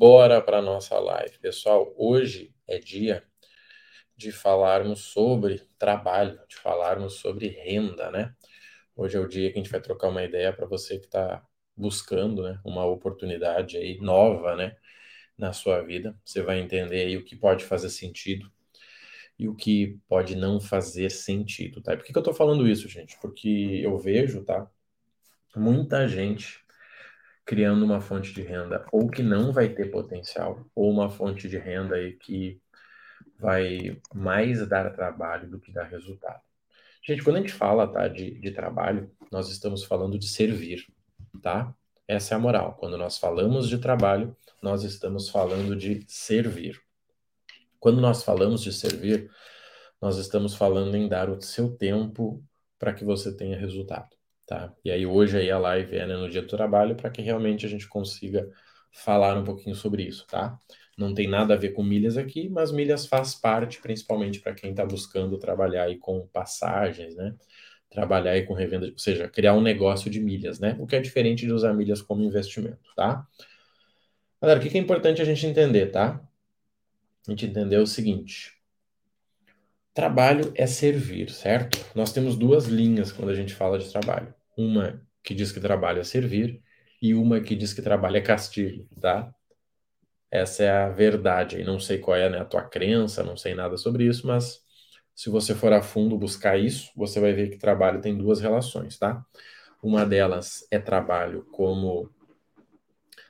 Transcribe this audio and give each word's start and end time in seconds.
Bora 0.00 0.40
para 0.40 0.62
nossa 0.62 0.98
live, 0.98 1.38
pessoal. 1.40 1.92
Hoje 1.94 2.54
é 2.66 2.78
dia 2.78 3.22
de 4.16 4.32
falarmos 4.32 5.00
sobre 5.00 5.60
trabalho, 5.78 6.40
de 6.48 6.56
falarmos 6.56 7.16
sobre 7.16 7.48
renda, 7.48 8.10
né? 8.10 8.34
Hoje 8.96 9.18
é 9.18 9.20
o 9.20 9.28
dia 9.28 9.52
que 9.52 9.58
a 9.58 9.62
gente 9.62 9.70
vai 9.70 9.78
trocar 9.78 10.08
uma 10.08 10.24
ideia 10.24 10.54
para 10.54 10.64
você 10.64 10.98
que 10.98 11.04
está 11.04 11.46
buscando, 11.76 12.44
né, 12.44 12.58
uma 12.64 12.86
oportunidade 12.86 13.76
aí 13.76 13.98
nova, 13.98 14.56
né, 14.56 14.74
na 15.36 15.52
sua 15.52 15.82
vida. 15.82 16.18
Você 16.24 16.40
vai 16.40 16.60
entender 16.60 17.02
aí 17.02 17.18
o 17.18 17.24
que 17.24 17.36
pode 17.36 17.66
fazer 17.66 17.90
sentido 17.90 18.50
e 19.38 19.48
o 19.48 19.54
que 19.54 20.00
pode 20.08 20.34
não 20.34 20.58
fazer 20.58 21.10
sentido, 21.10 21.82
tá? 21.82 21.94
Por 21.94 22.06
que, 22.06 22.12
que 22.14 22.18
eu 22.18 22.22
estou 22.22 22.32
falando 22.32 22.66
isso, 22.66 22.88
gente? 22.88 23.18
Porque 23.20 23.82
eu 23.84 23.98
vejo, 23.98 24.42
tá? 24.46 24.66
Muita 25.54 26.08
gente 26.08 26.64
criando 27.44 27.84
uma 27.84 28.00
fonte 28.00 28.32
de 28.32 28.42
renda 28.42 28.86
ou 28.92 29.08
que 29.08 29.22
não 29.22 29.52
vai 29.52 29.68
ter 29.68 29.90
potencial, 29.90 30.64
ou 30.74 30.90
uma 30.90 31.10
fonte 31.10 31.48
de 31.48 31.58
renda 31.58 31.96
que 32.20 32.60
vai 33.38 34.00
mais 34.14 34.66
dar 34.68 34.92
trabalho 34.94 35.48
do 35.48 35.58
que 35.58 35.72
dar 35.72 35.84
resultado. 35.84 36.40
Gente, 37.02 37.22
quando 37.22 37.36
a 37.36 37.40
gente 37.40 37.52
fala 37.52 37.88
tá, 37.88 38.06
de, 38.08 38.38
de 38.38 38.50
trabalho, 38.50 39.10
nós 39.32 39.50
estamos 39.50 39.84
falando 39.84 40.18
de 40.18 40.28
servir, 40.28 40.86
tá? 41.42 41.74
Essa 42.06 42.34
é 42.34 42.36
a 42.36 42.40
moral. 42.40 42.76
Quando 42.78 42.98
nós 42.98 43.18
falamos 43.18 43.68
de 43.68 43.78
trabalho, 43.78 44.36
nós 44.62 44.82
estamos 44.82 45.28
falando 45.28 45.74
de 45.74 46.04
servir. 46.06 46.80
Quando 47.78 48.00
nós 48.00 48.22
falamos 48.22 48.62
de 48.62 48.72
servir, 48.72 49.30
nós 50.00 50.18
estamos 50.18 50.54
falando 50.54 50.94
em 50.94 51.08
dar 51.08 51.30
o 51.30 51.40
seu 51.40 51.74
tempo 51.74 52.44
para 52.78 52.92
que 52.92 53.04
você 53.04 53.34
tenha 53.34 53.58
resultado 53.58 54.19
tá? 54.50 54.74
E 54.84 54.90
aí 54.90 55.06
hoje 55.06 55.38
aí 55.38 55.48
a 55.48 55.58
live 55.58 55.96
é 55.96 56.04
né, 56.04 56.16
no 56.16 56.28
dia 56.28 56.42
do 56.42 56.48
trabalho 56.48 56.96
para 56.96 57.08
que 57.08 57.22
realmente 57.22 57.64
a 57.64 57.68
gente 57.68 57.88
consiga 57.88 58.50
falar 58.90 59.38
um 59.38 59.44
pouquinho 59.44 59.76
sobre 59.76 60.02
isso, 60.02 60.26
tá? 60.26 60.58
Não 60.98 61.14
tem 61.14 61.28
nada 61.28 61.54
a 61.54 61.56
ver 61.56 61.70
com 61.70 61.84
milhas 61.84 62.16
aqui, 62.16 62.48
mas 62.48 62.72
milhas 62.72 63.06
faz 63.06 63.32
parte, 63.32 63.80
principalmente 63.80 64.40
para 64.40 64.52
quem 64.52 64.70
está 64.70 64.84
buscando 64.84 65.38
trabalhar 65.38 65.84
aí 65.84 65.96
com 65.98 66.26
passagens, 66.32 67.14
né? 67.14 67.32
Trabalhar 67.88 68.32
aí 68.32 68.42
com 68.44 68.52
revenda, 68.52 68.86
ou 68.86 68.98
seja, 68.98 69.28
criar 69.28 69.54
um 69.54 69.60
negócio 69.62 70.10
de 70.10 70.18
milhas, 70.18 70.58
né? 70.58 70.76
O 70.80 70.86
que 70.86 70.96
é 70.96 71.00
diferente 71.00 71.46
de 71.46 71.52
usar 71.52 71.72
milhas 71.72 72.02
como 72.02 72.24
investimento, 72.24 72.92
tá? 72.96 73.24
Galera, 74.42 74.58
o 74.58 74.62
que 74.62 74.76
é 74.76 74.80
importante 74.80 75.22
a 75.22 75.24
gente 75.24 75.46
entender, 75.46 75.92
tá? 75.92 76.20
A 77.28 77.30
gente 77.30 77.46
entender 77.46 77.76
o 77.76 77.86
seguinte: 77.86 78.58
trabalho 79.94 80.52
é 80.56 80.66
servir, 80.66 81.30
certo? 81.30 81.78
Nós 81.94 82.12
temos 82.12 82.36
duas 82.36 82.66
linhas 82.66 83.12
quando 83.12 83.28
a 83.30 83.34
gente 83.34 83.54
fala 83.54 83.78
de 83.78 83.88
trabalho. 83.88 84.34
Uma 84.60 85.00
que 85.22 85.34
diz 85.34 85.50
que 85.50 85.58
trabalho 85.58 86.00
é 86.00 86.04
servir 86.04 86.62
e 87.00 87.14
uma 87.14 87.40
que 87.40 87.56
diz 87.56 87.72
que 87.72 87.80
trabalho 87.80 88.18
é 88.18 88.20
castigo, 88.20 88.86
tá? 89.00 89.34
Essa 90.30 90.64
é 90.64 90.70
a 90.70 90.90
verdade. 90.90 91.58
E 91.58 91.64
não 91.64 91.80
sei 91.80 91.96
qual 91.96 92.14
é 92.14 92.28
né, 92.28 92.38
a 92.38 92.44
tua 92.44 92.62
crença, 92.62 93.24
não 93.24 93.38
sei 93.38 93.54
nada 93.54 93.78
sobre 93.78 94.04
isso, 94.04 94.26
mas 94.26 94.60
se 95.14 95.30
você 95.30 95.54
for 95.54 95.72
a 95.72 95.80
fundo 95.80 96.18
buscar 96.18 96.58
isso, 96.58 96.90
você 96.94 97.18
vai 97.20 97.32
ver 97.32 97.48
que 97.48 97.56
trabalho 97.56 98.02
tem 98.02 98.16
duas 98.16 98.38
relações, 98.40 98.98
tá? 98.98 99.24
Uma 99.82 100.04
delas 100.04 100.66
é 100.70 100.78
trabalho 100.78 101.46
como 101.52 102.10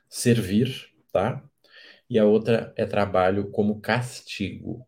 servir, 0.09 0.89
tá? 1.13 1.43
E 2.09 2.19
a 2.19 2.25
outra 2.25 2.73
é 2.77 2.85
trabalho 2.85 3.53
como 3.53 3.81
castigo. 3.81 4.85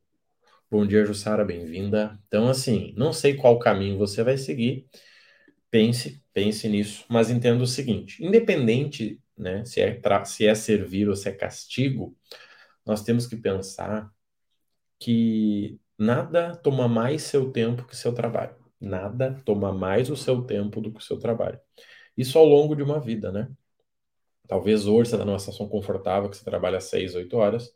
Bom 0.69 0.85
dia, 0.85 1.05
Jussara, 1.05 1.45
bem-vinda. 1.45 2.19
Então, 2.27 2.49
assim, 2.49 2.93
não 2.97 3.13
sei 3.13 3.37
qual 3.37 3.61
caminho 3.61 3.97
você 3.97 4.25
vai 4.25 4.37
seguir, 4.37 4.89
Pense, 5.73 6.23
pense 6.35 6.69
nisso, 6.69 7.07
mas 7.09 7.31
entenda 7.31 7.65
o 7.65 7.67
seguinte: 7.67 8.23
independente, 8.25 9.21
né, 9.37 9.65
se 9.65 9.81
é 9.81 10.01
se 10.27 10.47
é 10.47 10.55
servir 10.55 11.09
ou 11.09 11.17
se 11.17 11.31
é 11.31 11.33
castigo, 11.33 12.17
nós 12.87 13.03
temos 13.03 13.27
que 13.27 13.37
pensar 13.37 14.13
que 15.01 15.81
nada 15.99 16.57
toma 16.57 16.89
mais 16.89 17.23
seu 17.23 17.53
tempo 17.53 17.87
que 17.87 17.97
seu 17.97 18.15
trabalho. 18.15 18.57
Nada 18.81 19.41
toma 19.45 19.73
mais 19.73 20.11
o 20.11 20.17
seu 20.17 20.43
tempo 20.45 20.81
do 20.81 20.93
que 20.93 21.01
o 21.01 21.05
seu 21.05 21.19
trabalho. 21.19 21.61
Isso 22.17 22.39
ao 22.39 22.47
longo 22.47 22.77
de 22.77 22.83
uma 22.83 23.01
vida, 23.01 23.33
né? 23.33 23.51
Talvez 24.49 24.87
hoje 24.87 25.11
você 25.11 25.17
está 25.17 25.25
numa 25.25 25.39
situação 25.39 25.69
confortável, 25.69 26.31
que 26.31 26.37
você 26.37 26.45
trabalha 26.45 26.81
seis, 26.81 27.15
oito 27.15 27.37
horas, 27.37 27.73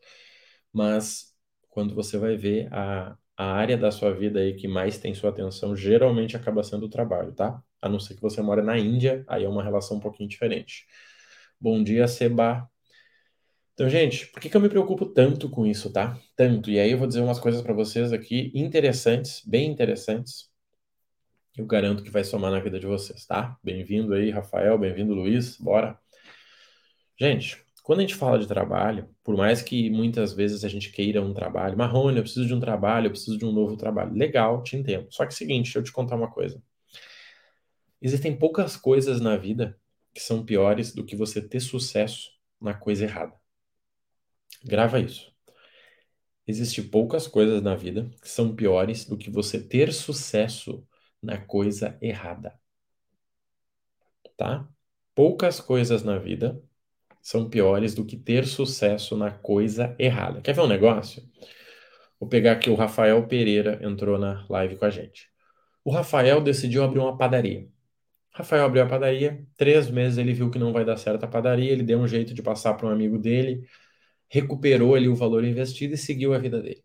mas 0.72 1.34
quando 1.70 1.94
você 1.94 2.18
vai 2.18 2.36
ver 2.36 2.68
a, 2.72 3.16
a 3.36 3.52
área 3.52 3.76
da 3.76 3.90
sua 3.90 4.12
vida 4.12 4.40
aí 4.40 4.54
que 4.54 4.68
mais 4.68 4.98
tem 4.98 5.14
sua 5.14 5.30
atenção, 5.30 5.76
geralmente 5.76 6.36
acaba 6.36 6.62
sendo 6.62 6.86
o 6.86 6.90
trabalho, 6.90 7.32
tá? 7.32 7.62
a 7.80 7.88
não 7.88 7.98
ser 7.98 8.14
que 8.14 8.22
você 8.22 8.42
mora 8.42 8.62
na 8.62 8.78
Índia, 8.78 9.24
aí 9.26 9.44
é 9.44 9.48
uma 9.48 9.62
relação 9.62 9.96
um 9.96 10.00
pouquinho 10.00 10.28
diferente. 10.28 10.86
Bom 11.60 11.82
dia, 11.82 12.06
Seba. 12.06 12.68
Então, 13.74 13.88
gente, 13.88 14.26
por 14.28 14.40
que, 14.40 14.48
que 14.48 14.56
eu 14.56 14.60
me 14.60 14.68
preocupo 14.68 15.06
tanto 15.06 15.48
com 15.50 15.66
isso, 15.66 15.92
tá? 15.92 16.18
Tanto. 16.34 16.70
E 16.70 16.78
aí 16.78 16.90
eu 16.90 16.98
vou 16.98 17.06
dizer 17.06 17.20
umas 17.20 17.38
coisas 17.38 17.62
para 17.62 17.74
vocês 17.74 18.12
aqui 18.12 18.50
interessantes, 18.54 19.42
bem 19.46 19.70
interessantes. 19.70 20.50
Eu 21.56 21.66
garanto 21.66 22.02
que 22.02 22.10
vai 22.10 22.24
somar 22.24 22.50
na 22.50 22.60
vida 22.60 22.78
de 22.78 22.86
vocês, 22.86 23.26
tá? 23.26 23.56
Bem-vindo 23.62 24.14
aí, 24.14 24.30
Rafael, 24.30 24.78
bem-vindo, 24.78 25.14
Luiz. 25.14 25.56
Bora. 25.58 25.98
Gente, 27.18 27.65
quando 27.86 28.00
a 28.00 28.02
gente 28.02 28.16
fala 28.16 28.36
de 28.36 28.48
trabalho, 28.48 29.08
por 29.22 29.36
mais 29.36 29.62
que 29.62 29.88
muitas 29.90 30.32
vezes 30.32 30.64
a 30.64 30.68
gente 30.68 30.90
queira 30.90 31.22
um 31.22 31.32
trabalho, 31.32 31.78
Marrone, 31.78 32.16
eu 32.16 32.24
preciso 32.24 32.44
de 32.44 32.52
um 32.52 32.58
trabalho, 32.58 33.06
eu 33.06 33.10
preciso 33.12 33.38
de 33.38 33.44
um 33.44 33.52
novo 33.52 33.76
trabalho. 33.76 34.12
Legal, 34.12 34.60
te 34.64 34.74
entendo. 34.74 35.06
Só 35.08 35.24
que 35.24 35.32
é 35.32 35.34
o 35.34 35.36
seguinte, 35.36 35.66
deixa 35.66 35.78
eu 35.78 35.84
te 35.84 35.92
contar 35.92 36.16
uma 36.16 36.28
coisa. 36.28 36.60
Existem 38.02 38.36
poucas 38.36 38.76
coisas 38.76 39.20
na 39.20 39.36
vida 39.36 39.78
que 40.12 40.20
são 40.20 40.44
piores 40.44 40.92
do 40.92 41.04
que 41.04 41.14
você 41.14 41.40
ter 41.40 41.60
sucesso 41.60 42.28
na 42.60 42.74
coisa 42.74 43.04
errada. 43.04 43.34
Grava 44.64 44.98
isso. 44.98 45.32
Existem 46.44 46.82
poucas 46.88 47.28
coisas 47.28 47.62
na 47.62 47.76
vida 47.76 48.10
que 48.20 48.28
são 48.28 48.52
piores 48.56 49.04
do 49.04 49.16
que 49.16 49.30
você 49.30 49.62
ter 49.62 49.92
sucesso 49.92 50.84
na 51.22 51.38
coisa 51.38 51.96
errada. 52.02 52.58
Tá? 54.36 54.68
Poucas 55.14 55.60
coisas 55.60 56.02
na 56.02 56.18
vida 56.18 56.60
são 57.26 57.50
piores 57.50 57.92
do 57.92 58.04
que 58.04 58.16
ter 58.16 58.46
sucesso 58.46 59.16
na 59.16 59.32
coisa 59.32 59.96
errada. 59.98 60.40
Quer 60.40 60.52
ver 60.54 60.60
um 60.60 60.68
negócio? 60.68 61.24
Vou 62.20 62.28
pegar 62.28 62.52
aqui 62.52 62.70
o 62.70 62.76
Rafael 62.76 63.26
Pereira 63.26 63.80
entrou 63.82 64.16
na 64.16 64.46
live 64.48 64.76
com 64.76 64.84
a 64.84 64.90
gente. 64.90 65.28
O 65.84 65.90
Rafael 65.90 66.40
decidiu 66.40 66.84
abrir 66.84 67.00
uma 67.00 67.18
padaria. 67.18 67.68
Rafael 68.30 68.64
abriu 68.64 68.84
a 68.84 68.86
padaria, 68.86 69.44
três 69.56 69.90
meses 69.90 70.18
ele 70.18 70.32
viu 70.32 70.52
que 70.52 70.58
não 70.58 70.72
vai 70.72 70.84
dar 70.84 70.96
certo 70.96 71.24
a 71.24 71.26
padaria, 71.26 71.72
ele 71.72 71.82
deu 71.82 71.98
um 71.98 72.06
jeito 72.06 72.32
de 72.32 72.40
passar 72.44 72.74
para 72.74 72.86
um 72.86 72.90
amigo 72.90 73.18
dele, 73.18 73.66
recuperou 74.28 74.94
ali 74.94 75.08
o 75.08 75.16
valor 75.16 75.44
investido 75.44 75.94
e 75.94 75.98
seguiu 75.98 76.32
a 76.32 76.38
vida 76.38 76.62
dele. 76.62 76.84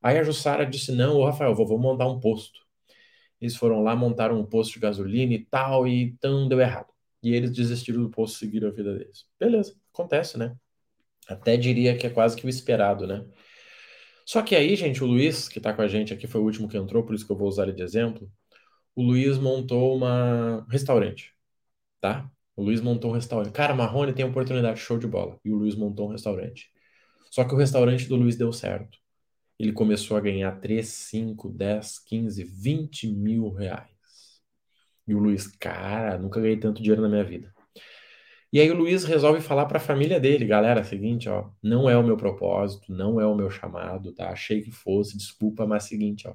Aí 0.00 0.18
a 0.18 0.22
Jussara 0.22 0.64
disse: 0.64 0.92
Não, 0.92 1.16
ô 1.16 1.24
Rafael, 1.24 1.52
vou, 1.52 1.66
vou 1.66 1.80
montar 1.80 2.06
um 2.06 2.20
posto. 2.20 2.60
Eles 3.40 3.56
foram 3.56 3.82
lá, 3.82 3.96
montaram 3.96 4.38
um 4.38 4.46
posto 4.46 4.74
de 4.74 4.78
gasolina 4.78 5.34
e 5.34 5.44
tal, 5.46 5.88
e 5.88 6.02
então 6.04 6.48
deu 6.48 6.60
errado. 6.60 6.92
E 7.22 7.34
eles 7.34 7.50
desistiram 7.50 8.02
do 8.02 8.10
posto 8.10 8.36
e 8.36 8.38
seguiram 8.38 8.68
a 8.68 8.70
vida 8.70 8.96
deles. 8.96 9.26
Beleza, 9.38 9.79
acontece, 9.92 10.38
né? 10.38 10.56
Até 11.28 11.56
diria 11.56 11.96
que 11.96 12.06
é 12.06 12.10
quase 12.10 12.36
que 12.36 12.46
o 12.46 12.48
esperado, 12.48 13.06
né? 13.06 13.24
Só 14.26 14.42
que 14.42 14.54
aí, 14.56 14.76
gente, 14.76 15.02
o 15.02 15.06
Luiz, 15.06 15.48
que 15.48 15.60
tá 15.60 15.72
com 15.72 15.82
a 15.82 15.88
gente 15.88 16.12
aqui, 16.14 16.26
foi 16.26 16.40
o 16.40 16.44
último 16.44 16.68
que 16.68 16.76
entrou, 16.76 17.04
por 17.04 17.14
isso 17.14 17.26
que 17.26 17.32
eu 17.32 17.36
vou 17.36 17.48
usar 17.48 17.64
ele 17.64 17.72
de 17.72 17.82
exemplo 17.82 18.30
o 18.94 19.02
Luiz 19.02 19.38
montou 19.38 19.96
uma 19.96 20.66
restaurante, 20.68 21.34
tá? 22.00 22.30
O 22.56 22.62
Luiz 22.62 22.80
montou 22.80 23.10
um 23.10 23.14
restaurante. 23.14 23.52
Cara, 23.52 23.74
Marrone 23.74 24.12
tem 24.12 24.24
oportunidade, 24.24 24.80
show 24.80 24.98
de 24.98 25.06
bola. 25.06 25.38
E 25.44 25.50
o 25.50 25.56
Luiz 25.56 25.74
montou 25.74 26.08
um 26.08 26.12
restaurante. 26.12 26.70
Só 27.30 27.44
que 27.44 27.54
o 27.54 27.56
restaurante 27.58 28.06
do 28.08 28.16
Luiz 28.16 28.36
deu 28.36 28.52
certo. 28.52 28.98
Ele 29.58 29.72
começou 29.72 30.16
a 30.16 30.20
ganhar 30.20 30.60
3, 30.60 30.86
5, 30.86 31.50
10, 31.50 31.98
15, 32.00 32.44
20 32.44 33.08
mil 33.08 33.50
reais. 33.50 33.88
E 35.06 35.14
o 35.14 35.18
Luiz, 35.18 35.46
cara, 35.46 36.18
nunca 36.18 36.40
ganhei 36.40 36.58
tanto 36.58 36.82
dinheiro 36.82 37.02
na 37.02 37.08
minha 37.08 37.24
vida. 37.24 37.52
E 38.52 38.60
aí 38.60 38.70
o 38.70 38.74
Luiz 38.76 39.04
resolve 39.04 39.40
falar 39.40 39.66
para 39.66 39.78
a 39.78 39.80
família 39.80 40.18
dele, 40.18 40.44
galera, 40.46 40.82
seguinte, 40.84 41.28
ó, 41.28 41.50
não 41.62 41.88
é 41.88 41.96
o 41.96 42.02
meu 42.02 42.16
propósito, 42.16 42.92
não 42.92 43.20
é 43.20 43.26
o 43.26 43.34
meu 43.34 43.48
chamado, 43.50 44.12
tá? 44.12 44.30
Achei 44.30 44.60
que 44.62 44.72
fosse, 44.72 45.16
desculpa, 45.16 45.66
mas 45.66 45.84
seguinte, 45.84 46.26
ó, 46.26 46.34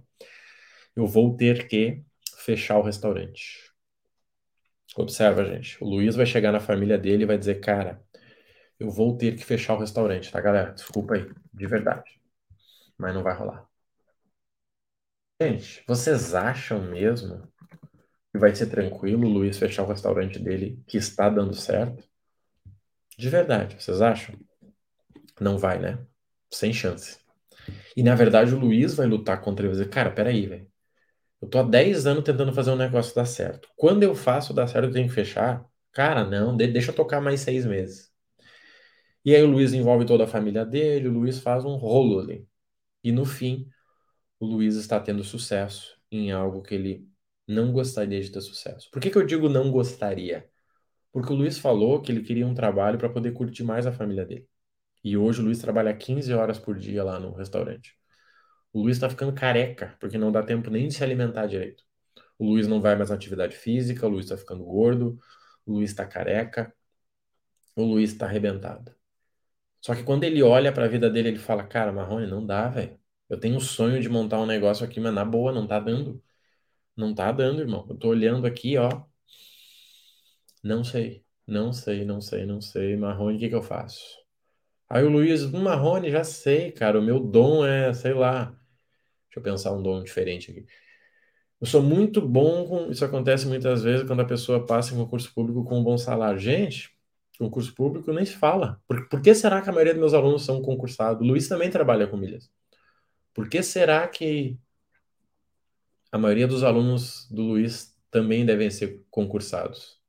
eu 0.96 1.06
vou 1.08 1.36
ter 1.38 1.68
que 1.68 2.04
fechar 2.38 2.78
o 2.80 2.84
restaurante. 2.84 3.72
Observa, 4.98 5.46
gente. 5.46 5.78
O 5.84 5.88
Luiz 5.88 6.16
vai 6.16 6.26
chegar 6.26 6.52
na 6.52 6.60
família 6.60 6.98
dele 6.98 7.24
e 7.24 7.26
vai 7.26 7.38
dizer: 7.38 7.60
Cara, 7.60 8.02
eu 8.80 8.90
vou 8.92 9.18
ter 9.18 9.36
que 9.38 9.46
fechar 9.46 9.76
o 9.76 9.80
restaurante, 9.80 10.32
tá, 10.32 10.42
galera? 10.42 10.74
Desculpa 10.74 11.16
aí, 11.16 11.30
de 11.54 11.68
verdade. 11.68 12.22
Mas 12.98 13.14
não 13.16 13.24
vai 13.24 13.36
rolar. 13.36 13.68
Gente, 15.42 15.84
vocês 15.88 16.34
acham 16.36 16.82
mesmo 16.82 17.48
vai 18.38 18.56
ser 18.56 18.68
tranquilo 18.68 19.28
o 19.28 19.30
Luiz 19.30 19.58
fechar 19.58 19.84
o 19.84 19.88
restaurante 19.88 20.40
dele 20.40 20.82
que 20.88 20.98
está 20.98 21.30
dando 21.30 21.54
certo? 21.54 22.04
De 23.18 23.30
verdade, 23.30 23.82
vocês 23.82 24.02
acham? 24.02 24.36
Não 25.40 25.58
vai, 25.58 25.80
né? 25.80 26.00
Sem 26.50 26.74
chance. 26.74 27.20
E 27.96 28.04
na 28.04 28.16
verdade 28.16 28.54
o 28.54 28.60
Luiz 28.60 28.96
vai 28.96 29.08
lutar 29.08 29.42
contra 29.42 29.66
ele 29.66 29.74
e 29.74 29.76
vai 29.76 29.84
dizer: 29.84 29.94
Cara, 29.94 30.12
peraí, 30.12 30.46
velho. 30.48 30.68
Eu 31.42 31.50
tô 31.50 31.60
há 31.60 31.64
10 31.64 32.08
anos 32.08 32.24
tentando 32.24 32.54
fazer 32.54 32.72
um 32.72 32.76
negócio 32.76 33.14
dar 33.16 33.26
certo. 33.26 33.70
Quando 33.76 34.04
eu 34.04 34.16
faço 34.16 34.54
dar 34.54 34.68
certo, 34.68 34.86
eu 34.88 34.92
tenho 34.92 35.08
que 35.08 35.14
fechar? 35.14 35.66
Cara, 35.92 36.24
não, 36.26 36.56
deixa 36.58 36.92
eu 36.92 36.96
tocar 36.96 37.22
mais 37.22 37.42
seis 37.42 37.66
meses. 37.66 38.12
E 39.24 39.36
aí 39.36 39.42
o 39.42 39.48
Luiz 39.48 39.74
envolve 39.74 40.06
toda 40.06 40.26
a 40.26 40.28
família 40.28 40.66
dele, 40.66 41.08
o 41.08 41.14
Luiz 41.14 41.40
faz 41.40 41.66
um 41.66 41.76
rolo 41.76 42.20
ali. 42.20 42.48
E 43.04 43.12
no 43.12 43.26
fim, 43.26 43.68
o 44.40 44.46
Luiz 44.46 44.76
está 44.76 45.00
tendo 45.00 45.24
sucesso 45.24 45.98
em 46.12 46.32
algo 46.32 46.62
que 46.62 46.76
ele 46.76 47.08
não 47.48 47.72
gostaria 47.72 48.22
de 48.22 48.32
ter 48.32 48.42
sucesso. 48.42 48.90
Por 48.92 49.02
que 49.02 49.10
que 49.10 49.18
eu 49.18 49.26
digo 49.26 49.50
não 49.50 49.72
gostaria? 49.72 50.50
Porque 51.12 51.32
o 51.32 51.36
Luiz 51.36 51.58
falou 51.58 52.02
que 52.02 52.12
ele 52.12 52.22
queria 52.24 52.48
um 52.48 52.54
trabalho 52.54 52.98
para 52.98 53.10
poder 53.10 53.32
curtir 53.34 53.64
mais 53.64 53.88
a 53.88 53.92
família 53.92 54.26
dele. 54.26 54.48
E 55.04 55.18
hoje 55.18 55.42
o 55.42 55.46
Luiz 55.46 55.60
trabalha 55.60 55.96
15 55.96 56.34
horas 56.34 56.60
por 56.60 56.78
dia 56.78 57.04
lá 57.04 57.20
no 57.20 57.34
restaurante. 57.34 57.98
O 58.74 58.82
Luiz 58.82 58.98
está 58.98 59.10
ficando 59.10 59.34
careca, 59.34 59.96
porque 60.00 60.18
não 60.18 60.32
dá 60.32 60.44
tempo 60.44 60.70
nem 60.70 60.88
de 60.88 60.96
se 60.96 61.04
alimentar 61.04 61.48
direito. 61.48 61.84
O 62.38 62.46
Luiz 62.46 62.68
não 62.68 62.82
vai 62.82 62.96
mais 62.96 63.10
na 63.10 63.16
atividade 63.16 63.56
física, 63.56 64.06
o 64.06 64.10
Luiz 64.10 64.26
está 64.26 64.38
ficando 64.38 64.64
gordo, 64.66 65.20
o 65.66 65.74
Luiz 65.74 65.92
está 65.92 66.06
careca, 66.06 66.74
o 67.76 67.84
Luiz 67.84 68.12
está 68.12 68.26
arrebentado. 68.26 68.94
Só 69.82 69.96
que 69.96 70.04
quando 70.04 70.24
ele 70.24 70.42
olha 70.44 70.74
para 70.74 70.86
a 70.86 70.88
vida 70.88 71.10
dele, 71.10 71.30
ele 71.30 71.40
fala: 71.40 71.64
Cara, 71.64 71.92
Marrone, 71.94 72.28
não 72.28 72.46
dá, 72.46 72.70
velho. 72.70 73.00
Eu 73.30 73.40
tenho 73.40 73.56
um 73.58 73.60
sonho 73.60 74.02
de 74.02 74.10
montar 74.10 74.40
um 74.42 74.46
negócio 74.46 74.86
aqui, 74.86 75.00
mas 75.00 75.14
na 75.14 75.26
boa, 75.26 75.52
não 75.52 75.68
tá 75.68 75.80
dando. 75.80 76.24
Não 76.96 77.14
tá 77.14 77.32
dando, 77.32 77.62
irmão. 77.62 77.86
Eu 77.90 77.96
tô 77.98 78.10
olhando 78.10 78.46
aqui, 78.48 78.78
ó. 78.78 78.90
Não 80.64 80.84
sei, 80.84 81.24
não 81.48 81.72
sei, 81.72 82.04
não 82.06 82.20
sei, 82.22 82.46
não 82.46 82.60
sei. 82.62 82.96
Marrone, 82.98 83.38
o 83.38 83.40
que 83.40 83.50
que 83.50 83.56
eu 83.56 83.62
faço? 83.62 84.02
Aí 84.90 85.04
o 85.04 85.10
Luiz, 85.10 85.44
"Hum, 85.44 85.64
Marrone, 85.64 86.12
já 86.12 86.24
sei, 86.24 86.72
cara. 86.72 87.00
O 87.00 87.04
meu 87.04 87.20
dom 87.20 87.66
é, 87.66 87.94
sei 87.94 88.14
lá. 88.14 88.46
Deixa 89.28 89.40
eu 89.40 89.44
pensar 89.44 89.74
um 89.74 89.84
dom 89.84 90.04
diferente 90.04 90.52
aqui. 90.52 90.66
Eu 91.62 91.68
sou 91.68 91.82
muito 91.82 92.22
bom 92.22 92.68
com. 92.68 92.92
Isso 92.92 93.06
acontece 93.06 93.48
muitas 93.48 93.84
vezes 93.84 94.08
quando 94.08 94.22
a 94.22 94.26
pessoa 94.26 94.66
passa 94.66 94.94
em 94.94 94.98
concurso 94.98 95.34
público 95.34 95.64
com 95.66 95.80
um 95.80 95.84
bom 95.84 95.98
salário. 95.98 96.40
Gente, 96.40 96.92
concurso 97.40 97.74
público 97.76 98.12
nem 98.14 98.26
se 98.26 98.36
fala. 98.36 98.82
Por, 98.88 99.08
por 99.10 99.22
que 99.22 99.34
será 99.36 99.62
que 99.62 99.70
a 99.70 99.74
maioria 99.74 99.94
dos 99.94 100.02
meus 100.02 100.14
alunos 100.14 100.46
são 100.46 100.62
concursados? 100.62 101.22
O 101.22 101.26
Luiz 101.26 101.48
também 101.48 101.70
trabalha 101.70 102.08
com 102.08 102.18
milhas. 102.18 102.50
Por 103.34 103.50
que 103.50 103.64
será 103.64 104.08
que 104.08 104.58
a 106.12 106.18
maioria 106.18 106.48
dos 106.48 106.64
alunos 106.64 107.28
do 107.32 107.42
Luiz 107.44 107.96
também 108.12 108.46
devem 108.46 108.70
ser 108.72 109.06
concursados? 109.12 110.02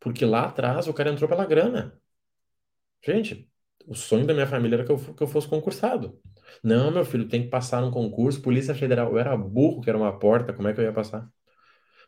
Porque 0.00 0.24
lá 0.24 0.42
atrás 0.46 0.86
o 0.86 0.94
cara 0.94 1.10
entrou 1.10 1.28
pela 1.28 1.44
grana. 1.46 2.00
Gente, 3.04 3.48
o 3.86 3.94
sonho 3.94 4.26
da 4.26 4.32
minha 4.34 4.46
família 4.46 4.76
era 4.76 4.84
que 4.84 4.90
eu, 4.92 4.98
que 5.14 5.22
eu 5.22 5.26
fosse 5.26 5.48
concursado. 5.48 6.18
Não, 6.62 6.90
meu 6.90 7.04
filho, 7.04 7.28
tem 7.28 7.42
que 7.44 7.48
passar 7.50 7.80
num 7.82 7.90
concurso, 7.90 8.40
Polícia 8.42 8.74
Federal. 8.74 9.10
Eu 9.12 9.18
era 9.18 9.36
burro, 9.36 9.80
que 9.82 9.88
era 9.90 9.98
uma 9.98 10.18
porta, 10.18 10.52
como 10.52 10.68
é 10.68 10.72
que 10.74 10.80
eu 10.80 10.84
ia 10.84 10.92
passar? 10.92 11.28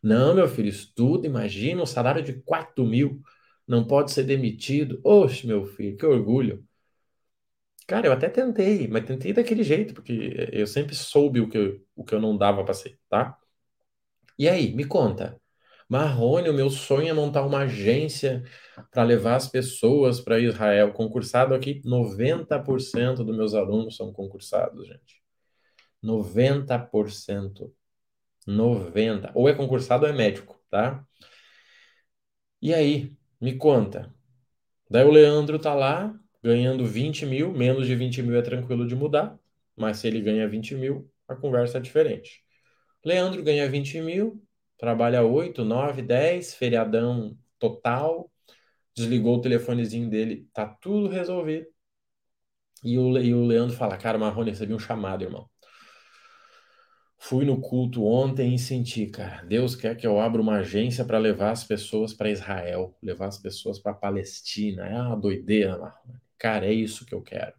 Não, 0.03 0.35
meu 0.35 0.49
filho, 0.49 0.69
estuda, 0.69 1.27
imagina 1.27 1.83
um 1.83 1.87
salário 1.87 2.23
de 2.23 2.35
4 2.43 2.85
mil, 2.87 3.23
não 3.69 3.87
pode 3.87 4.13
ser 4.13 4.25
demitido. 4.25 5.01
Oxe, 5.05 5.47
meu 5.47 5.67
filho, 5.67 5.97
que 5.97 6.07
orgulho. 6.07 6.65
Cara, 7.87 8.07
eu 8.09 8.13
até 8.13 8.29
tentei, 8.29 8.89
mas 8.89 9.05
tentei 9.07 9.33
daquele 9.33 9.63
jeito, 9.63 9.95
porque 9.95 10.49
eu 10.53 10.67
sempre 10.67 10.95
soube 10.95 11.41
o 11.41 11.49
que 11.49 11.57
eu, 11.59 11.86
que 12.07 12.15
eu 12.15 12.21
não 12.21 12.37
dava 12.37 12.65
para 12.65 12.75
ser, 12.75 12.99
tá? 13.09 13.39
E 14.39 14.49
aí, 14.49 14.75
me 14.75 14.85
conta. 14.85 15.41
Marrone, 15.89 16.49
o 16.49 16.55
meu 16.55 16.69
sonho 16.71 17.09
é 17.09 17.13
montar 17.13 17.45
uma 17.47 17.61
agência 17.61 18.43
para 18.91 19.05
levar 19.05 19.37
as 19.37 19.49
pessoas 19.49 20.21
para 20.21 20.41
Israel. 20.41 20.93
Concursado 20.93 21.55
aqui, 21.55 21.81
90% 21.85 23.25
dos 23.25 23.37
meus 23.37 23.55
alunos 23.55 23.97
são 23.97 24.13
concursados, 24.13 24.87
gente. 24.87 25.23
90%. 26.03 27.73
90%. 28.47 29.33
Ou 29.35 29.49
é 29.49 29.55
concursado 29.55 30.07
ou 30.07 30.11
é 30.11 30.15
médico, 30.15 30.61
tá? 30.71 31.05
E 32.61 32.75
aí, 32.75 33.13
me 33.41 33.57
conta. 33.57 34.15
Daí 34.91 35.05
o 35.05 35.11
Leandro 35.11 35.59
tá 35.59 35.75
lá, 35.75 36.15
ganhando 36.43 36.87
20 36.87 37.27
mil, 37.27 37.53
menos 37.53 37.87
de 37.87 37.95
20 37.97 38.23
mil 38.23 38.37
é 38.37 38.43
tranquilo 38.43 38.87
de 38.87 38.95
mudar, 38.95 39.39
mas 39.77 39.99
se 39.99 40.07
ele 40.09 40.21
ganha 40.21 40.49
20 40.49 40.75
mil, 40.75 41.11
a 41.29 41.35
conversa 41.37 41.79
é 41.79 41.81
diferente. 41.81 42.43
Leandro 43.05 43.43
ganha 43.43 43.69
20 43.69 44.01
mil, 44.01 44.43
trabalha 44.79 45.23
8, 45.23 45.65
9, 45.65 46.03
10, 46.03 46.55
feriadão 46.55 47.37
total, 47.59 48.31
desligou 48.95 49.37
o 49.37 49.41
telefonezinho 49.41 50.11
dele, 50.11 50.49
tá 50.53 50.67
tudo 50.67 51.09
resolvido. 51.09 51.67
E 52.85 52.99
o, 52.99 53.19
e 53.19 53.35
o 53.35 53.45
Leandro 53.45 53.77
fala: 53.77 53.97
Cara, 53.97 54.19
Marrone, 54.19 54.51
recebi 54.51 54.75
um 54.75 54.79
chamado, 54.79 55.25
irmão. 55.25 55.49
Fui 57.19 57.45
no 57.45 57.61
culto 57.61 58.05
ontem 58.05 58.55
e 58.55 58.59
senti, 58.59 59.07
cara, 59.07 59.43
Deus 59.45 59.75
quer 59.75 59.97
que 59.97 60.07
eu 60.07 60.21
abra 60.21 60.41
uma 60.41 60.59
agência 60.59 61.05
para 61.05 61.19
levar 61.19 61.51
as 61.51 61.65
pessoas 61.65 62.15
para 62.15 62.31
Israel, 62.31 62.97
levar 63.03 63.27
as 63.27 63.39
pessoas 63.39 63.79
para 63.79 63.95
Palestina. 63.95 64.87
É 64.87 65.01
uma 65.01 65.17
doideira, 65.17 65.77
Marrone. 65.79 66.21
Cara, 66.39 66.67
é 66.67 66.73
isso 66.73 67.05
que 67.05 67.15
eu 67.15 67.23
quero. 67.23 67.55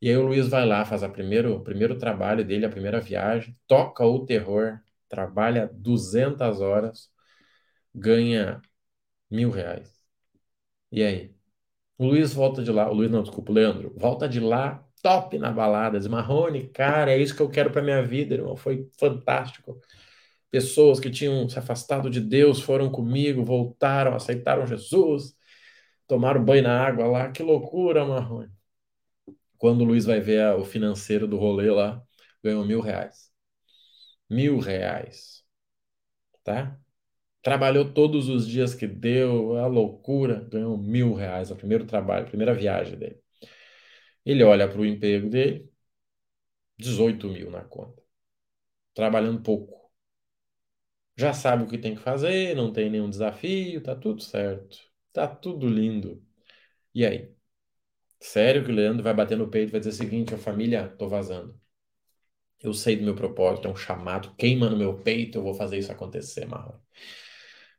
E 0.00 0.08
aí 0.10 0.16
o 0.16 0.22
Luiz 0.26 0.48
vai 0.48 0.66
lá, 0.66 0.84
faz 0.84 1.02
a 1.02 1.08
primeiro, 1.08 1.56
o 1.56 1.60
primeiro 1.64 1.98
trabalho 1.98 2.44
dele, 2.44 2.66
a 2.66 2.70
primeira 2.70 3.00
viagem, 3.00 3.56
toca 3.66 4.04
o 4.04 4.24
terror, 4.26 4.80
trabalha 5.08 5.70
200 5.72 6.60
horas, 6.60 7.10
ganha 7.94 8.60
mil 9.30 9.50
reais. 9.50 9.92
E 10.92 11.02
aí? 11.02 11.34
O 11.98 12.06
Luiz 12.06 12.32
volta 12.34 12.62
de 12.64 12.72
lá, 12.72 12.90
o 12.90 12.94
Luiz 12.94 13.10
não, 13.10 13.22
desculpa, 13.22 13.52
o 13.52 13.54
Leandro, 13.54 13.94
volta 13.96 14.28
de 14.28 14.40
lá, 14.40 14.84
top 15.02 15.38
na 15.38 15.52
balada, 15.52 15.98
diz, 15.98 16.08
Marrone, 16.08 16.68
cara, 16.70 17.12
é 17.12 17.18
isso 17.18 17.36
que 17.36 17.42
eu 17.42 17.50
quero 17.50 17.70
para 17.72 17.82
minha 17.82 18.02
vida, 18.02 18.34
irmão, 18.34 18.56
foi 18.56 18.88
fantástico. 18.98 19.80
Pessoas 20.50 21.00
que 21.00 21.10
tinham 21.10 21.48
se 21.48 21.58
afastado 21.58 22.10
de 22.10 22.20
Deus 22.20 22.60
foram 22.62 22.90
comigo, 22.90 23.44
voltaram, 23.44 24.14
aceitaram 24.14 24.66
Jesus, 24.66 25.36
tomaram 26.08 26.44
banho 26.44 26.64
na 26.64 26.80
água 26.86 27.06
lá, 27.08 27.32
que 27.32 27.42
loucura, 27.42 28.04
Marrone. 28.06 28.50
Quando 29.58 29.82
o 29.82 29.84
Luiz 29.84 30.04
vai 30.04 30.20
ver 30.20 30.42
a- 30.42 30.56
o 30.56 30.64
financeiro 30.64 31.26
do 31.26 31.36
rolê 31.38 31.70
lá, 31.70 32.02
ganhou 32.42 32.64
mil 32.64 32.80
reais. 32.80 33.30
Mil 34.30 34.60
reais, 34.60 35.44
tá? 36.44 36.78
Trabalhou 37.42 37.92
todos 37.94 38.28
os 38.30 38.48
dias 38.48 38.74
que 38.74 38.86
deu, 38.88 39.56
a 39.58 39.66
loucura, 39.68 40.40
ganhou 40.50 40.78
mil 40.78 41.14
reais, 41.14 41.50
o 41.50 41.56
primeiro 41.56 41.86
trabalho, 41.86 42.24
a 42.26 42.28
primeira 42.28 42.54
viagem 42.54 42.98
dele. 42.98 43.20
Ele 44.26 44.42
olha 44.44 44.68
para 44.68 44.78
o 44.80 44.84
emprego 44.86 45.28
dele, 45.30 45.70
18 46.78 47.28
mil 47.28 47.50
na 47.50 47.62
conta, 47.64 48.02
trabalhando 48.94 49.42
pouco. 49.42 49.90
Já 51.16 51.32
sabe 51.34 51.64
o 51.64 51.66
que 51.68 51.76
tem 51.78 51.94
que 51.94 52.00
fazer, 52.02 52.54
não 52.56 52.72
tem 52.72 52.88
nenhum 52.90 53.08
desafio, 53.10 53.82
tá 53.82 53.94
tudo 53.96 54.22
certo, 54.22 54.78
tá 55.12 55.26
tudo 55.28 55.68
lindo. 55.68 56.22
E 56.94 57.06
aí? 57.06 57.35
Sério 58.20 58.62
que 58.64 58.70
o 58.70 58.74
Leandro 58.74 59.02
vai 59.02 59.14
bater 59.14 59.38
no 59.38 59.48
peito 59.50 59.70
e 59.70 59.72
vai 59.72 59.80
dizer 59.80 59.90
o 59.90 59.94
seguinte, 59.94 60.34
a 60.34 60.38
família, 60.38 60.86
tô 60.98 61.08
vazando. 61.08 61.58
Eu 62.62 62.74
sei 62.74 62.96
do 62.96 63.02
meu 63.04 63.14
propósito, 63.14 63.66
é 63.66 63.70
um 63.70 63.76
chamado, 63.76 64.34
queima 64.36 64.68
no 64.68 64.76
meu 64.76 64.94
peito, 65.02 65.38
eu 65.38 65.42
vou 65.42 65.54
fazer 65.54 65.78
isso 65.78 65.90
acontecer, 65.92 66.44
Marrone. 66.46 66.80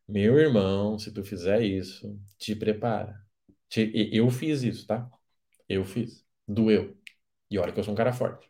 Meu 0.08 0.38
irmão, 0.40 0.98
se 0.98 1.12
tu 1.14 1.24
fizer 1.24 1.62
isso, 1.62 2.18
te 2.38 2.56
prepara. 2.56 3.20
Te- 3.70 3.92
eu 4.14 4.30
fiz 4.32 4.64
isso, 4.64 4.88
tá? 4.88 5.10
Eu 5.70 5.86
fiz. 5.86 6.26
Doeu. 6.48 6.98
E 7.52 7.60
olha 7.60 7.74
que 7.74 7.80
eu 7.80 7.84
sou 7.84 7.94
um 7.94 7.98
cara 7.98 8.14
forte. 8.14 8.50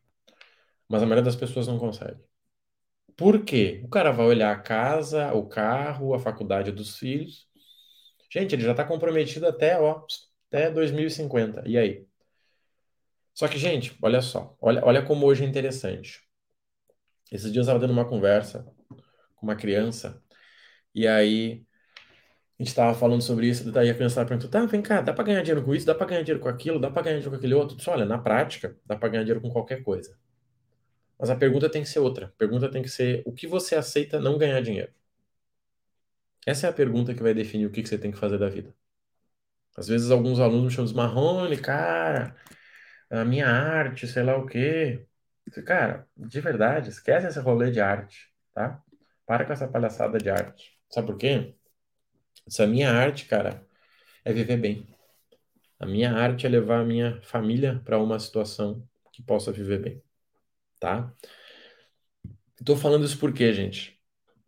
Mas 0.90 1.04
a 1.04 1.06
maioria 1.06 1.24
das 1.26 1.36
pessoas 1.36 1.68
não 1.68 1.80
consegue. 1.80 2.22
Por 3.18 3.44
quê? 3.46 3.82
O 3.86 3.90
cara 3.90 4.12
vai 4.12 4.26
olhar 4.28 4.52
a 4.54 4.60
casa, 4.60 5.34
o 5.34 5.48
carro, 5.48 6.14
a 6.14 6.20
faculdade 6.20 6.72
dos 6.72 6.98
filhos. 6.98 7.48
Gente, 8.32 8.56
ele 8.56 8.64
já 8.64 8.74
tá 8.76 8.86
comprometido 8.86 9.48
até, 9.48 9.80
ó, 9.80 10.04
até 10.48 10.70
2050. 10.72 11.64
E 11.66 11.78
aí? 11.78 12.08
Só 13.34 13.48
que, 13.48 13.58
gente, 13.58 13.98
olha 14.02 14.22
só. 14.22 14.56
Olha, 14.60 14.84
olha 14.84 15.02
como 15.06 15.26
hoje 15.26 15.44
é 15.44 15.48
interessante. 15.48 16.22
Esses 17.32 17.52
dias 17.52 17.68
eu 17.68 17.74
estava 17.74 17.80
dando 17.80 17.92
uma 17.92 18.08
conversa 18.08 18.66
com 19.36 19.46
uma 19.46 19.56
criança. 19.56 20.22
E 20.96 21.08
aí 21.08 21.66
a 22.60 22.64
gente 22.64 22.70
estava 22.70 22.98
falando 22.98 23.22
sobre 23.22 23.48
isso, 23.48 23.72
daí 23.72 23.90
a 23.90 23.94
criança 23.94 24.14
estava 24.14 24.28
perguntando, 24.30 24.52
tá, 24.52 24.66
vem 24.66 24.82
cá, 24.82 25.02
dá 25.02 25.14
para 25.14 25.24
ganhar 25.26 25.42
dinheiro 25.44 25.64
com 25.64 25.76
isso, 25.76 25.86
dá 25.86 25.94
para 25.94 26.08
ganhar 26.08 26.24
dinheiro 26.24 26.42
com 26.42 26.50
aquilo, 26.50 26.80
dá 26.80 26.90
para 26.90 27.04
ganhar 27.04 27.18
dinheiro 27.18 27.30
com 27.32 27.38
aquele 27.38 27.54
outro? 27.54 27.78
Disse, 27.78 27.90
olha, 27.90 28.06
na 28.06 28.18
prática, 28.18 28.76
dá 28.84 28.96
para 28.96 29.10
ganhar 29.10 29.24
dinheiro 29.24 29.42
com 29.42 29.52
qualquer 29.52 29.84
coisa. 29.84 30.18
Mas 31.20 31.30
a 31.30 31.36
pergunta 31.36 31.70
tem 31.70 31.84
que 31.84 31.90
ser 31.90 32.00
outra. 32.00 32.28
A 32.28 32.30
pergunta 32.30 32.70
tem 32.70 32.82
que 32.82 32.90
ser, 32.90 33.22
o 33.26 33.32
que 33.34 33.46
você 33.48 33.76
aceita 33.76 34.20
não 34.20 34.38
ganhar 34.38 34.62
dinheiro? 34.62 34.92
Essa 36.48 36.66
é 36.68 36.70
a 36.70 36.74
pergunta 36.74 37.14
que 37.14 37.22
vai 37.22 37.34
definir 37.34 37.68
o 37.68 37.72
que 37.72 37.86
você 37.86 37.98
tem 37.98 38.12
que 38.12 38.18
fazer 38.18 38.40
da 38.40 38.50
vida. 38.50 38.74
Às 39.78 39.88
vezes 39.88 40.12
alguns 40.12 40.40
alunos 40.40 40.66
me 40.66 40.72
chamam 40.72 40.88
de 40.92 40.96
Marrone, 40.96 41.58
cara, 41.58 42.36
a 43.10 43.24
minha 43.26 43.48
arte, 43.48 44.08
sei 44.08 44.24
lá 44.24 44.38
o 44.38 44.46
quê. 44.48 45.06
Cara, 45.66 46.08
de 46.18 46.42
verdade, 46.42 46.90
esquece 46.90 47.28
esse 47.28 47.40
rolê 47.40 47.72
de 47.72 47.80
arte, 47.80 48.30
tá? 48.54 48.84
Para 49.26 49.46
com 49.46 49.54
essa 49.54 49.68
palhaçada 49.68 50.18
de 50.18 50.30
arte. 50.30 50.78
Sabe 50.90 51.08
por 51.08 51.18
quê? 51.18 51.56
Essa 52.48 52.68
minha 52.68 52.92
arte, 52.92 53.26
cara, 53.26 53.66
é 54.26 54.34
viver 54.34 54.58
bem. 54.58 54.88
A 55.80 55.86
minha 55.86 56.14
arte 56.14 56.46
é 56.46 56.50
levar 56.50 56.82
a 56.82 56.86
minha 56.86 57.22
família 57.24 57.82
para 57.86 58.00
uma 58.00 58.20
situação 58.20 58.88
que 59.14 59.24
possa 59.24 59.52
viver 59.52 59.80
bem, 59.82 60.04
tá? 60.80 61.14
Estou 62.60 62.76
falando 62.76 63.06
isso 63.06 63.20
por 63.20 63.34
quê, 63.34 63.54
gente? 63.54 64.00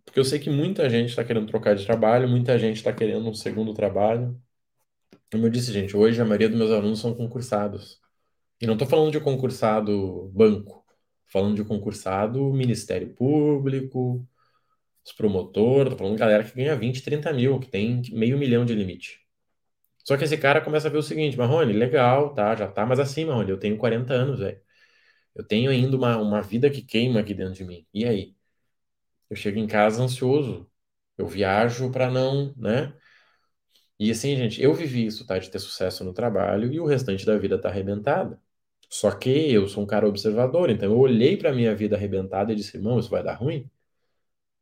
Porque 0.06 0.20
eu 0.20 0.26
sei 0.26 0.40
que 0.40 0.50
muita 0.50 0.90
gente 0.90 1.10
está 1.10 1.24
querendo 1.24 1.48
trocar 1.48 1.76
de 1.76 1.86
trabalho, 1.86 2.28
muita 2.28 2.58
gente 2.58 2.78
está 2.78 2.92
querendo 2.92 3.30
um 3.30 3.34
segundo 3.34 3.74
trabalho. 3.74 4.40
Como 5.32 5.46
eu 5.46 5.50
disse, 5.50 5.72
gente, 5.72 5.96
hoje 5.96 6.22
a 6.22 6.26
maioria 6.26 6.50
dos 6.50 6.58
meus 6.58 6.72
alunos 6.72 7.00
são 7.00 7.14
concursados. 7.14 8.00
E 8.62 8.68
não 8.68 8.74
estou 8.74 8.88
falando 8.88 9.12
de 9.12 9.20
concursado 9.20 10.30
banco, 10.34 10.86
falando 11.28 11.56
de 11.56 11.64
concursado 11.66 12.54
Ministério 12.54 13.14
Público, 13.16 14.28
os 15.06 15.14
promotores, 15.14 15.96
falando 15.96 16.16
de 16.16 16.20
galera 16.20 16.44
que 16.44 16.56
ganha 16.56 16.76
20, 16.76 17.04
30 17.04 17.34
mil, 17.34 17.60
que 17.60 17.70
tem 17.70 18.02
meio 18.12 18.38
milhão 18.38 18.66
de 18.66 18.76
limite. 18.76 19.22
Só 20.06 20.18
que 20.18 20.24
esse 20.26 20.38
cara 20.38 20.62
começa 20.62 20.88
a 20.88 20.92
ver 20.92 20.98
o 21.00 21.04
seguinte, 21.04 21.38
Marrone, 21.38 21.74
legal, 21.74 22.34
tá, 22.34 22.56
já 22.56 22.68
tá, 22.68 22.86
mas 22.86 23.00
assim, 23.00 23.26
Marrone, 23.26 23.52
eu 23.52 23.60
tenho 23.60 23.78
40 23.78 24.14
anos, 24.14 24.40
velho. 24.40 24.60
Eu 25.36 25.46
tenho 25.46 25.72
ainda 25.72 25.96
uma, 25.98 26.18
uma 26.18 26.42
vida 26.42 26.70
que 26.70 26.82
queima 26.82 27.20
aqui 27.22 27.34
dentro 27.34 27.54
de 27.56 27.66
mim. 27.66 27.88
E 27.94 28.06
aí? 28.06 28.36
Eu 29.30 29.36
chego 29.36 29.60
em 29.60 29.68
casa 29.68 30.04
ansioso. 30.04 30.70
Eu 31.18 31.28
viajo 31.28 31.92
para 31.92 32.10
não, 32.12 32.54
né? 32.58 32.94
E 34.00 34.12
assim, 34.12 34.36
gente, 34.36 34.62
eu 34.62 34.74
vivi 34.74 35.06
isso, 35.06 35.26
tá? 35.26 35.38
De 35.38 35.50
ter 35.50 35.60
sucesso 35.60 36.04
no 36.04 36.14
trabalho 36.14 36.72
e 36.72 36.80
o 36.80 36.86
restante 36.86 37.26
da 37.26 37.38
vida 37.38 37.60
tá 37.60 37.70
arrebentada. 37.70 38.42
Só 38.90 39.12
que 39.12 39.30
eu 39.54 39.68
sou 39.68 39.84
um 39.84 39.88
cara 39.88 40.08
observador, 40.08 40.70
então 40.70 40.92
eu 40.92 40.98
olhei 41.00 41.38
para 41.38 41.54
minha 41.54 41.76
vida 41.76 41.96
arrebentada 41.96 42.52
e 42.54 42.56
disse, 42.56 42.78
irmão, 42.78 43.00
isso 43.00 43.10
vai 43.10 43.24
dar 43.24 43.36
ruim? 43.36 43.70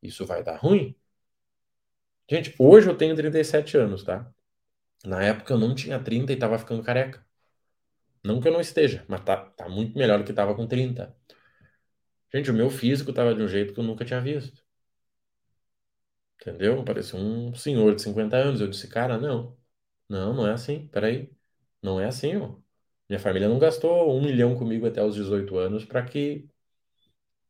Isso 0.02 0.26
vai 0.26 0.44
dar 0.44 0.58
ruim? 0.58 0.96
Gente, 2.30 2.54
hoje 2.60 2.88
eu 2.90 2.98
tenho 2.98 3.16
37 3.16 3.76
anos, 3.78 4.04
tá? 4.04 4.32
Na 5.06 5.24
época 5.24 5.54
eu 5.54 5.60
não 5.60 5.76
tinha 5.76 6.00
30 6.04 6.34
e 6.34 6.38
tava 6.38 6.60
ficando 6.60 6.84
careca. 6.84 7.26
Não 8.24 8.40
que 8.40 8.48
eu 8.48 8.52
não 8.54 8.62
esteja, 8.62 9.04
mas 9.08 9.22
tá, 9.24 9.36
tá 9.38 9.68
muito 9.70 9.98
melhor 9.98 10.20
do 10.20 10.26
que 10.26 10.34
tava 10.34 10.54
com 10.56 10.68
30. 10.68 11.16
Gente, 12.34 12.50
o 12.50 12.54
meu 12.54 12.70
físico 12.70 13.12
tava 13.12 13.36
de 13.36 13.42
um 13.44 13.48
jeito 13.50 13.74
que 13.74 13.80
eu 13.80 13.84
nunca 13.84 14.06
tinha 14.06 14.22
visto. 14.22 14.64
Entendeu? 16.42 16.84
Parecia 16.84 17.20
um 17.20 17.54
senhor 17.56 17.96
de 17.96 18.02
50 18.02 18.38
anos. 18.38 18.62
Eu 18.62 18.68
disse, 18.70 18.88
cara, 18.88 19.18
não. 19.18 19.58
Não, 20.10 20.34
não 20.34 20.48
é 20.48 20.54
assim. 20.54 20.88
Peraí. 20.90 21.32
Não 21.82 22.00
é 22.00 22.06
assim, 22.08 22.36
ó. 22.38 22.58
Minha 23.10 23.20
família 23.20 23.50
não 23.50 23.60
gastou 23.60 24.16
um 24.18 24.22
milhão 24.24 24.56
comigo 24.58 24.88
até 24.88 25.04
os 25.04 25.16
18 25.16 25.58
anos 25.58 25.86
para 25.86 26.04
que 26.06 26.50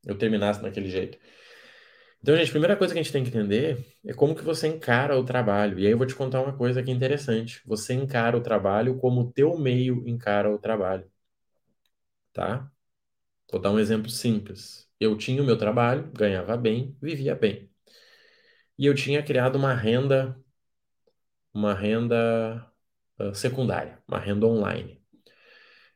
eu 0.06 0.18
terminasse 0.18 0.62
daquele 0.62 0.90
jeito. 0.90 1.18
Então, 2.22 2.36
gente, 2.36 2.50
a 2.50 2.52
primeira 2.52 2.76
coisa 2.76 2.94
que 2.94 3.00
a 3.00 3.04
gente 3.04 3.12
tem 3.12 3.24
que 3.24 3.30
entender 3.30 3.86
é 4.06 4.14
como 4.14 4.36
que 4.36 4.44
você 4.44 4.68
encara 4.68 5.18
o 5.18 5.24
trabalho. 5.26 5.80
E 5.80 5.86
aí 5.86 5.92
eu 5.92 5.98
vou 5.98 6.08
te 6.08 6.16
contar 6.16 6.42
uma 6.42 6.56
coisa 6.56 6.84
que 6.84 6.92
é 6.92 6.94
interessante. 6.94 7.62
Você 7.66 7.94
encara 7.94 8.36
o 8.38 8.42
trabalho 8.42 8.98
como 8.98 9.22
o 9.22 9.32
teu 9.32 9.58
meio 9.58 10.08
encara 10.08 10.54
o 10.54 10.58
trabalho. 10.60 11.10
Tá? 12.34 12.72
Vou 13.52 13.62
dar 13.62 13.72
um 13.72 13.80
exemplo 13.80 14.10
simples. 14.12 14.90
Eu 15.00 15.18
tinha 15.18 15.42
o 15.44 15.46
meu 15.46 15.58
trabalho, 15.58 16.12
ganhava 16.14 16.58
bem, 16.58 16.98
vivia 17.02 17.36
bem. 17.36 17.70
E 18.78 18.86
eu 18.86 18.96
tinha 18.96 19.24
criado 19.24 19.56
uma 19.58 19.74
renda, 19.74 20.38
uma 21.54 21.74
renda 21.74 22.72
uh, 23.20 23.34
secundária, 23.34 24.02
uma 24.08 24.20
renda 24.20 24.46
online. 24.46 25.02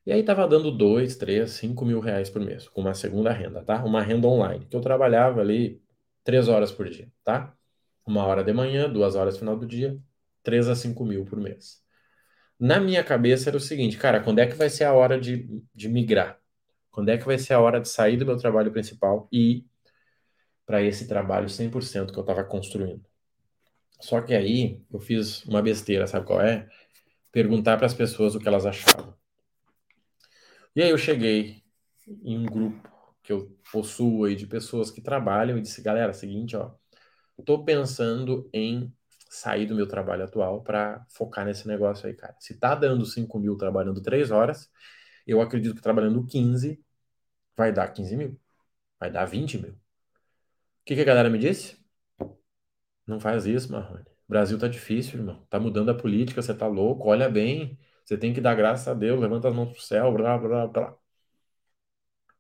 E 0.06 0.12
aí 0.12 0.22
estava 0.22 0.48
dando 0.48 0.72
2, 0.72 1.16
3, 1.16 1.50
5 1.50 1.86
mil 1.86 2.00
reais 2.00 2.30
por 2.30 2.42
mês, 2.42 2.68
com 2.68 2.82
uma 2.82 2.94
segunda 2.94 3.32
renda, 3.32 3.64
tá? 3.64 3.84
Uma 3.84 4.02
renda 4.02 4.28
online, 4.28 4.66
que 4.66 4.76
eu 4.76 4.82
trabalhava 4.82 5.42
ali 5.42 5.82
3 6.24 6.48
horas 6.48 6.72
por 6.72 6.90
dia, 6.90 7.12
tá? 7.24 7.56
Uma 8.06 8.26
hora 8.26 8.44
de 8.44 8.52
manhã, 8.54 8.90
duas 8.92 9.16
horas 9.16 9.36
no 9.36 9.40
final 9.42 9.58
do 9.58 9.66
dia, 9.68 10.00
3 10.44 10.68
a 10.70 10.76
5 10.76 11.06
mil 11.06 11.26
por 11.26 11.40
mês. 11.40 11.82
Na 12.60 12.80
minha 12.80 13.04
cabeça 13.04 13.50
era 13.50 13.58
o 13.58 13.60
seguinte, 13.60 13.98
cara, 13.98 14.22
quando 14.22 14.40
é 14.40 14.48
que 14.48 14.56
vai 14.56 14.70
ser 14.70 14.86
a 14.86 14.94
hora 14.94 15.20
de, 15.20 15.48
de 15.74 15.90
migrar? 15.90 16.40
Quando 16.92 17.10
é 17.10 17.18
que 17.18 17.26
vai 17.26 17.38
ser 17.38 17.54
a 17.54 17.60
hora 17.62 17.80
de 17.82 17.90
sair 17.90 18.18
do 18.18 18.26
meu 18.26 18.38
trabalho 18.38 18.72
principal 18.72 19.28
e 19.32 19.52
ir 19.58 19.71
para 20.72 20.82
esse 20.82 21.06
trabalho 21.06 21.50
100% 21.50 22.14
que 22.14 22.18
eu 22.18 22.22
estava 22.22 22.46
construindo? 22.46 23.06
Só 24.00 24.22
que 24.22 24.34
aí 24.34 24.82
eu 24.90 25.02
fiz 25.02 25.44
uma 25.44 25.62
besteira, 25.62 26.08
sabe 26.08 26.26
qual 26.26 26.40
é? 26.40 26.70
Perguntar 27.30 27.76
para 27.76 27.88
as 27.88 27.94
pessoas 27.94 28.36
o 28.36 28.40
que 28.40 28.48
elas 28.48 28.66
achavam. 28.66 29.14
E 30.74 30.82
aí 30.82 30.90
eu 30.90 30.98
cheguei 30.98 31.62
em 32.24 32.38
um 32.38 32.46
grupo 32.46 32.90
que 33.22 33.34
eu 33.34 33.54
possuo 33.70 34.24
aí 34.24 34.34
de 34.34 34.48
pessoas 34.48 34.90
que 34.90 35.02
trabalham 35.02 35.58
e 35.58 35.62
disse, 35.62 35.82
galera, 35.82 36.14
seguinte, 36.14 36.56
ó, 36.56 36.72
tô 37.46 37.66
pensando 37.66 38.50
em 38.54 38.94
sair 39.30 39.66
do 39.66 39.76
meu 39.76 39.88
trabalho 39.90 40.24
atual 40.24 40.64
para 40.64 41.06
focar 41.10 41.46
nesse 41.46 41.68
negócio 41.68 42.08
aí, 42.08 42.14
cara. 42.14 42.34
Se 42.40 42.58
tá 42.58 42.76
dando 42.76 43.06
5 43.06 43.38
mil 43.38 43.58
trabalhando 43.58 44.02
3 44.02 44.32
horas, 44.32 44.72
eu 45.28 45.42
acredito 45.42 45.76
que 45.76 45.82
trabalhando 45.82 46.26
15 46.26 46.82
vai 47.58 47.74
dar 47.74 47.90
15 47.90 48.16
mil, 48.16 48.40
vai 48.98 49.12
dar 49.12 49.26
20 49.26 49.58
mil. 49.58 49.81
O 50.82 50.84
que, 50.86 50.96
que 50.96 51.02
a 51.02 51.06
galera 51.06 51.30
me 51.30 51.40
disse? 51.40 51.78
Não 53.06 53.20
faz 53.20 53.46
isso, 53.46 53.72
Marrone. 53.72 54.06
Brasil 54.28 54.58
tá 54.58 54.68
difícil, 54.68 55.20
irmão. 55.20 55.46
Tá 55.50 55.60
mudando 55.60 55.90
a 55.92 55.94
política, 55.96 56.42
você 56.42 56.54
tá 56.54 56.68
louco, 56.68 57.10
olha 57.10 57.30
bem. 57.30 57.78
Você 58.06 58.18
tem 58.18 58.34
que 58.34 58.42
dar 58.42 58.56
graças 58.56 58.88
a 58.88 58.94
Deus, 58.94 59.20
levanta 59.20 59.48
as 59.50 59.56
mãos 59.56 59.72
pro 59.72 59.82
céu, 59.82 60.12
blá, 60.14 60.38
blá, 60.38 60.68
blá. 60.68 60.96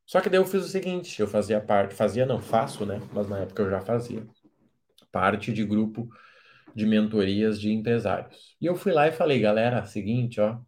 Só 0.06 0.20
que 0.22 0.30
daí 0.30 0.40
eu 0.40 0.46
fiz 0.46 0.64
o 0.66 0.68
seguinte, 0.68 1.20
eu 1.22 1.28
fazia 1.28 1.60
parte, 1.62 1.96
fazia 1.96 2.26
não, 2.26 2.42
faço, 2.42 2.86
né? 2.86 3.00
Mas 3.14 3.28
na 3.30 3.40
época 3.40 3.64
eu 3.64 3.70
já 3.70 3.82
fazia 3.82 4.28
parte 5.12 5.54
de 5.54 5.66
grupo 5.66 6.10
de 6.76 6.86
mentorias 6.86 7.60
de 7.60 7.72
empresários. 7.72 8.56
E 8.62 8.66
eu 8.68 8.76
fui 8.76 8.94
lá 8.94 9.08
e 9.08 9.12
falei, 9.14 9.40
galera, 9.40 9.86
seguinte, 9.86 10.42
ó, 10.42 10.60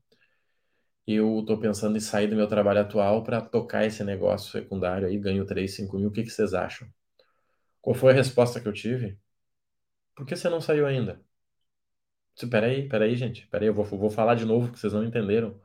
eu 1.07 1.43
tô 1.47 1.57
pensando 1.57 1.95
em 1.97 1.99
sair 2.01 2.27
do 2.27 2.35
meu 2.35 2.47
trabalho 2.47 2.81
atual 2.81 3.23
para 3.23 3.39
tocar 3.41 3.85
esse 3.85 4.03
negócio 4.03 4.51
secundário 4.51 5.07
aí, 5.07 5.17
ganho 5.17 5.45
3, 5.45 5.73
5 5.75 5.97
mil, 5.97 6.09
o 6.09 6.11
que 6.11 6.23
que 6.23 6.29
vocês 6.29 6.53
acham? 6.53 6.87
Qual 7.83 7.93
foi 7.95 8.11
a 8.11 8.15
resposta 8.15 8.59
que 8.59 8.67
eu 8.67 8.73
tive? 8.73 9.19
Por 10.15 10.25
que 10.27 10.35
você 10.35 10.49
não 10.49 10.61
saiu 10.61 10.85
ainda? 10.87 11.23
Peraí, 12.51 12.87
peraí, 12.87 13.15
gente. 13.15 13.47
Peraí, 13.47 13.67
eu 13.69 13.73
vou, 13.73 13.83
vou 13.85 14.09
falar 14.09 14.35
de 14.35 14.45
novo 14.45 14.71
que 14.71 14.77
vocês 14.79 14.93
não 14.93 15.03
entenderam. 15.03 15.59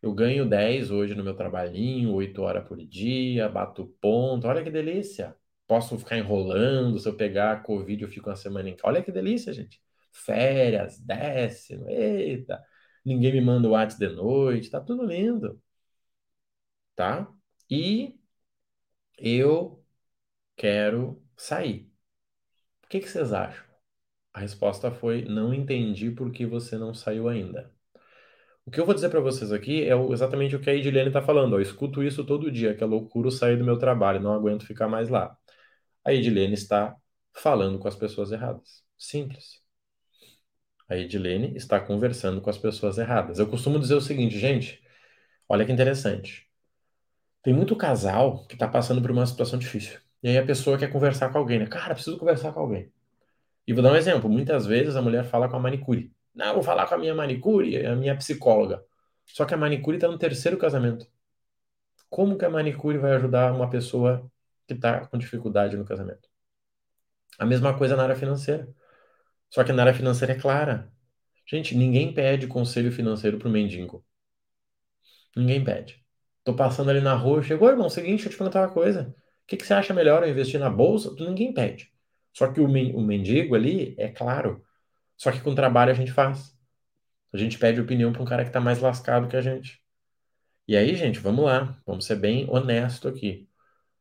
Eu 0.00 0.12
ganho 0.12 0.48
10 0.48 0.90
hoje 0.90 1.14
no 1.14 1.22
meu 1.22 1.34
trabalhinho, 1.36 2.12
8 2.12 2.42
horas 2.42 2.66
por 2.66 2.76
dia, 2.84 3.48
bato 3.48 3.86
ponto. 4.00 4.46
Olha 4.48 4.62
que 4.62 4.70
delícia. 4.70 5.36
Posso 5.66 5.96
ficar 5.98 6.18
enrolando, 6.18 6.98
se 6.98 7.08
eu 7.08 7.16
pegar 7.16 7.62
Covid 7.62 8.02
eu 8.02 8.08
fico 8.08 8.28
uma 8.28 8.36
semana 8.36 8.68
em 8.68 8.72
casa. 8.76 8.86
Olha 8.88 9.02
que 9.02 9.12
delícia, 9.12 9.52
gente. 9.52 9.80
Férias, 10.12 10.98
décimo, 11.00 11.88
eita. 11.88 12.62
Ninguém 13.04 13.32
me 13.32 13.40
manda 13.40 13.68
o 13.68 13.72
WhatsApp 13.72 14.06
de 14.08 14.14
noite, 14.16 14.70
tá 14.70 14.80
tudo 14.80 15.04
lindo. 15.06 15.60
Tá? 16.94 17.28
E 17.70 18.14
eu 19.18 19.81
quero 20.62 21.20
sair. 21.36 21.90
O 22.84 22.88
que 22.88 23.00
que 23.00 23.08
vocês 23.08 23.32
acham? 23.32 23.64
A 24.32 24.40
resposta 24.40 24.92
foi: 24.92 25.24
não 25.24 25.52
entendi 25.52 26.10
por 26.12 26.30
que 26.32 26.46
você 26.46 26.78
não 26.78 26.94
saiu 26.94 27.28
ainda. 27.28 27.72
O 28.64 28.70
que 28.70 28.80
eu 28.80 28.86
vou 28.86 28.94
dizer 28.94 29.10
para 29.10 29.20
vocês 29.20 29.52
aqui 29.52 29.82
é 29.84 29.94
exatamente 30.12 30.54
o 30.56 30.60
que 30.60 30.70
a 30.70 30.74
Edilene 30.74 31.08
está 31.08 31.22
falando. 31.22 31.56
Eu 31.56 31.60
escuto 31.62 32.02
isso 32.02 32.24
todo 32.24 32.50
dia, 32.50 32.74
que 32.76 32.84
é 32.84 32.86
loucura 32.86 33.30
sair 33.30 33.56
do 33.58 33.64
meu 33.64 33.78
trabalho, 33.78 34.20
não 34.20 34.32
aguento 34.34 34.64
ficar 34.66 34.88
mais 34.88 35.08
lá. 35.08 35.36
A 36.04 36.12
Edilene 36.14 36.54
está 36.54 36.96
falando 37.34 37.78
com 37.78 37.88
as 37.88 37.96
pessoas 37.96 38.32
erradas. 38.32 38.84
Simples. 38.98 39.62
A 40.88 40.96
Edilene 40.96 41.56
está 41.56 41.80
conversando 41.80 42.40
com 42.40 42.50
as 42.50 42.58
pessoas 42.58 42.98
erradas. 42.98 43.38
Eu 43.38 43.48
costumo 43.48 43.78
dizer 43.80 43.94
o 43.94 44.00
seguinte, 44.00 44.38
gente, 44.38 44.80
olha 45.48 45.66
que 45.66 45.72
interessante. 45.72 46.48
Tem 47.42 47.54
muito 47.54 47.76
casal 47.76 48.46
que 48.46 48.54
está 48.54 48.68
passando 48.68 49.02
por 49.02 49.10
uma 49.10 49.26
situação 49.26 49.58
difícil. 49.58 50.00
E 50.22 50.28
aí 50.28 50.38
a 50.38 50.46
pessoa 50.46 50.78
quer 50.78 50.90
conversar 50.92 51.30
com 51.30 51.38
alguém, 51.38 51.58
né? 51.58 51.66
Cara, 51.66 51.94
preciso 51.94 52.18
conversar 52.18 52.52
com 52.52 52.60
alguém. 52.60 52.92
E 53.66 53.72
vou 53.72 53.82
dar 53.82 53.92
um 53.92 53.96
exemplo. 53.96 54.30
Muitas 54.30 54.66
vezes 54.66 54.96
a 54.96 55.02
mulher 55.02 55.24
fala 55.24 55.48
com 55.48 55.56
a 55.56 55.60
manicure. 55.60 56.12
Não, 56.34 56.54
vou 56.54 56.62
falar 56.62 56.86
com 56.88 56.94
a 56.94 56.98
minha 56.98 57.14
manicure, 57.14 57.84
a 57.86 57.96
minha 57.96 58.16
psicóloga. 58.16 58.84
Só 59.26 59.44
que 59.44 59.54
a 59.54 59.56
manicure 59.56 59.96
está 59.96 60.08
no 60.08 60.18
terceiro 60.18 60.58
casamento. 60.58 61.06
Como 62.08 62.38
que 62.38 62.44
a 62.44 62.50
manicure 62.50 62.98
vai 62.98 63.12
ajudar 63.12 63.52
uma 63.52 63.68
pessoa 63.68 64.30
que 64.68 64.74
está 64.74 65.06
com 65.06 65.18
dificuldade 65.18 65.76
no 65.76 65.84
casamento? 65.84 66.28
A 67.38 67.44
mesma 67.44 67.76
coisa 67.76 67.96
na 67.96 68.04
área 68.04 68.16
financeira. 68.16 68.68
Só 69.50 69.64
que 69.64 69.72
na 69.72 69.82
área 69.82 69.94
financeira 69.94 70.34
é 70.34 70.40
clara. 70.40 70.92
Gente, 71.46 71.76
ninguém 71.76 72.14
pede 72.14 72.46
conselho 72.46 72.92
financeiro 72.92 73.38
pro 73.38 73.50
mendigo. 73.50 74.04
Ninguém 75.36 75.62
pede. 75.64 76.02
Tô 76.44 76.54
passando 76.54 76.90
ali 76.90 77.00
na 77.00 77.14
rua, 77.14 77.42
chegou, 77.42 77.68
irmão, 77.68 77.88
seguinte, 77.90 78.24
deixa 78.24 78.28
eu 78.28 78.32
te 78.32 78.38
perguntar 78.38 78.62
uma 78.62 78.72
coisa. 78.72 79.14
Que, 79.52 79.58
que 79.58 79.66
você 79.66 79.74
acha 79.74 79.92
melhor, 79.92 80.22
eu 80.22 80.30
investir 80.30 80.58
na 80.58 80.70
bolsa? 80.70 81.14
Ninguém 81.20 81.52
pede. 81.52 81.92
Só 82.32 82.50
que 82.50 82.58
o, 82.58 82.66
men 82.66 82.94
o 82.96 83.02
mendigo 83.02 83.54
ali, 83.54 83.94
é 83.98 84.08
claro. 84.08 84.64
Só 85.14 85.30
que 85.30 85.40
com 85.40 85.54
trabalho 85.54 85.90
a 85.90 85.94
gente 85.94 86.10
faz. 86.10 86.56
A 87.34 87.36
gente 87.36 87.58
pede 87.58 87.78
opinião 87.78 88.14
para 88.14 88.22
um 88.22 88.24
cara 88.24 88.44
que 88.44 88.48
está 88.48 88.60
mais 88.60 88.80
lascado 88.80 89.28
que 89.28 89.36
a 89.36 89.42
gente. 89.42 89.78
E 90.66 90.74
aí, 90.74 90.94
gente, 90.96 91.18
vamos 91.18 91.44
lá. 91.44 91.78
Vamos 91.86 92.06
ser 92.06 92.16
bem 92.16 92.48
honesto 92.48 93.06
aqui. 93.08 93.46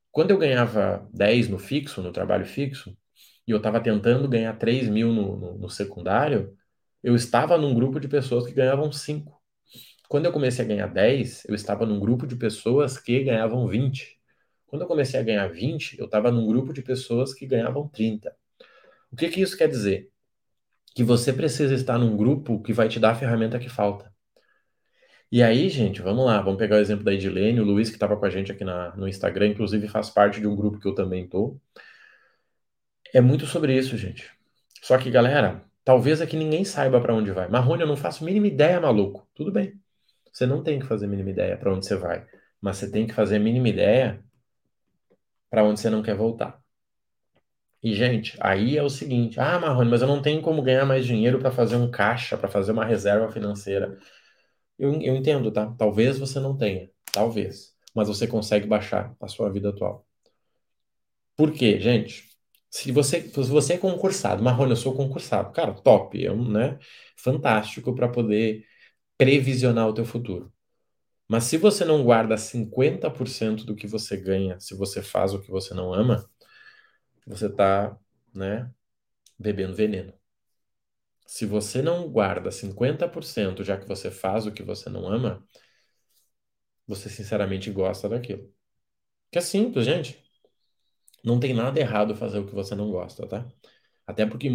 Quando 0.09 0.31
eu 0.31 0.37
ganhava 0.37 1.05
10 1.13 1.49
no 1.49 1.59
fixo, 1.59 2.01
no 2.01 2.13
trabalho 2.13 2.45
fixo, 2.45 2.97
e 3.45 3.51
eu 3.51 3.57
estava 3.57 3.81
tentando 3.81 4.29
ganhar 4.29 4.53
3 4.57 4.87
mil 4.87 5.11
no, 5.11 5.35
no, 5.35 5.57
no 5.57 5.69
secundário, 5.69 6.57
eu 7.03 7.13
estava 7.13 7.57
num 7.57 7.73
grupo 7.73 7.99
de 7.99 8.07
pessoas 8.07 8.47
que 8.47 8.53
ganhavam 8.53 8.89
5. 8.89 9.37
Quando 10.07 10.27
eu 10.27 10.31
comecei 10.31 10.63
a 10.63 10.67
ganhar 10.69 10.87
10, 10.87 11.43
eu 11.49 11.55
estava 11.55 11.85
num 11.85 11.99
grupo 11.99 12.25
de 12.25 12.37
pessoas 12.37 12.97
que 12.97 13.21
ganhavam 13.21 13.67
20. 13.67 14.20
Quando 14.71 14.81
eu 14.81 14.87
comecei 14.87 15.19
a 15.19 15.23
ganhar 15.23 15.47
20, 15.47 15.99
eu 15.99 16.05
estava 16.05 16.31
num 16.31 16.47
grupo 16.47 16.73
de 16.73 16.81
pessoas 16.81 17.31
que 17.31 17.45
ganhavam 17.45 17.87
30. 17.87 18.35
O 19.11 19.15
que, 19.15 19.29
que 19.29 19.41
isso 19.41 19.55
quer 19.55 19.67
dizer? 19.67 20.11
que 20.93 21.03
você 21.03 21.31
precisa 21.31 21.73
estar 21.73 21.97
num 21.97 22.15
grupo 22.17 22.61
que 22.61 22.73
vai 22.73 22.89
te 22.89 22.99
dar 22.99 23.11
a 23.11 23.15
ferramenta 23.15 23.59
que 23.59 23.69
falta. 23.69 24.11
E 25.31 25.41
aí, 25.41 25.69
gente, 25.69 26.01
vamos 26.01 26.25
lá, 26.25 26.41
vamos 26.41 26.59
pegar 26.59 26.75
o 26.75 26.79
exemplo 26.79 27.05
da 27.05 27.13
Edilene, 27.13 27.61
o 27.61 27.63
Luiz 27.63 27.89
que 27.89 27.95
estava 27.95 28.17
com 28.17 28.25
a 28.25 28.29
gente 28.29 28.51
aqui 28.51 28.65
na, 28.65 28.93
no 28.97 29.07
Instagram, 29.07 29.47
inclusive 29.47 29.87
faz 29.87 30.09
parte 30.09 30.41
de 30.41 30.47
um 30.47 30.55
grupo 30.55 30.79
que 30.79 30.87
eu 30.87 30.93
também 30.93 31.27
tô. 31.27 31.57
É 33.13 33.21
muito 33.21 33.45
sobre 33.45 33.77
isso, 33.77 33.97
gente. 33.97 34.29
Só 34.81 34.97
que, 34.97 35.09
galera, 35.09 35.63
talvez 35.85 36.21
aqui 36.21 36.35
ninguém 36.35 36.65
saiba 36.65 36.99
para 36.99 37.15
onde 37.15 37.31
vai. 37.31 37.47
Marrone, 37.47 37.81
eu 37.81 37.87
não 37.87 37.95
faço 37.95 38.25
mínima 38.25 38.47
ideia, 38.47 38.79
maluco. 38.79 39.25
Tudo 39.33 39.51
bem. 39.51 39.79
Você 40.33 40.45
não 40.45 40.61
tem 40.63 40.79
que 40.79 40.85
fazer 40.85 41.07
mínima 41.07 41.29
ideia 41.29 41.57
para 41.57 41.73
onde 41.73 41.85
você 41.85 41.95
vai, 41.95 42.25
mas 42.59 42.77
você 42.77 42.91
tem 42.91 43.07
que 43.07 43.13
fazer 43.13 43.39
mínima 43.39 43.69
ideia 43.69 44.21
para 45.51 45.63
onde 45.65 45.81
você 45.81 45.91
não 45.91 46.03
quer 46.03 46.15
voltar. 46.15 46.61
E, 47.83 47.93
gente, 47.95 48.37
aí 48.39 48.77
é 48.77 48.83
o 48.83 48.89
seguinte: 48.89 49.39
ah, 49.39 49.59
Marrone, 49.59 49.89
mas 49.89 50.01
eu 50.01 50.07
não 50.07 50.21
tenho 50.21 50.41
como 50.41 50.61
ganhar 50.61 50.85
mais 50.85 51.05
dinheiro 51.05 51.39
para 51.39 51.51
fazer 51.51 51.75
um 51.75 51.89
caixa, 51.89 52.37
para 52.37 52.47
fazer 52.49 52.71
uma 52.71 52.85
reserva 52.85 53.31
financeira. 53.31 53.97
Eu, 54.79 54.93
eu 55.01 55.15
entendo, 55.15 55.51
tá? 55.51 55.73
Talvez 55.77 56.19
você 56.19 56.39
não 56.39 56.57
tenha, 56.57 56.89
talvez, 57.13 57.75
mas 57.95 58.07
você 58.09 58.27
consegue 58.27 58.67
baixar 58.67 59.15
a 59.21 59.27
sua 59.27 59.49
vida 59.51 59.69
atual. 59.69 60.07
Por 61.35 61.51
quê, 61.53 61.79
gente? 61.79 62.29
Se 62.69 62.91
você, 62.91 63.21
se 63.21 63.49
você 63.49 63.73
é 63.73 63.77
concursado, 63.77 64.43
Marrone, 64.43 64.71
eu 64.71 64.75
sou 64.77 64.95
concursado, 64.95 65.51
cara, 65.51 65.73
top, 65.73 66.17
né? 66.35 66.79
Fantástico 67.17 67.93
para 67.95 68.07
poder 68.07 68.65
previsionar 69.17 69.87
o 69.89 69.93
teu 69.93 70.05
futuro. 70.05 70.53
Mas 71.31 71.45
se 71.45 71.55
você 71.55 71.85
não 71.85 72.03
guarda 72.03 72.35
50% 72.35 73.63
do 73.63 73.73
que 73.73 73.87
você 73.87 74.17
ganha, 74.17 74.59
se 74.59 74.75
você 74.75 75.01
faz 75.01 75.33
o 75.33 75.39
que 75.41 75.49
você 75.49 75.73
não 75.73 75.93
ama, 75.93 76.29
você 77.25 77.45
está, 77.45 77.97
né, 78.33 78.69
bebendo 79.39 79.73
veneno. 79.73 80.13
Se 81.25 81.45
você 81.45 81.81
não 81.81 82.09
guarda 82.11 82.51
50%, 82.51 83.63
já 83.63 83.77
que 83.77 83.87
você 83.87 84.11
faz 84.11 84.45
o 84.45 84.51
que 84.51 84.61
você 84.61 84.89
não 84.89 85.07
ama, 85.07 85.41
você 86.85 87.09
sinceramente 87.09 87.71
gosta 87.71 88.09
daquilo. 88.09 88.53
Que 89.31 89.37
é 89.39 89.41
simples, 89.41 89.85
gente. 89.85 90.21
Não 91.23 91.39
tem 91.39 91.53
nada 91.53 91.79
errado 91.79 92.13
fazer 92.13 92.39
o 92.39 92.45
que 92.45 92.53
você 92.53 92.75
não 92.75 92.91
gosta, 92.91 93.25
tá? 93.25 93.47
Até 94.05 94.25
porque 94.25 94.49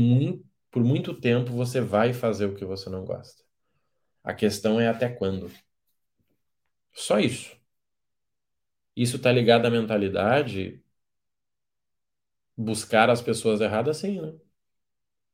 por 0.70 0.84
muito 0.84 1.18
tempo 1.18 1.52
você 1.52 1.80
vai 1.80 2.12
fazer 2.12 2.44
o 2.44 2.54
que 2.54 2.66
você 2.66 2.90
não 2.90 3.02
gosta. 3.02 3.42
A 4.22 4.34
questão 4.34 4.78
é 4.78 4.88
até 4.88 5.08
quando. 5.08 5.50
Só 6.96 7.20
isso. 7.20 7.56
Isso 8.96 9.14
está 9.16 9.30
ligado 9.30 9.66
à 9.66 9.70
mentalidade 9.70 10.82
buscar 12.56 13.08
as 13.10 13.22
pessoas 13.22 13.60
erradas, 13.62 13.96
sim, 13.98 14.20
né? 14.20 14.34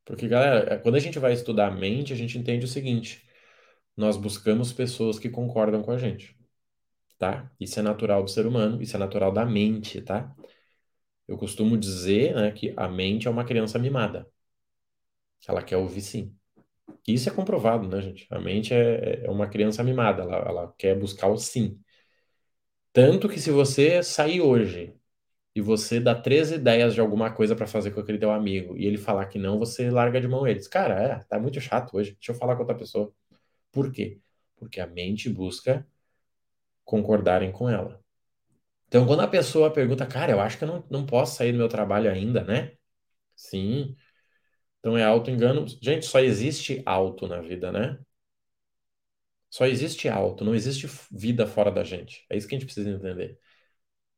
Porque, 0.05 0.27
galera, 0.27 0.73
é, 0.73 0.77
quando 0.77 0.95
a 0.95 0.99
gente 0.99 1.19
vai 1.19 1.33
estudar 1.33 1.67
a 1.67 1.71
mente, 1.71 2.13
a 2.13 2.15
gente 2.15 2.37
entende 2.37 2.65
o 2.65 2.67
seguinte: 2.67 3.25
nós 3.97 4.17
buscamos 4.17 4.73
pessoas 4.73 5.19
que 5.19 5.29
concordam 5.29 5.83
com 5.83 5.91
a 5.91 5.97
gente, 5.97 6.37
tá? 7.19 7.51
Isso 7.59 7.79
é 7.79 7.83
natural 7.83 8.23
do 8.23 8.29
ser 8.31 8.47
humano, 8.47 8.81
isso 8.81 8.95
é 8.97 8.99
natural 8.99 9.31
da 9.33 9.45
mente, 9.45 10.01
tá? 10.01 10.35
Eu 11.27 11.37
costumo 11.37 11.77
dizer, 11.77 12.35
né, 12.35 12.51
que 12.51 12.73
a 12.77 12.87
mente 12.89 13.27
é 13.27 13.31
uma 13.31 13.45
criança 13.45 13.79
mimada. 13.79 14.27
Ela 15.47 15.61
quer 15.63 15.77
ouvir 15.77 16.01
sim. 16.01 16.35
Isso 17.07 17.29
é 17.29 17.33
comprovado, 17.33 17.87
né, 17.87 18.01
gente? 18.01 18.27
A 18.29 18.39
mente 18.39 18.73
é, 18.73 19.25
é 19.25 19.29
uma 19.29 19.47
criança 19.47 19.83
mimada, 19.83 20.23
ela, 20.23 20.37
ela 20.37 20.75
quer 20.77 20.97
buscar 20.97 21.27
o 21.27 21.37
sim. 21.37 21.79
Tanto 22.91 23.27
que 23.27 23.39
se 23.39 23.51
você 23.51 24.03
sair 24.03 24.41
hoje 24.41 24.95
e 25.55 25.61
você 25.61 25.99
dá 25.99 26.15
três 26.15 26.51
ideias 26.51 26.93
de 26.93 27.01
alguma 27.01 27.31
coisa 27.33 27.55
para 27.55 27.67
fazer 27.67 27.91
com 27.91 27.99
aquele 28.01 28.19
teu 28.19 28.31
amigo 28.31 28.77
e 28.77 28.85
ele 28.85 28.97
falar 28.97 29.27
que 29.27 29.39
não, 29.39 29.59
você 29.59 29.89
larga 29.91 30.21
de 30.21 30.27
mão 30.27 30.47
ele. 30.47 30.59
Diz, 30.59 30.67
cara, 30.67 30.95
é, 31.01 31.19
tá 31.25 31.39
muito 31.39 31.61
chato 31.61 31.95
hoje, 31.97 32.13
deixa 32.13 32.31
eu 32.33 32.35
falar 32.35 32.55
com 32.55 32.61
outra 32.63 32.77
pessoa. 32.77 33.13
Por 33.71 33.91
quê? 33.91 34.19
Porque 34.57 34.81
a 34.81 34.87
mente 34.87 35.29
busca 35.29 35.87
concordarem 36.85 37.51
com 37.51 37.69
ela. 37.69 38.01
Então, 38.87 39.05
quando 39.07 39.21
a 39.21 39.27
pessoa 39.27 39.71
pergunta, 39.73 40.05
cara, 40.05 40.31
eu 40.31 40.39
acho 40.39 40.57
que 40.57 40.63
eu 40.63 40.67
não, 40.67 40.85
não 40.89 41.05
posso 41.05 41.37
sair 41.37 41.51
do 41.51 41.57
meu 41.57 41.69
trabalho 41.69 42.11
ainda, 42.11 42.43
né? 42.43 42.73
Sim. 43.35 43.95
Então 44.83 44.97
é 44.97 45.03
auto-engano. 45.03 45.65
Gente, 45.81 46.05
só 46.05 46.19
existe 46.19 46.83
auto 46.85 47.25
na 47.25 47.39
vida, 47.41 47.71
né? 47.71 47.97
Só 49.49 49.65
existe 49.65 50.09
auto, 50.09 50.43
não 50.43 50.53
existe 50.55 50.87
vida 51.11 51.47
fora 51.47 51.71
da 51.71 51.83
gente. 51.83 52.25
É 52.29 52.35
isso 52.35 52.47
que 52.47 52.55
a 52.55 52.57
gente 52.59 52.65
precisa 52.65 52.89
entender. 52.89 53.39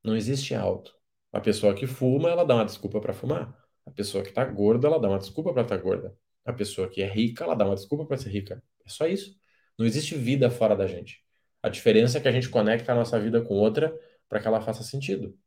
Não 0.04 0.15
existe 0.15 0.56
auto. 0.56 0.95
A 1.32 1.41
pessoa 1.41 1.75
que 1.75 1.88
fuma, 1.88 2.30
ela 2.30 2.45
dá 2.45 2.56
uma 2.56 2.65
desculpa 2.65 3.01
para 3.01 3.13
fumar. 3.13 3.56
A 3.86 3.91
pessoa 3.91 4.23
que 4.23 4.32
tá 4.32 4.45
gorda, 4.45 4.88
ela 4.88 4.99
dá 4.99 5.10
uma 5.10 5.19
desculpa 5.19 5.54
para 5.54 5.63
estar 5.63 5.78
tá 5.78 5.84
gorda. 5.84 6.17
A 6.45 6.54
pessoa 6.54 6.89
que 6.89 7.01
é 7.01 7.08
rica, 7.08 7.43
ela 7.43 7.56
dá 7.56 7.65
uma 7.65 7.75
desculpa 7.75 8.06
para 8.06 8.17
ser 8.17 8.30
rica. 8.30 8.63
É 8.86 8.89
só 8.89 9.08
isso. 9.08 9.38
Não 9.78 9.86
existe 9.86 10.15
vida 10.15 10.49
fora 10.49 10.75
da 10.75 10.88
gente. 10.88 11.23
A 11.62 11.69
diferença 11.69 12.17
é 12.17 12.21
que 12.21 12.28
a 12.28 12.32
gente 12.32 12.49
conecta 12.49 12.91
a 12.93 12.95
nossa 12.95 13.19
vida 13.19 13.41
com 13.41 13.56
outra 13.56 13.97
para 14.30 14.39
que 14.41 14.47
ela 14.47 14.62
faça 14.62 14.84
sentido. 14.84 15.38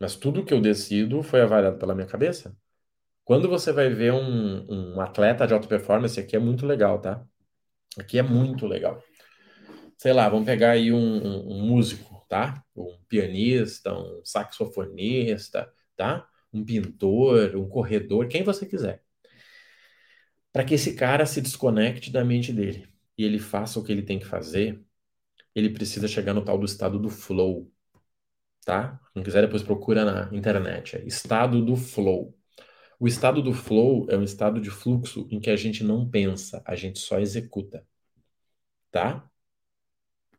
Mas 0.00 0.16
tudo 0.16 0.44
que 0.44 0.54
eu 0.54 0.60
decido 0.60 1.22
foi 1.22 1.40
avaliado 1.42 1.78
pela 1.78 1.94
minha 1.94 2.06
cabeça. 2.06 2.56
Quando 3.26 3.48
você 3.48 3.72
vai 3.72 3.90
ver 3.90 4.12
um, 4.12 4.94
um 4.94 5.00
atleta 5.00 5.48
de 5.48 5.52
alta 5.52 5.66
performance, 5.66 6.18
aqui 6.20 6.36
é 6.36 6.38
muito 6.38 6.64
legal, 6.64 7.00
tá? 7.00 7.26
Aqui 7.98 8.18
é 8.18 8.22
muito 8.22 8.68
legal. 8.68 9.02
Sei 9.98 10.12
lá, 10.12 10.28
vamos 10.28 10.46
pegar 10.46 10.70
aí 10.72 10.92
um, 10.92 10.98
um, 10.98 11.54
um 11.54 11.66
músico, 11.66 12.24
tá? 12.28 12.62
Um 12.76 12.96
pianista, 13.08 13.92
um 13.92 14.22
saxofonista, 14.24 15.68
tá? 15.96 16.24
Um 16.52 16.64
pintor, 16.64 17.56
um 17.56 17.68
corredor, 17.68 18.28
quem 18.28 18.44
você 18.44 18.64
quiser. 18.64 19.02
Para 20.52 20.64
que 20.64 20.74
esse 20.74 20.94
cara 20.94 21.26
se 21.26 21.40
desconecte 21.40 22.12
da 22.12 22.24
mente 22.24 22.52
dele 22.52 22.88
e 23.18 23.24
ele 23.24 23.40
faça 23.40 23.80
o 23.80 23.82
que 23.82 23.90
ele 23.90 24.02
tem 24.02 24.20
que 24.20 24.26
fazer, 24.26 24.80
ele 25.52 25.70
precisa 25.70 26.06
chegar 26.06 26.32
no 26.32 26.44
tal 26.44 26.58
do 26.58 26.66
estado 26.66 26.96
do 27.00 27.10
flow, 27.10 27.68
tá? 28.64 29.00
Quem 29.14 29.24
quiser 29.24 29.42
depois 29.42 29.64
procura 29.64 30.04
na 30.04 30.36
internet, 30.36 31.02
estado 31.06 31.64
do 31.64 31.74
flow. 31.74 32.35
O 32.98 33.06
estado 33.06 33.42
do 33.42 33.52
flow 33.52 34.06
é 34.08 34.16
um 34.16 34.22
estado 34.22 34.60
de 34.60 34.70
fluxo 34.70 35.28
em 35.30 35.38
que 35.38 35.50
a 35.50 35.56
gente 35.56 35.84
não 35.84 36.08
pensa, 36.08 36.62
a 36.64 36.74
gente 36.74 36.98
só 36.98 37.18
executa. 37.18 37.86
Tá? 38.90 39.28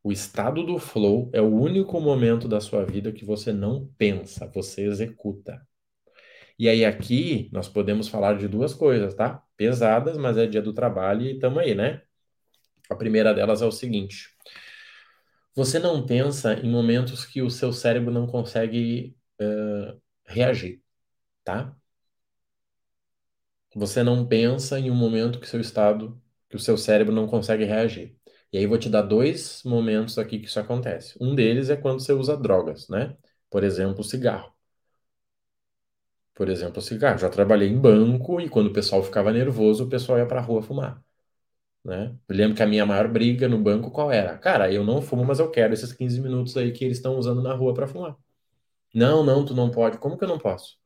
O 0.03 0.11
estado 0.11 0.65
do 0.65 0.79
flow 0.79 1.29
é 1.33 1.41
o 1.41 1.53
único 1.53 1.99
momento 1.99 2.47
da 2.47 2.59
sua 2.61 2.85
vida 2.85 3.11
que 3.11 3.25
você 3.25 3.51
não 3.51 3.87
pensa, 3.97 4.47
você 4.47 4.85
executa. 4.87 5.61
E 6.57 6.67
aí 6.67 6.83
aqui 6.85 7.49
nós 7.51 7.69
podemos 7.69 8.07
falar 8.07 8.37
de 8.37 8.47
duas 8.47 8.73
coisas, 8.73 9.13
tá? 9.13 9.43
Pesadas, 9.55 10.17
mas 10.17 10.37
é 10.37 10.47
dia 10.47 10.61
do 10.61 10.73
trabalho 10.73 11.23
e 11.23 11.33
estamos 11.33 11.59
aí, 11.59 11.75
né? 11.75 12.01
A 12.89 12.95
primeira 12.95 13.33
delas 13.33 13.61
é 13.61 13.65
o 13.65 13.71
seguinte: 13.71 14.29
você 15.55 15.77
não 15.79 16.05
pensa 16.05 16.53
em 16.53 16.69
momentos 16.69 17.25
que 17.25 17.41
o 17.41 17.49
seu 17.49 17.73
cérebro 17.73 18.11
não 18.11 18.27
consegue 18.27 19.15
uh, 19.41 20.01
reagir, 20.25 20.81
tá? 21.43 21.75
Você 23.77 24.01
não 24.03 24.25
pensa 24.25 24.79
em 24.79 24.89
um 24.89 24.95
momento 24.95 25.39
que 25.39 25.47
seu 25.47 25.61
estado, 25.61 26.19
que 26.49 26.55
o 26.55 26.59
seu 26.59 26.77
cérebro 26.77 27.13
não 27.13 27.27
consegue 27.27 27.63
reagir. 27.63 28.17
E 28.51 28.57
aí 28.57 28.65
vou 28.65 28.77
te 28.77 28.89
dar 28.89 29.03
dois 29.03 29.61
momentos 29.63 30.17
aqui 30.17 30.39
que 30.39 30.47
isso 30.47 30.59
acontece. 30.59 31.15
Um 31.21 31.35
deles 31.35 31.69
é 31.69 31.75
quando 31.77 31.99
você 32.01 32.11
usa 32.11 32.35
drogas, 32.35 32.89
né? 32.89 33.15
Por 33.51 33.63
exemplo, 33.63 34.03
cigarro. 34.03 34.51
Por 36.33 36.49
exemplo, 36.49 36.81
cigarro. 36.81 37.17
Já 37.17 37.29
trabalhei 37.29 37.67
em 37.69 37.79
banco 37.79 38.39
e 38.39 38.49
quando 38.49 38.67
o 38.67 38.73
pessoal 38.73 39.03
ficava 39.03 39.31
nervoso, 39.31 39.85
o 39.85 39.89
pessoal 39.89 40.19
ia 40.19 40.25
pra 40.27 40.41
rua 40.41 40.61
fumar. 40.61 41.03
Né? 41.83 42.15
Eu 42.27 42.35
lembro 42.35 42.55
que 42.57 42.63
a 42.63 42.67
minha 42.67 42.85
maior 42.85 43.07
briga 43.09 43.47
no 43.47 43.59
banco 43.59 43.91
qual 43.91 44.11
era? 44.11 44.37
Cara, 44.37 44.71
eu 44.73 44.83
não 44.83 45.01
fumo, 45.01 45.25
mas 45.25 45.39
eu 45.39 45.51
quero 45.51 45.73
esses 45.73 45.93
15 45.93 46.21
minutos 46.21 46.57
aí 46.57 46.71
que 46.71 46.85
eles 46.85 46.97
estão 46.97 47.17
usando 47.17 47.41
na 47.41 47.53
rua 47.53 47.73
para 47.73 47.87
fumar. 47.87 48.17
Não, 48.93 49.23
não, 49.23 49.45
tu 49.45 49.53
não 49.55 49.71
pode. 49.71 49.97
Como 49.99 50.17
que 50.17 50.23
eu 50.25 50.29
não 50.29 50.39
posso? 50.39 50.77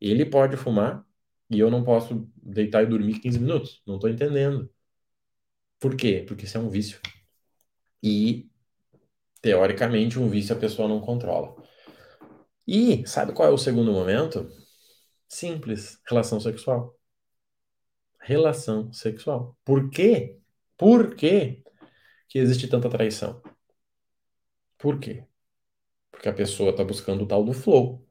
Ele 0.00 0.26
pode 0.26 0.56
fumar, 0.56 1.04
e 1.52 1.58
eu 1.60 1.70
não 1.70 1.84
posso 1.84 2.28
deitar 2.36 2.82
e 2.82 2.86
dormir 2.86 3.20
15 3.20 3.38
minutos. 3.38 3.82
Não 3.86 3.96
estou 3.96 4.10
entendendo. 4.10 4.70
Por 5.78 5.96
quê? 5.96 6.24
Porque 6.26 6.44
isso 6.44 6.56
é 6.56 6.60
um 6.60 6.70
vício. 6.70 7.00
E, 8.02 8.50
teoricamente, 9.40 10.18
um 10.18 10.28
vício 10.28 10.54
a 10.54 10.58
pessoa 10.58 10.88
não 10.88 11.00
controla. 11.00 11.54
E 12.66 13.06
sabe 13.06 13.32
qual 13.32 13.48
é 13.48 13.52
o 13.52 13.58
segundo 13.58 13.92
momento? 13.92 14.48
Simples: 15.28 16.00
relação 16.08 16.40
sexual. 16.40 16.96
Relação 18.20 18.92
sexual. 18.92 19.56
Por 19.64 19.90
quê? 19.90 20.38
Por 20.76 21.14
quê 21.14 21.62
que 22.28 22.38
existe 22.38 22.68
tanta 22.68 22.88
traição? 22.88 23.42
Por 24.78 24.98
quê? 24.98 25.26
Porque 26.10 26.28
a 26.28 26.32
pessoa 26.32 26.70
está 26.70 26.84
buscando 26.84 27.24
o 27.24 27.26
tal 27.26 27.44
do 27.44 27.52
flow. 27.52 28.06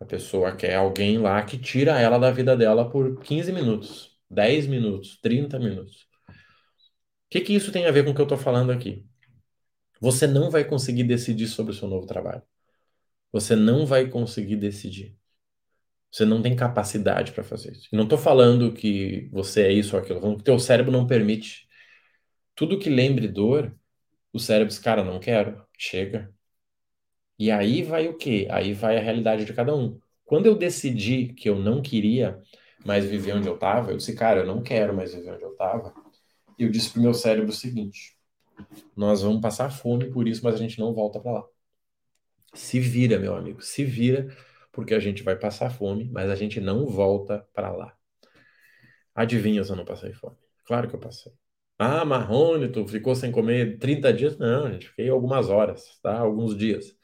A 0.00 0.04
pessoa 0.04 0.56
quer 0.56 0.76
alguém 0.76 1.18
lá 1.18 1.42
que 1.42 1.58
tira 1.58 2.00
ela 2.00 2.18
da 2.18 2.30
vida 2.30 2.56
dela 2.56 2.90
por 2.90 3.20
15 3.20 3.52
minutos, 3.52 4.18
10 4.30 4.66
minutos, 4.66 5.18
30 5.20 5.58
minutos. 5.58 6.08
O 6.28 7.30
que, 7.30 7.40
que 7.40 7.54
isso 7.54 7.70
tem 7.72 7.86
a 7.86 7.92
ver 7.92 8.04
com 8.04 8.10
o 8.10 8.14
que 8.14 8.20
eu 8.20 8.24
estou 8.24 8.38
falando 8.38 8.72
aqui? 8.72 9.06
Você 10.00 10.26
não 10.26 10.50
vai 10.50 10.64
conseguir 10.64 11.04
decidir 11.04 11.46
sobre 11.48 11.72
o 11.72 11.74
seu 11.76 11.88
novo 11.88 12.06
trabalho. 12.06 12.42
Você 13.32 13.56
não 13.56 13.86
vai 13.86 14.08
conseguir 14.08 14.56
decidir. 14.56 15.16
Você 16.10 16.24
não 16.24 16.42
tem 16.42 16.56
capacidade 16.56 17.32
para 17.32 17.44
fazer 17.44 17.72
isso. 17.72 17.88
Não 17.92 18.04
estou 18.04 18.18
falando 18.18 18.72
que 18.72 19.28
você 19.32 19.62
é 19.62 19.72
isso 19.72 19.96
ou 19.96 20.02
aquilo, 20.02 20.20
falando 20.20 20.38
que 20.38 20.44
teu 20.44 20.58
cérebro 20.58 20.92
não 20.92 21.06
permite. 21.06 21.68
Tudo 22.54 22.78
que 22.78 22.90
lembre 22.90 23.28
dor, 23.28 23.76
o 24.32 24.38
cérebro 24.40 24.68
diz, 24.68 24.78
cara, 24.78 25.04
não 25.04 25.20
quero, 25.20 25.64
chega. 25.78 26.34
E 27.40 27.50
aí 27.50 27.82
vai 27.82 28.06
o 28.06 28.18
quê? 28.18 28.46
Aí 28.50 28.74
vai 28.74 28.98
a 28.98 29.00
realidade 29.00 29.46
de 29.46 29.54
cada 29.54 29.74
um. 29.74 29.98
Quando 30.26 30.44
eu 30.44 30.54
decidi 30.54 31.32
que 31.32 31.48
eu 31.48 31.56
não 31.56 31.80
queria 31.80 32.38
mais 32.84 33.06
viver 33.06 33.32
onde 33.32 33.48
eu 33.48 33.54
estava, 33.54 33.90
eu 33.90 33.96
disse, 33.96 34.14
cara, 34.14 34.40
eu 34.40 34.46
não 34.46 34.62
quero 34.62 34.94
mais 34.94 35.14
viver 35.14 35.32
onde 35.32 35.44
eu 35.44 35.52
estava. 35.52 35.94
E 36.58 36.64
eu 36.64 36.70
disse 36.70 36.90
pro 36.90 37.00
meu 37.00 37.14
cérebro 37.14 37.48
o 37.48 37.54
seguinte: 37.54 38.14
nós 38.94 39.22
vamos 39.22 39.40
passar 39.40 39.70
fome 39.70 40.10
por 40.10 40.28
isso, 40.28 40.44
mas 40.44 40.54
a 40.54 40.58
gente 40.58 40.78
não 40.78 40.92
volta 40.92 41.18
para 41.18 41.32
lá. 41.32 41.44
Se 42.52 42.78
vira, 42.78 43.18
meu 43.18 43.34
amigo, 43.34 43.62
se 43.62 43.86
vira, 43.86 44.28
porque 44.70 44.92
a 44.92 45.00
gente 45.00 45.22
vai 45.22 45.34
passar 45.34 45.70
fome, 45.70 46.10
mas 46.12 46.28
a 46.28 46.34
gente 46.34 46.60
não 46.60 46.84
volta 46.84 47.48
para 47.54 47.72
lá. 47.74 47.96
Adivinha 49.14 49.64
se 49.64 49.72
eu 49.72 49.76
não 49.76 49.86
passei 49.86 50.12
fome? 50.12 50.36
Claro 50.66 50.90
que 50.90 50.94
eu 50.94 51.00
passei. 51.00 51.32
Ah, 51.78 52.04
Marrone, 52.04 52.70
tu 52.70 52.86
ficou 52.86 53.14
sem 53.14 53.32
comer 53.32 53.78
30 53.78 54.12
dias? 54.12 54.36
Não, 54.36 54.70
gente, 54.70 54.90
fiquei 54.90 55.08
algumas 55.08 55.48
horas, 55.48 55.98
tá? 56.02 56.18
Alguns 56.18 56.54
dias. 56.54 56.99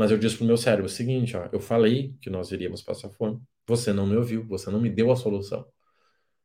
Mas 0.00 0.10
eu 0.10 0.16
disse 0.16 0.38
pro 0.38 0.46
meu 0.46 0.56
cérebro 0.56 0.86
o 0.86 0.88
seguinte, 0.88 1.36
ó, 1.36 1.46
eu 1.52 1.60
falei 1.60 2.16
que 2.22 2.30
nós 2.30 2.50
iríamos 2.50 2.80
passar 2.80 3.10
fome, 3.10 3.38
você 3.66 3.92
não 3.92 4.06
me 4.06 4.16
ouviu, 4.16 4.46
você 4.46 4.70
não 4.70 4.80
me 4.80 4.88
deu 4.88 5.12
a 5.12 5.16
solução. 5.16 5.70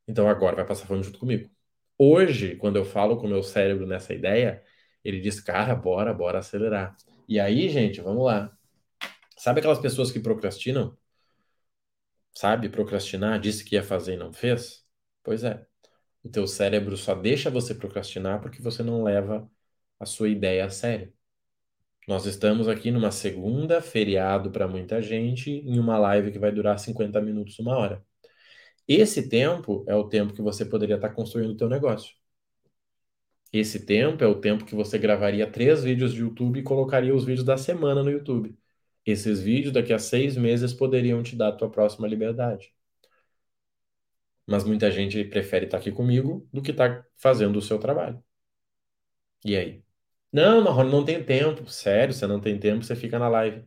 Então 0.06 0.28
agora 0.28 0.58
vai 0.58 0.66
passar 0.66 0.86
fome 0.86 1.02
junto 1.02 1.18
comigo. 1.20 1.50
Hoje, 1.98 2.58
quando 2.58 2.76
eu 2.76 2.84
falo 2.84 3.16
com 3.16 3.28
o 3.28 3.30
meu 3.30 3.42
cérebro 3.42 3.88
nessa 3.88 4.14
ideia, 4.14 4.62
ele 5.06 5.22
diz, 5.22 5.40
cara, 5.40 5.74
bora, 5.74 6.14
bora 6.14 6.40
acelerar. 6.40 6.98
E 7.30 7.40
aí, 7.40 7.70
gente, 7.70 8.02
vamos 8.02 8.26
lá. 8.26 8.52
Sabe 9.38 9.60
aquelas 9.60 9.80
pessoas 9.80 10.12
que 10.12 10.20
procrastinam? 10.20 10.98
Sabe, 12.34 12.68
procrastinar, 12.68 13.40
disse 13.40 13.64
que 13.64 13.76
ia 13.76 13.84
fazer 13.84 14.16
e 14.16 14.18
não 14.18 14.34
fez? 14.34 14.86
Pois 15.24 15.46
é. 15.46 15.66
O 16.22 16.28
teu 16.30 16.46
cérebro 16.46 16.98
só 16.98 17.16
deixa 17.16 17.50
você 17.50 17.74
procrastinar 17.74 18.42
porque 18.42 18.62
você 18.62 18.84
não 18.84 19.02
leva 19.02 19.50
a 19.98 20.06
sua 20.06 20.28
ideia 20.28 20.66
a 20.66 20.70
sério. 20.70 21.15
Nós 22.08 22.26
estamos 22.26 22.68
aqui 22.68 22.92
numa 22.92 23.12
segunda, 23.12 23.82
feriado 23.82 24.52
para 24.52 24.68
muita 24.68 25.02
gente, 25.02 25.52
em 25.52 25.80
uma 25.80 25.98
live 25.98 26.32
que 26.32 26.40
vai 26.40 26.52
durar 26.52 26.78
50 26.80 27.20
minutos, 27.22 27.58
uma 27.60 27.76
hora. 27.78 28.04
Esse 28.88 29.30
tempo 29.30 29.86
é 29.88 29.96
o 29.96 30.08
tempo 30.10 30.34
que 30.34 30.42
você 30.42 30.66
poderia 30.66 30.96
estar 30.96 31.10
construindo 31.12 31.52
o 31.52 31.58
teu 31.58 31.70
negócio. 31.70 32.16
Esse 33.52 33.86
tempo 33.86 34.24
é 34.24 34.28
o 34.28 34.40
tempo 34.40 34.66
que 34.66 34.76
você 34.76 34.98
gravaria 35.00 35.50
três 35.50 35.84
vídeos 35.84 36.14
de 36.14 36.20
YouTube 36.22 36.60
e 36.60 36.64
colocaria 36.64 37.16
os 37.16 37.26
vídeos 37.26 37.46
da 37.46 37.58
semana 37.58 38.04
no 38.04 38.12
YouTube. 38.12 38.56
Esses 39.06 39.42
vídeos, 39.42 39.74
daqui 39.74 39.94
a 39.94 40.00
seis 40.00 40.36
meses, 40.38 40.74
poderiam 40.74 41.24
te 41.24 41.36
dar 41.36 41.50
a 41.50 41.52
tua 41.54 41.70
próxima 41.72 42.08
liberdade. 42.08 42.74
Mas 44.48 44.64
muita 44.64 44.92
gente 44.92 45.24
prefere 45.26 45.66
estar 45.66 45.78
aqui 45.78 45.92
comigo 45.92 46.48
do 46.52 46.62
que 46.62 46.72
estar 46.72 47.06
fazendo 47.16 47.58
o 47.58 47.62
seu 47.62 47.78
trabalho. 47.80 48.24
E 49.46 49.56
aí? 49.56 49.85
Não, 50.36 50.62
Marrone, 50.62 50.92
não 50.92 51.06
tem 51.06 51.24
tempo. 51.24 51.70
Sério, 51.70 52.14
você 52.14 52.28
não 52.28 52.42
tem 52.42 52.60
tempo, 52.60 52.84
você 52.84 52.94
fica 52.96 53.18
na 53.18 53.30
live. 53.30 53.66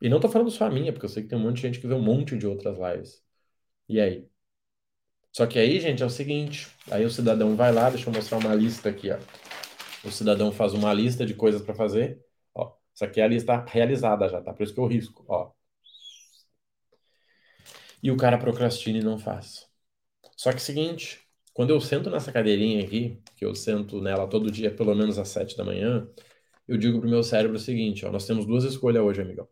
E 0.00 0.08
não 0.08 0.20
tô 0.20 0.28
falando 0.28 0.50
só 0.50 0.66
a 0.66 0.70
minha, 0.70 0.92
porque 0.92 1.06
eu 1.06 1.10
sei 1.10 1.22
que 1.24 1.28
tem 1.30 1.38
um 1.38 1.42
monte 1.42 1.56
de 1.56 1.62
gente 1.62 1.80
que 1.80 1.86
vê 1.88 1.94
um 1.94 2.02
monte 2.02 2.36
de 2.38 2.46
outras 2.46 2.78
lives. 2.78 3.24
E 3.88 4.00
aí? 4.00 4.28
Só 5.32 5.46
que 5.46 5.58
aí, 5.58 5.80
gente, 5.80 6.02
é 6.02 6.06
o 6.06 6.10
seguinte: 6.10 6.68
aí 6.90 7.04
o 7.04 7.10
cidadão 7.10 7.56
vai 7.56 7.72
lá, 7.72 7.90
deixa 7.90 8.08
eu 8.08 8.14
mostrar 8.14 8.38
uma 8.38 8.54
lista 8.54 8.88
aqui, 8.88 9.10
ó. 9.10 9.18
O 10.04 10.10
cidadão 10.12 10.52
faz 10.52 10.74
uma 10.74 10.92
lista 10.94 11.26
de 11.26 11.34
coisas 11.34 11.62
para 11.62 11.74
fazer. 11.74 12.24
Ó, 12.54 12.72
isso 12.94 13.04
aqui 13.04 13.20
é 13.20 13.24
a 13.24 13.28
lista 13.28 13.64
realizada 13.68 14.28
já, 14.28 14.42
tá? 14.42 14.52
Por 14.54 14.62
isso 14.64 14.74
que 14.74 14.80
eu 14.80 14.86
risco, 14.86 15.24
ó. 15.28 15.52
E 18.02 18.10
o 18.10 18.16
cara 18.16 18.38
procrastina 18.38 18.98
e 18.98 19.02
não 19.02 19.18
faz. 19.18 19.68
Só 20.36 20.50
que 20.50 20.56
é 20.58 20.60
o 20.60 20.62
seguinte, 20.62 21.20
quando 21.60 21.74
eu 21.74 21.80
sento 21.82 22.08
nessa 22.08 22.32
cadeirinha 22.32 22.82
aqui, 22.82 23.20
que 23.36 23.44
eu 23.44 23.54
sento 23.54 24.00
nela 24.00 24.26
todo 24.26 24.50
dia, 24.50 24.74
pelo 24.74 24.94
menos 24.94 25.18
às 25.18 25.28
sete 25.28 25.54
da 25.58 25.62
manhã, 25.62 26.08
eu 26.66 26.78
digo 26.78 26.98
pro 26.98 27.06
meu 27.10 27.22
cérebro 27.22 27.58
o 27.58 27.60
seguinte, 27.60 28.06
ó, 28.06 28.10
nós 28.10 28.26
temos 28.26 28.46
duas 28.46 28.64
escolhas 28.64 29.02
hoje, 29.02 29.20
amigão. 29.20 29.46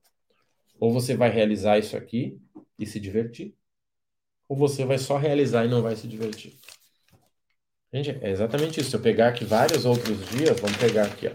Ou 0.80 0.90
você 0.90 1.14
vai 1.14 1.28
realizar 1.28 1.78
isso 1.78 1.98
aqui 1.98 2.40
e 2.78 2.86
se 2.86 2.98
divertir, 2.98 3.54
ou 4.48 4.56
você 4.56 4.86
vai 4.86 4.96
só 4.96 5.18
realizar 5.18 5.66
e 5.66 5.68
não 5.68 5.82
vai 5.82 5.96
se 5.96 6.08
divertir. 6.08 6.58
Gente, 7.92 8.18
é 8.22 8.30
exatamente 8.30 8.80
isso. 8.80 8.88
Se 8.88 8.96
eu 8.96 9.02
pegar 9.02 9.28
aqui 9.28 9.44
vários 9.44 9.84
outros 9.84 10.30
dias, 10.30 10.58
vamos 10.58 10.78
pegar 10.78 11.08
aqui, 11.08 11.28
ó. 11.28 11.32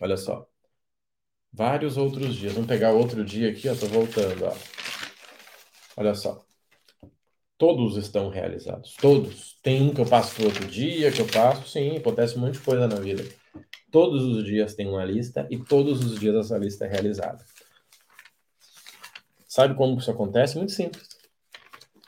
Olha 0.00 0.16
só. 0.16 0.48
Vários 1.52 1.98
outros 1.98 2.34
dias. 2.34 2.54
Vamos 2.54 2.66
pegar 2.66 2.92
outro 2.92 3.22
dia 3.22 3.50
aqui, 3.50 3.68
ó. 3.68 3.74
Tô 3.74 3.84
voltando, 3.88 4.42
ó. 4.46 4.56
Olha 5.98 6.14
só. 6.14 6.49
Todos 7.60 7.96
estão 7.96 8.28
realizados. 8.28 8.96
Todos. 9.00 9.56
Tem 9.62 9.82
um 9.82 9.94
que 9.94 10.00
eu 10.00 10.06
passo 10.06 10.34
pro 10.34 10.46
outro 10.46 10.66
dia, 10.66 11.12
que 11.12 11.20
eu 11.20 11.26
passo. 11.28 11.68
Sim, 11.68 11.96
acontece 11.96 12.36
um 12.36 12.40
monte 12.40 12.54
de 12.54 12.60
coisa 12.60 12.88
na 12.88 12.96
vida. 12.96 13.22
Todos 13.92 14.24
os 14.24 14.44
dias 14.44 14.74
tem 14.74 14.88
uma 14.88 15.04
lista 15.04 15.46
e 15.48 15.56
todos 15.58 16.04
os 16.04 16.18
dias 16.18 16.34
essa 16.34 16.58
lista 16.58 16.86
é 16.86 16.88
realizada. 16.88 17.44
Sabe 19.46 19.74
como 19.74 19.96
isso 19.98 20.10
acontece? 20.10 20.56
Muito 20.56 20.72
simples 20.72 21.20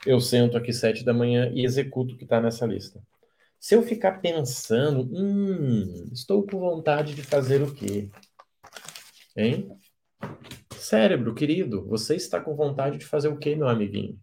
eu 0.05 0.19
sento 0.19 0.57
aqui 0.57 0.73
sete 0.73 1.03
da 1.03 1.13
manhã 1.13 1.51
e 1.53 1.63
executo 1.63 2.13
o 2.13 2.17
que 2.17 2.23
está 2.23 2.41
nessa 2.41 2.65
lista. 2.65 3.01
Se 3.59 3.75
eu 3.75 3.81
ficar 3.81 4.19
pensando, 4.19 5.09
hum, 5.13 6.09
estou 6.11 6.45
com 6.45 6.59
vontade 6.59 7.15
de 7.15 7.23
fazer 7.23 7.61
o 7.61 7.73
quê? 7.73 8.09
Hein? 9.35 9.69
Cérebro, 10.75 11.33
querido, 11.33 11.85
você 11.87 12.15
está 12.15 12.41
com 12.41 12.55
vontade 12.55 12.97
de 12.97 13.05
fazer 13.05 13.29
o 13.29 13.37
quê, 13.37 13.55
meu 13.55 13.69
amiguinho? 13.69 14.19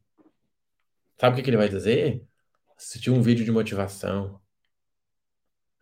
Sabe 1.21 1.39
o 1.39 1.45
que, 1.45 1.51
ele 1.51 1.57
vai 1.59 1.69
dizer? 1.69 2.25
Assistir 2.79 3.11
um 3.11 3.21
vídeo 3.21 3.45
de 3.45 3.53
motivação. 3.53 4.41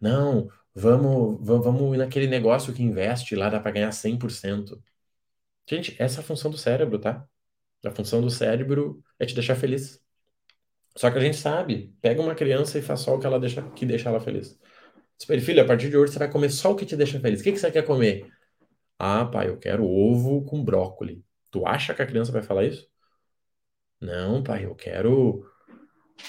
Não, 0.01 0.48
vamos, 0.74 1.38
vamos 1.46 1.94
ir 1.94 1.98
naquele 1.98 2.27
negócio 2.27 2.74
que 2.74 2.83
investe 2.83 3.37
lá, 3.37 3.48
dá 3.48 3.61
para 3.61 3.70
ganhar 3.70 3.92
100%. 3.92 4.83
Gente, 5.68 5.94
essa 6.03 6.20
é 6.20 6.22
a 6.22 6.27
função 6.27 6.51
do 6.51 6.59
cérebro, 6.59 6.98
tá? 6.98 7.24
A 7.85 7.90
função 7.92 8.20
do 8.20 8.31
cérebro 8.31 9.01
é 9.16 9.27
te 9.27 9.35
deixar 9.35 9.55
feliz. 9.55 10.03
Só 10.96 11.09
que 11.09 11.18
a 11.18 11.20
gente 11.20 11.37
sabe, 11.37 11.94
pega 12.03 12.20
uma 12.20 12.35
criança 12.35 12.77
e 12.77 12.83
faz 12.83 13.01
só 13.01 13.14
o 13.14 13.20
que 13.20 13.27
ela 13.27 13.38
deixa, 13.38 13.62
que 13.70 13.87
deixa 13.87 14.09
ela 14.09 14.20
feliz. 14.20 14.59
Diz 15.18 15.44
filho, 15.44 15.62
a 15.62 15.66
partir 15.66 15.88
de 15.88 15.96
hoje 15.96 16.12
você 16.12 16.18
vai 16.18 16.31
comer 16.31 16.51
só 16.51 16.72
o 16.72 16.77
que 16.77 16.85
te 16.85 16.96
deixa 16.96 17.20
feliz. 17.20 17.40
O 17.40 17.44
que, 17.44 17.53
que 17.53 17.59
você 17.59 17.70
quer 17.70 17.85
comer? 17.85 18.29
Ah, 18.98 19.24
pai, 19.24 19.48
eu 19.48 19.59
quero 19.59 19.85
ovo 19.87 20.44
com 20.44 20.64
brócoli. 20.64 21.24
Tu 21.51 21.64
acha 21.66 21.94
que 21.94 22.03
a 22.03 22.07
criança 22.07 22.33
vai 22.33 22.42
falar 22.42 22.64
isso? 22.64 22.88
Não, 24.00 24.42
pai, 24.42 24.64
eu 24.64 24.74
quero 24.74 25.40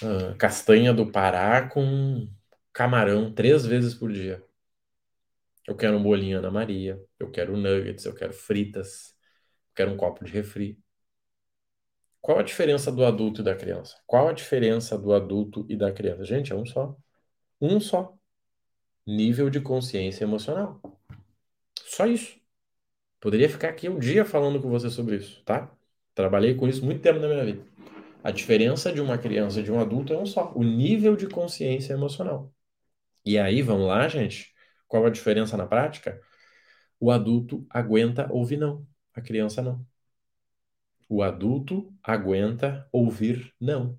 uh, 0.01 0.35
castanha 0.37 0.93
do 0.93 1.11
Pará 1.11 1.67
com 1.67 2.27
camarão 2.73 3.33
três 3.33 3.65
vezes 3.65 3.93
por 3.93 4.11
dia. 4.11 4.43
Eu 5.67 5.75
quero 5.75 5.97
um 5.97 6.03
bolinho 6.03 6.39
Ana 6.39 6.49
Maria, 6.49 6.99
eu 7.19 7.29
quero 7.29 7.55
nuggets, 7.55 8.05
eu 8.05 8.15
quero 8.15 8.33
fritas, 8.33 9.15
eu 9.69 9.75
quero 9.75 9.91
um 9.91 9.97
copo 9.97 10.25
de 10.25 10.31
refri. 10.31 10.79
Qual 12.21 12.39
a 12.39 12.43
diferença 12.43 12.91
do 12.91 13.05
adulto 13.05 13.41
e 13.41 13.43
da 13.43 13.55
criança? 13.55 13.97
Qual 14.05 14.27
a 14.27 14.33
diferença 14.33 14.97
do 14.97 15.13
adulto 15.13 15.65
e 15.69 15.75
da 15.75 15.91
criança? 15.91 16.25
Gente, 16.25 16.51
é 16.51 16.55
um 16.55 16.65
só. 16.65 16.97
Um 17.61 17.79
só. 17.79 18.13
Nível 19.05 19.49
de 19.49 19.61
consciência 19.61 20.23
emocional. 20.23 20.81
Só 21.85 22.05
isso. 22.05 22.39
Poderia 23.19 23.49
ficar 23.49 23.69
aqui 23.69 23.89
um 23.89 23.99
dia 23.99 24.25
falando 24.25 24.61
com 24.61 24.69
você 24.69 24.89
sobre 24.89 25.17
isso, 25.17 25.43
tá? 25.43 25.71
Trabalhei 26.19 26.53
com 26.53 26.67
isso 26.67 26.83
muito 26.83 26.99
tempo 26.99 27.17
na 27.17 27.29
minha 27.29 27.45
vida. 27.45 27.65
A 28.21 28.29
diferença 28.29 28.91
de 28.91 28.99
uma 28.99 29.17
criança 29.17 29.61
e 29.61 29.63
de 29.63 29.71
um 29.71 29.79
adulto 29.79 30.11
é 30.11 30.17
um 30.17 30.25
só. 30.25 30.51
O 30.53 30.63
nível 30.63 31.15
de 31.15 31.27
consciência 31.27 31.93
emocional. 31.93 32.53
E 33.25 33.39
aí, 33.39 33.61
vamos 33.61 33.87
lá, 33.87 34.05
gente? 34.09 34.53
Qual 34.85 35.05
a 35.05 35.09
diferença 35.09 35.55
na 35.55 35.65
prática? 35.65 36.19
O 36.99 37.09
adulto 37.09 37.65
aguenta 37.69 38.27
ouvir 38.33 38.57
não. 38.57 38.85
A 39.13 39.21
criança 39.21 39.61
não. 39.61 39.87
O 41.07 41.23
adulto 41.23 41.89
aguenta 42.03 42.85
ouvir 42.91 43.53
não. 43.57 43.97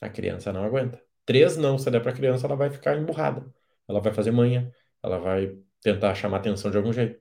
A 0.00 0.08
criança 0.08 0.52
não 0.52 0.64
aguenta. 0.64 1.00
Três 1.24 1.56
não, 1.56 1.78
se 1.78 1.88
der 1.88 2.00
para 2.00 2.10
a 2.10 2.16
criança, 2.16 2.48
ela 2.48 2.56
vai 2.56 2.68
ficar 2.68 2.98
emburrada. 2.98 3.46
Ela 3.86 4.00
vai 4.00 4.12
fazer 4.12 4.32
manha. 4.32 4.74
Ela 5.00 5.18
vai 5.18 5.56
tentar 5.80 6.16
chamar 6.16 6.38
atenção 6.38 6.68
de 6.68 6.76
algum 6.76 6.92
jeito. 6.92 7.20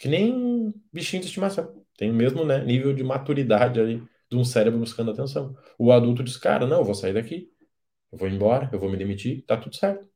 Que 0.00 0.08
nem 0.08 0.72
bichinho 0.90 1.20
de 1.20 1.28
estimação. 1.28 1.86
Tem 1.98 2.12
o 2.12 2.14
mesmo 2.14 2.46
né, 2.46 2.64
nível 2.64 2.94
de 2.94 3.04
maturidade 3.04 3.80
ali 3.80 4.02
de 4.30 4.38
um 4.38 4.44
cérebro 4.44 4.78
buscando 4.78 5.10
atenção. 5.10 5.56
O 5.76 5.92
adulto 5.92 6.22
diz, 6.22 6.36
cara, 6.38 6.66
não, 6.66 6.78
eu 6.78 6.84
vou 6.84 6.94
sair 6.94 7.12
daqui. 7.12 7.50
Eu 8.12 8.18
vou 8.18 8.28
embora, 8.28 8.70
eu 8.72 8.78
vou 8.78 8.90
me 8.90 8.96
demitir, 8.96 9.44
tá 9.44 9.56
tudo 9.56 9.76
certo. 9.76 10.08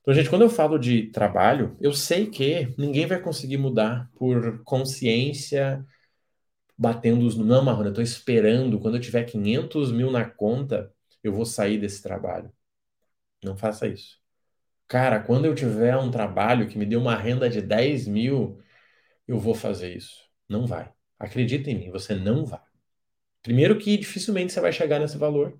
Então, 0.00 0.12
gente, 0.12 0.28
quando 0.28 0.42
eu 0.42 0.50
falo 0.50 0.78
de 0.78 1.10
trabalho, 1.12 1.76
eu 1.80 1.92
sei 1.92 2.26
que 2.26 2.74
ninguém 2.76 3.06
vai 3.06 3.20
conseguir 3.20 3.58
mudar 3.58 4.10
por 4.16 4.62
consciência 4.64 5.86
batendo 6.76 7.26
os. 7.26 7.36
Não, 7.36 7.64
Marrone, 7.64 7.88
eu 7.90 7.94
tô 7.94 8.02
esperando. 8.02 8.80
Quando 8.80 8.96
eu 8.96 9.00
tiver 9.00 9.24
500 9.24 9.92
mil 9.92 10.10
na 10.10 10.24
conta, 10.24 10.92
eu 11.22 11.32
vou 11.32 11.46
sair 11.46 11.78
desse 11.78 12.02
trabalho. 12.02 12.52
Não 13.44 13.56
faça 13.56 13.86
isso. 13.88 14.18
Cara, 14.88 15.20
quando 15.20 15.46
eu 15.46 15.54
tiver 15.54 15.96
um 15.96 16.10
trabalho 16.10 16.68
que 16.68 16.78
me 16.78 16.86
dê 16.86 16.96
uma 16.96 17.16
renda 17.16 17.48
de 17.50 17.62
10 17.62 18.06
mil, 18.08 18.60
eu 19.28 19.38
vou 19.38 19.54
fazer 19.54 19.96
isso. 19.96 20.31
Não 20.52 20.66
vai. 20.66 20.92
Acredita 21.18 21.70
em 21.70 21.78
mim, 21.78 21.90
você 21.90 22.14
não 22.14 22.44
vai. 22.44 22.60
Primeiro 23.42 23.78
que 23.78 23.96
dificilmente 23.96 24.52
você 24.52 24.60
vai 24.60 24.70
chegar 24.72 25.00
nesse 25.00 25.16
valor. 25.16 25.58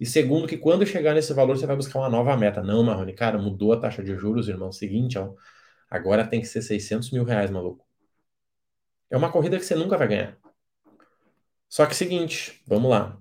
E 0.00 0.04
segundo 0.04 0.48
que 0.48 0.58
quando 0.58 0.84
chegar 0.84 1.14
nesse 1.14 1.32
valor, 1.32 1.56
você 1.56 1.66
vai 1.66 1.76
buscar 1.76 2.00
uma 2.00 2.10
nova 2.10 2.36
meta. 2.36 2.62
Não, 2.62 2.82
Marrone, 2.82 3.12
cara, 3.14 3.38
mudou 3.38 3.72
a 3.72 3.80
taxa 3.80 4.02
de 4.02 4.16
juros, 4.16 4.48
irmão. 4.48 4.72
Seguinte, 4.72 5.16
ó, 5.16 5.32
agora 5.88 6.26
tem 6.26 6.40
que 6.40 6.48
ser 6.48 6.62
600 6.62 7.12
mil 7.12 7.22
reais, 7.22 7.50
maluco. 7.50 7.86
É 9.08 9.16
uma 9.16 9.30
corrida 9.30 9.56
que 9.56 9.64
você 9.64 9.76
nunca 9.76 9.96
vai 9.96 10.08
ganhar. 10.08 10.38
Só 11.68 11.86
que 11.86 11.94
seguinte, 11.94 12.60
vamos 12.66 12.90
lá. 12.90 13.16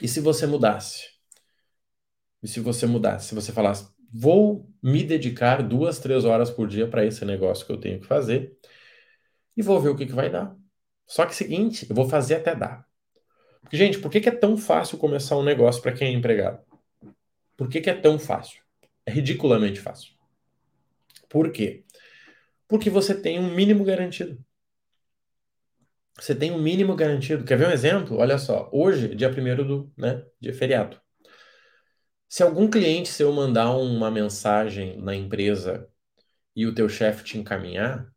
E 0.00 0.06
se 0.06 0.20
você 0.20 0.46
mudasse? 0.46 1.06
E 2.42 2.48
se 2.48 2.60
você 2.60 2.86
mudasse? 2.86 3.28
Se 3.28 3.34
você 3.34 3.50
falasse, 3.50 3.88
vou 4.12 4.68
me 4.82 5.02
dedicar 5.02 5.62
duas, 5.62 5.98
três 5.98 6.24
horas 6.24 6.50
por 6.50 6.68
dia 6.68 6.86
para 6.86 7.04
esse 7.04 7.24
negócio 7.24 7.64
que 7.64 7.72
eu 7.72 7.80
tenho 7.80 8.00
que 8.00 8.06
fazer 8.06 8.54
e 9.56 9.62
vou 9.62 9.80
ver 9.80 9.90
o 9.90 9.96
que, 9.96 10.06
que 10.06 10.12
vai 10.12 10.30
dar. 10.30 10.56
Só 11.06 11.26
que 11.26 11.34
seguinte, 11.34 11.86
eu 11.88 11.94
vou 11.94 12.08
fazer 12.08 12.36
até 12.36 12.54
dar. 12.54 12.86
Porque, 13.60 13.76
gente, 13.76 13.98
por 13.98 14.10
que, 14.10 14.20
que 14.20 14.28
é 14.28 14.32
tão 14.32 14.56
fácil 14.56 14.98
começar 14.98 15.36
um 15.36 15.42
negócio 15.42 15.82
para 15.82 15.92
quem 15.92 16.08
é 16.08 16.12
empregado? 16.12 16.60
Por 17.56 17.68
que, 17.68 17.80
que 17.80 17.90
é 17.90 17.94
tão 17.94 18.18
fácil? 18.18 18.62
É 19.06 19.12
ridiculamente 19.12 19.80
fácil. 19.80 20.14
Por 21.28 21.50
quê? 21.50 21.84
Porque 22.68 22.90
você 22.90 23.14
tem 23.14 23.38
um 23.38 23.54
mínimo 23.54 23.84
garantido. 23.84 24.38
Você 26.18 26.34
tem 26.34 26.50
um 26.50 26.58
mínimo 26.60 26.94
garantido. 26.94 27.44
Quer 27.44 27.56
ver 27.56 27.68
um 27.68 27.72
exemplo? 27.72 28.18
Olha 28.18 28.38
só, 28.38 28.68
hoje, 28.72 29.14
dia 29.14 29.30
1 29.30 29.66
do, 29.66 29.92
né, 29.96 30.24
dia 30.40 30.52
feriado. 30.52 31.00
Se 32.28 32.42
algum 32.42 32.68
cliente 32.68 33.08
seu 33.08 33.32
mandar 33.32 33.74
uma 33.76 34.10
mensagem 34.10 34.98
na 34.98 35.14
empresa 35.14 35.88
e 36.54 36.66
o 36.66 36.74
teu 36.74 36.88
chefe 36.88 37.24
te 37.24 37.38
encaminhar, 37.38 38.11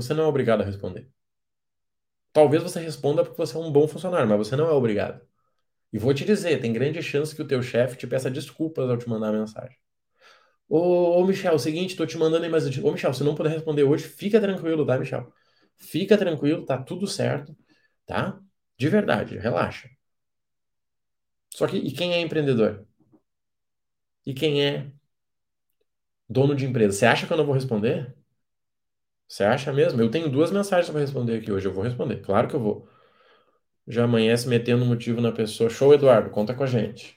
você 0.00 0.14
não 0.14 0.24
é 0.24 0.26
obrigado 0.26 0.62
a 0.62 0.64
responder. 0.64 1.08
Talvez 2.32 2.62
você 2.62 2.80
responda 2.80 3.24
porque 3.24 3.36
você 3.36 3.56
é 3.56 3.60
um 3.60 3.72
bom 3.72 3.88
funcionário, 3.88 4.28
mas 4.28 4.38
você 4.38 4.56
não 4.56 4.68
é 4.68 4.72
obrigado. 4.72 5.20
E 5.92 5.98
vou 5.98 6.14
te 6.14 6.24
dizer, 6.24 6.60
tem 6.60 6.72
grande 6.72 7.02
chance 7.02 7.34
que 7.34 7.42
o 7.42 7.46
teu 7.48 7.62
chefe 7.62 7.96
te 7.96 8.06
peça 8.06 8.30
desculpas 8.30 8.88
ao 8.88 8.96
te 8.98 9.08
mandar 9.08 9.28
a 9.30 9.32
mensagem. 9.32 9.76
Ô, 10.68 11.20
ô 11.20 11.26
Michel, 11.26 11.52
é 11.52 11.54
o 11.56 11.58
seguinte, 11.58 11.96
tô 11.96 12.06
te 12.06 12.16
mandando 12.16 12.44
aí 12.44 12.50
mais... 12.50 12.66
Ô, 12.78 12.92
Michel, 12.92 13.12
se 13.14 13.24
não 13.24 13.34
puder 13.34 13.50
responder 13.50 13.82
hoje, 13.84 14.04
fica 14.04 14.40
tranquilo, 14.40 14.86
tá, 14.86 14.98
Michel? 14.98 15.32
Fica 15.76 16.16
tranquilo, 16.16 16.64
tá 16.64 16.78
tudo 16.82 17.06
certo, 17.06 17.56
tá? 18.06 18.40
De 18.78 18.88
verdade, 18.88 19.36
relaxa. 19.38 19.90
Só 21.54 21.66
que, 21.66 21.76
e 21.76 21.92
quem 21.92 22.14
é 22.14 22.20
empreendedor? 22.20 22.86
E 24.24 24.32
quem 24.34 24.62
é 24.64 24.90
dono 26.28 26.54
de 26.54 26.64
empresa? 26.64 26.96
Você 26.96 27.06
acha 27.06 27.26
que 27.26 27.32
eu 27.32 27.36
não 27.36 27.44
vou 27.44 27.54
responder? 27.54 28.16
Você 29.30 29.44
acha 29.44 29.72
mesmo? 29.72 30.00
Eu 30.02 30.10
tenho 30.10 30.28
duas 30.28 30.50
mensagens 30.50 30.90
para 30.90 30.98
responder 30.98 31.36
aqui 31.36 31.52
hoje. 31.52 31.64
Eu 31.64 31.72
vou 31.72 31.84
responder. 31.84 32.16
Claro 32.16 32.48
que 32.48 32.56
eu 32.56 32.60
vou. 32.60 32.88
Já 33.86 34.02
amanhece 34.02 34.48
metendo 34.48 34.84
motivo 34.84 35.20
na 35.20 35.30
pessoa. 35.30 35.70
Show, 35.70 35.94
Eduardo, 35.94 36.30
conta 36.30 36.52
com 36.52 36.64
a 36.64 36.66
gente. 36.66 37.16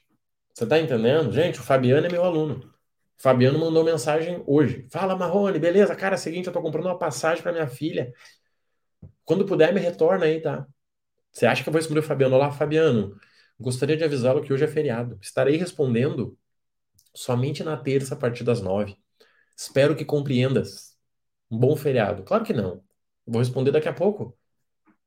Você 0.53 0.67
tá 0.67 0.79
entendendo? 0.79 1.31
Gente, 1.31 1.59
o 1.59 1.63
Fabiano 1.63 2.05
é 2.05 2.11
meu 2.11 2.23
aluno. 2.23 2.71
O 3.17 3.21
Fabiano 3.21 3.57
mandou 3.57 3.83
mensagem 3.83 4.43
hoje. 4.45 4.87
Fala, 4.91 5.15
Marrone, 5.15 5.57
beleza? 5.57 5.95
Cara, 5.95 6.13
é 6.13 6.17
seguinte, 6.17 6.45
eu 6.45 6.53
tô 6.53 6.61
comprando 6.61 6.85
uma 6.85 6.99
passagem 6.99 7.41
para 7.41 7.51
minha 7.51 7.67
filha. 7.67 8.13
Quando 9.25 9.43
puder, 9.43 9.73
me 9.73 9.79
retorna 9.79 10.25
aí, 10.25 10.39
tá? 10.39 10.67
Você 11.31 11.47
acha 11.47 11.63
que 11.63 11.69
eu 11.69 11.73
vou 11.73 11.79
responder 11.79 12.01
o 12.01 12.03
Fabiano? 12.03 12.35
Olá, 12.35 12.51
Fabiano. 12.51 13.19
Gostaria 13.59 13.97
de 13.97 14.03
avisá-lo 14.03 14.43
que 14.43 14.53
hoje 14.53 14.65
é 14.65 14.67
feriado. 14.67 15.17
Estarei 15.19 15.57
respondendo 15.57 16.37
somente 17.15 17.63
na 17.63 17.75
terça 17.75 18.13
a 18.13 18.17
partir 18.17 18.43
das 18.43 18.61
nove. 18.61 18.95
Espero 19.57 19.95
que 19.95 20.05
compreendas. 20.05 20.92
Um 21.53 21.57
bom 21.59 21.75
feriado? 21.75 22.23
Claro 22.23 22.43
que 22.43 22.51
não. 22.51 22.83
vou 23.27 23.39
responder 23.39 23.71
daqui 23.71 23.87
a 23.87 23.93
pouco. 23.93 24.35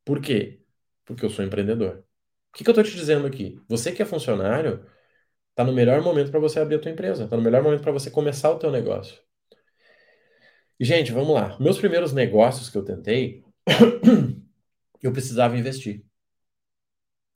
Por 0.05 0.21
quê? 0.21 0.61
Porque 1.05 1.25
eu 1.25 1.31
sou 1.31 1.45
empreendedor. 1.45 2.05
O 2.53 2.57
que, 2.57 2.63
que 2.63 2.71
eu 2.71 2.73
estou 2.73 2.85
te 2.85 2.95
dizendo 2.95 3.27
aqui? 3.27 3.61
Você 3.69 3.91
que 3.91 4.01
é 4.01 4.05
funcionário, 4.07 4.87
está 5.51 5.65
no 5.65 5.73
melhor 5.73 6.01
momento 6.03 6.31
para 6.31 6.39
você 6.39 6.61
abrir 6.61 6.77
a 6.77 6.79
tua 6.79 6.93
empresa. 6.93 7.25
Está 7.25 7.37
no 7.37 7.43
melhor 7.43 7.65
momento 7.65 7.83
para 7.83 7.91
você 7.91 8.11
começar 8.13 8.53
o 8.53 8.59
teu 8.61 8.71
negócio. 8.71 9.21
E, 10.79 10.85
gente, 10.85 11.11
vamos 11.11 11.35
lá. 11.35 11.59
Meus 11.59 11.79
primeiros 11.79 12.13
negócios 12.13 12.71
que 12.71 12.79
eu 12.79 12.85
tentei, 12.85 13.43
eu 15.03 15.13
precisava 15.13 15.59
investir. 15.59 16.05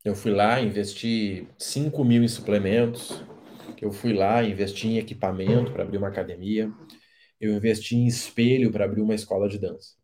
Eu 0.04 0.14
fui 0.14 0.30
lá, 0.32 0.60
investi 0.60 1.48
5 1.58 2.04
mil 2.04 2.22
em 2.22 2.28
suplementos. 2.28 3.24
Eu 3.82 3.90
fui 3.90 4.12
lá, 4.12 4.44
investi 4.44 4.86
em 4.86 4.98
equipamento 4.98 5.72
para 5.72 5.82
abrir 5.82 5.98
uma 5.98 6.08
academia 6.08 6.72
eu 7.40 7.54
investi 7.54 7.96
em 7.96 8.06
espelho 8.06 8.70
para 8.70 8.84
abrir 8.84 9.00
uma 9.00 9.14
escola 9.14 9.48
de 9.48 9.58
dança, 9.58 9.94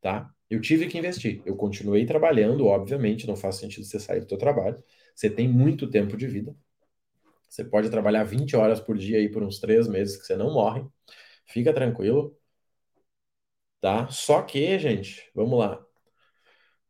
tá? 0.00 0.30
Eu 0.50 0.60
tive 0.60 0.86
que 0.88 0.98
investir. 0.98 1.42
Eu 1.46 1.56
continuei 1.56 2.06
trabalhando, 2.06 2.66
obviamente, 2.66 3.26
não 3.26 3.36
faz 3.36 3.56
sentido 3.56 3.84
você 3.86 3.98
sair 4.00 4.20
do 4.20 4.28
seu 4.28 4.38
trabalho. 4.38 4.82
Você 5.14 5.30
tem 5.30 5.48
muito 5.48 5.90
tempo 5.90 6.16
de 6.16 6.26
vida. 6.26 6.54
Você 7.48 7.64
pode 7.64 7.90
trabalhar 7.90 8.24
20 8.24 8.56
horas 8.56 8.80
por 8.80 8.96
dia 8.98 9.18
aí 9.18 9.30
por 9.30 9.42
uns 9.42 9.60
três 9.60 9.88
meses 9.88 10.16
que 10.16 10.26
você 10.26 10.36
não 10.36 10.52
morre. 10.52 10.84
Fica 11.46 11.72
tranquilo, 11.72 12.36
tá? 13.80 14.08
Só 14.08 14.42
que, 14.42 14.78
gente, 14.78 15.30
vamos 15.34 15.58
lá. 15.58 15.84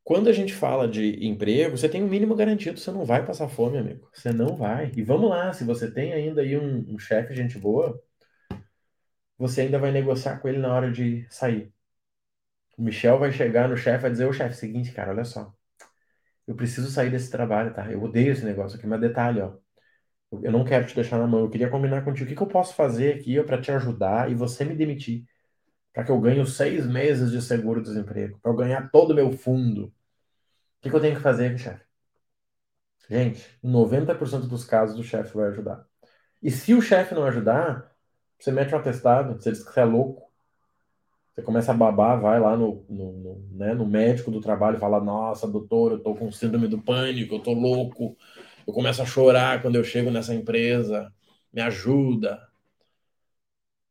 Quando 0.05 0.29
a 0.29 0.33
gente 0.33 0.53
fala 0.53 0.89
de 0.89 1.25
emprego, 1.27 1.77
você 1.77 1.89
tem 1.89 2.03
um 2.03 2.09
mínimo 2.09 2.35
garantido, 2.35 2.79
você 2.79 2.91
não 2.91 3.05
vai 3.05 3.25
passar 3.25 3.49
fome, 3.49 3.79
amigo. 3.79 4.09
Você 4.13 4.33
não 4.33 4.57
vai. 4.57 4.93
E 4.97 5.03
vamos 5.03 5.31
lá, 5.31 5.53
se 5.53 5.65
você 5.65 5.91
tem 5.91 6.13
ainda 6.13 6.43
aí 6.43 6.57
um, 6.57 6.95
um 6.95 6.99
chefe 6.99 7.35
gente 7.35 7.59
boa, 7.59 8.01
você 9.43 9.63
ainda 9.63 9.77
vai 9.79 9.91
negociar 9.91 10.39
com 10.39 10.49
ele 10.49 10.59
na 10.59 10.73
hora 10.73 10.91
de 10.93 11.27
sair. 11.29 11.75
O 12.79 12.83
Michel 12.83 13.19
vai 13.19 13.33
chegar 13.33 13.69
no 13.69 13.77
chefe 13.77 13.99
e 13.99 14.03
vai 14.03 14.11
dizer: 14.13 14.27
Ô 14.27 14.33
chefe, 14.33 14.57
seguinte, 14.57 14.93
cara, 14.93 15.11
olha 15.11 15.25
só. 15.25 15.53
Eu 16.47 16.55
preciso 16.55 16.89
sair 16.91 17.11
desse 17.11 17.31
trabalho, 17.31 17.75
tá? 17.75 17.91
Eu 17.91 18.03
odeio 18.03 18.33
esse 18.33 18.45
negócio 18.45 18.79
aqui, 18.79 18.87
mas 18.87 19.01
detalhe, 19.01 19.41
ó. 19.41 19.55
Eu 20.43 20.53
não 20.53 20.65
quero 20.65 20.87
te 20.87 20.95
deixar 20.95 21.19
na 21.19 21.27
mão. 21.27 21.41
Eu 21.41 21.51
queria 21.51 21.69
combinar 21.69 22.05
contigo 22.05 22.27
o 22.27 22.29
que, 22.29 22.37
que 22.37 22.43
eu 22.43 22.47
posso 22.47 22.75
fazer 22.75 23.15
aqui 23.17 23.43
para 23.43 23.61
te 23.61 23.73
ajudar 23.73 24.31
e 24.31 24.35
você 24.35 24.65
me 24.65 24.77
demitir. 24.77 25.27
Para 25.93 26.05
que 26.05 26.13
eu 26.13 26.21
ganhe 26.21 26.47
seis 26.47 26.87
meses 26.87 27.33
de 27.33 27.43
seguro-desemprego. 27.43 28.39
Para 28.41 28.53
eu 28.53 28.57
ganhar 28.57 28.91
todo 28.91 29.11
o 29.13 29.15
meu 29.15 29.33
fundo. 29.33 29.87
O 29.87 29.93
que, 30.83 30.91
que 30.91 30.97
eu 30.97 31.01
tenho 31.01 31.17
que 31.17 31.23
fazer, 31.23 31.59
chefe? 31.59 31.85
Gente, 33.11 33.59
90% 33.63 34.47
dos 34.47 34.65
casos 34.65 34.99
o 34.99 35.05
chefe 35.05 35.35
vai 35.37 35.49
ajudar. 35.49 35.87
E 36.43 36.51
se 36.51 36.75
o 36.75 36.83
chefe 36.83 37.15
não 37.15 37.25
ajudar, 37.25 37.92
você 38.43 38.51
mete 38.51 38.75
um 38.75 38.79
atestado, 38.79 39.41
você 39.41 39.53
diz 39.53 39.63
que 39.63 39.73
você 39.73 39.81
é 39.81 39.85
louco. 39.85 40.29
Você 41.33 41.43
começa 41.43 41.71
a 41.71 41.75
babar, 41.75 42.21
vai 42.21 42.41
lá 42.41 42.57
no, 42.57 42.85
no, 42.89 43.13
no, 43.13 43.49
né, 43.53 43.73
no 43.73 43.87
médico 43.87 44.31
do 44.33 44.41
trabalho 44.41 44.77
e 44.77 44.81
fala: 44.81 45.01
Nossa, 45.01 45.47
doutor, 45.47 45.93
eu 45.93 46.01
tô 46.01 46.15
com 46.15 46.31
síndrome 46.33 46.67
do 46.67 46.83
pânico, 46.83 47.37
eu 47.37 47.39
tô 47.41 47.53
louco. 47.53 48.17
Eu 48.67 48.73
começo 48.73 49.01
a 49.01 49.07
chorar 49.07 49.63
quando 49.63 49.77
eu 49.77 49.85
chego 49.85 50.11
nessa 50.11 50.35
empresa. 50.35 51.13
Me 51.53 51.63
ajuda. 51.63 52.49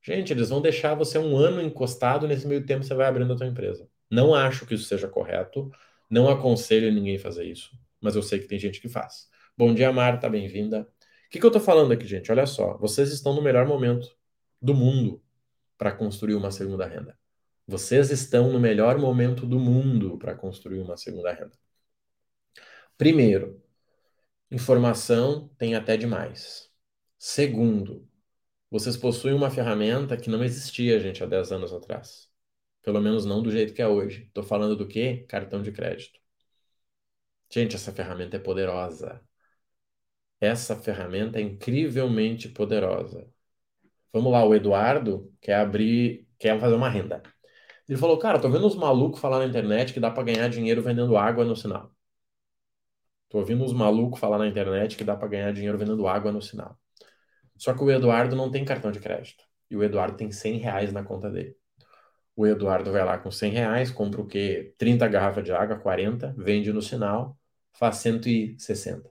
Gente, 0.03 0.33
eles 0.33 0.49
vão 0.49 0.61
deixar 0.61 0.95
você 0.95 1.17
um 1.17 1.37
ano 1.37 1.61
encostado, 1.61 2.27
nesse 2.27 2.45
meio 2.47 2.65
tempo 2.65 2.83
você 2.83 2.93
vai 2.93 3.07
abrindo 3.07 3.31
a 3.33 3.37
tua 3.37 3.47
empresa. 3.47 3.87
Não 4.09 4.35
acho 4.35 4.65
que 4.65 4.73
isso 4.73 4.85
seja 4.85 5.07
correto, 5.07 5.71
não 6.09 6.27
aconselho 6.29 6.91
ninguém 6.91 7.17
fazer 7.17 7.45
isso, 7.45 7.71
mas 8.01 8.15
eu 8.15 8.23
sei 8.23 8.39
que 8.39 8.47
tem 8.47 8.59
gente 8.59 8.81
que 8.81 8.89
faz. 8.89 9.29
Bom 9.57 9.73
dia, 9.73 9.91
Marta, 9.93 10.27
bem-vinda. 10.27 10.81
O 10.81 11.29
que, 11.29 11.39
que 11.39 11.45
eu 11.45 11.51
tô 11.51 11.59
falando 11.59 11.93
aqui, 11.93 12.05
gente? 12.05 12.31
Olha 12.31 12.45
só, 12.45 12.77
vocês 12.77 13.11
estão 13.11 13.33
no 13.33 13.41
melhor 13.41 13.65
momento 13.65 14.09
do 14.62 14.74
mundo 14.74 15.21
para 15.78 15.91
construir 15.91 16.36
uma 16.36 16.52
segunda 16.52 16.86
renda. 16.86 17.17
Vocês 17.67 18.12
estão 18.12 18.52
no 18.52 18.60
melhor 18.60 18.97
momento 19.00 19.45
do 19.45 19.60
mundo 19.60 20.17
para 20.17 20.36
construir 20.36 20.80
uma 20.80 20.97
segunda 20.97 21.32
renda. 21.34 21.58
Primeiro, 22.97 23.62
informação 24.52 25.50
tem 25.58 25.76
até 25.76 25.97
demais. 25.97 26.69
Segundo, 27.17 28.08
vocês 28.69 28.97
possuem 28.97 29.34
uma 29.36 29.52
ferramenta 29.52 30.17
que 30.17 30.30
não 30.30 30.43
existia, 30.43 31.00
gente, 31.00 31.24
há 31.24 31.28
10 31.28 31.52
anos 31.52 31.74
atrás. 31.74 32.30
Pelo 32.82 33.02
menos 33.02 33.26
não 33.26 33.41
do 33.43 33.52
jeito 33.52 33.74
que 33.74 33.82
é 33.82 33.88
hoje. 33.88 34.26
Estou 34.28 34.43
falando 34.43 34.76
do 34.76 34.88
quê? 34.88 35.26
Cartão 35.28 35.62
de 35.62 35.71
crédito. 35.71 36.19
Gente, 37.52 37.76
essa 37.76 37.91
ferramenta 37.93 38.38
é 38.38 38.39
poderosa. 38.39 39.21
Essa 40.39 40.76
ferramenta 40.76 41.39
é 41.39 41.41
incrivelmente 41.41 42.50
poderosa. 42.50 43.32
Vamos 44.13 44.32
lá, 44.32 44.43
o 44.45 44.54
Eduardo 44.54 45.32
quer 45.41 45.56
abrir, 45.56 46.28
quer 46.38 46.60
fazer 46.60 46.76
uma 46.76 46.89
renda. 46.89 47.21
Ele 47.88 47.97
falou, 47.97 48.17
cara, 48.19 48.39
tô 48.39 48.50
vendo 48.50 48.65
uns 48.67 48.76
malucos 48.76 49.19
falar 49.19 49.39
na 49.39 49.45
internet 49.45 49.93
que 49.93 50.00
dá 50.00 50.12
para 50.12 50.24
ganhar 50.24 50.47
dinheiro 50.50 50.82
vendendo 50.82 51.17
água 51.17 51.45
no 51.45 51.56
sinal. 51.56 51.91
Tô 53.30 53.39
ouvindo 53.39 53.63
uns 53.63 53.74
malucos 53.74 54.19
falar 54.19 54.38
na 54.38 54.47
internet 54.47 54.97
que 54.97 55.04
dá 55.04 55.15
para 55.15 55.28
ganhar 55.28 55.54
dinheiro 55.54 55.78
vendendo 55.78 56.08
água 56.08 56.32
no 56.32 56.41
sinal. 56.41 56.78
Só 57.58 57.74
que 57.74 57.84
o 57.84 57.91
Eduardo 57.91 58.36
não 58.36 58.52
tem 58.52 58.65
cartão 58.65 58.91
de 58.91 59.00
crédito. 59.00 59.43
E 59.69 59.78
o 59.78 59.84
Eduardo 59.84 60.17
tem 60.17 60.32
100 60.32 60.58
reais 60.58 60.91
na 60.91 61.04
conta 61.04 61.30
dele. 61.30 61.56
O 62.36 62.47
Eduardo 62.47 62.91
vai 62.91 63.04
lá 63.06 63.17
com 63.17 63.32
100 63.32 63.52
reais, 63.52 63.91
compra 63.91 64.21
o 64.21 64.28
quê? 64.28 64.74
30 64.78 65.08
garrafas 65.08 65.43
de 65.43 65.52
água, 65.52 65.78
40, 65.78 66.34
vende 66.38 66.74
no 66.74 66.82
sinal, 66.82 67.38
faz 67.71 67.97
160. 67.97 69.10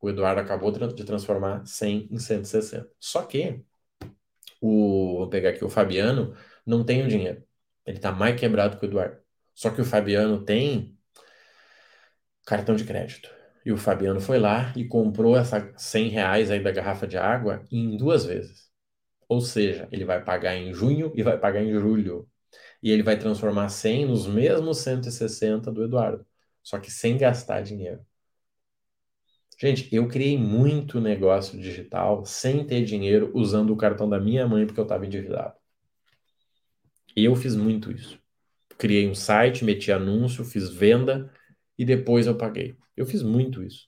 O 0.00 0.08
Eduardo 0.08 0.40
acabou 0.40 0.70
de 0.72 1.04
transformar 1.04 1.64
100 1.66 2.08
em 2.10 2.18
160. 2.18 2.90
Só 2.98 3.22
que 3.22 3.62
o, 4.60 5.18
vou 5.18 5.28
pegar 5.28 5.50
aqui 5.50 5.64
o 5.64 5.70
Fabiano, 5.70 6.34
não 6.66 6.84
tem 6.84 7.02
o 7.04 7.08
dinheiro. 7.08 7.42
Ele 7.86 7.96
está 7.98 8.12
mais 8.12 8.38
quebrado 8.38 8.78
que 8.78 8.86
o 8.86 8.88
Eduardo. 8.88 9.18
Só 9.54 9.70
que 9.70 9.80
o 9.80 9.84
Fabiano 9.84 10.44
tem 10.44 10.98
cartão 12.46 12.74
de 12.76 12.84
crédito. 12.84 13.30
E 13.64 13.72
o 13.72 13.76
Fabiano 13.76 14.20
foi 14.20 14.38
lá 14.38 14.72
e 14.76 14.86
comprou 14.86 15.36
essa 15.36 15.72
100 15.76 16.08
reais 16.08 16.50
aí 16.50 16.62
da 16.62 16.70
garrafa 16.72 17.06
de 17.06 17.18
água 17.18 17.64
em 17.70 17.96
duas 17.96 18.24
vezes. 18.24 18.70
Ou 19.28 19.40
seja, 19.40 19.88
ele 19.92 20.04
vai 20.04 20.24
pagar 20.24 20.56
em 20.56 20.72
junho 20.72 21.12
e 21.14 21.22
vai 21.22 21.38
pagar 21.38 21.62
em 21.62 21.72
julho. 21.72 22.28
E 22.82 22.90
ele 22.90 23.02
vai 23.02 23.18
transformar 23.18 23.68
100 23.68 24.06
nos 24.06 24.26
mesmos 24.26 24.78
160 24.78 25.70
do 25.72 25.84
Eduardo. 25.84 26.26
Só 26.62 26.78
que 26.78 26.90
sem 26.90 27.18
gastar 27.18 27.62
dinheiro. 27.62 28.04
Gente, 29.60 29.94
eu 29.94 30.08
criei 30.08 30.38
muito 30.38 31.00
negócio 31.00 31.60
digital 31.60 32.24
sem 32.24 32.64
ter 32.64 32.82
dinheiro 32.82 33.30
usando 33.34 33.72
o 33.72 33.76
cartão 33.76 34.08
da 34.08 34.18
minha 34.18 34.46
mãe 34.48 34.64
porque 34.64 34.80
eu 34.80 34.84
estava 34.84 35.04
endividado. 35.04 35.54
Eu 37.14 37.36
fiz 37.36 37.54
muito 37.54 37.92
isso. 37.92 38.18
Criei 38.78 39.06
um 39.06 39.14
site, 39.14 39.62
meti 39.62 39.92
anúncio, 39.92 40.44
fiz 40.46 40.70
venda 40.70 41.30
e 41.76 41.84
depois 41.84 42.26
eu 42.26 42.38
paguei. 42.38 42.74
Eu 42.96 43.04
fiz 43.04 43.22
muito 43.22 43.62
isso. 43.62 43.86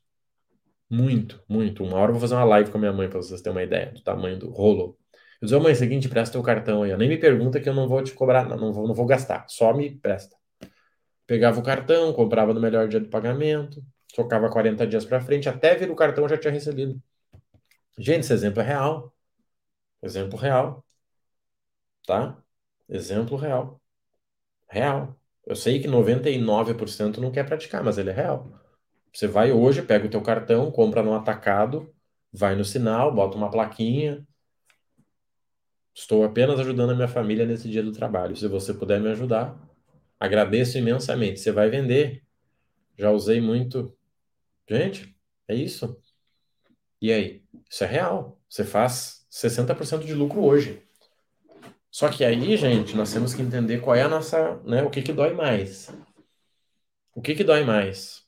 Muito, 0.91 1.43
muito. 1.49 1.83
Uma 1.83 1.97
hora 1.97 2.11
eu 2.11 2.15
vou 2.15 2.21
fazer 2.21 2.35
uma 2.35 2.45
live 2.45 2.71
com 2.71 2.77
a 2.77 2.81
minha 2.81 2.93
mãe 2.93 3.09
para 3.09 3.23
vocês 3.23 3.41
terem 3.41 3.57
uma 3.57 3.63
ideia 3.63 3.93
do 3.93 4.03
tamanho 4.03 4.39
do 4.39 4.51
rolo. 4.51 4.99
Eu 5.41 5.47
disse, 5.47 5.59
mãe, 5.59 5.75
seguinte, 5.75 6.07
presta 6.07 6.35
teu 6.35 6.43
cartão 6.43 6.83
aí. 6.83 6.95
Nem 6.99 7.09
me 7.09 7.17
pergunta 7.17 7.59
que 7.59 7.69
eu 7.69 7.75
não 7.75 7.89
vou 7.89 8.03
te 8.03 8.13
cobrar, 8.13 8.47
não, 8.47 8.59
não 8.59 8.73
vou, 8.75 8.87
não 8.87 8.95
vou 8.95 9.07
gastar. 9.07 9.47
Só 9.49 9.73
me 9.75 9.99
presta. 9.99 10.37
Pegava 11.27 11.59
o 11.59 11.63
cartão, 11.63 12.13
comprava 12.13 12.53
no 12.53 12.61
melhor 12.61 12.89
dia 12.89 13.01
do 13.01 13.09
pagamento, 13.09 13.83
tocava 14.15 14.51
40 14.51 14.87
dias 14.87 15.05
para 15.05 15.21
frente, 15.21 15.49
até 15.49 15.75
vir 15.75 15.91
o 15.91 15.97
cartão 15.97 16.29
já 16.29 16.37
tinha 16.39 16.53
recebido. 16.53 17.01
Gente, 17.99 18.21
esse 18.21 18.33
exemplo 18.33 18.61
é 18.63 18.65
real. 18.65 19.15
Exemplo 20.03 20.39
real. 20.39 20.85
Tá? 22.07 22.37
Exemplo 22.89 23.37
real. 23.37 23.81
Real. 24.69 25.17
Eu 25.47 25.57
sei 25.57 25.81
que 25.81 25.89
99% 25.89 27.21
não 27.21 27.31
quer 27.33 27.45
praticar, 27.47 27.83
mas 27.85 27.99
ele 27.99 28.11
é 28.11 28.13
real. 28.13 28.51
Você 29.13 29.27
vai 29.27 29.53
hoje, 29.53 29.83
pega 29.83 30.07
o 30.07 30.11
teu 30.11 30.23
cartão, 30.23 30.71
compra 30.71 31.03
no 31.03 31.15
atacado, 31.15 31.95
vai 32.33 32.55
no 32.57 32.65
sinal, 32.65 33.15
bota 33.15 33.37
uma 33.37 33.51
plaquinha. 33.51 34.27
Estou 35.95 36.25
apenas 36.25 36.59
ajudando 36.61 36.91
a 36.91 36.95
minha 36.95 37.09
família 37.09 37.45
nesse 37.45 37.69
dia 37.69 37.83
do 37.83 37.93
trabalho. 37.93 38.35
Se 38.37 38.49
você 38.49 38.73
puder 38.73 39.01
me 39.01 39.11
ajudar, 39.11 39.59
agradeço 40.19 40.79
imensamente. 40.79 41.41
Você 41.41 41.53
vai 41.53 41.69
vender. 41.69 42.25
Já 42.97 43.11
usei 43.11 43.41
muito. 43.41 43.95
Gente, 44.69 45.17
é 45.49 45.55
isso. 45.55 46.01
E 47.01 47.13
aí? 47.13 47.45
Isso 47.69 47.85
é 47.85 47.87
real. 47.87 48.41
Você 48.49 48.65
faz 48.65 49.27
60% 49.31 50.05
de 50.05 50.15
lucro 50.15 50.43
hoje. 50.43 50.83
Só 51.91 52.09
que 52.09 52.25
aí, 52.25 52.57
gente, 52.57 52.97
nós 52.97 53.13
temos 53.13 53.35
que 53.35 53.43
entender 53.43 53.81
qual 53.81 53.95
é 53.95 54.03
a 54.03 54.09
nossa, 54.09 54.57
né, 54.65 54.83
o 54.83 54.91
que 54.91 55.03
que 55.03 55.13
dói 55.13 55.35
mais. 55.35 55.91
O 57.15 57.21
que 57.23 57.35
que 57.35 57.45
dói 57.45 57.65
mais? 57.65 58.27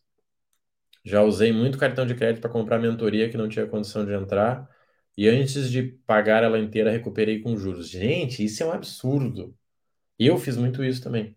Já 1.04 1.22
usei 1.22 1.52
muito 1.52 1.78
cartão 1.78 2.06
de 2.06 2.14
crédito 2.14 2.40
para 2.40 2.50
comprar 2.50 2.78
mentoria 2.78 3.28
que 3.30 3.36
não 3.36 3.48
tinha 3.48 3.66
condição 3.66 4.04
de 4.04 4.12
entrar 4.12 4.68
e 5.16 5.28
antes 5.28 5.70
de 5.70 5.82
pagar 6.06 6.42
ela 6.42 6.58
inteira 6.58 6.90
recuperei 6.90 7.40
com 7.40 7.56
juros. 7.56 7.88
Gente, 7.88 8.44
isso 8.44 8.62
é 8.62 8.66
um 8.66 8.72
absurdo. 8.72 9.56
Eu 10.18 10.38
fiz 10.38 10.56
muito 10.56 10.84
isso 10.84 11.02
também. 11.02 11.36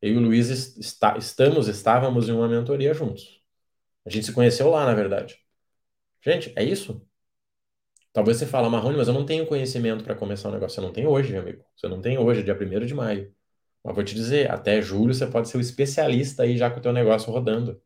Eu 0.00 0.14
e 0.14 0.16
o 0.16 0.20
Luiz 0.20 0.48
está, 0.78 1.16
estamos, 1.18 1.68
estávamos 1.68 2.28
em 2.28 2.32
uma 2.32 2.48
mentoria 2.48 2.94
juntos. 2.94 3.35
A 4.06 4.10
gente 4.10 4.26
se 4.26 4.32
conheceu 4.32 4.70
lá, 4.70 4.86
na 4.86 4.94
verdade. 4.94 5.38
Gente, 6.22 6.52
é 6.56 6.64
isso. 6.64 7.06
Talvez 8.12 8.38
você 8.38 8.46
fale, 8.46 8.68
Marrone, 8.68 8.96
mas 8.96 9.08
eu 9.08 9.14
não 9.14 9.26
tenho 9.26 9.46
conhecimento 9.46 10.02
para 10.04 10.14
começar 10.14 10.48
um 10.48 10.52
negócio. 10.52 10.76
Você 10.76 10.80
não 10.80 10.92
tem 10.92 11.06
hoje, 11.06 11.36
amigo. 11.36 11.62
Você 11.76 11.88
não 11.88 12.00
tem 12.00 12.18
hoje, 12.18 12.42
dia 12.42 12.54
1 12.54 12.86
de 12.86 12.94
maio. 12.94 13.34
Mas 13.84 13.94
vou 13.94 14.04
te 14.04 14.14
dizer, 14.14 14.50
até 14.50 14.80
julho 14.82 15.14
você 15.14 15.26
pode 15.26 15.48
ser 15.48 15.58
o 15.58 15.60
especialista 15.60 16.42
aí 16.44 16.56
já 16.56 16.70
com 16.70 16.78
o 16.78 16.82
teu 16.82 16.92
negócio 16.92 17.30
rodando. 17.32 17.80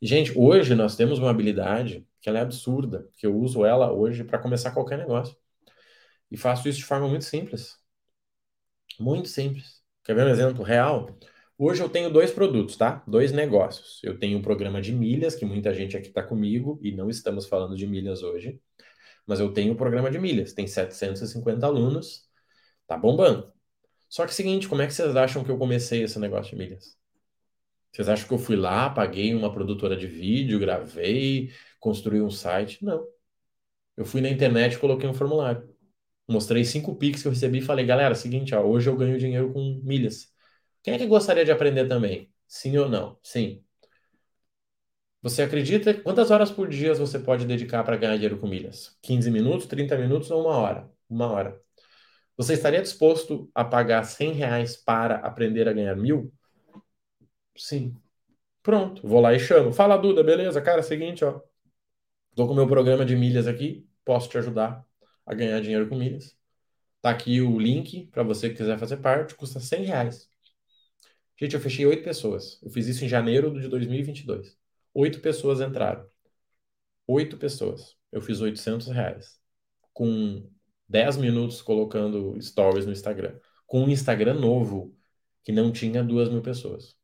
E, 0.00 0.06
gente, 0.06 0.32
hoje 0.36 0.74
nós 0.74 0.96
temos 0.96 1.18
uma 1.18 1.30
habilidade 1.30 2.06
que 2.20 2.28
ela 2.28 2.38
é 2.38 2.42
absurda, 2.42 3.08
que 3.16 3.26
eu 3.26 3.36
uso 3.36 3.64
ela 3.64 3.92
hoje 3.92 4.24
para 4.24 4.38
começar 4.38 4.72
qualquer 4.72 4.98
negócio. 4.98 5.36
E 6.30 6.36
faço 6.36 6.68
isso 6.68 6.78
de 6.78 6.84
forma 6.84 7.08
muito 7.08 7.24
simples. 7.24 7.78
Muito 8.98 9.28
simples. 9.28 9.82
Quer 10.04 10.14
ver 10.14 10.26
um 10.26 10.28
exemplo 10.28 10.62
real? 10.62 11.18
Hoje 11.62 11.82
eu 11.82 11.88
tenho 11.88 12.10
dois 12.10 12.30
produtos, 12.32 12.76
tá? 12.76 13.04
Dois 13.06 13.32
negócios. 13.32 14.00
Eu 14.02 14.18
tenho 14.18 14.38
um 14.38 14.42
programa 14.42 14.80
de 14.80 14.92
milhas, 14.92 15.34
que 15.34 15.44
muita 15.44 15.74
gente 15.74 15.96
aqui 15.96 16.08
está 16.08 16.22
comigo, 16.22 16.80
e 16.82 16.90
não 16.92 17.10
estamos 17.10 17.46
falando 17.46 17.76
de 17.76 17.86
milhas 17.86 18.22
hoje 18.22 18.58
mas 19.30 19.40
eu 19.40 19.52
tenho 19.52 19.72
um 19.72 19.76
programa 19.76 20.10
de 20.10 20.18
milhas, 20.18 20.52
tem 20.52 20.66
750 20.66 21.64
alunos, 21.64 22.28
tá 22.86 22.96
bombando. 22.96 23.52
Só 24.08 24.24
que 24.24 24.30
é 24.30 24.32
o 24.32 24.36
seguinte, 24.36 24.68
como 24.68 24.82
é 24.82 24.86
que 24.88 24.92
vocês 24.92 25.14
acham 25.16 25.44
que 25.44 25.50
eu 25.50 25.58
comecei 25.58 26.02
esse 26.02 26.18
negócio 26.18 26.50
de 26.50 26.56
milhas? 26.56 26.96
Vocês 27.92 28.08
acham 28.08 28.26
que 28.26 28.34
eu 28.34 28.38
fui 28.38 28.56
lá, 28.56 28.90
paguei 28.90 29.34
uma 29.34 29.52
produtora 29.52 29.96
de 29.96 30.08
vídeo, 30.08 30.58
gravei, 30.58 31.52
construí 31.78 32.20
um 32.20 32.30
site? 32.30 32.84
Não. 32.84 33.06
Eu 33.96 34.04
fui 34.04 34.20
na 34.20 34.28
internet 34.30 34.74
e 34.74 34.78
coloquei 34.78 35.08
um 35.08 35.14
formulário. 35.14 35.68
Mostrei 36.28 36.64
cinco 36.64 36.96
pics 36.96 37.22
que 37.22 37.28
eu 37.28 37.32
recebi 37.32 37.58
e 37.58 37.62
falei, 37.62 37.86
galera, 37.86 38.14
seguinte, 38.16 38.54
ó, 38.54 38.64
hoje 38.64 38.90
eu 38.90 38.96
ganho 38.96 39.18
dinheiro 39.18 39.52
com 39.52 39.80
milhas. 39.84 40.29
Quem 40.82 40.94
é 40.94 40.98
que 40.98 41.06
gostaria 41.06 41.44
de 41.44 41.52
aprender 41.52 41.88
também? 41.88 42.32
Sim 42.46 42.76
ou 42.78 42.88
não? 42.88 43.18
Sim. 43.22 43.64
Você 45.22 45.42
acredita 45.42 45.92
quantas 45.94 46.30
horas 46.30 46.50
por 46.50 46.68
dia 46.68 46.94
você 46.94 47.18
pode 47.18 47.44
dedicar 47.46 47.84
para 47.84 47.96
ganhar 47.96 48.14
dinheiro 48.14 48.38
com 48.38 48.46
milhas? 48.48 48.96
15 49.02 49.30
minutos, 49.30 49.66
30 49.66 49.96
minutos 49.98 50.30
ou 50.30 50.42
uma 50.42 50.56
hora? 50.56 50.90
Uma 51.08 51.26
hora. 51.30 51.60
Você 52.36 52.54
estaria 52.54 52.82
disposto 52.82 53.50
a 53.54 53.64
pagar 53.64 54.04
100 54.04 54.32
reais 54.32 54.76
para 54.76 55.16
aprender 55.16 55.68
a 55.68 55.72
ganhar 55.74 55.96
mil? 55.96 56.32
Sim. 57.56 57.96
Pronto, 58.62 59.06
vou 59.06 59.20
lá 59.20 59.34
e 59.34 59.40
chamo. 59.40 59.72
Fala, 59.72 59.96
Duda, 59.98 60.24
beleza? 60.24 60.62
Cara, 60.62 60.80
é 60.80 60.82
seguinte, 60.82 61.24
ó. 61.24 61.40
Tô 62.36 62.46
com 62.46 62.52
o 62.52 62.56
meu 62.56 62.66
programa 62.68 63.04
de 63.04 63.16
milhas 63.16 63.46
aqui, 63.46 63.88
posso 64.04 64.28
te 64.28 64.38
ajudar 64.38 64.84
a 65.26 65.34
ganhar 65.34 65.60
dinheiro 65.60 65.88
com 65.88 65.96
milhas. 65.96 66.36
Tá 67.02 67.10
aqui 67.10 67.42
o 67.42 67.58
link 67.60 68.08
para 68.08 68.24
você 68.24 68.50
que 68.50 68.56
quiser 68.56 68.78
fazer 68.78 68.98
parte, 68.98 69.36
custa 69.36 69.60
100 69.60 69.84
reais. 69.84 70.29
Gente, 71.40 71.54
eu 71.54 71.60
fechei 71.60 71.86
oito 71.86 72.04
pessoas. 72.04 72.60
Eu 72.62 72.70
fiz 72.70 72.86
isso 72.86 73.04
em 73.04 73.08
janeiro 73.08 73.58
de 73.58 73.66
2022. 73.66 74.58
Oito 74.92 75.20
pessoas 75.20 75.60
entraram. 75.60 76.06
Oito 77.06 77.38
pessoas. 77.38 77.96
Eu 78.12 78.20
fiz 78.20 78.40
800 78.40 78.88
reais. 78.88 79.40
Com 79.92 80.50
10 80.88 81.16
minutos 81.16 81.62
colocando 81.62 82.38
stories 82.42 82.84
no 82.84 82.92
Instagram. 82.92 83.38
Com 83.66 83.84
um 83.84 83.88
Instagram 83.88 84.34
novo, 84.34 84.94
que 85.42 85.50
não 85.52 85.72
tinha 85.72 86.04
duas 86.04 86.28
mil 86.28 86.42
pessoas. 86.42 86.96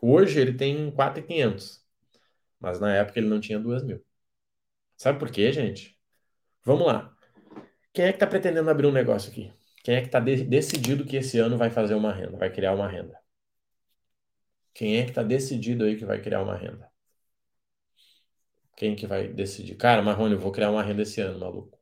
Hoje 0.00 0.40
ele 0.40 0.54
tem 0.54 0.90
4,500. 0.90 1.84
Mas 2.58 2.80
na 2.80 2.94
época 2.94 3.18
ele 3.18 3.28
não 3.28 3.40
tinha 3.40 3.58
duas 3.60 3.82
mil. 3.82 4.02
Sabe 4.96 5.18
por 5.18 5.30
quê, 5.30 5.52
gente? 5.52 5.98
Vamos 6.64 6.86
lá. 6.86 7.14
Quem 7.92 8.06
é 8.06 8.10
que 8.12 8.16
está 8.16 8.26
pretendendo 8.26 8.70
abrir 8.70 8.86
um 8.86 8.92
negócio 8.92 9.30
aqui? 9.30 9.52
Quem 9.84 9.96
é 9.96 10.00
que 10.00 10.06
está 10.06 10.20
de 10.20 10.44
decidido 10.44 11.04
que 11.04 11.16
esse 11.16 11.38
ano 11.38 11.58
vai 11.58 11.70
fazer 11.70 11.94
uma 11.94 12.12
renda, 12.12 12.38
vai 12.38 12.50
criar 12.50 12.74
uma 12.74 12.88
renda? 12.88 13.25
Quem 14.76 14.98
é 14.98 15.04
que 15.04 15.08
está 15.08 15.22
decidido 15.22 15.84
aí 15.84 15.96
que 15.96 16.04
vai 16.04 16.20
criar 16.20 16.42
uma 16.42 16.54
renda? 16.54 16.86
Quem 18.76 18.94
que 18.94 19.06
vai 19.06 19.26
decidir? 19.26 19.74
Cara, 19.74 20.02
Marrone, 20.02 20.34
eu 20.34 20.38
vou 20.38 20.52
criar 20.52 20.70
uma 20.70 20.82
renda 20.82 21.00
esse 21.00 21.18
ano, 21.18 21.40
maluco. 21.40 21.78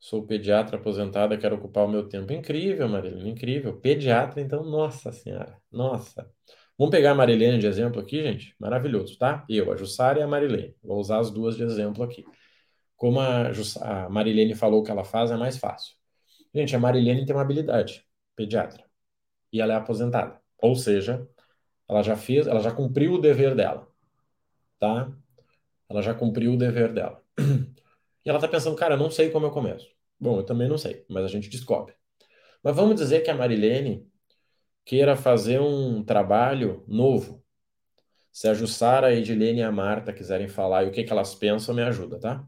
Sou 0.00 0.26
pediatra 0.26 0.78
aposentada, 0.78 1.38
quero 1.38 1.54
ocupar 1.54 1.84
o 1.84 1.88
meu 1.88 2.08
tempo. 2.08 2.32
Incrível, 2.32 2.88
Marilene, 2.88 3.30
incrível. 3.30 3.78
Pediatra, 3.78 4.40
então, 4.40 4.64
nossa 4.64 5.12
senhora, 5.12 5.56
nossa. 5.70 6.28
Vamos 6.76 6.90
pegar 6.90 7.12
a 7.12 7.14
Marilene 7.14 7.58
de 7.58 7.66
exemplo 7.68 8.00
aqui, 8.00 8.20
gente? 8.20 8.52
Maravilhoso, 8.58 9.16
tá? 9.16 9.44
Eu, 9.48 9.70
a 9.70 9.76
Jussara 9.76 10.18
e 10.18 10.22
a 10.22 10.26
Marilene. 10.26 10.74
Vou 10.82 10.98
usar 10.98 11.20
as 11.20 11.30
duas 11.30 11.56
de 11.56 11.62
exemplo 11.62 12.02
aqui. 12.02 12.24
Como 12.96 13.20
a, 13.20 13.52
a 13.82 14.08
Marilene 14.08 14.56
falou 14.56 14.82
que 14.82 14.90
ela 14.90 15.04
faz, 15.04 15.30
é 15.30 15.36
mais 15.36 15.56
fácil. 15.56 15.94
Gente, 16.52 16.74
a 16.74 16.80
Marilene 16.80 17.24
tem 17.24 17.36
uma 17.36 17.42
habilidade, 17.42 18.04
pediatra. 18.34 18.84
E 19.52 19.60
ela 19.60 19.74
é 19.74 19.76
aposentada. 19.76 20.40
Ou 20.58 20.74
seja, 20.74 21.28
ela 21.90 22.02
já 22.02 22.16
fez, 22.16 22.46
ela 22.46 22.60
já 22.60 22.70
cumpriu 22.70 23.14
o 23.14 23.20
dever 23.20 23.54
dela, 23.54 23.88
tá? 24.78 25.12
Ela 25.88 26.02
já 26.02 26.14
cumpriu 26.14 26.54
o 26.54 26.56
dever 26.56 26.92
dela. 26.92 27.22
E 28.22 28.28
ela 28.28 28.38
está 28.38 28.46
pensando, 28.46 28.76
cara, 28.76 28.96
não 28.98 29.10
sei 29.10 29.30
como 29.30 29.46
eu 29.46 29.50
começo. 29.50 29.88
Bom, 30.18 30.38
eu 30.38 30.44
também 30.44 30.68
não 30.68 30.76
sei, 30.78 31.04
mas 31.08 31.24
a 31.24 31.28
gente 31.28 31.48
descobre. 31.48 31.94
Mas 32.62 32.76
vamos 32.76 32.96
dizer 32.96 33.20
que 33.22 33.30
a 33.30 33.34
Marilene 33.34 34.06
queira 34.84 35.16
fazer 35.16 35.58
um 35.60 36.04
trabalho 36.04 36.84
novo. 36.86 37.42
Se 38.30 38.46
a 38.46 38.54
Jussara, 38.54 39.08
a 39.08 39.12
Edilene 39.14 39.60
e 39.60 39.62
a 39.62 39.72
Marta 39.72 40.12
quiserem 40.12 40.48
falar 40.48 40.84
e 40.84 40.88
o 40.88 40.92
que, 40.92 41.02
que 41.02 41.12
elas 41.12 41.34
pensam, 41.34 41.74
me 41.74 41.82
ajuda, 41.82 42.20
tá? 42.20 42.46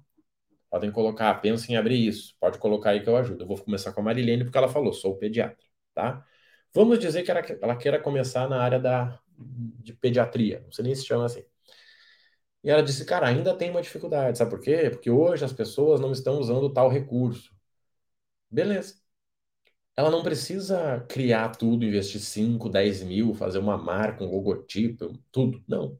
Podem 0.71 0.93
colocar, 0.93 1.35
pensem 1.41 1.75
em 1.75 1.79
abrir 1.79 2.07
isso. 2.07 2.37
Pode 2.39 2.59
colocar 2.59 2.91
aí 2.91 3.01
que 3.03 3.09
eu 3.09 3.17
ajudo. 3.17 3.45
Eu 3.45 3.49
vou 3.49 3.59
começar 3.59 3.93
com 3.93 4.01
a 4.03 4.05
Marilene 4.05 4.45
porque 4.45 4.59
ela 4.59 4.69
falou, 4.69 4.93
sou 4.93 5.17
pediatra, 5.17 5.67
tá? 5.95 6.25
Vamos 6.75 6.99
dizer 6.99 7.23
que 7.23 7.31
ela, 7.31 7.41
ela 7.61 7.77
queira 7.77 7.99
começar 7.99 8.49
na 8.49 8.63
área 8.63 8.79
da, 8.79 9.19
de 9.45 9.93
pediatria. 9.95 10.61
Não 10.65 10.73
sei 10.73 10.85
nem 10.85 10.95
se 10.95 11.05
chama 11.07 11.27
assim. 11.27 11.45
E 12.65 12.71
ela 12.71 12.83
disse, 12.83 13.05
cara, 13.05 13.27
ainda 13.29 13.57
tem 13.57 13.71
uma 13.71 13.83
dificuldade, 13.83 14.39
sabe 14.39 14.51
por 14.51 14.61
quê? 14.61 14.91
Porque 14.91 15.11
hoje 15.11 15.45
as 15.45 15.53
pessoas 15.53 16.01
não 16.01 16.13
estão 16.13 16.39
usando 16.39 16.73
tal 16.73 16.89
recurso. 16.89 17.53
Beleza. 18.51 19.03
ela 19.97 20.11
não 20.11 20.23
precisa 20.23 21.01
criar 21.09 21.51
tudo, 21.51 21.85
investir 21.85 22.21
5, 22.21 22.69
10 22.69 23.03
mil, 23.03 23.35
fazer 23.35 23.59
uma 23.59 23.77
marca, 23.77 24.25
um 24.25 24.31
logotipo, 24.31 25.13
tudo. 25.31 25.63
Não. 25.69 25.99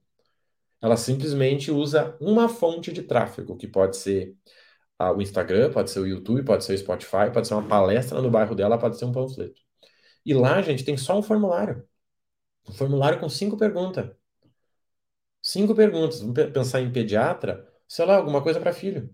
Ela 0.81 0.97
simplesmente 0.97 1.71
usa 1.71 2.17
uma 2.21 2.49
fonte 2.49 2.93
de 2.93 3.03
tráfego, 3.03 3.57
que 3.57 3.69
pode 3.69 3.97
ser 3.97 4.37
ah, 4.99 5.13
o 5.13 5.23
Instagram, 5.23 5.73
pode 5.73 5.91
ser 5.91 6.01
o 6.01 6.07
YouTube, 6.07 6.45
pode 6.45 6.65
ser 6.65 6.75
o 6.75 6.79
Spotify, 6.79 7.31
pode 7.33 7.49
ser 7.49 7.55
uma 7.55 7.69
palestra 7.69 8.21
no 8.23 8.31
bairro 8.31 8.55
dela, 8.55 8.79
pode 8.79 8.99
ser 8.99 9.05
um 9.07 9.13
panfleto. 9.13 9.61
E 10.27 10.35
lá, 10.35 10.63
gente, 10.63 10.85
tem 10.85 10.97
só 10.97 11.19
um 11.19 11.23
formulário. 11.23 11.87
Um 12.69 12.73
formulário 12.73 13.21
com 13.21 13.29
cinco 13.29 13.57
perguntas. 13.57 14.11
Cinco 15.43 15.75
perguntas. 15.75 16.21
Vamos 16.21 16.35
pensar 16.53 16.81
em 16.81 16.93
pediatra, 16.93 17.69
sei 17.89 18.05
lá, 18.05 18.17
alguma 18.17 18.43
coisa 18.43 18.61
para 18.61 18.73
filho. 18.73 19.11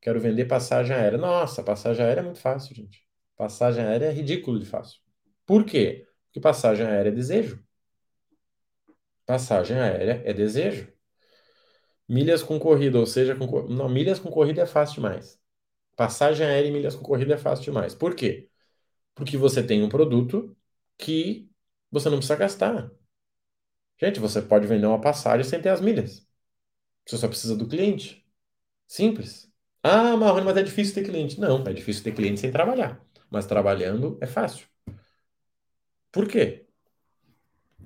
Quero 0.00 0.20
vender 0.20 0.44
passagem 0.46 0.94
aérea. 0.94 1.18
Nossa, 1.18 1.62
passagem 1.62 2.04
aérea 2.04 2.20
é 2.20 2.24
muito 2.24 2.40
fácil, 2.40 2.74
gente. 2.74 3.06
Passagem 3.36 3.84
aérea 3.84 4.06
é 4.06 4.12
ridículo 4.12 4.58
de 4.58 4.66
fácil. 4.66 5.00
Por 5.44 5.64
quê? 5.64 6.06
Porque 6.26 6.40
passagem 6.40 6.86
aérea 6.86 7.10
é 7.10 7.12
desejo. 7.12 7.64
Passagem 9.26 9.78
aérea 9.78 10.22
é 10.24 10.32
desejo. 10.32 10.92
Milhas 12.08 12.42
com 12.42 12.58
corrida, 12.58 12.98
ou 12.98 13.06
seja, 13.06 13.34
com... 13.36 13.68
não, 13.68 13.88
milhas 13.88 14.18
com 14.18 14.30
corrida 14.30 14.62
é 14.62 14.66
fácil 14.66 14.96
demais. 14.96 15.38
Passagem 15.96 16.46
aérea 16.46 16.68
e 16.68 16.72
milhas 16.72 16.94
com 16.94 17.02
corrida 17.02 17.34
é 17.34 17.38
fácil 17.38 17.64
demais. 17.64 17.94
Por 17.94 18.14
quê? 18.14 18.48
Porque 19.14 19.36
você 19.36 19.62
tem 19.62 19.82
um 19.82 19.88
produto 19.88 20.56
que 20.96 21.47
você 21.90 22.08
não 22.08 22.18
precisa 22.18 22.36
gastar. 22.36 22.90
Gente, 24.00 24.20
você 24.20 24.40
pode 24.40 24.66
vender 24.66 24.86
uma 24.86 25.00
passagem 25.00 25.44
sem 25.44 25.60
ter 25.60 25.70
as 25.70 25.80
milhas. 25.80 26.26
Você 27.06 27.16
só 27.18 27.28
precisa 27.28 27.56
do 27.56 27.66
cliente. 27.66 28.24
Simples. 28.86 29.50
Ah, 29.82 30.16
Marrone, 30.16 30.44
mas 30.44 30.56
é 30.56 30.62
difícil 30.62 30.94
ter 30.94 31.04
cliente. 31.04 31.40
Não, 31.40 31.64
é 31.66 31.72
difícil 31.72 32.04
ter 32.04 32.12
cliente 32.12 32.40
sem 32.40 32.50
trabalhar. 32.50 33.04
Mas 33.30 33.46
trabalhando 33.46 34.18
é 34.20 34.26
fácil. 34.26 34.66
Por 36.12 36.28
quê? 36.28 36.66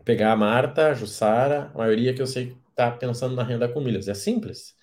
Pegar 0.05 0.33
a 0.33 0.37
Marta, 0.37 0.89
a 0.89 0.95
Jussara, 0.95 1.71
a 1.75 1.79
maioria 1.79 2.15
que 2.15 2.21
eu 2.21 2.27
sei 2.27 2.57
está 2.71 2.91
pensando 2.91 3.35
na 3.35 3.43
renda 3.43 3.69
com 3.69 3.81
milhas. 3.81 4.09
É 4.09 4.15
simples. 4.15 4.75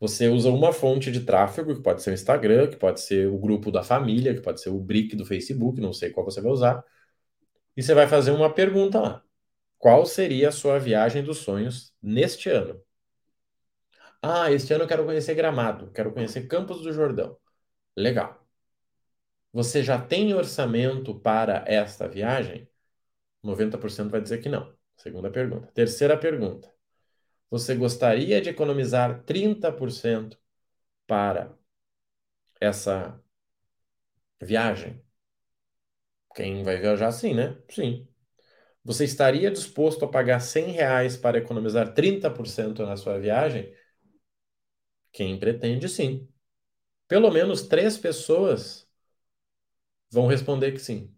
Você 0.00 0.28
usa 0.28 0.50
uma 0.50 0.72
fonte 0.72 1.12
de 1.12 1.20
tráfego, 1.20 1.76
que 1.76 1.82
pode 1.82 2.02
ser 2.02 2.10
o 2.10 2.14
Instagram, 2.14 2.68
que 2.68 2.76
pode 2.76 3.00
ser 3.00 3.28
o 3.28 3.38
grupo 3.38 3.70
da 3.70 3.84
família, 3.84 4.34
que 4.34 4.40
pode 4.40 4.60
ser 4.60 4.70
o 4.70 4.80
brick 4.80 5.14
do 5.14 5.24
Facebook, 5.24 5.80
não 5.80 5.92
sei 5.92 6.10
qual 6.10 6.24
você 6.24 6.40
vai 6.40 6.50
usar. 6.50 6.84
E 7.76 7.82
você 7.82 7.94
vai 7.94 8.06
fazer 8.06 8.30
uma 8.30 8.52
pergunta 8.52 9.00
lá. 9.00 9.22
Qual 9.78 10.06
seria 10.06 10.50
a 10.50 10.52
sua 10.52 10.78
viagem 10.78 11.22
dos 11.24 11.38
sonhos 11.38 11.94
neste 12.02 12.50
ano? 12.50 12.82
Ah, 14.22 14.50
este 14.50 14.72
ano 14.72 14.84
eu 14.84 14.88
quero 14.88 15.04
conhecer 15.04 15.34
Gramado, 15.34 15.90
quero 15.92 16.12
conhecer 16.12 16.46
Campos 16.48 16.82
do 16.82 16.92
Jordão. 16.92 17.36
Legal. 17.96 18.40
Você 19.52 19.82
já 19.82 20.00
tem 20.00 20.34
orçamento 20.34 21.18
para 21.20 21.64
esta 21.66 22.08
viagem? 22.08 22.68
90% 23.42 24.10
vai 24.10 24.20
dizer 24.22 24.38
que 24.42 24.48
não. 24.48 24.74
Segunda 24.96 25.30
pergunta. 25.30 25.68
Terceira 25.74 26.16
pergunta. 26.18 26.72
Você 27.50 27.74
gostaria 27.76 28.40
de 28.42 28.50
economizar 28.50 29.24
30% 29.24 30.38
para 31.06 31.56
essa 32.60 33.20
viagem? 34.42 35.02
Quem 36.34 36.62
vai 36.62 36.76
viajar 36.78 37.12
sim, 37.12 37.34
né? 37.34 37.56
Sim. 37.70 38.06
Você 38.84 39.04
estaria 39.04 39.50
disposto 39.50 40.04
a 40.04 40.08
pagar 40.08 40.40
100 40.40 40.72
reais 40.72 41.16
para 41.16 41.38
economizar 41.38 41.94
30% 41.94 42.84
na 42.86 42.96
sua 42.96 43.18
viagem? 43.18 43.72
Quem 45.12 45.38
pretende, 45.38 45.88
sim. 45.88 46.28
Pelo 47.08 47.30
menos 47.30 47.62
três 47.68 47.98
pessoas 47.98 48.88
vão 50.12 50.26
responder 50.28 50.70
que 50.72 50.78
sim. 50.78 51.12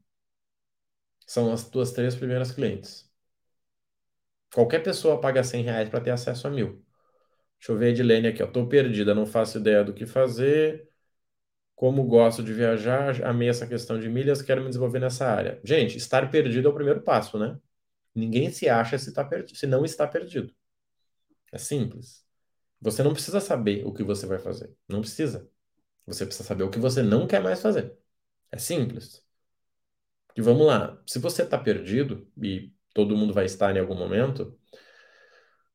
São 1.26 1.52
as 1.52 1.68
tuas 1.68 1.92
três 1.92 2.14
primeiras 2.14 2.50
clientes. 2.52 3.12
Qualquer 4.54 4.82
pessoa 4.82 5.20
paga 5.20 5.42
100 5.44 5.62
reais 5.64 5.88
para 5.90 6.00
ter 6.00 6.10
acesso 6.10 6.46
a 6.46 6.50
mil. 6.50 6.82
Deixa 7.58 7.72
eu 7.72 7.78
ver 7.78 7.86
a 7.88 7.90
Edilene 7.90 8.28
aqui. 8.28 8.46
Tô 8.48 8.66
perdida, 8.68 9.14
não 9.14 9.26
faço 9.26 9.58
ideia 9.58 9.84
do 9.84 9.94
que 9.94 10.06
fazer. 10.06 10.88
Como 11.74 12.04
gosto 12.04 12.42
de 12.42 12.52
viajar, 12.52 13.22
amei 13.24 13.48
essa 13.48 13.66
questão 13.66 13.98
de 13.98 14.08
milhas, 14.08 14.42
quero 14.42 14.60
me 14.62 14.68
desenvolver 14.68 15.00
nessa 15.00 15.26
área. 15.26 15.60
Gente, 15.64 15.96
estar 15.96 16.30
perdido 16.30 16.68
é 16.68 16.70
o 16.70 16.74
primeiro 16.74 17.02
passo, 17.02 17.38
né? 17.38 17.58
Ninguém 18.14 18.50
se 18.50 18.68
acha 18.68 18.96
se, 18.98 19.12
tá 19.12 19.24
perdido, 19.24 19.56
se 19.56 19.66
não 19.66 19.84
está 19.84 20.06
perdido. 20.06 20.54
É 21.52 21.58
simples. 21.58 22.24
Você 22.80 23.02
não 23.02 23.12
precisa 23.12 23.40
saber 23.40 23.84
o 23.86 23.92
que 23.92 24.02
você 24.04 24.26
vai 24.26 24.38
fazer. 24.38 24.74
Não 24.88 25.00
precisa. 25.00 25.48
Você 26.06 26.26
precisa 26.26 26.46
saber 26.46 26.64
o 26.64 26.70
que 26.70 26.78
você 26.78 27.02
não 27.02 27.26
quer 27.26 27.42
mais 27.42 27.60
fazer. 27.62 27.96
É 28.52 28.58
simples. 28.58 29.24
E 30.36 30.40
vamos 30.42 30.66
lá. 30.66 31.00
Se 31.06 31.18
você 31.18 31.42
está 31.42 31.58
perdido, 31.58 32.28
e 32.40 32.72
todo 32.92 33.16
mundo 33.16 33.32
vai 33.32 33.46
estar 33.46 33.76
em 33.76 33.80
algum 33.80 33.94
momento, 33.94 34.58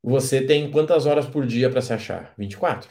você 0.01 0.45
tem 0.45 0.71
quantas 0.71 1.05
horas 1.05 1.27
por 1.27 1.45
dia 1.45 1.69
para 1.69 1.81
se 1.81 1.93
achar? 1.93 2.33
24. 2.37 2.89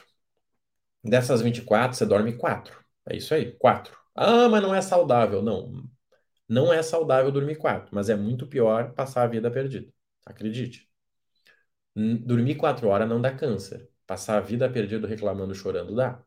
Dessas 1.02 1.40
24, 1.40 1.96
você 1.96 2.04
dorme 2.06 2.36
4. 2.36 2.84
É 3.08 3.16
isso 3.16 3.34
aí, 3.34 3.52
4. 3.52 3.96
Ah, 4.14 4.48
mas 4.48 4.62
não 4.62 4.74
é 4.74 4.80
saudável. 4.82 5.42
Não, 5.42 5.88
não 6.48 6.72
é 6.72 6.82
saudável 6.82 7.32
dormir 7.32 7.56
4, 7.56 7.94
mas 7.94 8.10
é 8.10 8.16
muito 8.16 8.46
pior 8.46 8.92
passar 8.94 9.24
a 9.24 9.26
vida 9.28 9.50
perdida. 9.50 9.92
Acredite. 10.26 10.88
Dormir 11.94 12.56
4 12.56 12.88
horas 12.88 13.06
não 13.08 13.20
dá 13.20 13.34
câncer. 13.34 13.88
Passar 14.06 14.38
a 14.38 14.40
vida 14.40 14.70
perdida 14.70 15.06
reclamando, 15.06 15.54
chorando, 15.54 15.94
dá. 15.94 16.24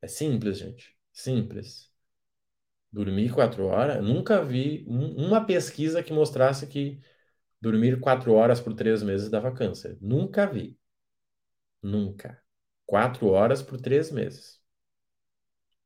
É 0.00 0.08
simples, 0.08 0.58
gente. 0.58 0.96
Simples. 1.12 1.90
Dormir 2.92 3.32
4 3.34 3.66
horas, 3.66 4.02
nunca 4.02 4.42
vi 4.44 4.84
uma 4.88 5.44
pesquisa 5.44 6.02
que 6.02 6.12
mostrasse 6.12 6.66
que 6.66 7.00
dormir 7.60 8.00
4 8.00 8.32
horas 8.32 8.60
por 8.60 8.74
3 8.74 9.02
meses 9.02 9.30
dava 9.30 9.52
câncer. 9.52 9.98
Nunca 10.00 10.46
vi. 10.46 10.78
Nunca. 11.82 12.42
4 12.84 13.28
horas 13.28 13.62
por 13.62 13.80
3 13.80 14.10
meses. 14.10 14.60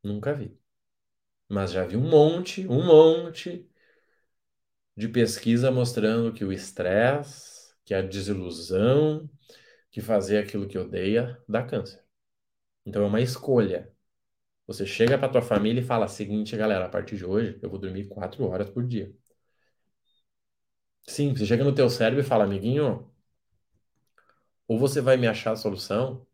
Nunca 0.03 0.35
vi. 0.35 0.59
Mas 1.49 1.73
já 1.73 1.85
vi 1.85 1.97
um 1.97 2.09
monte, 2.09 2.67
um 2.69 2.85
monte 2.87 3.69
de 4.97 5.09
pesquisa 5.09 5.71
mostrando 5.71 6.33
que 6.33 6.45
o 6.45 6.53
estresse, 6.53 7.75
que 7.85 7.95
a 7.95 8.03
desilusão, 8.03 9.29
que 9.91 10.01
fazer 10.01 10.39
aquilo 10.39 10.69
que 10.69 10.79
odeia 10.79 11.41
dá 11.49 11.63
câncer. 11.63 12.03
Então 12.87 13.03
é 13.05 13.07
uma 13.07 13.21
escolha. 13.21 13.93
Você 14.67 14.87
chega 14.87 15.19
para 15.19 15.31
tua 15.33 15.43
família 15.43 15.81
e 15.83 15.85
fala: 15.85 16.09
seguinte, 16.09 16.57
galera, 16.57 16.87
a 16.87 16.89
partir 16.89 17.17
de 17.17 17.25
hoje 17.27 17.59
eu 17.63 17.71
vou 17.71 17.79
dormir 17.79 18.09
quatro 18.09 18.45
horas 18.47 18.71
por 18.71 18.87
dia. 18.87 19.15
Sim, 21.07 21.35
você 21.35 21.45
chega 21.45 21.63
no 21.65 21.75
teu 21.75 21.91
cérebro 21.91 22.21
e 22.21 22.27
fala, 22.27 22.45
amiguinho, 22.45 23.11
ou 24.67 24.79
você 24.79 25.01
vai 25.03 25.17
me 25.19 25.27
achar 25.27 25.53
a 25.53 25.57
solução, 25.57 26.27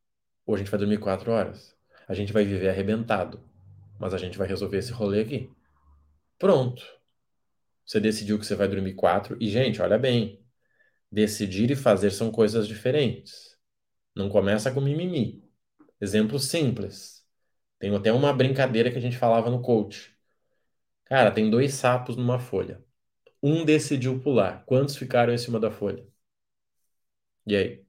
ou 0.46 0.54
a 0.54 0.58
gente 0.58 0.70
vai 0.70 0.78
dormir 0.78 0.98
quatro 0.98 1.32
horas. 1.32 1.76
A 2.08 2.14
gente 2.14 2.32
vai 2.32 2.44
viver 2.44 2.68
arrebentado 2.68 3.40
mas 3.98 4.14
a 4.14 4.18
gente 4.18 4.38
vai 4.38 4.46
resolver 4.48 4.78
esse 4.78 4.92
rolê 4.92 5.22
aqui. 5.22 5.50
Pronto. 6.38 6.82
Você 7.84 8.00
decidiu 8.00 8.38
que 8.38 8.46
você 8.46 8.54
vai 8.54 8.68
dormir 8.68 8.94
quatro. 8.94 9.36
E, 9.40 9.48
gente, 9.48 9.80
olha 9.80 9.98
bem. 9.98 10.44
Decidir 11.10 11.70
e 11.70 11.76
fazer 11.76 12.10
são 12.10 12.30
coisas 12.30 12.66
diferentes. 12.68 13.56
Não 14.14 14.28
começa 14.28 14.72
com 14.72 14.80
mimimi. 14.80 15.44
Exemplo 16.00 16.38
simples. 16.38 17.24
Tem 17.78 17.94
até 17.94 18.12
uma 18.12 18.32
brincadeira 18.32 18.90
que 18.90 18.98
a 18.98 19.00
gente 19.00 19.16
falava 19.18 19.50
no 19.50 19.62
coach. 19.62 20.16
Cara, 21.04 21.30
tem 21.32 21.50
dois 21.50 21.74
sapos 21.74 22.16
numa 22.16 22.38
folha. 22.38 22.84
Um 23.42 23.64
decidiu 23.64 24.20
pular. 24.20 24.64
Quantos 24.66 24.96
ficaram 24.96 25.32
em 25.32 25.38
cima 25.38 25.60
da 25.60 25.70
folha? 25.70 26.06
E 27.46 27.56
aí? 27.56 27.86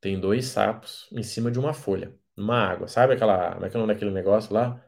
Tem 0.00 0.20
dois 0.20 0.46
sapos 0.46 1.08
em 1.12 1.22
cima 1.22 1.50
de 1.50 1.58
uma 1.58 1.72
folha, 1.74 2.14
numa 2.36 2.56
água. 2.58 2.88
Sabe 2.88 3.14
aquela. 3.14 3.54
Como 3.54 3.66
é 3.66 3.70
que 3.70 3.76
é 3.76 3.78
o 3.78 3.82
nome 3.82 3.94
daquele 3.94 4.10
negócio 4.12 4.54
lá? 4.54 4.82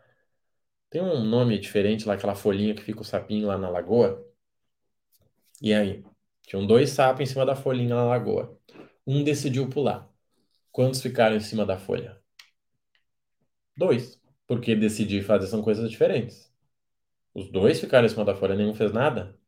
Tem 0.91 1.03
um 1.03 1.25
nome 1.25 1.59
diferente 1.59 2.07
lá, 2.07 2.15
aquela 2.15 2.35
folhinha 2.35 2.75
que 2.75 2.83
fica 2.83 3.01
o 3.01 3.05
sapinho 3.05 3.47
lá 3.47 3.59
na 3.59 3.69
lagoa. 3.69 4.25
E 5.61 5.75
aí? 5.75 6.05
Tinham 6.43 6.67
dois 6.67 6.91
sapos 6.91 7.21
em 7.23 7.27
cima 7.27 7.45
da 7.45 7.55
folhinha 7.55 7.95
na 7.95 8.05
lagoa. 8.05 8.59
Um 9.07 9.23
decidiu 9.23 9.69
pular. 9.69 10.09
Quantos 10.73 11.03
ficaram 11.03 11.37
em 11.37 11.41
cima 11.41 11.67
da 11.67 11.79
folha? 11.79 12.21
Dois. 13.77 14.21
Porque 14.47 14.75
decidir 14.75 15.23
fazer 15.23 15.47
são 15.47 15.63
coisas 15.63 15.91
diferentes. 15.91 16.53
Os 17.35 17.51
dois 17.51 17.81
ficaram 17.81 18.07
em 18.07 18.09
cima 18.09 18.25
da 18.25 18.35
folha, 18.35 18.55
nenhum 18.55 18.75
fez 18.75 18.93
nada. 18.93 19.39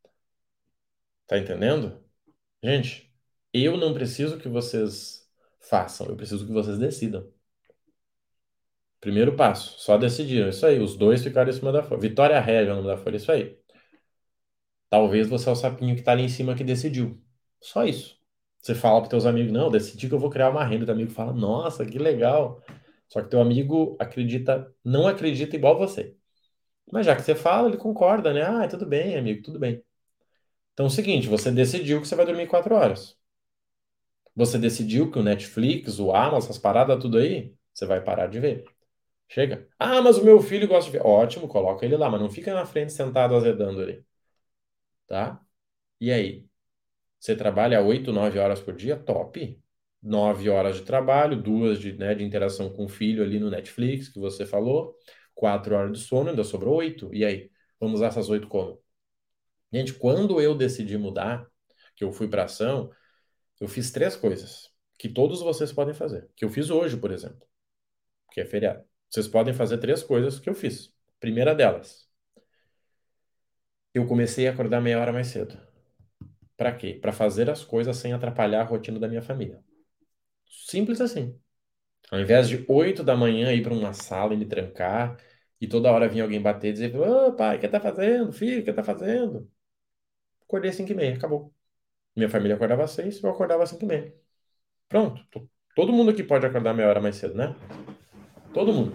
Tá 1.26 1.38
entendendo? 1.38 2.05
Gente, 2.62 3.12
eu 3.53 3.76
não 3.76 3.95
preciso 3.95 4.38
que 4.38 4.49
vocês 4.49 5.28
façam, 5.61 6.07
eu 6.09 6.16
preciso 6.16 6.47
que 6.47 6.53
vocês 6.53 6.78
decidam. 6.78 7.32
Primeiro 9.01 9.34
passo, 9.34 9.78
só 9.78 9.96
decidiram. 9.96 10.48
Isso 10.48 10.66
aí, 10.66 10.78
os 10.78 10.96
dois 10.96 11.22
ficaram 11.22 11.51
em 11.51 11.53
cima 11.53 11.72
da 11.72 11.82
folha. 11.82 12.01
Vitória 12.01 12.38
Régia, 12.40 12.72
o 12.72 12.76
nome 12.76 12.88
da 12.88 12.96
folha, 12.96 13.16
isso 13.16 13.32
aí. 13.32 13.59
Talvez 14.88 15.28
você 15.28 15.48
é 15.48 15.53
o 15.53 15.57
sapinho 15.57 15.94
que 15.94 16.01
está 16.01 16.12
ali 16.12 16.24
em 16.24 16.28
cima 16.28 16.55
que 16.55 16.64
decidiu. 16.64 17.18
Só 17.61 17.84
isso. 17.84 18.18
Você 18.61 18.74
fala 18.74 19.01
para 19.01 19.11
teus 19.11 19.24
amigos, 19.24 19.53
não, 19.53 19.70
decidi 19.70 20.09
que 20.09 20.14
eu 20.14 20.18
vou 20.18 20.30
criar 20.30 20.51
uma 20.51 20.64
renda. 20.64 20.84
Teu 20.84 20.94
amigo 20.94 21.11
fala, 21.11 21.32
nossa, 21.32 21.86
que 21.86 21.98
legal. 21.98 22.62
Só 23.09 23.22
que 23.22 23.30
teu 23.30 23.40
amigo 23.40 23.96
acredita, 23.98 24.72
não 24.84 25.07
acredita 25.07 25.57
igual 25.57 25.78
você. 25.78 26.16
Mas 26.92 27.07
já 27.07 27.16
que 27.16 27.22
você 27.22 27.34
fala, 27.34 27.68
ele 27.68 27.76
concorda, 27.78 28.32
né? 28.32 28.42
Ah, 28.42 28.68
tudo 28.68 28.86
bem, 28.86 29.16
amigo, 29.16 29.42
tudo 29.42 29.59
bem. 29.59 29.82
Então 30.74 30.86
é 30.86 30.88
o 30.88 30.90
seguinte, 30.92 31.28
você 31.28 31.51
decidiu 31.53 32.01
que 32.01 32.09
você 32.09 32.14
vai 32.16 32.26
dormir 32.26 32.46
quatro 32.48 32.74
horas. 32.74 33.16
Você 34.34 34.59
decidiu 34.59 35.11
que 35.11 35.18
o 35.18 35.22
Netflix, 35.22 35.98
o 35.98 36.12
Amazon, 36.12 36.38
essas 36.38 36.59
paradas 36.59 36.98
tudo 37.01 37.18
aí, 37.18 37.55
você 37.72 37.86
vai 37.86 38.01
parar 38.03 38.26
de 38.26 38.40
ver. 38.40 38.64
Chega. 39.31 39.68
Ah, 39.78 40.03
mas 40.03 40.18
o 40.18 40.24
meu 40.24 40.41
filho 40.41 40.66
gosta 40.68 40.91
de 40.91 40.99
ver. 40.99 41.07
Ótimo, 41.07 41.49
coloca 41.49 41.85
ele 41.87 41.97
lá, 41.97 42.11
mas 42.11 42.20
não 42.20 42.28
fica 42.28 42.53
na 42.53 42.66
frente 42.66 42.93
sentado 42.93 43.35
azedando 43.37 43.81
ali. 43.81 44.05
Tá? 45.07 45.41
E 46.01 46.11
aí? 46.12 46.47
Você 47.20 47.37
trabalha 47.37 47.83
8, 47.83 48.12
9 48.12 48.39
horas 48.39 48.61
por 48.61 48.74
dia? 48.76 48.97
Top. 48.97 49.61
9 50.03 50.51
horas 50.51 50.76
de 50.78 50.83
trabalho, 50.85 51.43
duas 51.43 51.81
de, 51.81 51.93
né, 51.95 52.14
de 52.14 52.24
interação 52.24 52.72
com 52.72 52.87
o 52.87 52.89
filho 52.89 53.22
ali 53.22 53.39
no 53.41 53.51
Netflix, 53.51 54.09
que 54.09 54.18
você 54.18 54.47
falou, 54.47 54.97
4 55.35 55.74
horas 55.74 55.93
de 55.93 56.01
sono, 56.01 56.31
ainda 56.31 56.45
sobrou 56.45 56.76
8. 56.76 57.11
E 57.14 57.24
aí? 57.24 57.51
Vamos 57.81 57.97
usar 57.97 58.09
essas 58.09 58.28
8 58.31 58.49
como? 58.49 58.83
Gente, 59.72 59.95
quando 59.95 60.41
eu 60.41 60.55
decidi 60.57 60.99
mudar, 60.99 61.47
que 61.97 62.05
eu 62.05 62.12
fui 62.12 62.28
para 62.28 62.45
ação, 62.45 62.91
eu 63.61 63.68
fiz 63.68 63.91
três 63.93 64.16
coisas 64.16 64.72
que 64.99 65.09
todos 65.09 65.41
vocês 65.43 65.72
podem 65.72 65.95
fazer. 65.95 66.31
Que 66.37 66.45
eu 66.45 66.51
fiz 66.51 66.70
hoje, 66.70 66.97
por 66.97 67.12
exemplo, 67.12 67.47
que 68.33 68.41
é 68.41 68.47
feriado. 68.47 68.89
Vocês 69.11 69.27
podem 69.27 69.53
fazer 69.53 69.79
três 69.79 70.03
coisas 70.03 70.39
que 70.39 70.49
eu 70.49 70.55
fiz. 70.55 70.95
Primeira 71.19 71.55
delas, 71.55 72.09
eu 73.93 74.07
comecei 74.07 74.47
a 74.47 74.53
acordar 74.53 74.81
meia 74.81 75.01
hora 75.01 75.13
mais 75.13 75.27
cedo. 75.27 75.59
Para 76.57 76.73
quê? 76.73 76.95
Para 76.95 77.13
fazer 77.13 77.51
as 77.51 77.65
coisas 77.65 77.97
sem 77.97 78.13
atrapalhar 78.13 78.61
a 78.61 78.65
rotina 78.65 79.01
da 79.01 79.09
minha 79.09 79.23
família. 79.23 79.63
Simples 80.47 81.01
assim. 81.01 81.39
Ao 82.11 82.21
invés 82.21 82.49
de 82.49 82.65
8 82.69 83.03
da 83.03 83.17
manhã 83.17 83.53
ir 83.53 83.63
para 83.63 83.75
uma 83.75 83.93
sala 83.93 84.35
e 84.35 84.37
me 84.37 84.47
trancar 84.47 85.17
e 85.61 85.67
toda 85.67 85.91
hora 85.93 86.09
vir 86.09 86.21
alguém 86.21 86.41
bater 86.41 86.71
e 86.71 86.73
dizer: 86.73 86.97
Ô 86.97 87.33
pai, 87.35 87.57
o 87.57 87.61
que 87.61 87.69
tá 87.69 87.81
fazendo? 87.81 88.33
Filho, 88.33 88.63
o 88.63 88.65
que 88.65 88.73
tá 88.73 88.83
fazendo? 88.85 89.51
Acordei 90.43 90.71
às 90.71 90.77
5 90.77 90.93
e 90.93 90.95
meia, 90.95 91.15
acabou. 91.17 91.55
Minha 92.17 92.29
família 92.29 92.57
acordava 92.57 92.85
às 92.85 92.93
6, 92.93 93.23
eu 93.23 93.31
acordava 93.31 93.63
às 93.63 93.71
5 93.71 93.85
e 93.85 93.89
meia. 93.89 94.15
Pronto. 94.89 95.51
Todo 95.75 95.93
mundo 95.93 96.11
aqui 96.11 96.23
pode 96.25 96.47
acordar 96.47 96.75
meia 96.75 96.89
hora 96.89 97.01
mais 97.01 97.17
cedo, 97.17 97.35
né? 97.35 97.55
Todo 98.53 98.72
mundo. 98.72 98.92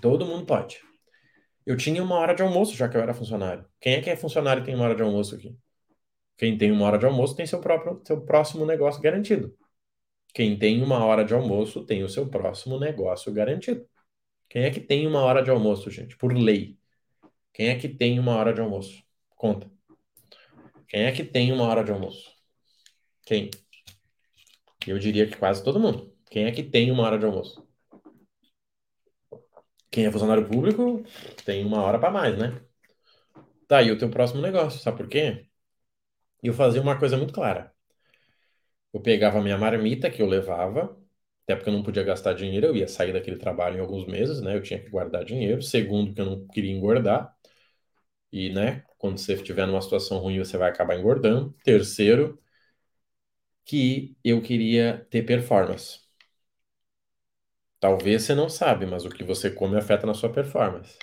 Todo 0.00 0.24
mundo 0.24 0.46
pode. 0.46 0.80
Eu 1.64 1.76
tinha 1.76 2.02
uma 2.02 2.14
hora 2.16 2.32
de 2.32 2.42
almoço 2.42 2.76
já 2.76 2.88
que 2.88 2.96
eu 2.96 3.00
era 3.00 3.12
funcionário. 3.12 3.66
Quem 3.80 3.94
é 3.94 4.00
que 4.00 4.08
é 4.08 4.16
funcionário 4.16 4.62
e 4.62 4.64
tem 4.64 4.74
uma 4.74 4.84
hora 4.84 4.94
de 4.94 5.02
almoço 5.02 5.34
aqui? 5.34 5.56
Quem 6.36 6.56
tem 6.56 6.70
uma 6.70 6.86
hora 6.86 6.98
de 6.98 7.06
almoço 7.06 7.34
tem 7.34 7.46
seu 7.46 7.60
próprio 7.60 8.00
seu 8.06 8.20
próximo 8.20 8.64
negócio 8.64 9.02
garantido. 9.02 9.56
Quem 10.32 10.56
tem 10.58 10.82
uma 10.82 11.04
hora 11.04 11.24
de 11.24 11.34
almoço 11.34 11.84
tem 11.84 12.04
o 12.04 12.08
seu 12.08 12.28
próximo 12.28 12.78
negócio 12.78 13.32
garantido. 13.32 13.84
Quem 14.48 14.62
é 14.62 14.70
que 14.70 14.80
tem 14.80 15.06
uma 15.06 15.22
hora 15.22 15.42
de 15.42 15.50
almoço, 15.50 15.90
gente? 15.90 16.16
Por 16.16 16.32
lei. 16.32 16.78
Quem 17.52 17.68
é 17.68 17.74
que 17.76 17.88
tem 17.88 18.20
uma 18.20 18.36
hora 18.36 18.52
de 18.52 18.60
almoço? 18.60 19.02
Conta. 19.30 19.68
Quem 20.86 21.04
é 21.04 21.12
que 21.12 21.24
tem 21.24 21.52
uma 21.52 21.64
hora 21.64 21.82
de 21.82 21.90
almoço? 21.90 22.30
Quem? 23.24 23.50
Eu 24.86 24.98
diria 25.00 25.26
que 25.26 25.36
quase 25.36 25.64
todo 25.64 25.80
mundo. 25.80 26.14
Quem 26.30 26.44
é 26.44 26.52
que 26.52 26.62
tem 26.62 26.92
uma 26.92 27.02
hora 27.02 27.18
de 27.18 27.24
almoço? 27.24 27.65
Quem 29.90 30.06
é 30.06 30.10
funcionário 30.12 30.46
público 30.48 31.04
tem 31.44 31.64
uma 31.64 31.82
hora 31.82 31.98
para 31.98 32.10
mais, 32.10 32.36
né? 32.38 32.60
Tá 33.68 33.78
aí 33.78 33.90
o 33.90 33.98
teu 33.98 34.10
próximo 34.10 34.40
negócio, 34.42 34.80
sabe 34.80 34.96
por 34.98 35.08
quê? 35.08 35.46
Eu 36.42 36.54
fazia 36.54 36.82
uma 36.82 36.98
coisa 36.98 37.16
muito 37.18 37.34
clara. 37.34 37.72
Eu 38.92 39.00
pegava 39.00 39.38
a 39.38 39.42
minha 39.42 39.58
marmita 39.58 40.10
que 40.10 40.22
eu 40.22 40.26
levava, 40.26 40.96
até 41.44 41.54
porque 41.56 41.68
eu 41.70 41.74
não 41.74 41.82
podia 41.82 42.02
gastar 42.02 42.32
dinheiro, 42.34 42.66
eu 42.66 42.76
ia 42.76 42.88
sair 42.88 43.12
daquele 43.12 43.36
trabalho 43.38 43.76
em 43.78 43.80
alguns 43.80 44.06
meses, 44.06 44.40
né? 44.40 44.56
Eu 44.56 44.62
tinha 44.62 44.80
que 44.82 44.88
guardar 44.90 45.24
dinheiro. 45.24 45.62
Segundo, 45.62 46.14
que 46.14 46.20
eu 46.20 46.26
não 46.26 46.46
queria 46.48 46.72
engordar. 46.72 47.34
E, 48.32 48.50
né, 48.52 48.84
quando 48.98 49.18
você 49.18 49.34
estiver 49.34 49.66
numa 49.66 49.82
situação 49.82 50.18
ruim, 50.18 50.38
você 50.38 50.56
vai 50.58 50.70
acabar 50.70 50.96
engordando. 50.98 51.54
Terceiro, 51.64 52.38
que 53.66 54.16
eu 54.24 54.40
queria 54.42 55.06
ter 55.10 55.22
performance. 55.24 56.00
Talvez 57.80 58.22
você 58.22 58.34
não 58.34 58.48
sabe, 58.48 58.86
mas 58.86 59.04
o 59.04 59.10
que 59.10 59.24
você 59.24 59.50
come 59.50 59.76
afeta 59.76 60.06
na 60.06 60.14
sua 60.14 60.32
performance. 60.32 60.98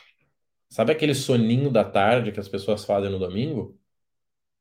Sabe 0.69 0.91
aquele 0.91 1.15
soninho 1.15 1.71
da 1.71 1.83
tarde 1.83 2.31
que 2.31 2.39
as 2.39 2.49
pessoas 2.49 2.85
fazem 2.85 3.11
no 3.11 3.19
domingo? 3.19 3.79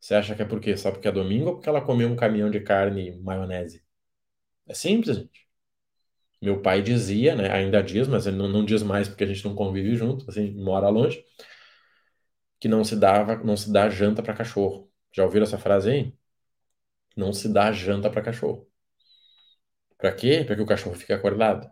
Você 0.01 0.15
acha 0.15 0.35
que 0.37 0.43
é 0.43 0.45
por 0.45 0.61
quê? 0.61 0.77
Só 0.77 0.91
porque 0.93 1.09
é 1.09 1.13
domingo 1.13 1.49
ou 1.51 1.55
porque 1.57 1.69
ela 1.69 1.81
comeu 1.83 2.09
um 2.09 2.17
caminhão 2.17 2.51
de 2.51 2.61
carne 2.61 3.09
e 3.11 3.19
maionese? 3.23 3.85
É 4.67 4.75
simples, 4.75 5.17
gente. 5.19 5.49
Meu 6.43 6.61
pai 6.61 6.83
dizia, 6.83 7.35
né? 7.37 7.51
Ainda 7.53 7.83
diz, 7.83 8.09
mas 8.09 8.27
ele 8.27 8.37
não, 8.37 8.49
não 8.49 8.65
diz 8.65 8.83
mais 8.83 9.09
porque 9.09 9.25
a 9.25 9.27
gente 9.27 9.45
não 9.45 9.55
convive 9.55 9.97
junto, 9.97 10.29
assim, 10.29 10.51
mora 10.53 10.89
longe, 10.89 11.25
que 12.61 12.69
não 12.69 12.83
se 12.85 12.97
dava, 12.97 13.37
não 13.45 13.57
se 13.57 13.71
dá 13.73 13.89
janta 13.91 14.23
para 14.23 14.35
cachorro. 14.35 14.91
Já 15.13 15.25
ouviram 15.25 15.45
essa 15.45 15.59
frase 15.59 15.91
aí? 15.91 16.15
Não 17.17 17.33
se 17.33 17.49
dá 17.49 17.73
janta 17.73 18.11
para 18.11 18.21
cachorro. 18.23 18.69
Para 19.97 20.13
quê? 20.15 20.45
Para 20.45 20.55
que 20.57 20.61
o 20.63 20.67
cachorro 20.67 20.95
fique 20.97 21.13
acordado. 21.15 21.71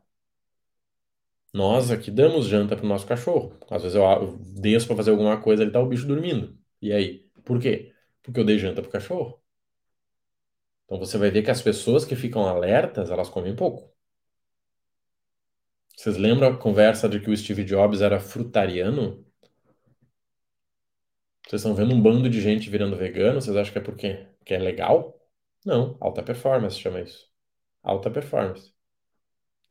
Nós 1.53 1.90
aqui 1.90 2.11
damos 2.11 2.46
janta 2.46 2.76
pro 2.76 2.86
nosso 2.86 3.07
cachorro. 3.07 3.57
Às 3.70 3.82
vezes 3.82 3.96
eu, 3.96 4.38
desço 4.61 4.86
para 4.86 4.96
fazer 4.96 5.11
alguma 5.11 5.40
coisa, 5.40 5.62
ele 5.62 5.72
tá 5.72 5.80
o 5.80 5.86
bicho 5.86 6.07
dormindo. 6.07 6.57
E 6.80 6.92
aí? 6.92 7.28
Por 7.44 7.61
quê? 7.61 7.92
Porque 8.22 8.40
eu 8.40 8.44
dei 8.44 8.59
janta 8.59 8.82
pro 8.82 8.90
cachorro. 8.90 9.40
Então 10.84 10.98
você 10.98 11.16
vai 11.18 11.30
ver 11.30 11.42
que 11.42 11.51
as 11.51 11.62
pessoas 11.62 12.05
que 12.05 12.14
ficam 12.16 12.46
alertas, 12.46 13.11
elas 13.11 13.30
comem 13.30 13.55
pouco. 13.57 13.90
Vocês 15.96 16.16
lembram 16.16 16.48
a 16.48 16.57
conversa 16.59 17.09
de 17.09 17.20
que 17.20 17.30
o 17.30 17.36
Steve 17.36 17.62
Jobs 17.64 18.01
era 18.01 18.18
frutariano? 18.18 19.24
Vocês 21.46 21.61
estão 21.62 21.74
vendo 21.74 21.92
um 21.94 22.01
bando 22.01 22.28
de 22.30 22.40
gente 22.40 22.70
virando 22.70 22.96
vegano? 22.96 23.40
Vocês 23.40 23.55
acham 23.57 23.72
que 23.72 23.78
é 23.78 23.82
porque 23.82 24.26
que 24.44 24.55
é 24.55 24.59
legal? 24.59 25.20
Não, 25.64 25.96
alta 26.01 26.22
performance 26.22 26.78
chama 26.78 27.01
isso. 27.03 27.28
Alta 27.82 28.11
performance. 28.11 28.72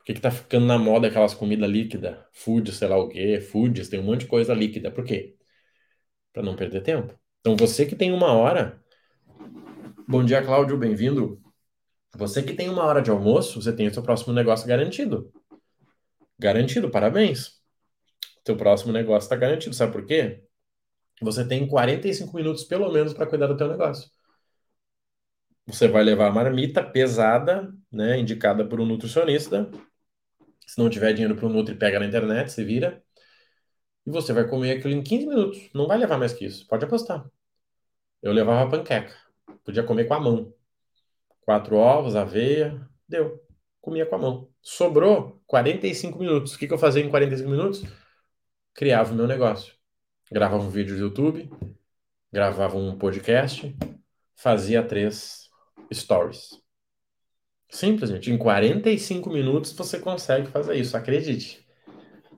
Por 0.00 0.06
que, 0.06 0.14
que 0.14 0.20
tá 0.20 0.30
ficando 0.30 0.64
na 0.64 0.78
moda 0.78 1.08
aquelas 1.08 1.34
comidas 1.34 1.68
líquidas? 1.70 2.16
Food, 2.32 2.72
sei 2.72 2.88
lá 2.88 2.96
o 2.96 3.06
quê, 3.06 3.38
foods, 3.38 3.90
tem 3.90 4.00
um 4.00 4.02
monte 4.02 4.20
de 4.20 4.28
coisa 4.28 4.54
líquida. 4.54 4.90
Por 4.90 5.04
quê? 5.04 5.36
Para 6.32 6.42
não 6.42 6.56
perder 6.56 6.82
tempo. 6.82 7.14
Então 7.40 7.54
você 7.54 7.84
que 7.84 7.94
tem 7.94 8.10
uma 8.10 8.32
hora. 8.32 8.82
Bom 10.08 10.24
dia, 10.24 10.42
Cláudio, 10.42 10.78
bem-vindo. 10.78 11.38
Você 12.16 12.42
que 12.42 12.54
tem 12.54 12.70
uma 12.70 12.82
hora 12.82 13.02
de 13.02 13.10
almoço, 13.10 13.60
você 13.60 13.74
tem 13.74 13.88
o 13.88 13.92
seu 13.92 14.02
próximo 14.02 14.32
negócio 14.32 14.66
garantido. 14.66 15.30
Garantido, 16.38 16.90
parabéns. 16.90 17.60
Teu 18.42 18.56
próximo 18.56 18.92
negócio 18.94 19.26
está 19.26 19.36
garantido. 19.36 19.74
Sabe 19.74 19.92
por 19.92 20.06
quê? 20.06 20.42
Você 21.20 21.46
tem 21.46 21.68
45 21.68 22.34
minutos 22.34 22.64
pelo 22.64 22.90
menos 22.90 23.12
para 23.12 23.26
cuidar 23.26 23.48
do 23.48 23.56
teu 23.56 23.68
negócio. 23.68 24.10
Você 25.66 25.86
vai 25.86 26.02
levar 26.02 26.28
a 26.28 26.32
marmita 26.32 26.82
pesada, 26.82 27.70
né, 27.92 28.18
indicada 28.18 28.66
por 28.66 28.80
um 28.80 28.86
nutricionista. 28.86 29.70
Se 30.70 30.78
não 30.78 30.88
tiver 30.88 31.12
dinheiro 31.12 31.34
para 31.34 31.46
o 31.46 31.48
Nutri, 31.48 31.74
pega 31.74 31.98
na 31.98 32.06
internet, 32.06 32.52
se 32.52 32.62
vira. 32.62 33.02
E 34.06 34.10
você 34.10 34.32
vai 34.32 34.46
comer 34.46 34.78
aquilo 34.78 34.94
em 34.94 35.02
15 35.02 35.26
minutos. 35.26 35.68
Não 35.74 35.88
vai 35.88 35.98
levar 35.98 36.16
mais 36.16 36.32
que 36.32 36.44
isso. 36.44 36.64
Pode 36.68 36.84
apostar. 36.84 37.28
Eu 38.22 38.32
levava 38.32 38.70
panqueca. 38.70 39.12
Podia 39.64 39.82
comer 39.82 40.04
com 40.04 40.14
a 40.14 40.20
mão. 40.20 40.54
Quatro 41.40 41.74
ovos, 41.74 42.14
aveia. 42.14 42.88
Deu. 43.08 43.44
Comia 43.80 44.06
com 44.06 44.14
a 44.14 44.18
mão. 44.18 44.48
Sobrou 44.62 45.42
45 45.48 46.16
minutos. 46.20 46.54
O 46.54 46.58
que, 46.58 46.68
que 46.68 46.72
eu 46.72 46.78
fazia 46.78 47.02
em 47.02 47.10
45 47.10 47.50
minutos? 47.50 47.82
Criava 48.72 49.12
o 49.12 49.16
meu 49.16 49.26
negócio. 49.26 49.74
Gravava 50.30 50.62
um 50.62 50.70
vídeo 50.70 50.94
do 50.94 51.02
YouTube. 51.02 51.50
Gravava 52.32 52.76
um 52.76 52.96
podcast. 52.96 53.76
Fazia 54.36 54.84
três 54.84 55.50
stories. 55.92 56.59
Simples, 57.70 58.10
gente. 58.10 58.30
Em 58.30 58.36
45 58.36 59.30
minutos 59.30 59.72
você 59.72 59.98
consegue 59.98 60.48
fazer 60.48 60.76
isso. 60.76 60.96
Acredite. 60.96 61.64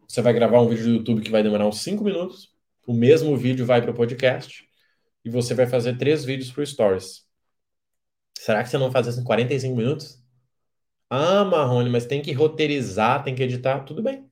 Você 0.07 0.21
vai 0.21 0.33
gravar 0.33 0.61
um 0.61 0.69
vídeo 0.69 0.85
do 0.85 0.91
YouTube 0.99 1.23
que 1.23 1.31
vai 1.31 1.43
demorar 1.43 1.67
uns 1.67 1.81
5 1.81 2.05
minutos, 2.05 2.51
o 2.87 2.93
mesmo 2.93 3.35
vídeo 3.37 3.65
vai 3.65 3.81
para 3.81 3.91
o 3.91 3.95
podcast 3.95 4.69
e 5.25 5.31
você 5.31 5.55
vai 5.55 5.67
fazer 5.67 5.97
três 5.97 6.25
vídeos 6.25 6.53
para 6.53 6.67
Stories. 6.67 7.27
Será 8.39 8.63
que 8.63 8.69
você 8.69 8.77
não 8.77 8.91
faz 8.91 9.07
isso 9.07 9.21
em 9.21 9.25
45 9.25 9.75
minutos? 9.75 10.23
Ah, 11.09 11.45
Marrone, 11.45 11.89
mas 11.89 12.07
tem 12.07 12.21
que 12.21 12.33
roteirizar, 12.33 13.23
tem 13.25 13.35
que 13.35 13.43
editar. 13.43 13.85
Tudo 13.85 14.03
bem. 14.03 14.31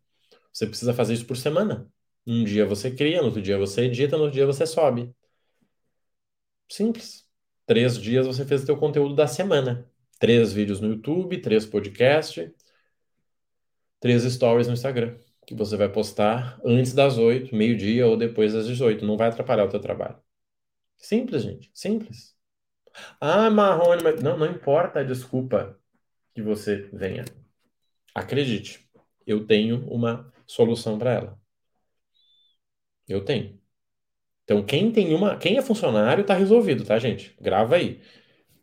Você 0.52 0.66
precisa 0.66 0.92
fazer 0.92 1.14
isso 1.14 1.26
por 1.26 1.36
semana. 1.36 1.90
Um 2.26 2.44
dia 2.44 2.66
você 2.66 2.90
cria, 2.90 3.20
no 3.20 3.26
outro 3.26 3.40
dia 3.42 3.56
você 3.58 3.82
edita, 3.82 4.16
no 4.16 4.24
outro 4.24 4.34
dia 4.36 4.46
você 4.46 4.66
sobe. 4.66 5.14
Simples. 6.70 7.26
Três 7.66 7.98
dias 7.98 8.26
você 8.26 8.44
fez 8.44 8.62
o 8.62 8.66
seu 8.66 8.76
conteúdo 8.76 9.14
da 9.14 9.26
semana. 9.26 9.89
Três 10.20 10.52
vídeos 10.52 10.80
no 10.80 10.90
YouTube, 10.90 11.40
três 11.40 11.66
podcasts, 11.66 12.48
três 13.98 14.22
stories 14.22 14.68
no 14.68 14.74
Instagram 14.74 15.18
que 15.50 15.54
você 15.56 15.76
vai 15.76 15.88
postar 15.88 16.60
antes 16.64 16.92
das 16.92 17.18
8, 17.18 17.52
meio-dia 17.52 18.06
ou 18.06 18.16
depois 18.16 18.52
das 18.52 18.68
18. 18.68 19.04
Não 19.04 19.16
vai 19.16 19.28
atrapalhar 19.28 19.64
o 19.64 19.68
teu 19.68 19.80
trabalho. 19.80 20.16
Simples, 20.96 21.42
gente. 21.42 21.68
Simples. 21.74 22.36
Ah, 23.20 23.50
Marrone, 23.50 24.00
mas... 24.00 24.22
Não, 24.22 24.38
não 24.38 24.46
importa 24.46 25.00
a 25.00 25.02
desculpa 25.02 25.76
que 26.32 26.40
você 26.40 26.88
venha. 26.92 27.24
Acredite, 28.14 28.88
eu 29.26 29.44
tenho 29.44 29.84
uma 29.92 30.32
solução 30.46 30.96
para 30.96 31.14
ela. 31.14 31.40
Eu 33.08 33.24
tenho. 33.24 33.60
Então, 34.44 34.64
quem 34.64 34.92
tem 34.92 35.12
uma, 35.14 35.36
quem 35.36 35.56
é 35.56 35.62
funcionário 35.62 36.24
tá 36.24 36.34
resolvido, 36.34 36.84
tá, 36.84 36.96
gente? 36.96 37.36
Grava 37.40 37.74
aí. 37.74 38.00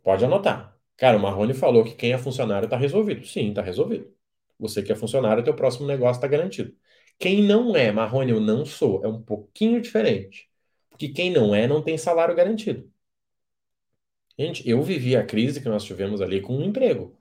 Pode 0.04 0.24
anotar. 0.24 0.77
Cara, 0.98 1.18
o 1.18 1.20
Marrone 1.22 1.54
falou 1.54 1.84
que 1.84 1.96
quem 1.96 2.12
é 2.14 2.18
funcionário 2.18 2.68
tá 2.70 2.78
resolvido. 2.78 3.26
Sim, 3.26 3.54
tá 3.54 3.62
resolvido. 3.62 4.12
Você 4.60 4.82
que 4.84 4.92
é 4.92 4.96
funcionário, 4.96 5.44
teu 5.44 5.56
próximo 5.56 5.88
negócio 5.88 6.22
tá 6.22 6.28
garantido. 6.28 6.76
Quem 7.20 7.44
não 7.44 7.76
é, 7.76 7.92
Marrone, 7.92 8.32
eu 8.32 8.40
não 8.42 8.66
sou, 8.66 9.04
é 9.06 9.08
um 9.08 9.22
pouquinho 9.22 9.82
diferente. 9.82 10.50
Porque 10.90 11.10
quem 11.10 11.32
não 11.32 11.54
é, 11.56 11.68
não 11.68 11.84
tem 11.84 11.98
salário 11.98 12.36
garantido. 12.36 12.92
Gente, 14.40 14.68
eu 14.70 14.82
vivi 14.84 15.16
a 15.16 15.26
crise 15.26 15.62
que 15.62 15.70
nós 15.70 15.84
tivemos 15.84 16.22
ali 16.22 16.42
com 16.42 16.56
um 16.58 16.64
emprego. 16.64 17.18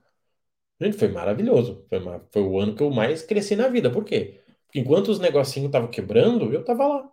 Gente, 0.81 0.97
foi 0.97 1.07
maravilhoso. 1.09 1.85
Foi, 1.89 1.99
uma- 1.99 2.21
foi 2.31 2.43
o 2.43 2.59
ano 2.59 2.75
que 2.75 2.83
eu 2.83 2.91
mais 2.91 3.23
cresci 3.23 3.55
na 3.55 3.67
vida. 3.69 3.91
Por 3.91 4.05
quê? 4.05 4.41
Porque 4.65 4.79
enquanto 4.79 5.09
os 5.09 5.19
negocinhos 5.19 5.67
estavam 5.67 5.89
quebrando, 5.91 6.53
eu 6.53 6.63
tava 6.65 6.87
lá. 6.87 7.11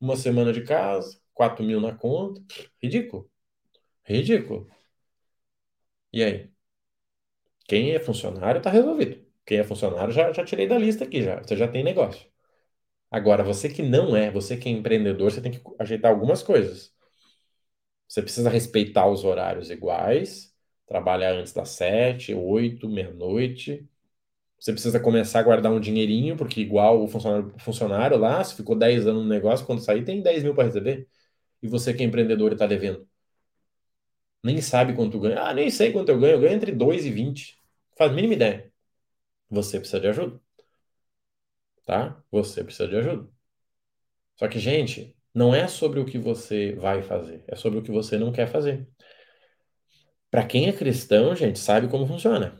Uma 0.00 0.16
semana 0.16 0.52
de 0.52 0.62
casa, 0.64 1.18
4 1.32 1.64
mil 1.64 1.80
na 1.80 1.94
conta. 1.94 2.40
Ridículo. 2.82 3.30
Ridículo. 4.04 4.68
E 6.16 6.22
aí? 6.24 6.36
Quem 7.66 7.92
é 7.92 7.98
funcionário 8.00 8.62
tá 8.62 8.70
resolvido. 8.70 9.22
Quem 9.46 9.58
é 9.58 9.64
funcionário 9.64 10.12
já, 10.12 10.32
já 10.32 10.44
tirei 10.44 10.66
da 10.68 10.78
lista 10.78 11.04
aqui 11.04 11.22
já. 11.22 11.40
Você 11.42 11.56
já 11.56 11.68
tem 11.68 11.84
negócio. 11.84 12.26
Agora, 13.10 13.44
você 13.44 13.68
que 13.70 13.82
não 13.82 14.16
é, 14.16 14.30
você 14.30 14.56
que 14.58 14.68
é 14.68 14.72
empreendedor, 14.72 15.30
você 15.32 15.40
tem 15.42 15.52
que 15.52 15.62
ajeitar 15.80 16.10
algumas 16.12 16.42
coisas. 16.42 16.94
Você 18.08 18.22
precisa 18.22 18.50
respeitar 18.50 19.06
os 19.08 19.24
horários 19.24 19.70
iguais, 19.70 20.54
trabalhar 20.86 21.32
antes 21.32 21.52
das 21.52 21.70
sete, 21.70 22.34
oito, 22.34 22.88
meia-noite. 22.88 23.88
Você 24.60 24.72
precisa 24.72 25.00
começar 25.00 25.40
a 25.40 25.44
guardar 25.44 25.72
um 25.72 25.80
dinheirinho, 25.80 26.36
porque 26.36 26.60
igual 26.62 27.02
o 27.04 27.08
funcionário, 27.08 27.54
funcionário 27.60 28.18
lá, 28.18 28.42
se 28.44 28.56
ficou 28.56 28.76
10 28.76 29.06
anos 29.06 29.22
no 29.24 29.28
negócio, 29.28 29.66
quando 29.66 29.82
sair 29.84 30.04
tem 30.04 30.22
10 30.22 30.42
mil 30.44 30.54
para 30.54 30.64
receber. 30.66 31.08
E 31.62 31.68
você 31.68 31.94
que 31.94 32.02
é 32.04 32.06
empreendedor 32.06 32.52
e 32.52 32.54
está 32.54 32.66
devendo. 32.66 33.08
Nem 34.44 34.60
sabe 34.62 34.94
quanto 34.94 35.18
ganha. 35.18 35.42
Ah, 35.42 35.54
nem 35.54 35.70
sei 35.70 35.92
quanto 35.92 36.10
eu 36.10 36.20
ganho. 36.20 36.34
Eu 36.34 36.40
ganho 36.40 36.54
entre 36.54 36.70
2 36.72 37.06
e 37.06 37.10
20. 37.10 37.58
Faz 37.98 38.10
a 38.12 38.14
mínima 38.14 38.34
ideia. 38.34 38.72
Você 39.50 39.78
precisa 39.80 40.00
de 40.00 40.08
ajuda. 40.08 40.40
Tá? 41.86 42.22
Você 42.30 42.62
precisa 42.64 42.88
de 42.88 42.96
ajuda. 42.96 43.28
Só 44.36 44.48
que, 44.48 44.58
gente, 44.58 45.16
não 45.34 45.54
é 45.54 45.66
sobre 45.68 46.00
o 46.00 46.04
que 46.04 46.18
você 46.18 46.72
vai 46.74 47.02
fazer, 47.02 47.44
é 47.48 47.56
sobre 47.56 47.78
o 47.78 47.82
que 47.82 47.90
você 47.90 48.18
não 48.18 48.32
quer 48.32 48.46
fazer. 48.48 48.88
Para 50.30 50.46
quem 50.46 50.68
é 50.68 50.72
cristão, 50.72 51.34
gente, 51.36 51.58
sabe 51.58 51.88
como 51.88 52.06
funciona, 52.06 52.56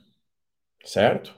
certo? 0.84 1.34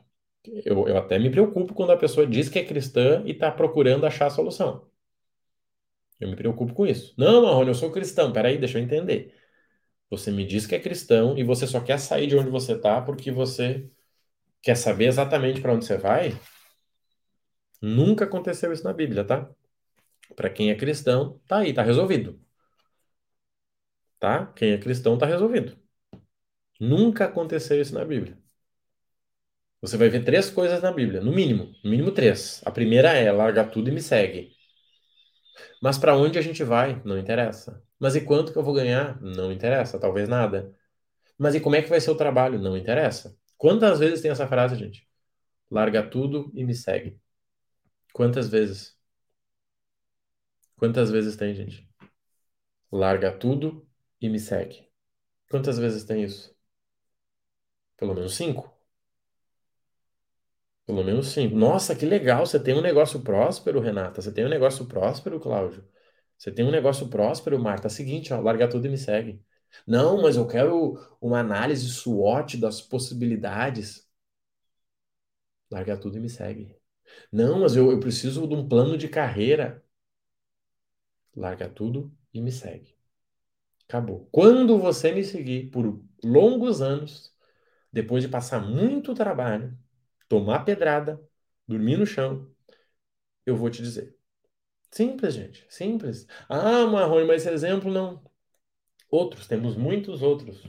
Eu, 0.64 0.88
eu 0.88 0.99
até 0.99 1.18
me 1.18 1.30
preocupo 1.30 1.74
quando 1.74 1.92
a 1.92 1.99
pessoa 1.99 2.26
diz 2.26 2.49
que 2.49 2.59
é 2.59 2.64
cristã 2.64 3.22
e 3.26 3.32
está 3.32 3.51
procurando 3.53 4.07
achar 4.07 4.26
a 4.26 4.30
solução. 4.30 4.88
Eu 6.20 6.28
me 6.30 6.36
preocupo 6.36 6.74
com 6.74 6.86
isso. 6.86 7.14
Não, 7.18 7.42
Marrone, 7.42 7.68
eu 7.68 7.74
sou 7.74 7.90
cristão. 7.92 8.32
Peraí, 8.32 8.59
deixa 8.59 8.78
eu 8.78 8.82
entender. 8.82 9.34
Você 10.11 10.30
me 10.30 10.46
diz 10.46 10.66
que 10.66 10.74
é 10.74 10.80
cristão 10.80 11.36
e 11.38 11.44
você 11.44 11.66
só 11.66 11.80
quer 11.80 11.98
sair 11.98 12.26
de 12.26 12.36
onde 12.36 12.50
você 12.50 12.72
está 12.74 13.00
porque 13.02 13.30
você 13.30 13.88
quer 14.62 14.76
saber 14.76 15.07
exatamente 15.07 15.61
para 15.61 15.72
onde 15.74 15.86
você 15.86 15.98
vai? 15.98 16.38
Nunca 17.80 18.24
aconteceu 18.26 18.70
isso 18.72 18.84
na 18.84 18.92
Bíblia, 18.92 19.24
tá? 19.24 19.48
Para 20.36 20.50
quem 20.50 20.70
é 20.70 20.76
cristão, 20.76 21.40
tá 21.48 21.59
aí, 21.59 21.74
tá 21.74 21.82
resolvido. 21.82 22.40
Tá? 24.20 24.46
Quem 24.54 24.72
é 24.72 24.78
cristão 24.78 25.16
tá 25.18 25.24
resolvido. 25.26 25.76
Nunca 26.80 27.26
aconteceu 27.26 27.78
isso 27.80 27.92
na 27.94 28.02
Bíblia. 28.04 28.38
Você 29.80 29.96
vai 29.96 30.11
ver 30.11 30.22
três 30.22 30.50
coisas 30.50 30.82
na 30.82 30.92
Bíblia, 30.92 31.22
no 31.22 31.32
mínimo, 31.32 31.72
no 31.82 31.90
mínimo 31.90 32.12
três. 32.12 32.61
A 32.66 32.70
primeira 32.70 33.12
é 33.14 33.32
larga 33.32 33.64
tudo 33.64 33.88
e 33.88 33.92
me 33.92 34.02
segue. 34.02 34.54
Mas 35.82 35.96
para 35.98 36.14
onde 36.16 36.38
a 36.38 36.42
gente 36.42 36.62
vai? 36.64 37.00
Não 37.04 37.18
interessa. 37.18 37.82
Mas 37.99 38.14
e 38.16 38.20
quanto 38.20 38.53
que 38.53 38.59
eu 38.59 38.62
vou 38.62 38.74
ganhar? 38.74 39.20
Não 39.22 39.53
interessa, 39.53 39.99
talvez 39.99 40.28
nada. 40.28 40.74
Mas 41.38 41.55
e 41.55 41.61
como 41.61 41.76
é 41.76 41.82
que 41.82 41.88
vai 41.88 42.01
ser 42.01 42.11
o 42.11 42.16
trabalho? 42.16 42.59
Não 42.59 42.76
interessa. 42.76 43.36
Quantas 43.59 43.99
vezes 43.99 44.20
tem 44.22 44.30
essa 44.30 44.47
frase, 44.49 44.76
gente? 44.76 45.09
Larga 45.70 46.03
tudo 46.09 46.51
e 46.55 46.64
me 46.64 46.74
segue. 46.74 47.20
Quantas 48.12 48.49
vezes? 48.49 48.97
Quantas 50.76 51.11
vezes 51.11 51.36
tem, 51.36 51.55
gente? 51.55 51.88
Larga 52.90 53.32
tudo 53.32 53.86
e 54.20 54.28
me 54.28 54.38
segue. 54.38 54.88
Quantas 55.51 55.78
vezes 55.78 56.05
tem 56.05 56.22
isso? 56.22 56.55
Pelo 57.97 58.14
menos 58.14 58.34
cinco. 58.34 58.74
Pelo 60.86 61.03
menos 61.05 61.28
cinco. 61.28 61.57
Nossa, 61.57 61.94
que 61.97 62.07
legal! 62.07 62.47
Você 62.47 62.61
tem 62.61 62.74
um 62.74 62.80
negócio 62.80 63.20
próspero, 63.20 63.80
Renata. 63.80 64.22
Você 64.22 64.32
tem 64.32 64.44
um 64.44 64.49
negócio 64.49 64.86
próspero, 64.86 65.40
Cláudio. 65.40 65.84
Você 66.39 66.51
tem 66.53 66.64
um 66.64 66.70
negócio 66.70 67.09
próspero, 67.09 67.59
Marta. 67.59 67.89
Seguinte, 67.89 68.32
ó, 68.32 68.41
larga 68.41 68.68
tudo 68.68 68.87
e 68.87 68.91
me 68.91 68.99
segue. 68.99 69.43
Não, 69.87 70.22
mas 70.22 70.37
eu 70.37 70.47
quero 70.47 70.99
uma 71.20 71.41
análise 71.41 71.89
SWOT 71.89 72.57
das 72.59 72.80
possibilidades. 72.80 74.07
Larga 75.70 75.97
tudo 75.97 76.16
e 76.16 76.20
me 76.20 76.28
segue. 76.28 76.76
Não, 77.32 77.61
mas 77.61 77.76
eu, 77.76 77.91
eu 77.93 78.01
preciso 78.01 78.47
de 78.49 78.55
um 78.55 78.68
plano 78.68 78.97
de 78.99 79.09
carreira. 79.09 79.84
Larga 81.37 81.68
tudo 81.68 82.12
e 82.34 82.41
me 82.41 82.51
segue. 82.51 82.97
Acabou. 83.89 84.28
Quando 84.32 84.78
você 84.78 85.12
me 85.12 85.24
seguir 85.24 85.70
por 85.70 86.03
longos 86.24 86.82
anos, 86.82 87.34
depois 87.93 88.22
de 88.24 88.28
passar 88.30 88.61
muito 88.61 89.14
trabalho, 89.14 89.76
tomar 90.28 90.64
pedrada, 90.64 91.20
dormir 91.68 91.99
no 91.99 92.07
chão, 92.07 92.51
eu 93.47 93.57
vou 93.57 93.70
te 93.70 93.82
dizer. 93.82 94.15
Simples, 94.91 95.34
gente. 95.34 95.66
Simples. 95.68 96.26
Ah, 96.49 96.87
Marrone, 96.87 97.26
mas 97.26 97.43
esse 97.47 97.53
exemplo 97.55 97.93
não. 97.93 98.22
Outros, 99.11 99.47
temos 99.47 99.76
muitos 99.76 100.22
outros. 100.22 100.62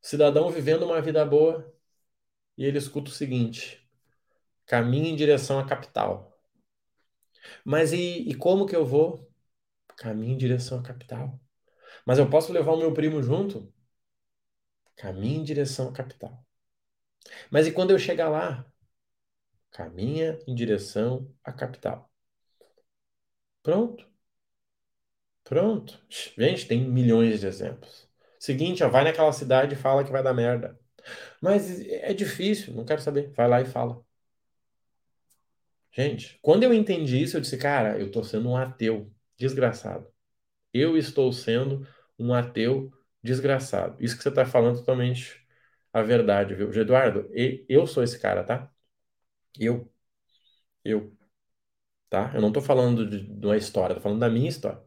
Cidadão 0.00 0.50
vivendo 0.50 0.84
uma 0.84 1.00
vida 1.02 1.24
boa 1.24 1.72
e 2.58 2.64
ele 2.64 2.78
escuta 2.78 3.10
o 3.10 3.14
seguinte: 3.14 3.86
caminho 4.66 5.06
em 5.08 5.16
direção 5.16 5.58
à 5.58 5.66
capital. 5.66 6.38
Mas 7.64 7.92
e, 7.92 8.20
e 8.28 8.34
como 8.34 8.66
que 8.66 8.74
eu 8.76 8.84
vou? 8.84 9.30
Caminho 9.96 10.34
em 10.34 10.38
direção 10.38 10.80
à 10.80 10.82
capital. 10.82 11.40
Mas 12.06 12.18
eu 12.18 12.30
posso 12.30 12.52
levar 12.52 12.72
o 12.72 12.78
meu 12.78 12.94
primo 12.94 13.22
junto? 13.22 13.72
Caminho 14.96 15.40
em 15.40 15.44
direção 15.44 15.88
à 15.88 15.92
capital. 15.92 16.44
Mas 17.50 17.66
e 17.66 17.72
quando 17.72 17.90
eu 17.90 17.98
chegar 17.98 18.28
lá? 18.28 18.64
Caminha 19.70 20.38
em 20.46 20.54
direção 20.56 21.32
à 21.44 21.52
capital. 21.52 22.10
Pronto. 23.66 24.06
Pronto. 25.44 25.98
Gente, 26.36 26.66
tem 26.66 26.84
milhões 26.88 27.40
de 27.40 27.46
exemplos. 27.46 28.08
Seguinte, 28.38 28.82
ó, 28.82 28.88
vai 28.88 29.04
naquela 29.04 29.32
cidade 29.32 29.74
e 29.74 29.76
fala 29.78 30.04
que 30.04 30.10
vai 30.12 30.22
dar 30.22 30.34
merda. 30.34 30.78
Mas 31.42 31.80
é 31.82 32.14
difícil, 32.14 32.74
não 32.74 32.84
quero 32.84 33.00
saber. 33.02 33.32
Vai 33.34 33.48
lá 33.48 33.60
e 33.62 33.66
fala. 33.66 34.04
Gente, 35.92 36.38
quando 36.42 36.62
eu 36.64 36.74
entendi 36.74 37.22
isso, 37.22 37.36
eu 37.36 37.40
disse, 37.40 37.56
cara, 37.56 37.98
eu 37.98 38.10
tô 38.10 38.22
sendo 38.22 38.50
um 38.50 38.56
ateu 38.56 39.10
desgraçado. 39.38 40.06
Eu 40.72 40.96
estou 40.96 41.32
sendo 41.32 41.86
um 42.18 42.34
ateu 42.34 42.92
desgraçado. 43.22 43.96
Isso 44.02 44.16
que 44.16 44.22
você 44.22 44.30
tá 44.32 44.46
falando 44.46 44.76
é 44.76 44.80
totalmente 44.80 45.46
a 45.92 46.02
verdade, 46.02 46.54
viu? 46.54 46.72
Eduardo, 46.72 47.30
eu 47.68 47.86
sou 47.86 48.02
esse 48.04 48.18
cara, 48.20 48.44
tá? 48.44 48.70
Eu. 49.58 49.92
Eu. 50.84 51.16
Tá? 52.16 52.32
Eu 52.34 52.40
não 52.40 52.50
tô 52.50 52.62
falando 52.62 53.06
de, 53.06 53.20
de 53.24 53.46
uma 53.46 53.58
história, 53.58 53.94
tô 53.94 54.00
falando 54.00 54.20
da 54.20 54.30
minha 54.30 54.48
história. 54.48 54.82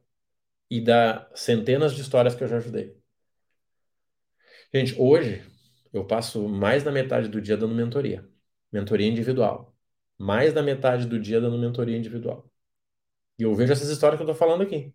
E 0.70 0.82
da 0.82 1.30
centenas 1.36 1.94
de 1.94 2.02
histórias 2.02 2.36
que 2.36 2.44
eu 2.44 2.48
já 2.48 2.58
ajudei. 2.58 2.98
Gente, 4.74 4.96
hoje 5.00 5.44
eu 5.94 6.06
passo 6.08 6.48
mais 6.48 6.84
da 6.84 6.92
metade 6.92 7.28
do 7.30 7.40
dia 7.40 7.56
dando 7.56 7.76
mentoria. 7.76 8.28
Mentoria 8.72 9.08
individual. 9.08 9.76
Mais 10.18 10.54
da 10.54 10.64
metade 10.64 11.06
do 11.06 11.20
dia 11.20 11.40
dando 11.40 11.58
mentoria 11.60 11.96
individual. 11.98 12.50
E 13.40 13.44
eu 13.44 13.56
vejo 13.56 13.74
essas 13.74 13.90
histórias 13.90 14.20
que 14.20 14.24
eu 14.24 14.28
tô 14.28 14.36
falando 14.36 14.64
aqui. 14.64 14.94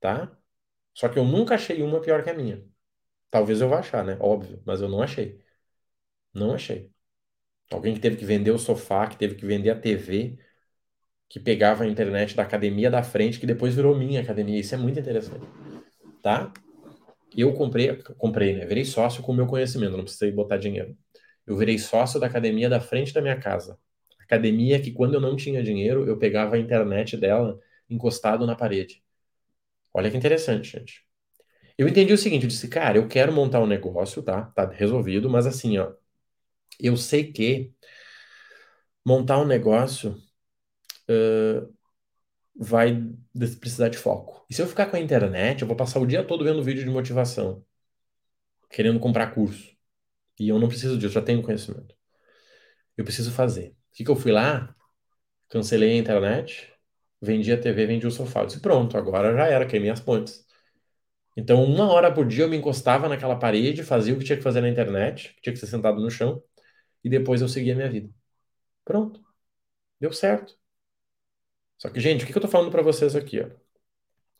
Tá? 0.00 0.36
Só 0.94 1.08
que 1.08 1.18
eu 1.18 1.24
nunca 1.24 1.56
achei 1.56 1.82
uma 1.82 2.00
pior 2.00 2.24
que 2.24 2.30
a 2.30 2.34
minha. 2.34 2.64
Talvez 3.30 3.60
eu 3.60 3.68
vá 3.68 3.80
achar, 3.80 4.04
né? 4.04 4.18
Óbvio, 4.20 4.62
mas 4.66 4.80
eu 4.82 4.88
não 4.88 5.02
achei. 5.02 5.40
Não 6.34 6.54
achei. 6.54 6.90
Alguém 7.70 7.94
que 7.94 8.00
teve 8.00 8.16
que 8.16 8.24
vender 8.24 8.50
o 8.52 8.58
sofá, 8.58 9.06
que 9.08 9.16
teve 9.16 9.34
que 9.36 9.46
vender 9.46 9.70
a 9.70 9.80
TV, 9.80 10.38
que 11.32 11.40
pegava 11.40 11.84
a 11.84 11.86
internet 11.86 12.36
da 12.36 12.42
academia 12.42 12.90
da 12.90 13.02
frente, 13.02 13.40
que 13.40 13.46
depois 13.46 13.74
virou 13.74 13.96
minha 13.96 14.20
academia. 14.20 14.60
Isso 14.60 14.74
é 14.74 14.76
muito 14.76 15.00
interessante. 15.00 15.46
Tá? 16.22 16.52
Eu 17.34 17.54
comprei, 17.54 17.96
comprei, 18.18 18.54
né? 18.54 18.66
Virei 18.66 18.84
sócio 18.84 19.22
com 19.22 19.32
o 19.32 19.34
meu 19.34 19.46
conhecimento, 19.46 19.96
não 19.96 20.04
precisei 20.04 20.30
botar 20.30 20.58
dinheiro. 20.58 20.94
Eu 21.46 21.56
virei 21.56 21.78
sócio 21.78 22.20
da 22.20 22.26
academia 22.26 22.68
da 22.68 22.80
frente 22.80 23.14
da 23.14 23.22
minha 23.22 23.40
casa. 23.40 23.78
Academia 24.20 24.78
que 24.78 24.92
quando 24.92 25.14
eu 25.14 25.22
não 25.22 25.34
tinha 25.34 25.62
dinheiro, 25.62 26.06
eu 26.06 26.18
pegava 26.18 26.56
a 26.56 26.58
internet 26.58 27.16
dela 27.16 27.58
encostado 27.88 28.44
na 28.44 28.54
parede. 28.54 29.02
Olha 29.94 30.10
que 30.10 30.16
interessante, 30.18 30.70
gente. 30.70 31.02
Eu 31.78 31.88
entendi 31.88 32.12
o 32.12 32.18
seguinte, 32.18 32.42
eu 32.42 32.48
disse, 32.48 32.68
cara, 32.68 32.98
eu 32.98 33.08
quero 33.08 33.32
montar 33.32 33.62
um 33.62 33.66
negócio, 33.66 34.22
tá? 34.22 34.42
Tá 34.54 34.68
resolvido, 34.68 35.30
mas 35.30 35.46
assim, 35.46 35.78
ó, 35.78 35.94
eu 36.78 36.94
sei 36.94 37.32
que 37.32 37.72
montar 39.02 39.40
um 39.40 39.46
negócio 39.46 40.14
uh, 41.08 41.72
vai 42.56 42.92
precisar 43.60 43.88
de 43.88 43.98
foco. 43.98 44.46
E 44.50 44.54
se 44.54 44.62
eu 44.62 44.66
ficar 44.68 44.86
com 44.86 44.96
a 44.96 45.00
internet, 45.00 45.62
eu 45.62 45.68
vou 45.68 45.76
passar 45.76 46.00
o 46.00 46.06
dia 46.06 46.24
todo 46.24 46.44
vendo 46.44 46.62
vídeo 46.62 46.84
de 46.84 46.90
motivação, 46.90 47.64
querendo 48.70 48.98
comprar 49.00 49.32
curso. 49.34 49.76
E 50.38 50.48
eu 50.48 50.58
não 50.58 50.68
preciso 50.68 50.98
disso, 50.98 51.14
já 51.14 51.22
tenho 51.22 51.42
conhecimento. 51.42 51.94
Eu 52.96 53.04
preciso 53.04 53.30
fazer. 53.32 53.70
O 53.70 53.96
que, 53.96 54.04
que 54.04 54.10
eu 54.10 54.16
fui 54.16 54.32
lá? 54.32 54.74
Cancelei 55.48 55.92
a 55.94 55.96
internet, 55.96 56.72
vendi 57.20 57.52
a 57.52 57.60
TV, 57.60 57.86
vendi 57.86 58.06
o 58.06 58.10
sofá. 58.10 58.42
Eu 58.42 58.46
disse, 58.46 58.60
pronto, 58.60 58.96
agora 58.98 59.34
já 59.36 59.46
era, 59.46 59.66
queimei 59.66 59.90
as 59.90 60.00
pontes. 60.00 60.46
Então, 61.36 61.64
uma 61.64 61.90
hora 61.92 62.12
por 62.12 62.26
dia 62.26 62.44
eu 62.44 62.48
me 62.48 62.56
encostava 62.56 63.08
naquela 63.08 63.38
parede, 63.38 63.82
fazia 63.84 64.14
o 64.14 64.18
que 64.18 64.24
tinha 64.24 64.36
que 64.36 64.42
fazer 64.44 64.60
na 64.60 64.68
internet, 64.68 65.36
tinha 65.42 65.52
que 65.52 65.58
ser 65.58 65.66
sentado 65.66 66.00
no 66.00 66.10
chão, 66.10 66.42
e 67.04 67.10
depois 67.10 67.42
eu 67.42 67.48
seguia 67.48 67.74
a 67.74 67.76
minha 67.76 67.90
vida. 67.90 68.10
Pronto. 68.84 69.22
Deu 70.00 70.12
certo. 70.12 70.58
Só 71.82 71.90
que, 71.90 71.98
gente, 71.98 72.22
o 72.22 72.26
que 72.28 72.36
eu 72.36 72.40
tô 72.40 72.46
falando 72.46 72.70
para 72.70 72.80
vocês 72.80 73.16
aqui, 73.16 73.40
ó? 73.40 73.48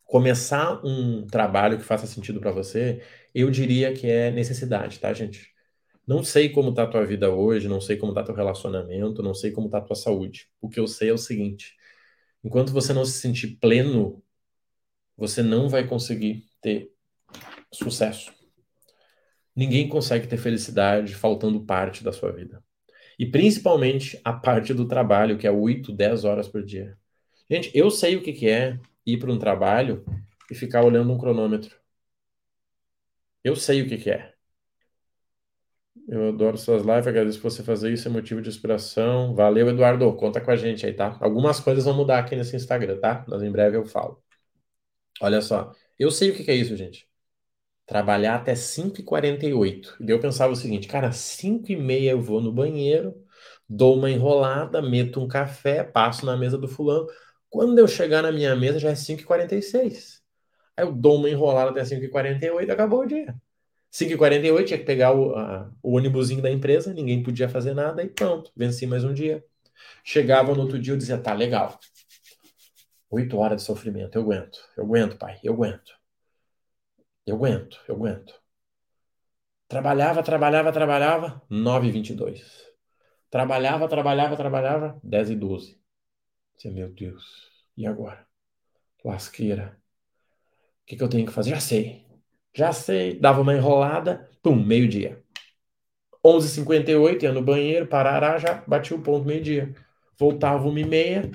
Começar 0.04 0.80
um 0.86 1.26
trabalho 1.26 1.76
que 1.76 1.82
faça 1.82 2.06
sentido 2.06 2.38
para 2.38 2.52
você, 2.52 3.02
eu 3.34 3.50
diria 3.50 3.92
que 3.92 4.08
é 4.08 4.30
necessidade, 4.30 5.00
tá, 5.00 5.12
gente? 5.12 5.52
Não 6.06 6.22
sei 6.22 6.50
como 6.50 6.72
tá 6.72 6.84
a 6.84 6.86
tua 6.86 7.04
vida 7.04 7.32
hoje, 7.34 7.66
não 7.66 7.80
sei 7.80 7.96
como 7.96 8.14
tá 8.14 8.22
teu 8.22 8.32
relacionamento, 8.32 9.24
não 9.24 9.34
sei 9.34 9.50
como 9.50 9.68
tá 9.68 9.78
a 9.78 9.80
tua 9.80 9.96
saúde. 9.96 10.48
O 10.60 10.68
que 10.68 10.78
eu 10.78 10.86
sei 10.86 11.08
é 11.10 11.12
o 11.12 11.18
seguinte: 11.18 11.74
enquanto 12.44 12.72
você 12.72 12.92
não 12.92 13.04
se 13.04 13.18
sentir 13.20 13.56
pleno, 13.60 14.22
você 15.16 15.42
não 15.42 15.68
vai 15.68 15.84
conseguir 15.84 16.44
ter 16.60 16.92
sucesso. 17.72 18.32
Ninguém 19.56 19.88
consegue 19.88 20.28
ter 20.28 20.36
felicidade 20.36 21.12
faltando 21.16 21.64
parte 21.64 22.04
da 22.04 22.12
sua 22.12 22.30
vida. 22.30 22.62
E 23.18 23.26
principalmente 23.26 24.20
a 24.22 24.32
parte 24.32 24.72
do 24.72 24.86
trabalho, 24.86 25.36
que 25.36 25.46
é 25.46 25.50
8, 25.50 25.90
10 25.92 26.24
horas 26.24 26.46
por 26.46 26.64
dia. 26.64 26.96
Gente, 27.50 27.70
eu 27.74 27.90
sei 27.90 28.16
o 28.16 28.22
que, 28.22 28.32
que 28.32 28.48
é 28.48 28.78
ir 29.06 29.18
para 29.18 29.32
um 29.32 29.38
trabalho 29.38 30.04
e 30.50 30.54
ficar 30.54 30.82
olhando 30.84 31.12
um 31.12 31.18
cronômetro. 31.18 31.76
Eu 33.44 33.54
sei 33.56 33.82
o 33.82 33.88
que, 33.88 33.98
que 33.98 34.10
é. 34.10 34.34
Eu 36.08 36.28
adoro 36.28 36.56
suas 36.58 36.82
lives, 36.82 37.06
agradeço 37.06 37.40
por 37.40 37.50
você 37.50 37.62
fazer 37.62 37.92
isso, 37.92 38.08
é 38.08 38.10
motivo 38.10 38.40
de 38.42 38.48
inspiração. 38.48 39.34
Valeu, 39.34 39.68
Eduardo. 39.68 40.12
Conta 40.16 40.40
com 40.40 40.50
a 40.50 40.56
gente 40.56 40.84
aí, 40.86 40.92
tá? 40.94 41.16
Algumas 41.20 41.60
coisas 41.60 41.84
vão 41.84 41.94
mudar 41.94 42.18
aqui 42.18 42.34
nesse 42.36 42.56
Instagram, 42.56 42.98
tá? 42.98 43.24
Mas 43.28 43.42
em 43.42 43.50
breve 43.52 43.76
eu 43.76 43.84
falo. 43.84 44.22
Olha 45.20 45.40
só, 45.40 45.72
eu 45.98 46.10
sei 46.10 46.30
o 46.30 46.36
que, 46.36 46.44
que 46.44 46.50
é 46.50 46.54
isso, 46.54 46.76
gente. 46.76 47.08
Trabalhar 47.86 48.36
até 48.36 48.54
5h48. 48.54 49.96
E 50.00 50.10
eu 50.10 50.20
pensava 50.20 50.52
o 50.52 50.56
seguinte, 50.56 50.88
cara, 50.88 51.12
5h30 51.12 52.12
eu 52.12 52.20
vou 52.22 52.40
no 52.40 52.52
banheiro, 52.52 53.14
dou 53.68 53.96
uma 53.98 54.10
enrolada, 54.10 54.82
meto 54.82 55.20
um 55.20 55.28
café, 55.28 55.84
passo 55.84 56.26
na 56.26 56.36
mesa 56.36 56.58
do 56.58 56.68
fulano. 56.68 57.06
Quando 57.52 57.78
eu 57.78 57.86
chegar 57.86 58.22
na 58.22 58.32
minha 58.32 58.56
mesa 58.56 58.78
já 58.78 58.88
é 58.88 58.94
5h46. 58.94 60.22
Aí 60.74 60.86
eu 60.86 60.90
dou 60.90 61.16
uma 61.16 61.28
enrolada 61.28 61.70
até 61.70 61.84
5h48 61.84 62.66
e 62.66 62.70
acabou 62.70 63.00
o 63.00 63.06
dia. 63.06 63.36
5h48 63.90 64.64
tinha 64.64 64.78
que 64.78 64.86
pegar 64.86 65.12
o, 65.14 65.34
o 65.82 65.96
ônibusinho 65.98 66.40
da 66.40 66.50
empresa, 66.50 66.94
ninguém 66.94 67.22
podia 67.22 67.50
fazer 67.50 67.74
nada 67.74 68.02
e 68.02 68.08
pronto, 68.08 68.50
venci 68.56 68.86
mais 68.86 69.04
um 69.04 69.12
dia. 69.12 69.44
Chegava 70.02 70.54
no 70.54 70.62
outro 70.62 70.78
dia 70.78 70.94
eu 70.94 70.96
dizia, 70.96 71.18
tá 71.18 71.34
legal. 71.34 71.78
Oito 73.10 73.36
horas 73.36 73.60
de 73.60 73.66
sofrimento, 73.66 74.16
eu 74.16 74.22
aguento, 74.22 74.58
eu 74.74 74.84
aguento, 74.84 75.18
pai, 75.18 75.38
eu 75.44 75.52
aguento. 75.52 75.92
Eu 77.26 77.36
aguento, 77.36 77.78
eu 77.86 77.96
aguento. 77.96 78.32
Trabalhava, 79.68 80.22
trabalhava, 80.22 80.72
trabalhava, 80.72 81.42
9h22. 81.50 82.40
Trabalhava, 83.28 83.86
trabalhava, 83.88 84.36
trabalhava, 84.38 84.98
10 85.04 85.30
e 85.30 85.36
12. 85.36 85.81
Meu 86.64 86.88
Deus, 86.88 87.50
e 87.76 87.86
agora? 87.86 88.26
Lasqueira. 89.04 89.76
O 90.82 90.86
que, 90.86 90.96
que 90.96 91.02
eu 91.02 91.08
tenho 91.08 91.26
que 91.26 91.32
fazer? 91.32 91.50
Já 91.50 91.60
sei. 91.60 92.06
Já 92.54 92.72
sei. 92.72 93.18
Dava 93.18 93.40
uma 93.40 93.54
enrolada, 93.54 94.30
pum, 94.42 94.54
meio-dia. 94.54 95.22
11h58, 96.24 97.24
ia 97.24 97.32
no 97.32 97.42
banheiro, 97.42 97.86
parará, 97.86 98.38
já 98.38 98.62
bati 98.66 98.94
o 98.94 99.02
ponto 99.02 99.26
meio-dia. 99.26 99.74
Voltava 100.18 100.68
1h30, 100.68 101.32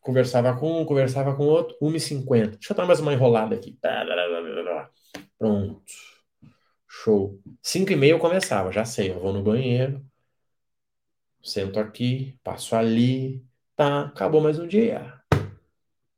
conversava 0.00 0.56
com 0.58 0.82
um, 0.82 0.84
conversava 0.84 1.34
com 1.36 1.44
outro, 1.46 1.76
1h50. 1.80 2.52
Deixa 2.58 2.72
eu 2.72 2.76
dar 2.76 2.86
mais 2.86 3.00
uma 3.00 3.12
enrolada 3.12 3.54
aqui. 3.54 3.78
Pronto. 5.38 5.84
Show. 6.88 7.40
5h30 7.62 8.06
eu 8.08 8.18
começava, 8.18 8.72
já 8.72 8.84
sei. 8.84 9.10
Eu 9.10 9.20
vou 9.20 9.32
no 9.32 9.42
banheiro, 9.42 10.04
sento 11.42 11.78
aqui, 11.78 12.38
passo 12.42 12.74
ali, 12.74 13.44
tá, 13.76 14.06
acabou 14.06 14.40
mais 14.40 14.58
um 14.58 14.66
dia. 14.66 15.12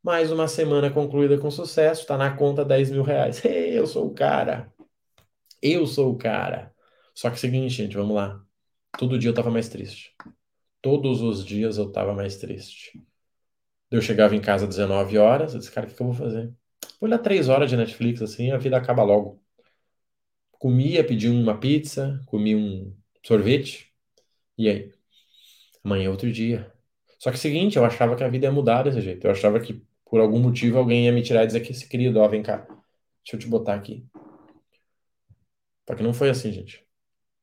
Mais 0.02 0.30
uma 0.30 0.46
semana 0.46 0.90
concluída 0.90 1.38
com 1.38 1.50
sucesso, 1.50 2.06
tá 2.06 2.16
na 2.16 2.34
conta 2.36 2.64
10 2.64 2.90
mil 2.90 3.02
reais. 3.02 3.44
Hey, 3.44 3.76
eu 3.78 3.86
sou 3.86 4.06
o 4.06 4.14
cara. 4.14 4.72
Eu 5.60 5.86
sou 5.86 6.12
o 6.12 6.18
cara. 6.18 6.72
Só 7.14 7.28
que 7.28 7.34
é 7.34 7.38
o 7.38 7.40
seguinte, 7.40 7.74
gente, 7.74 7.96
vamos 7.96 8.14
lá. 8.14 8.40
Todo 8.98 9.18
dia 9.18 9.30
eu 9.30 9.34
tava 9.34 9.50
mais 9.50 9.68
triste. 9.68 10.14
Todos 10.80 11.22
os 11.22 11.44
dias 11.44 11.78
eu 11.78 11.90
tava 11.90 12.14
mais 12.14 12.36
triste. 12.36 13.02
Eu 13.90 14.00
chegava 14.02 14.36
em 14.36 14.40
casa 14.40 14.64
às 14.64 14.76
19 14.76 15.18
horas, 15.18 15.54
eu 15.54 15.58
disse, 15.58 15.70
cara, 15.70 15.86
o 15.86 15.90
que, 15.90 15.96
que 15.96 16.02
eu 16.02 16.06
vou 16.06 16.14
fazer? 16.14 16.46
Vou 17.00 17.08
olhar 17.08 17.18
3 17.18 17.48
horas 17.48 17.70
de 17.70 17.76
Netflix, 17.76 18.20
assim, 18.22 18.50
a 18.50 18.58
vida 18.58 18.76
acaba 18.76 19.02
logo. 19.02 19.42
Comia, 20.58 21.04
pedi 21.06 21.28
uma 21.28 21.58
pizza, 21.58 22.20
comi 22.26 22.54
um 22.54 22.94
sorvete, 23.24 23.92
e 24.58 24.68
aí? 24.68 24.92
Amanhã 25.84 26.06
é 26.06 26.10
outro 26.10 26.30
dia. 26.32 26.75
Só 27.26 27.30
que 27.32 27.38
é 27.38 27.40
o 27.40 27.42
seguinte, 27.42 27.76
eu 27.76 27.84
achava 27.84 28.14
que 28.14 28.22
a 28.22 28.28
vida 28.28 28.46
ia 28.46 28.52
mudar 28.52 28.84
desse 28.84 29.00
jeito. 29.00 29.26
Eu 29.26 29.32
achava 29.32 29.58
que 29.58 29.84
por 30.04 30.20
algum 30.20 30.38
motivo 30.38 30.78
alguém 30.78 31.06
ia 31.06 31.12
me 31.12 31.24
tirar 31.24 31.42
e 31.42 31.46
dizer 31.48 31.58
que 31.58 31.72
esse 31.72 31.88
querido, 31.88 32.20
ó, 32.20 32.28
vem 32.28 32.40
cá, 32.40 32.58
deixa 32.58 33.34
eu 33.34 33.38
te 33.40 33.48
botar 33.48 33.74
aqui. 33.74 34.06
Só 35.88 35.96
que 35.96 36.04
não 36.04 36.14
foi 36.14 36.30
assim, 36.30 36.52
gente. 36.52 36.86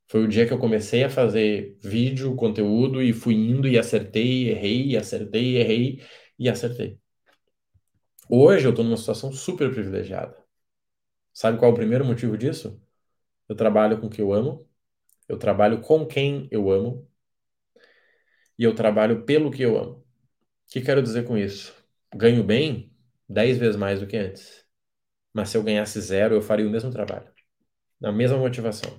Foi 0.08 0.24
o 0.24 0.28
dia 0.30 0.48
que 0.48 0.54
eu 0.54 0.58
comecei 0.58 1.04
a 1.04 1.10
fazer 1.10 1.78
vídeo, 1.82 2.34
conteúdo 2.34 3.02
e 3.04 3.12
fui 3.12 3.34
indo 3.34 3.68
e 3.68 3.78
acertei, 3.78 4.52
errei, 4.52 4.96
acertei, 4.96 5.58
errei 5.58 6.02
e 6.40 6.50
acertei. 6.50 6.98
Hoje 8.30 8.66
eu 8.66 8.74
tô 8.74 8.84
numa 8.84 8.96
situação 8.96 9.34
super 9.34 9.70
privilegiada. 9.70 10.38
Sabe 11.34 11.58
qual 11.58 11.72
é 11.72 11.74
o 11.74 11.76
primeiro 11.76 12.06
motivo 12.06 12.38
disso? 12.38 12.82
Eu 13.50 13.56
trabalho 13.58 14.00
com 14.00 14.08
o 14.08 14.10
que 14.10 14.22
eu 14.22 14.32
amo, 14.32 14.66
eu 15.28 15.38
trabalho 15.38 15.82
com 15.82 16.06
quem 16.06 16.48
eu 16.50 16.72
amo 16.72 17.06
e 18.64 18.66
eu 18.66 18.74
trabalho 18.74 19.24
pelo 19.26 19.52
que 19.52 19.62
eu 19.62 19.78
amo. 19.78 19.96
O 19.96 20.72
que 20.72 20.80
quero 20.80 21.04
dizer 21.04 21.26
com 21.26 21.38
isso? 21.38 21.74
ganho 22.16 22.44
bem 22.46 22.96
10 23.28 23.58
vezes 23.58 23.76
mais 23.76 24.00
do 24.00 24.08
que 24.08 24.16
antes. 24.16 24.66
Mas 25.34 25.50
se 25.50 25.58
eu 25.58 25.64
ganhasse 25.64 26.00
zero, 26.00 26.36
eu 26.36 26.42
faria 26.42 26.66
o 26.66 26.70
mesmo 26.70 26.90
trabalho. 26.90 27.28
Na 28.00 28.10
mesma 28.10 28.38
motivação. 28.38 28.90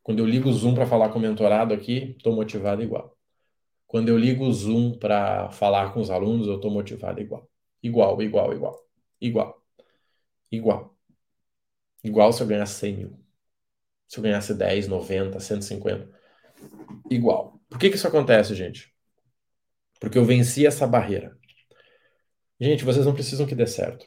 Quando 0.00 0.20
eu 0.20 0.26
ligo 0.26 0.48
o 0.48 0.52
Zoom 0.52 0.76
para 0.76 0.86
falar 0.86 1.08
com 1.08 1.18
o 1.18 1.22
mentorado 1.22 1.74
aqui, 1.74 2.14
estou 2.16 2.32
motivado 2.36 2.84
igual. 2.84 3.18
Quando 3.84 4.10
eu 4.10 4.16
ligo 4.16 4.44
o 4.44 4.52
Zoom 4.52 4.96
para 4.96 5.50
falar 5.50 5.92
com 5.92 6.00
os 6.00 6.08
alunos, 6.10 6.46
eu 6.46 6.54
estou 6.54 6.70
motivado 6.70 7.20
igual. 7.20 7.50
Igual, 7.82 8.22
igual, 8.22 8.52
igual. 8.54 8.88
Igual. 9.20 9.60
Igual. 10.52 10.96
Igual 12.04 12.32
se 12.32 12.44
eu 12.44 12.46
ganhasse 12.46 12.74
100 12.74 12.96
mil. 12.96 13.18
Se 14.06 14.18
eu 14.18 14.22
ganhasse 14.22 14.54
10, 14.54 14.86
90, 14.86 15.40
150. 15.40 16.08
Igual. 17.10 17.58
Por 17.74 17.80
que, 17.80 17.90
que 17.90 17.96
isso 17.96 18.06
acontece, 18.06 18.54
gente? 18.54 18.94
Porque 19.98 20.16
eu 20.16 20.24
venci 20.24 20.64
essa 20.64 20.86
barreira. 20.86 21.36
Gente, 22.60 22.84
vocês 22.84 23.04
não 23.04 23.12
precisam 23.12 23.48
que 23.48 23.54
dê 23.54 23.66
certo. 23.66 24.06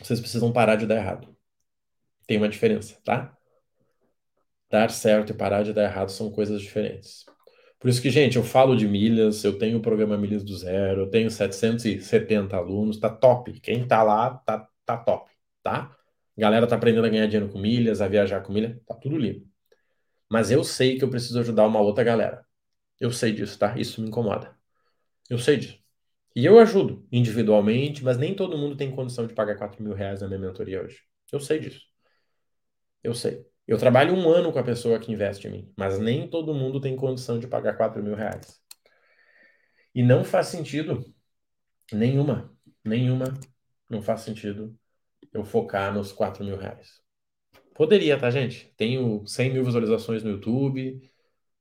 Vocês 0.00 0.18
precisam 0.18 0.50
parar 0.50 0.76
de 0.76 0.86
dar 0.86 0.96
errado. 0.96 1.36
Tem 2.26 2.38
uma 2.38 2.48
diferença, 2.48 2.98
tá? 3.04 3.36
Dar 4.70 4.90
certo 4.90 5.28
e 5.28 5.36
parar 5.36 5.62
de 5.62 5.74
dar 5.74 5.84
errado 5.84 6.08
são 6.08 6.30
coisas 6.30 6.62
diferentes. 6.62 7.26
Por 7.78 7.90
isso 7.90 8.00
que, 8.00 8.08
gente, 8.08 8.36
eu 8.36 8.42
falo 8.42 8.74
de 8.74 8.88
milhas, 8.88 9.44
eu 9.44 9.58
tenho 9.58 9.76
o 9.76 9.82
programa 9.82 10.16
Milhas 10.16 10.42
do 10.42 10.56
Zero, 10.56 11.02
eu 11.02 11.10
tenho 11.10 11.30
770 11.30 12.56
alunos, 12.56 12.98
tá 12.98 13.10
top. 13.10 13.60
Quem 13.60 13.86
tá 13.86 14.02
lá, 14.02 14.38
tá, 14.38 14.66
tá 14.86 14.96
top, 14.96 15.30
tá? 15.62 15.94
galera 16.34 16.66
tá 16.66 16.76
aprendendo 16.76 17.04
a 17.04 17.10
ganhar 17.10 17.26
dinheiro 17.26 17.52
com 17.52 17.58
milhas, 17.58 18.00
a 18.00 18.08
viajar 18.08 18.40
com 18.40 18.54
milhas, 18.54 18.80
tá 18.86 18.94
tudo 18.94 19.18
lindo. 19.18 19.46
Mas 20.30 20.50
eu 20.50 20.64
sei 20.64 20.96
que 20.96 21.04
eu 21.04 21.10
preciso 21.10 21.38
ajudar 21.40 21.66
uma 21.66 21.80
outra 21.80 22.02
galera. 22.02 22.42
Eu 23.04 23.12
sei 23.12 23.32
disso, 23.34 23.58
tá? 23.58 23.78
Isso 23.78 24.00
me 24.00 24.08
incomoda. 24.08 24.56
Eu 25.28 25.38
sei 25.38 25.58
disso. 25.58 25.78
E 26.34 26.46
eu 26.46 26.58
ajudo 26.58 27.06
individualmente, 27.12 28.02
mas 28.02 28.16
nem 28.16 28.34
todo 28.34 28.56
mundo 28.56 28.78
tem 28.78 28.90
condição 28.90 29.26
de 29.26 29.34
pagar 29.34 29.56
4 29.58 29.82
mil 29.82 29.92
reais 29.92 30.22
na 30.22 30.28
minha 30.28 30.40
mentoria 30.40 30.82
hoje. 30.82 31.02
Eu 31.30 31.38
sei 31.38 31.58
disso. 31.60 31.82
Eu 33.02 33.14
sei. 33.14 33.46
Eu 33.66 33.76
trabalho 33.76 34.14
um 34.14 34.26
ano 34.30 34.50
com 34.50 34.58
a 34.58 34.64
pessoa 34.64 34.98
que 34.98 35.12
investe 35.12 35.46
em 35.46 35.50
mim, 35.50 35.74
mas 35.76 35.98
nem 35.98 36.26
todo 36.28 36.54
mundo 36.54 36.80
tem 36.80 36.96
condição 36.96 37.38
de 37.38 37.46
pagar 37.46 37.76
4 37.76 38.02
mil 38.02 38.14
reais. 38.14 38.58
E 39.94 40.02
não 40.02 40.24
faz 40.24 40.46
sentido 40.46 41.04
nenhuma, 41.92 42.56
nenhuma, 42.82 43.34
não 43.90 44.00
faz 44.00 44.22
sentido 44.22 44.74
eu 45.30 45.44
focar 45.44 45.92
nos 45.92 46.10
4 46.10 46.42
mil 46.42 46.56
reais. 46.56 47.02
Poderia, 47.74 48.18
tá, 48.18 48.30
gente? 48.30 48.72
Tenho 48.78 49.26
100 49.26 49.52
mil 49.52 49.64
visualizações 49.64 50.22
no 50.22 50.30
YouTube, 50.30 51.02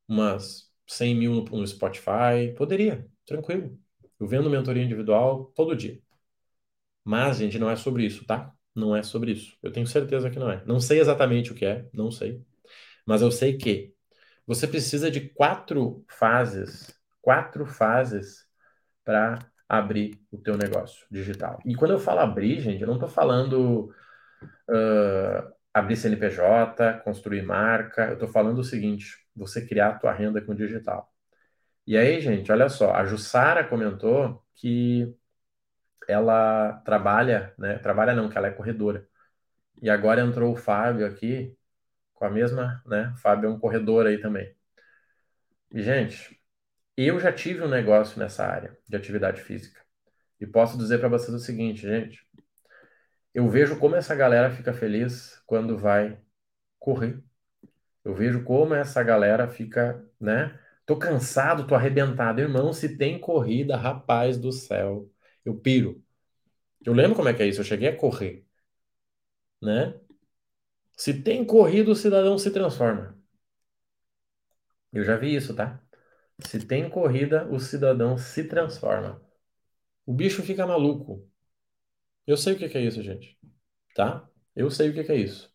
umas 0.07 0.72
100 0.93 1.15
mil 1.15 1.45
no 1.51 1.67
Spotify. 1.67 2.53
Poderia, 2.57 3.07
tranquilo. 3.25 3.77
Eu 4.19 4.27
vendo 4.27 4.49
mentoria 4.49 4.83
individual 4.83 5.45
todo 5.55 5.75
dia. 5.75 5.99
Mas, 7.03 7.37
gente, 7.37 7.59
não 7.59 7.69
é 7.69 7.75
sobre 7.75 8.05
isso, 8.05 8.25
tá? 8.25 8.53
Não 8.75 8.95
é 8.95 9.03
sobre 9.03 9.31
isso. 9.31 9.57
Eu 9.61 9.71
tenho 9.71 9.85
certeza 9.85 10.29
que 10.29 10.39
não 10.39 10.49
é. 10.49 10.63
Não 10.65 10.79
sei 10.79 10.99
exatamente 10.99 11.51
o 11.51 11.55
que 11.55 11.65
é, 11.65 11.87
não 11.93 12.09
sei. 12.11 12.41
Mas 13.05 13.21
eu 13.21 13.31
sei 13.31 13.57
que 13.57 13.93
você 14.47 14.67
precisa 14.67 15.11
de 15.11 15.29
quatro 15.29 16.03
fases, 16.07 16.93
quatro 17.21 17.65
fases 17.65 18.45
para 19.03 19.39
abrir 19.67 20.19
o 20.31 20.37
teu 20.37 20.57
negócio 20.57 21.05
digital. 21.11 21.59
E 21.65 21.75
quando 21.75 21.91
eu 21.91 21.99
falo 21.99 22.19
abrir, 22.19 22.59
gente, 22.61 22.81
eu 22.81 22.87
não 22.87 22.95
estou 22.95 23.09
falando 23.09 23.93
uh, 24.69 25.52
abrir 25.73 25.97
CNPJ, 25.97 26.99
construir 27.03 27.41
marca. 27.43 28.07
Eu 28.07 28.13
estou 28.13 28.27
falando 28.27 28.59
o 28.59 28.63
seguinte: 28.63 29.17
você 29.35 29.65
criar 29.65 29.89
a 29.89 29.99
tua 29.99 30.13
renda 30.13 30.41
com 30.41 30.55
digital. 30.55 31.11
E 31.87 31.97
aí, 31.97 32.21
gente, 32.21 32.51
olha 32.51 32.69
só, 32.69 32.93
a 32.93 33.05
Jussara 33.05 33.63
comentou 33.67 34.43
que 34.55 35.13
ela 36.07 36.73
trabalha, 36.85 37.53
né? 37.57 37.77
Trabalha 37.79 38.13
não, 38.15 38.29
que 38.29 38.37
ela 38.37 38.47
é 38.47 38.51
corredora. 38.51 39.07
E 39.81 39.89
agora 39.89 40.21
entrou 40.21 40.53
o 40.53 40.55
Fábio 40.55 41.05
aqui 41.05 41.55
com 42.13 42.25
a 42.25 42.29
mesma, 42.29 42.81
né? 42.85 43.11
O 43.15 43.17
Fábio 43.19 43.49
é 43.49 43.53
um 43.53 43.59
corredor 43.59 44.07
aí 44.07 44.19
também. 44.19 44.55
E, 45.71 45.81
gente, 45.81 46.39
eu 46.97 47.19
já 47.19 47.31
tive 47.33 47.63
um 47.63 47.67
negócio 47.67 48.19
nessa 48.19 48.45
área 48.45 48.77
de 48.87 48.95
atividade 48.95 49.41
física. 49.41 49.81
E 50.39 50.45
posso 50.47 50.77
dizer 50.77 50.99
para 50.99 51.09
vocês 51.09 51.33
o 51.33 51.39
seguinte, 51.39 51.81
gente. 51.81 52.25
Eu 53.33 53.49
vejo 53.49 53.79
como 53.79 53.95
essa 53.95 54.15
galera 54.15 54.51
fica 54.51 54.73
feliz 54.73 55.41
quando 55.45 55.77
vai 55.77 56.19
correr. 56.79 57.23
Eu 58.03 58.15
vejo 58.15 58.43
como 58.43 58.73
essa 58.75 59.03
galera 59.03 59.47
fica, 59.49 60.05
né? 60.19 60.59
Tô 60.85 60.97
cansado, 60.97 61.67
tô 61.67 61.75
arrebentado. 61.75 62.41
Irmão, 62.41 62.73
se 62.73 62.97
tem 62.97 63.19
corrida, 63.19 63.77
rapaz 63.77 64.37
do 64.37 64.51
céu, 64.51 65.11
eu 65.45 65.55
piro. 65.57 66.03
Eu 66.85 66.93
lembro 66.93 67.15
como 67.17 67.29
é 67.29 67.33
que 67.35 67.43
é 67.43 67.47
isso, 67.47 67.61
eu 67.61 67.65
cheguei 67.65 67.89
a 67.89 67.97
correr, 67.97 68.45
né? 69.61 69.99
Se 70.97 71.13
tem 71.21 71.45
corrida, 71.45 71.91
o 71.91 71.95
cidadão 71.95 72.37
se 72.39 72.49
transforma. 72.51 73.15
Eu 74.93 75.03
já 75.03 75.17
vi 75.17 75.35
isso, 75.35 75.53
tá? 75.55 75.81
Se 76.39 76.59
tem 76.65 76.89
corrida, 76.89 77.47
o 77.51 77.59
cidadão 77.59 78.17
se 78.17 78.45
transforma. 78.45 79.21
O 80.05 80.13
bicho 80.13 80.43
fica 80.43 80.67
maluco. 80.67 81.29
Eu 82.25 82.37
sei 82.37 82.53
o 82.53 82.57
que 82.57 82.77
é 82.77 82.81
isso, 82.81 83.01
gente. 83.01 83.37
Tá? 83.95 84.27
Eu 84.55 84.69
sei 84.71 84.89
o 84.89 84.93
que 84.93 85.11
é 85.11 85.15
isso. 85.15 85.51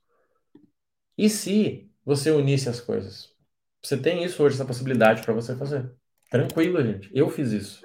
E 1.16 1.28
se 1.28 1.90
você 2.04 2.30
unisse 2.30 2.68
as 2.68 2.80
coisas? 2.80 3.34
Você 3.82 3.96
tem 3.96 4.22
isso 4.24 4.42
hoje, 4.42 4.54
essa 4.54 4.64
possibilidade 4.64 5.22
para 5.22 5.34
você 5.34 5.56
fazer. 5.56 5.90
Tranquilo, 6.30 6.82
gente. 6.82 7.10
Eu 7.14 7.28
fiz 7.30 7.52
isso. 7.52 7.82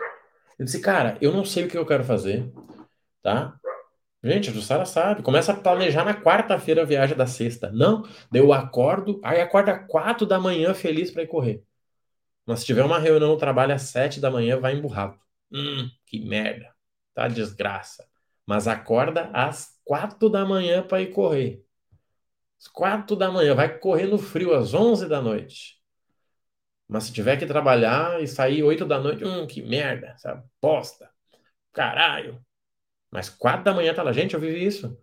Eu 0.57 0.65
disse, 0.65 0.79
cara, 0.79 1.17
eu 1.21 1.31
não 1.31 1.45
sei 1.45 1.65
o 1.65 1.67
que 1.69 1.77
eu 1.77 1.85
quero 1.85 2.03
fazer, 2.03 2.51
tá? 3.21 3.57
Gente, 4.23 4.49
a 4.49 4.53
Jussara 4.53 4.85
sabe. 4.85 5.21
Começa 5.21 5.51
a 5.51 5.55
planejar 5.55 6.05
na 6.05 6.13
quarta-feira 6.13 6.81
a 6.81 6.85
viagem 6.85 7.17
da 7.17 7.27
sexta. 7.27 7.71
Não, 7.71 8.07
eu 8.33 8.53
acordo, 8.53 9.19
aí 9.23 9.41
acorda 9.41 9.77
quatro 9.77 10.25
da 10.25 10.39
manhã 10.39 10.73
feliz 10.73 11.11
para 11.11 11.23
ir 11.23 11.27
correr. 11.27 11.63
Mas 12.45 12.59
se 12.59 12.65
tiver 12.65 12.83
uma 12.83 12.99
reunião 12.99 13.29
no 13.31 13.37
trabalho 13.37 13.73
às 13.73 13.83
sete 13.83 14.19
da 14.19 14.31
manhã, 14.31 14.59
vai 14.59 14.75
emburrado. 14.75 15.19
Hum, 15.51 15.89
que 16.05 16.19
merda. 16.19 16.73
Tá 17.13 17.27
desgraça. 17.27 18.07
Mas 18.45 18.67
acorda 18.67 19.29
às 19.33 19.79
quatro 19.83 20.29
da 20.29 20.45
manhã 20.45 20.83
para 20.83 21.01
ir 21.01 21.11
correr. 21.11 21.63
Às 22.59 22.67
quatro 22.67 23.15
da 23.15 23.31
manhã, 23.31 23.55
vai 23.55 23.77
correr 23.79 24.07
no 24.07 24.17
frio 24.17 24.53
às 24.53 24.73
onze 24.73 25.07
da 25.07 25.21
noite. 25.21 25.81
Mas 26.87 27.05
se 27.05 27.13
tiver 27.13 27.37
que 27.37 27.45
trabalhar 27.45 28.21
e 28.21 28.27
sair 28.27 28.63
oito 28.63 28.85
da 28.85 28.99
noite, 28.99 29.23
hum, 29.25 29.47
que 29.47 29.61
merda, 29.61 30.15
sabe? 30.17 30.43
Posta. 30.61 31.09
Caralho. 31.73 32.39
Mas 33.11 33.29
quatro 33.29 33.63
da 33.65 33.73
manhã 33.73 33.93
tá 33.93 34.03
lá. 34.03 34.11
Gente, 34.11 34.33
eu 34.33 34.39
vivi 34.39 34.65
isso. 34.65 34.97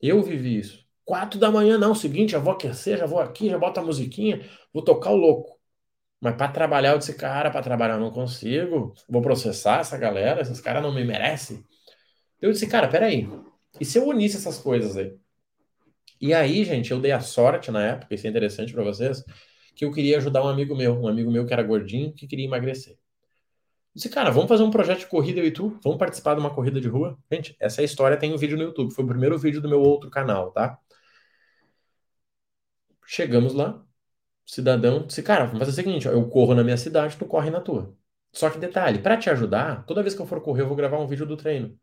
Eu 0.00 0.22
vivi 0.22 0.58
isso. 0.58 0.84
Quatro 1.04 1.38
da 1.38 1.50
manhã, 1.50 1.78
não. 1.78 1.94
Seguinte, 1.94 2.32
já 2.32 2.38
vou 2.38 2.52
aquecer, 2.54 2.98
já 2.98 3.06
vou 3.06 3.20
aqui, 3.20 3.50
já 3.50 3.58
boto 3.58 3.80
a 3.80 3.84
musiquinha, 3.84 4.48
vou 4.72 4.84
tocar 4.84 5.10
o 5.10 5.16
louco. 5.16 5.60
Mas 6.20 6.36
para 6.36 6.52
trabalhar, 6.52 6.92
eu 6.92 6.98
disse, 6.98 7.14
cara, 7.16 7.50
para 7.50 7.62
trabalhar 7.62 7.94
eu 7.94 8.00
não 8.00 8.10
consigo. 8.10 8.94
Vou 9.08 9.22
processar 9.22 9.80
essa 9.80 9.98
galera, 9.98 10.40
esses 10.42 10.60
caras 10.60 10.82
não 10.82 10.94
me 10.94 11.04
merecem. 11.04 11.64
Eu 12.44 12.52
disse, 12.52 12.66
cara, 12.66 12.86
peraí. 12.88 13.26
E 13.80 13.86
se 13.86 13.96
eu 13.98 14.06
unisse 14.06 14.36
essas 14.36 14.58
coisas 14.58 14.98
aí? 14.98 15.16
E 16.20 16.34
aí, 16.34 16.62
gente, 16.62 16.90
eu 16.90 17.00
dei 17.00 17.10
a 17.10 17.20
sorte 17.20 17.70
na 17.70 17.82
época, 17.82 18.14
isso 18.14 18.26
é 18.26 18.30
interessante 18.30 18.70
para 18.70 18.84
vocês, 18.84 19.24
que 19.74 19.82
eu 19.82 19.90
queria 19.90 20.18
ajudar 20.18 20.44
um 20.44 20.48
amigo 20.48 20.76
meu, 20.76 20.94
um 20.94 21.08
amigo 21.08 21.30
meu 21.30 21.46
que 21.46 21.54
era 21.54 21.62
gordinho, 21.62 22.12
que 22.12 22.26
queria 22.26 22.44
emagrecer. 22.44 22.92
Eu 22.92 22.98
disse, 23.94 24.10
cara, 24.10 24.30
vamos 24.30 24.48
fazer 24.50 24.62
um 24.62 24.70
projeto 24.70 24.98
de 25.00 25.06
corrida 25.06 25.40
eu 25.40 25.46
e 25.46 25.50
tu? 25.50 25.78
Vamos 25.82 25.98
participar 25.98 26.34
de 26.34 26.40
uma 26.40 26.54
corrida 26.54 26.78
de 26.82 26.86
rua? 26.86 27.18
Gente, 27.32 27.56
essa 27.58 27.82
história 27.82 28.18
tem 28.18 28.34
um 28.34 28.36
vídeo 28.36 28.58
no 28.58 28.64
YouTube, 28.64 28.92
foi 28.92 29.04
o 29.06 29.08
primeiro 29.08 29.38
vídeo 29.38 29.62
do 29.62 29.68
meu 29.68 29.80
outro 29.80 30.10
canal, 30.10 30.50
tá? 30.52 30.78
Chegamos 33.06 33.54
lá, 33.54 33.82
cidadão 34.46 35.06
disse, 35.06 35.22
cara, 35.22 35.46
vamos 35.46 35.60
fazer 35.60 35.70
o 35.70 35.74
seguinte, 35.74 36.08
ó, 36.08 36.12
eu 36.12 36.28
corro 36.28 36.54
na 36.54 36.62
minha 36.62 36.76
cidade, 36.76 37.16
tu 37.16 37.24
corre 37.26 37.50
na 37.50 37.60
tua. 37.62 37.96
Só 38.32 38.50
que 38.50 38.58
detalhe, 38.58 38.98
para 38.98 39.16
te 39.16 39.30
ajudar, 39.30 39.86
toda 39.86 40.02
vez 40.02 40.14
que 40.14 40.20
eu 40.20 40.26
for 40.26 40.42
correr, 40.42 40.62
eu 40.62 40.68
vou 40.68 40.76
gravar 40.76 40.98
um 40.98 41.06
vídeo 41.06 41.24
do 41.26 41.36
treino. 41.38 41.78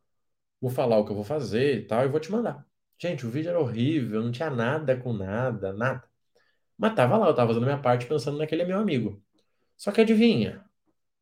Vou 0.62 0.70
falar 0.72 0.98
o 1.00 1.06
que 1.06 1.12
eu 1.12 1.16
vou 1.16 1.24
fazer 1.26 1.80
e 1.80 1.88
tal, 1.88 2.06
e 2.06 2.08
vou 2.10 2.20
te 2.20 2.32
mandar. 2.32 2.66
Gente, 3.00 3.26
o 3.26 3.30
vídeo 3.32 3.50
era 3.50 3.60
horrível, 3.60 4.22
não 4.24 4.32
tinha 4.32 4.50
nada 4.50 4.96
com 4.98 5.12
nada, 5.14 5.74
nada. 5.74 6.04
Mas 6.78 6.96
tava 6.96 7.18
lá, 7.18 7.28
eu 7.28 7.36
tava 7.36 7.50
fazendo 7.50 7.66
minha 7.66 7.82
parte 7.82 8.08
pensando 8.08 8.38
naquele 8.40 8.66
meu 8.66 8.80
amigo. 8.80 9.24
Só 9.78 9.92
que 9.92 10.02
adivinha? 10.02 10.66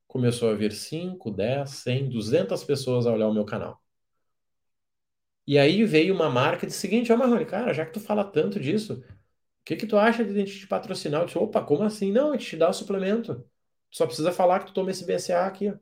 Começou 0.08 0.52
a 0.52 0.56
vir 0.56 0.74
5, 0.74 1.32
10, 1.32 1.72
100, 1.72 2.10
200 2.10 2.64
pessoas 2.64 3.08
a 3.08 3.14
olhar 3.14 3.28
o 3.30 3.34
meu 3.34 3.46
canal. 3.46 3.82
E 5.48 5.58
aí 5.58 5.84
veio 5.84 6.14
uma 6.14 6.30
marca 6.30 6.68
de 6.68 6.74
seguinte, 6.74 7.12
ó, 7.12 7.18
Marrone, 7.18 7.46
cara, 7.46 7.74
já 7.74 7.86
que 7.86 7.92
tu 7.94 8.00
fala 8.00 8.24
tanto 8.24 8.60
disso, 8.60 9.04
que 9.66 9.76
que 9.78 9.88
tu 9.88 9.98
acha 9.98 10.26
de 10.26 10.32
a 10.32 10.36
gente 10.36 10.60
te 10.60 10.68
patrocinar? 10.68 11.22
Eu 11.24 11.28
disse, 11.28 11.38
opa, 11.40 11.64
como 11.64 11.84
assim? 11.84 12.12
Não, 12.12 12.32
a 12.32 12.34
gente 12.38 12.48
te 12.52 12.58
dá 12.58 12.70
o 12.70 12.74
suplemento. 12.74 13.36
Tu 13.92 13.98
só 13.98 14.06
precisa 14.08 14.32
falar 14.32 14.60
que 14.62 14.68
tu 14.68 14.74
toma 14.74 14.92
esse 14.92 15.06
BCA 15.06 15.46
aqui. 15.48 15.66
Eu 15.68 15.80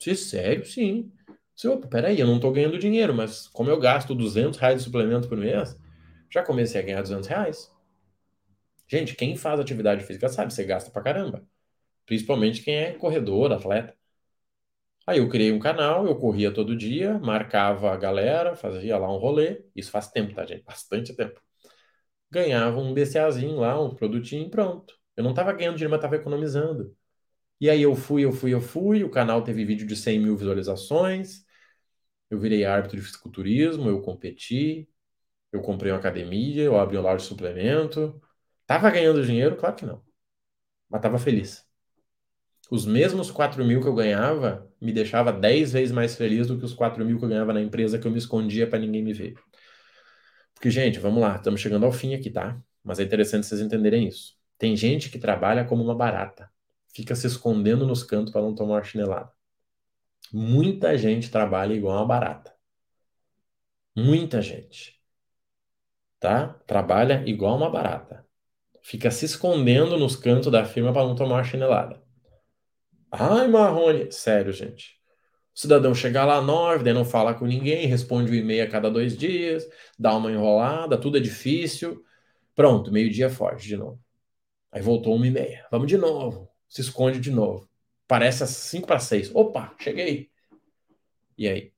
disse, 0.00 0.30
sério? 0.30 0.64
Sim. 0.66 1.12
Disse, 1.58 1.66
opa, 1.66 1.88
peraí, 1.88 2.20
eu 2.20 2.26
não 2.28 2.38
tô 2.38 2.52
ganhando 2.52 2.78
dinheiro, 2.78 3.12
mas 3.12 3.48
como 3.48 3.68
eu 3.68 3.80
gasto 3.80 4.14
200 4.14 4.60
reais 4.60 4.78
de 4.78 4.84
suplemento 4.84 5.28
por 5.28 5.36
mês, 5.36 5.76
já 6.30 6.40
comecei 6.40 6.80
a 6.80 6.84
ganhar 6.84 7.02
200 7.02 7.26
reais. 7.26 7.74
Gente, 8.86 9.16
quem 9.16 9.36
faz 9.36 9.58
atividade 9.58 10.04
física 10.04 10.28
sabe, 10.28 10.54
você 10.54 10.62
gasta 10.64 10.90
pra 10.92 11.02
caramba. 11.02 11.44
Principalmente 12.06 12.62
quem 12.62 12.76
é 12.76 12.92
corredor, 12.92 13.52
atleta. 13.52 13.96
Aí 15.04 15.18
eu 15.18 15.28
criei 15.28 15.50
um 15.50 15.58
canal, 15.58 16.06
eu 16.06 16.14
corria 16.14 16.52
todo 16.52 16.76
dia, 16.76 17.18
marcava 17.18 17.92
a 17.92 17.96
galera, 17.96 18.54
fazia 18.54 18.96
lá 18.96 19.12
um 19.12 19.18
rolê. 19.18 19.64
Isso 19.74 19.90
faz 19.90 20.08
tempo, 20.08 20.34
tá, 20.34 20.46
gente? 20.46 20.62
Bastante 20.62 21.12
tempo 21.16 21.40
ganhava 22.30 22.78
um 22.78 22.92
BCAzinho 22.94 23.56
lá, 23.56 23.80
um 23.80 23.94
produtinho 23.94 24.50
pronto. 24.50 24.94
Eu 25.16 25.24
não 25.24 25.30
estava 25.30 25.52
ganhando 25.52 25.76
dinheiro, 25.76 25.90
mas 25.90 25.98
estava 25.98 26.16
economizando. 26.16 26.94
E 27.60 27.70
aí 27.70 27.82
eu 27.82 27.96
fui, 27.96 28.24
eu 28.24 28.32
fui, 28.32 28.54
eu 28.54 28.60
fui. 28.60 29.04
O 29.04 29.10
canal 29.10 29.42
teve 29.42 29.64
vídeo 29.64 29.86
de 29.86 29.96
100 29.96 30.20
mil 30.20 30.36
visualizações. 30.36 31.44
Eu 32.30 32.38
virei 32.38 32.64
árbitro 32.64 32.96
de 32.98 33.02
fisiculturismo, 33.02 33.88
eu 33.88 34.00
competi, 34.02 34.88
eu 35.52 35.60
comprei 35.62 35.92
uma 35.92 35.98
academia, 35.98 36.62
eu 36.62 36.78
abri 36.78 36.98
um 36.98 37.02
loja 37.02 37.18
de 37.18 37.22
suplemento. 37.24 38.20
Tava 38.66 38.90
ganhando 38.90 39.24
dinheiro? 39.24 39.56
Claro 39.56 39.76
que 39.76 39.86
não. 39.86 40.02
Mas 40.88 41.00
tava 41.02 41.18
feliz. 41.18 41.66
Os 42.70 42.84
mesmos 42.84 43.30
4 43.30 43.64
mil 43.64 43.80
que 43.80 43.88
eu 43.88 43.94
ganhava 43.94 44.70
me 44.80 44.92
deixava 44.92 45.32
10 45.32 45.72
vezes 45.72 45.92
mais 45.92 46.14
feliz 46.16 46.46
do 46.46 46.58
que 46.58 46.64
os 46.64 46.74
4 46.74 47.04
mil 47.04 47.18
que 47.18 47.24
eu 47.24 47.28
ganhava 47.28 47.52
na 47.52 47.62
empresa 47.62 47.98
que 47.98 48.06
eu 48.06 48.10
me 48.10 48.18
escondia 48.18 48.66
para 48.68 48.78
ninguém 48.78 49.02
me 49.02 49.14
ver. 49.14 49.34
Porque, 50.54 50.70
gente, 50.70 50.98
vamos 50.98 51.22
lá, 51.22 51.36
estamos 51.36 51.60
chegando 51.60 51.86
ao 51.86 51.92
fim 51.92 52.14
aqui, 52.14 52.30
tá? 52.30 52.60
Mas 52.82 52.98
é 52.98 53.04
interessante 53.04 53.46
vocês 53.46 53.60
entenderem 53.60 54.06
isso. 54.08 54.36
Tem 54.58 54.76
gente 54.76 55.08
que 55.08 55.18
trabalha 55.18 55.64
como 55.64 55.82
uma 55.82 55.94
barata, 55.94 56.50
fica 56.94 57.14
se 57.14 57.26
escondendo 57.26 57.86
nos 57.86 58.02
cantos 58.02 58.32
para 58.32 58.42
não 58.42 58.54
tomar 58.54 58.84
chinelada. 58.84 59.30
Muita 60.32 60.96
gente 60.98 61.30
trabalha 61.30 61.74
igual 61.74 61.96
uma 61.96 62.06
barata. 62.06 62.54
Muita 63.96 64.40
gente. 64.42 65.00
Tá? 66.20 66.48
Trabalha 66.66 67.22
igual 67.26 67.56
uma 67.56 67.70
barata. 67.70 68.26
Fica 68.82 69.10
se 69.10 69.24
escondendo 69.24 69.98
nos 69.98 70.16
cantos 70.16 70.50
da 70.50 70.64
firma 70.64 70.92
para 70.92 71.06
não 71.06 71.14
tomar 71.14 71.36
uma 71.36 71.44
chinelada. 71.44 72.02
Ai, 73.10 73.48
Marrone. 73.48 74.10
Sério, 74.12 74.52
gente. 74.52 74.98
O 75.54 75.60
cidadão 75.60 75.94
chega 75.94 76.24
lá 76.24 76.40
nove, 76.40 76.84
daí 76.84 76.92
não 76.92 77.04
fala 77.04 77.34
com 77.34 77.44
ninguém, 77.44 77.86
responde 77.86 78.30
o 78.30 78.34
e-mail 78.34 78.64
a 78.64 78.70
cada 78.70 78.90
dois 78.90 79.16
dias, 79.16 79.68
dá 79.98 80.16
uma 80.16 80.30
enrolada, 80.30 80.96
tudo 80.96 81.16
é 81.18 81.20
difícil. 81.20 82.04
Pronto, 82.54 82.92
meio-dia 82.92 83.28
foge 83.28 83.68
de 83.68 83.76
novo. 83.76 84.00
Aí 84.70 84.80
voltou 84.82 85.16
uma 85.16 85.26
e 85.26 85.30
meia. 85.30 85.66
Vamos 85.70 85.88
de 85.88 85.96
novo. 85.96 86.48
Se 86.68 86.80
esconde 86.80 87.18
de 87.18 87.30
novo. 87.30 87.68
Parece 88.08 88.44
às 88.44 88.50
cinco 88.50 88.88
para 88.88 88.98
seis. 89.00 89.32
Opa, 89.34 89.74
cheguei. 89.80 90.30
E 91.36 91.48
aí? 91.48 91.72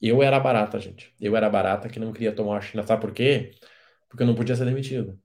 Eu 0.00 0.22
era 0.22 0.40
barata, 0.40 0.80
gente. 0.80 1.14
Eu 1.20 1.36
era 1.36 1.50
barata 1.50 1.88
que 1.90 2.00
não 2.00 2.12
queria 2.12 2.34
tomar 2.34 2.58
a 2.58 2.62
China. 2.62 2.86
Sabe 2.86 3.02
por 3.02 3.12
quê? 3.12 3.52
Porque 4.08 4.22
eu 4.24 4.28
não 4.28 4.34
podia 4.36 4.56
ser 4.56 4.64
demitido. 4.66 5.20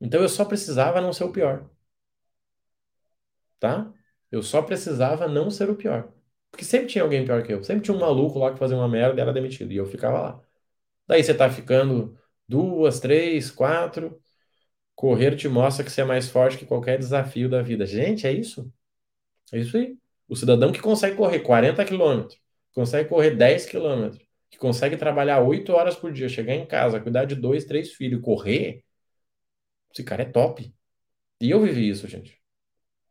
Então 0.00 0.22
eu 0.22 0.28
só 0.28 0.44
precisava 0.46 1.00
não 1.00 1.12
ser 1.12 1.24
o 1.24 1.32
pior. 1.32 1.70
Tá? 3.58 3.92
Eu 4.30 4.42
só 4.42 4.62
precisava 4.62 5.28
não 5.28 5.50
ser 5.50 5.70
o 5.70 5.76
pior. 5.76 6.12
Porque 6.50 6.64
sempre 6.64 6.88
tinha 6.88 7.02
alguém 7.04 7.24
pior 7.24 7.42
que 7.42 7.52
eu. 7.52 7.62
Sempre 7.64 7.84
tinha 7.84 7.96
um 7.96 8.00
maluco 8.00 8.38
lá 8.38 8.52
que 8.52 8.58
fazia 8.58 8.76
uma 8.76 8.88
merda 8.88 9.18
e 9.20 9.22
era 9.22 9.32
demitido. 9.32 9.72
E 9.72 9.76
eu 9.76 9.86
ficava 9.86 10.20
lá. 10.20 10.42
Daí 11.06 11.24
você 11.24 11.34
tá 11.34 11.50
ficando 11.50 12.18
duas, 12.48 13.00
três, 13.00 13.50
quatro. 13.50 14.20
Correr 14.96 15.36
te 15.36 15.48
mostra 15.48 15.84
que 15.84 15.90
você 15.92 16.02
é 16.02 16.04
mais 16.04 16.30
forte 16.30 16.58
que 16.58 16.66
qualquer 16.66 16.98
desafio 16.98 17.50
da 17.50 17.62
vida. 17.62 17.86
Gente, 17.86 18.26
é 18.26 18.32
isso? 18.32 18.72
É 19.52 19.58
isso 19.58 19.76
aí. 19.76 19.96
O 20.28 20.36
cidadão 20.36 20.72
que 20.72 20.80
consegue 20.80 21.16
correr 21.16 21.40
40 21.40 21.84
quilômetros, 21.84 22.38
consegue 22.72 23.08
correr 23.08 23.32
10 23.32 23.66
quilômetros, 23.66 24.22
que 24.50 24.58
consegue 24.58 24.96
trabalhar 24.96 25.40
8 25.40 25.72
horas 25.72 25.96
por 25.96 26.12
dia, 26.12 26.28
chegar 26.28 26.54
em 26.54 26.66
casa, 26.66 27.00
cuidar 27.00 27.24
de 27.24 27.34
dois, 27.34 27.64
três 27.64 27.92
filhos, 27.92 28.22
correr, 28.22 28.84
esse 29.92 30.02
cara 30.02 30.22
é 30.22 30.26
top. 30.26 30.74
E 31.40 31.50
eu 31.50 31.60
vivi 31.62 31.88
isso, 31.88 32.08
gente. 32.08 32.40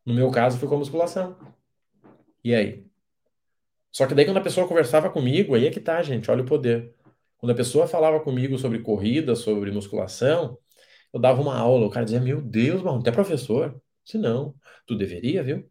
No 0.05 0.13
meu 0.13 0.29
caso, 0.31 0.57
foi 0.57 0.67
com 0.67 0.75
a 0.75 0.79
musculação. 0.79 1.37
E 2.43 2.53
aí? 2.53 2.85
Só 3.91 4.07
que 4.07 4.13
daí 4.15 4.25
quando 4.25 4.37
a 4.37 4.41
pessoa 4.41 4.67
conversava 4.67 5.09
comigo, 5.09 5.55
aí 5.55 5.67
é 5.67 5.71
que 5.71 5.79
tá, 5.79 6.01
gente, 6.01 6.29
olha 6.29 6.43
o 6.43 6.45
poder. 6.45 6.93
Quando 7.37 7.51
a 7.51 7.55
pessoa 7.55 7.87
falava 7.87 8.19
comigo 8.19 8.57
sobre 8.57 8.79
corrida, 8.79 9.35
sobre 9.35 9.71
musculação, 9.71 10.57
eu 11.13 11.19
dava 11.19 11.41
uma 11.41 11.57
aula, 11.57 11.85
o 11.85 11.89
cara 11.89 12.05
dizia, 12.05 12.19
meu 12.19 12.41
Deus, 12.41 12.81
mano, 12.81 13.01
tu 13.03 13.09
é 13.09 13.11
professor? 13.11 13.79
Se 14.03 14.17
não, 14.17 14.55
tu 14.87 14.95
deveria, 14.97 15.43
viu? 15.43 15.69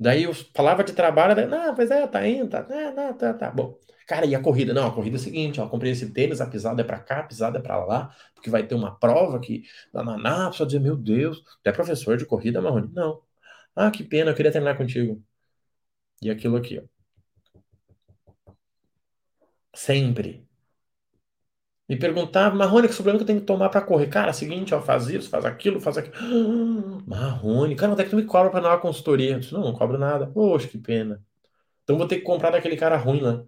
Daí 0.00 0.24
eu 0.24 0.32
falava 0.34 0.82
de 0.82 0.94
trabalho, 0.94 1.36
daí, 1.36 1.46
não, 1.46 1.74
pois 1.74 1.90
é, 1.90 2.06
tá 2.06 2.26
indo, 2.26 2.48
tá, 2.48 2.62
tá, 2.64 2.92
tá, 2.92 3.12
tá, 3.12 3.34
tá. 3.34 3.50
Bom, 3.50 3.78
cara, 4.06 4.24
e 4.26 4.34
a 4.34 4.40
corrida? 4.40 4.72
Não, 4.72 4.86
a 4.86 4.94
corrida 4.94 5.16
é 5.16 5.20
o 5.20 5.22
seguinte, 5.22 5.60
ó, 5.60 5.68
comprei 5.68 5.92
esse 5.92 6.10
tênis, 6.12 6.40
a 6.40 6.46
pisada 6.46 6.80
é 6.80 6.84
pra 6.84 6.98
cá, 7.00 7.20
a 7.20 7.22
pisada 7.24 7.58
é 7.58 7.62
pra 7.62 7.84
lá, 7.84 8.10
porque 8.34 8.48
vai 8.48 8.66
ter 8.66 8.74
uma 8.74 8.98
prova 8.98 9.38
que, 9.38 9.64
na, 9.92 10.46
a 10.46 10.50
pessoa 10.50 10.66
dizia, 10.66 10.80
meu 10.80 10.96
Deus, 10.96 11.42
tu 11.62 11.68
é 11.68 11.72
professor 11.72 12.16
de 12.16 12.24
corrida, 12.24 12.62
Marrone? 12.62 12.90
Não. 12.94 13.20
Ah, 13.76 13.90
que 13.90 14.02
pena, 14.04 14.30
eu 14.30 14.34
queria 14.34 14.52
terminar 14.52 14.76
contigo. 14.78 15.22
E 16.22 16.30
aquilo 16.30 16.56
aqui, 16.56 16.78
ó. 16.78 17.00
Sempre. 19.74 20.46
Me 21.90 21.96
perguntava, 21.98 22.54
Marrone, 22.54 22.86
que 22.86 22.94
suplemento 22.94 23.24
eu 23.24 23.26
tenho 23.26 23.40
que 23.40 23.46
tomar 23.46 23.68
para 23.68 23.80
correr? 23.80 24.06
Cara, 24.06 24.32
seguinte, 24.32 24.72
ó, 24.72 24.80
faz 24.80 25.08
isso, 25.08 25.28
faz 25.28 25.44
aquilo, 25.44 25.80
faz 25.80 25.98
aquilo. 25.98 26.14
Marrone, 27.04 27.74
cara, 27.74 27.90
onde 27.90 28.02
é 28.02 28.04
que 28.04 28.10
tu 28.10 28.16
me 28.16 28.24
cobra 28.24 28.48
para 28.48 28.60
dar 28.60 28.68
uma 28.68 28.78
consultoria? 28.78 29.32
Eu 29.32 29.40
disse, 29.40 29.52
não, 29.52 29.62
não 29.62 29.72
cobro 29.72 29.98
nada. 29.98 30.28
Poxa, 30.28 30.68
que 30.68 30.78
pena. 30.78 31.20
Então 31.82 31.98
vou 31.98 32.06
ter 32.06 32.18
que 32.18 32.22
comprar 32.22 32.50
daquele 32.50 32.76
cara 32.76 32.96
ruim 32.96 33.20
lá. 33.20 33.42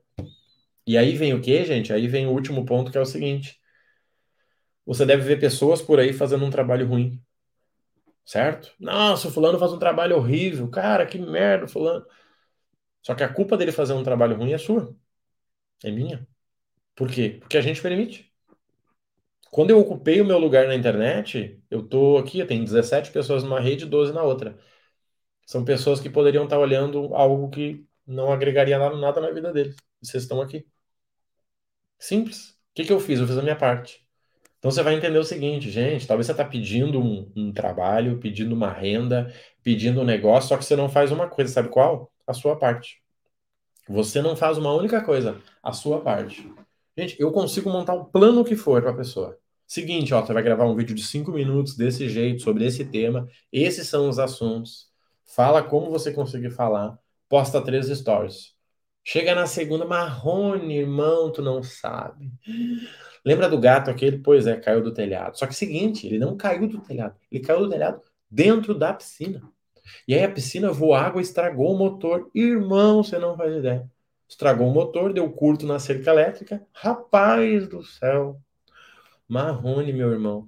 E 0.84 0.98
aí 0.98 1.16
vem 1.16 1.32
o 1.34 1.40
que, 1.40 1.64
gente? 1.64 1.92
Aí 1.92 2.08
vem 2.08 2.26
o 2.26 2.32
último 2.32 2.66
ponto, 2.66 2.90
que 2.90 2.98
é 2.98 3.00
o 3.00 3.06
seguinte. 3.06 3.60
Você 4.84 5.06
deve 5.06 5.22
ver 5.22 5.38
pessoas 5.38 5.80
por 5.80 6.00
aí 6.00 6.12
fazendo 6.12 6.44
um 6.44 6.50
trabalho 6.50 6.88
ruim. 6.88 7.22
Certo? 8.24 8.72
Nossa, 8.80 9.28
o 9.28 9.30
fulano 9.30 9.56
faz 9.56 9.72
um 9.72 9.78
trabalho 9.78 10.16
horrível. 10.16 10.68
Cara, 10.68 11.06
que 11.06 11.16
merda, 11.16 11.68
fulano. 11.68 12.04
Só 13.02 13.14
que 13.14 13.22
a 13.22 13.32
culpa 13.32 13.56
dele 13.56 13.70
fazer 13.70 13.92
um 13.92 14.02
trabalho 14.02 14.36
ruim 14.36 14.52
é 14.52 14.58
sua. 14.58 14.92
É 15.84 15.92
minha. 15.92 16.26
Por 16.96 17.08
quê? 17.10 17.38
Porque 17.40 17.58
a 17.58 17.62
gente 17.62 17.82
permite. 17.82 18.31
Quando 19.52 19.70
eu 19.70 19.78
ocupei 19.78 20.18
o 20.18 20.24
meu 20.24 20.38
lugar 20.38 20.66
na 20.66 20.74
internet, 20.74 21.62
eu 21.70 21.86
tô 21.86 22.16
aqui, 22.16 22.42
tenho 22.46 22.64
17 22.64 23.12
pessoas 23.12 23.44
numa 23.44 23.60
rede 23.60 23.84
e 23.84 23.88
12 23.88 24.10
na 24.12 24.22
outra. 24.22 24.58
São 25.46 25.64
pessoas 25.64 26.00
que 26.00 26.08
poderiam 26.10 26.44
estar 26.44 26.58
olhando 26.58 27.14
algo 27.14 27.50
que 27.50 27.86
não 28.06 28.32
agregaria 28.32 28.78
nada 28.78 29.20
na 29.20 29.30
vida 29.30 29.52
deles. 29.52 29.76
Vocês 30.02 30.22
estão 30.24 30.40
aqui. 30.40 30.66
Simples. 31.98 32.52
O 32.52 32.74
que, 32.74 32.84
que 32.84 32.92
eu 32.92 32.98
fiz? 33.00 33.20
Eu 33.20 33.26
fiz 33.26 33.36
a 33.36 33.42
minha 33.42 33.56
parte. 33.56 34.06
Então 34.58 34.70
você 34.70 34.82
vai 34.82 34.94
entender 34.94 35.18
o 35.18 35.24
seguinte, 35.24 35.70
gente, 35.70 36.06
talvez 36.06 36.26
você 36.26 36.32
está 36.32 36.44
pedindo 36.46 36.98
um, 37.00 37.30
um, 37.36 37.52
trabalho, 37.52 38.18
pedindo 38.20 38.54
uma 38.54 38.72
renda, 38.72 39.34
pedindo 39.62 40.00
um 40.00 40.04
negócio, 40.04 40.48
só 40.48 40.56
que 40.56 40.64
você 40.64 40.76
não 40.76 40.88
faz 40.88 41.12
uma 41.12 41.28
coisa, 41.28 41.52
sabe 41.52 41.68
qual? 41.68 42.10
A 42.26 42.32
sua 42.32 42.58
parte. 42.58 43.02
Você 43.88 44.22
não 44.22 44.36
faz 44.36 44.56
uma 44.58 44.72
única 44.72 45.04
coisa, 45.04 45.42
a 45.62 45.72
sua 45.72 46.00
parte. 46.00 46.50
Gente, 46.96 47.20
eu 47.20 47.32
consigo 47.32 47.70
montar 47.70 47.94
o 47.94 48.06
plano 48.06 48.44
que 48.44 48.56
for 48.56 48.80
para 48.82 48.92
a 48.92 48.96
pessoa. 48.96 49.41
Seguinte, 49.72 50.12
ó, 50.12 50.20
você 50.20 50.34
vai 50.34 50.42
gravar 50.42 50.66
um 50.66 50.76
vídeo 50.76 50.94
de 50.94 51.02
cinco 51.02 51.32
minutos 51.32 51.74
desse 51.74 52.06
jeito, 52.06 52.42
sobre 52.42 52.66
esse 52.66 52.84
tema. 52.84 53.26
Esses 53.50 53.88
são 53.88 54.06
os 54.06 54.18
assuntos. 54.18 54.90
Fala 55.24 55.62
como 55.62 55.90
você 55.90 56.12
conseguir 56.12 56.50
falar. 56.50 56.98
Posta 57.26 57.58
três 57.58 57.86
stories. 57.86 58.54
Chega 59.02 59.34
na 59.34 59.46
segunda, 59.46 59.86
Marrone, 59.86 60.76
irmão, 60.76 61.32
tu 61.32 61.40
não 61.40 61.62
sabe. 61.62 62.30
Lembra 63.24 63.48
do 63.48 63.58
gato 63.58 63.90
aquele? 63.90 64.18
Pois 64.18 64.46
é, 64.46 64.56
caiu 64.56 64.82
do 64.82 64.92
telhado. 64.92 65.38
Só 65.38 65.46
que 65.46 65.54
seguinte, 65.54 66.06
ele 66.06 66.18
não 66.18 66.36
caiu 66.36 66.68
do 66.68 66.78
telhado. 66.78 67.16
Ele 67.30 67.42
caiu 67.42 67.60
do 67.60 67.70
telhado 67.70 68.02
dentro 68.30 68.74
da 68.74 68.92
piscina. 68.92 69.40
E 70.06 70.12
aí 70.12 70.22
a 70.22 70.30
piscina 70.30 70.70
voou 70.70 70.92
água 70.92 71.22
estragou 71.22 71.72
o 71.72 71.78
motor. 71.78 72.30
Irmão, 72.34 73.02
você 73.02 73.18
não 73.18 73.34
faz 73.38 73.56
ideia. 73.56 73.90
Estragou 74.28 74.68
o 74.68 74.74
motor, 74.74 75.14
deu 75.14 75.32
curto 75.32 75.64
na 75.64 75.78
cerca 75.78 76.10
elétrica. 76.10 76.62
Rapaz 76.74 77.66
do 77.66 77.82
céu. 77.82 78.38
Marrone, 79.32 79.94
meu 79.94 80.12
irmão. 80.12 80.46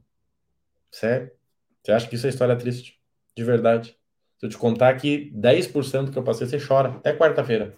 Sério? 0.91 1.31
Você 1.83 1.91
acha 1.91 2.07
que 2.07 2.17
isso 2.17 2.27
é 2.27 2.29
história 2.29 2.55
triste? 2.55 3.01
De 3.35 3.43
verdade. 3.43 3.99
Se 4.37 4.45
eu 4.45 4.51
te 4.51 4.59
contar 4.59 4.95
que 4.97 5.33
10% 5.35 6.13
que 6.13 6.19
eu 6.19 6.23
passei, 6.23 6.47
você 6.47 6.59
chora. 6.59 6.91
Até 6.91 7.17
quarta-feira. 7.17 7.73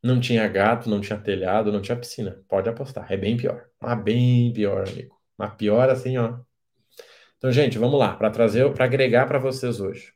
Não 0.00 0.20
tinha 0.20 0.46
gato, 0.46 0.88
não 0.88 1.00
tinha 1.00 1.18
telhado, 1.18 1.72
não 1.72 1.82
tinha 1.82 1.98
piscina. 1.98 2.40
Pode 2.48 2.68
apostar. 2.68 3.10
É 3.12 3.16
bem 3.16 3.36
pior. 3.36 3.68
Mas 3.82 4.00
bem 4.00 4.52
pior, 4.52 4.88
amigo. 4.88 5.20
Mas 5.36 5.52
pior 5.54 5.90
assim, 5.90 6.16
ó. 6.16 6.38
Então, 7.36 7.50
gente, 7.50 7.78
vamos 7.78 7.98
lá. 7.98 8.16
Para 8.16 8.30
trazer, 8.30 8.72
para 8.72 8.84
agregar 8.84 9.26
para 9.26 9.40
vocês 9.40 9.80
hoje. 9.80 10.14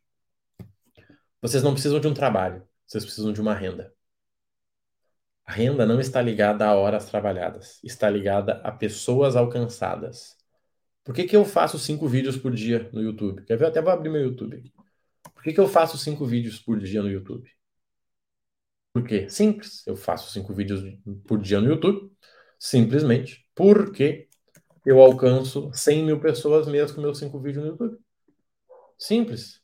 Vocês 1.40 1.64
não 1.64 1.72
precisam 1.72 1.98
de 1.98 2.06
um 2.06 2.14
trabalho. 2.14 2.64
Vocês 2.86 3.04
precisam 3.04 3.32
de 3.32 3.40
uma 3.40 3.54
renda. 3.54 3.92
A 5.52 5.54
renda 5.54 5.84
não 5.84 6.00
está 6.00 6.22
ligada 6.22 6.64
a 6.64 6.74
horas 6.74 7.10
trabalhadas, 7.10 7.78
está 7.84 8.08
ligada 8.08 8.54
a 8.64 8.72
pessoas 8.72 9.36
alcançadas. 9.36 10.34
Por 11.04 11.14
que, 11.14 11.24
que 11.24 11.36
eu 11.36 11.44
faço 11.44 11.78
cinco 11.78 12.08
vídeos 12.08 12.38
por 12.38 12.54
dia 12.54 12.88
no 12.90 13.02
YouTube? 13.02 13.44
Quer 13.44 13.58
ver? 13.58 13.64
Eu 13.64 13.68
até 13.68 13.82
vou 13.82 13.92
abrir 13.92 14.08
meu 14.08 14.22
YouTube. 14.22 14.72
Por 15.34 15.42
que, 15.42 15.52
que 15.52 15.60
eu 15.60 15.68
faço 15.68 15.98
cinco 15.98 16.24
vídeos 16.24 16.58
por 16.58 16.78
dia 16.78 17.02
no 17.02 17.10
YouTube? 17.10 17.46
Por 18.94 19.06
quê? 19.06 19.28
Simples. 19.28 19.86
Eu 19.86 19.94
faço 19.94 20.32
cinco 20.32 20.54
vídeos 20.54 20.82
por 21.28 21.38
dia 21.38 21.60
no 21.60 21.68
YouTube, 21.68 22.10
simplesmente 22.58 23.46
porque 23.54 24.30
eu 24.86 25.02
alcanço 25.02 25.70
100 25.74 26.06
mil 26.06 26.18
pessoas 26.18 26.66
mesmo 26.66 26.94
com 26.96 27.02
meus 27.02 27.18
cinco 27.18 27.38
vídeos 27.38 27.62
no 27.62 27.72
YouTube. 27.72 27.98
Simples. 28.98 29.60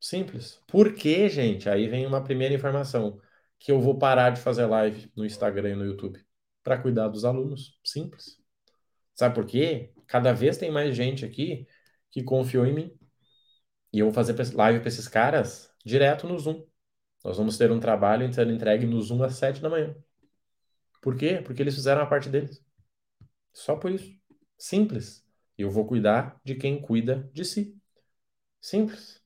Simples. 0.00 0.60
Por 0.66 0.92
quê, 0.92 1.28
gente? 1.28 1.68
Aí 1.68 1.86
vem 1.86 2.04
uma 2.04 2.24
primeira 2.24 2.52
informação 2.52 3.20
que 3.58 3.72
eu 3.72 3.80
vou 3.80 3.98
parar 3.98 4.30
de 4.30 4.40
fazer 4.40 4.66
live 4.66 5.10
no 5.16 5.24
Instagram 5.24 5.70
e 5.70 5.76
no 5.76 5.84
YouTube 5.84 6.24
para 6.62 6.78
cuidar 6.78 7.08
dos 7.08 7.24
alunos. 7.24 7.78
Simples. 7.84 8.38
Sabe 9.14 9.34
por 9.34 9.46
quê? 9.46 9.92
Cada 10.06 10.32
vez 10.32 10.56
tem 10.58 10.70
mais 10.70 10.94
gente 10.94 11.24
aqui 11.24 11.66
que 12.10 12.22
confiou 12.22 12.66
em 12.66 12.74
mim. 12.74 12.98
E 13.92 13.98
eu 14.00 14.06
vou 14.06 14.14
fazer 14.14 14.34
live 14.54 14.80
para 14.80 14.88
esses 14.88 15.08
caras 15.08 15.72
direto 15.84 16.26
no 16.26 16.38
Zoom. 16.38 16.64
Nós 17.24 17.36
vamos 17.36 17.58
ter 17.58 17.70
um 17.72 17.80
trabalho 17.80 18.32
sendo 18.32 18.52
entregue 18.52 18.86
no 18.86 19.00
Zoom 19.00 19.22
às 19.22 19.34
7 19.36 19.60
da 19.60 19.68
manhã. 19.68 19.94
Por 21.00 21.16
quê? 21.16 21.40
Porque 21.44 21.62
eles 21.62 21.74
fizeram 21.74 22.02
a 22.02 22.06
parte 22.06 22.28
deles. 22.28 22.62
Só 23.52 23.76
por 23.76 23.90
isso. 23.90 24.12
Simples. 24.56 25.24
Eu 25.56 25.70
vou 25.70 25.86
cuidar 25.86 26.40
de 26.44 26.54
quem 26.54 26.80
cuida 26.80 27.28
de 27.32 27.44
si. 27.44 27.76
Simples. 28.60 29.22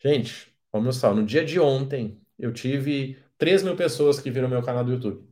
Gente, 0.00 0.52
vamos 0.72 0.96
só. 0.96 1.14
No 1.14 1.24
dia 1.24 1.44
de 1.44 1.60
ontem, 1.60 2.20
eu 2.38 2.52
tive 2.52 3.22
3 3.38 3.62
mil 3.62 3.76
pessoas 3.76 4.20
que 4.20 4.30
viram 4.30 4.48
meu 4.48 4.62
canal 4.62 4.84
do 4.84 4.92
YouTube. 4.92 5.24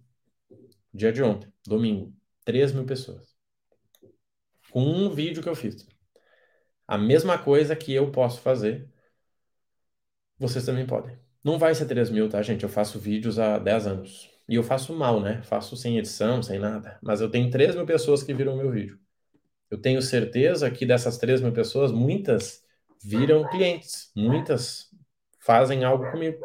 Dia 0.94 1.12
de 1.12 1.22
ontem, 1.22 1.52
domingo. 1.66 2.14
3 2.44 2.72
mil 2.72 2.84
pessoas. 2.86 3.36
Com 4.70 4.82
um 4.82 5.11
vídeo 5.11 5.42
que 5.42 5.48
eu 5.48 5.57
fiz. 5.57 5.86
A 6.86 6.96
mesma 6.96 7.36
coisa 7.36 7.74
que 7.74 7.92
eu 7.92 8.12
posso 8.12 8.40
fazer, 8.40 8.88
vocês 10.38 10.64
também 10.64 10.86
podem. 10.86 11.18
Não 11.42 11.59
vai 11.59 11.74
ser 11.74 11.86
3 11.86 12.11
mil, 12.11 12.28
tá, 12.28 12.40
gente? 12.42 12.62
Eu 12.62 12.68
faço 12.68 12.98
vídeos 12.98 13.38
há 13.38 13.59
10 13.59 13.86
anos. 13.86 14.30
E 14.48 14.54
eu 14.54 14.62
faço 14.62 14.94
mal, 14.94 15.20
né? 15.20 15.42
Faço 15.42 15.76
sem 15.76 15.98
edição, 15.98 16.42
sem 16.42 16.59
nada. 16.59 16.98
Mas 17.02 17.20
eu 17.20 17.28
tenho 17.28 17.50
3 17.50 17.74
mil 17.74 17.84
pessoas 17.86 18.22
que 18.22 18.32
viram 18.32 18.57
meu 18.57 18.70
vídeo. 18.70 18.98
Eu 19.68 19.80
tenho 19.80 20.00
certeza 20.00 20.70
que 20.70 20.86
dessas 20.86 21.18
3 21.18 21.40
mil 21.40 21.52
pessoas, 21.52 21.90
muitas 21.90 22.64
viram 23.02 23.48
clientes. 23.48 24.12
Muitas 24.14 24.90
fazem 25.40 25.84
algo 25.84 26.09
comigo. 26.12 26.38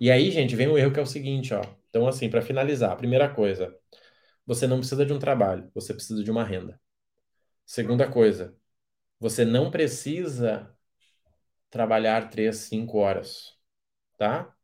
E 0.00 0.10
aí, 0.10 0.30
gente, 0.30 0.54
vem 0.56 0.68
um 0.68 0.76
erro 0.78 0.92
que 0.92 1.00
é 1.00 1.02
o 1.02 1.06
seguinte, 1.06 1.54
ó. 1.54 1.62
Então, 1.88 2.06
assim, 2.06 2.28
para 2.28 2.42
finalizar, 2.42 2.96
primeira 2.96 3.28
coisa, 3.32 3.74
você 4.46 4.66
não 4.66 4.78
precisa 4.78 5.06
de 5.06 5.12
um 5.12 5.18
trabalho, 5.18 5.70
você 5.74 5.94
precisa 5.94 6.22
de 6.24 6.30
uma 6.30 6.44
renda. 6.44 6.80
Segunda 7.66 8.10
coisa, 8.10 8.56
você 9.20 9.44
não 9.44 9.70
precisa 9.70 10.74
trabalhar 11.70 12.30
três, 12.30 12.58
cinco 12.58 12.98
horas, 12.98 13.54
tá? 14.18 14.54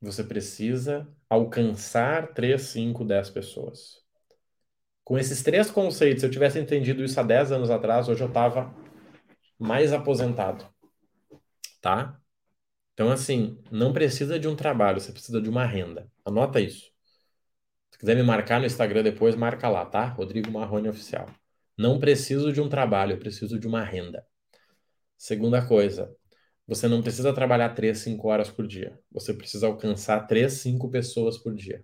Você 0.00 0.24
precisa 0.24 1.08
alcançar 1.28 2.34
três, 2.34 2.62
cinco, 2.64 3.04
dez 3.04 3.30
pessoas. 3.30 4.04
Com 5.04 5.18
esses 5.18 5.42
três 5.42 5.70
conceitos, 5.70 6.20
se 6.20 6.26
eu 6.26 6.30
tivesse 6.30 6.58
entendido 6.58 7.04
isso 7.04 7.18
há 7.20 7.22
10 7.22 7.52
anos 7.52 7.68
atrás, 7.70 8.08
hoje 8.08 8.22
eu 8.22 8.28
estava 8.28 8.74
mais 9.58 9.92
aposentado, 9.92 10.66
tá? 11.80 12.19
Então, 13.00 13.10
assim, 13.10 13.56
não 13.70 13.94
precisa 13.94 14.38
de 14.38 14.46
um 14.46 14.54
trabalho, 14.54 15.00
você 15.00 15.10
precisa 15.10 15.40
de 15.40 15.48
uma 15.48 15.64
renda. 15.64 16.06
Anota 16.22 16.60
isso. 16.60 16.92
Se 17.90 17.98
quiser 17.98 18.14
me 18.14 18.22
marcar 18.22 18.60
no 18.60 18.66
Instagram 18.66 19.02
depois, 19.02 19.34
marca 19.34 19.70
lá, 19.70 19.86
tá? 19.86 20.04
Rodrigo 20.04 20.50
Marrone 20.50 20.86
Oficial. 20.86 21.26
Não 21.78 21.98
preciso 21.98 22.52
de 22.52 22.60
um 22.60 22.68
trabalho, 22.68 23.12
eu 23.12 23.18
preciso 23.18 23.58
de 23.58 23.66
uma 23.66 23.82
renda. 23.82 24.22
Segunda 25.16 25.66
coisa, 25.66 26.14
você 26.66 26.88
não 26.88 27.00
precisa 27.00 27.32
trabalhar 27.32 27.70
3, 27.70 27.96
5 27.96 28.28
horas 28.28 28.50
por 28.50 28.66
dia. 28.66 29.00
Você 29.10 29.32
precisa 29.32 29.66
alcançar 29.66 30.26
3, 30.26 30.52
5 30.52 30.90
pessoas 30.90 31.38
por 31.38 31.54
dia. 31.54 31.82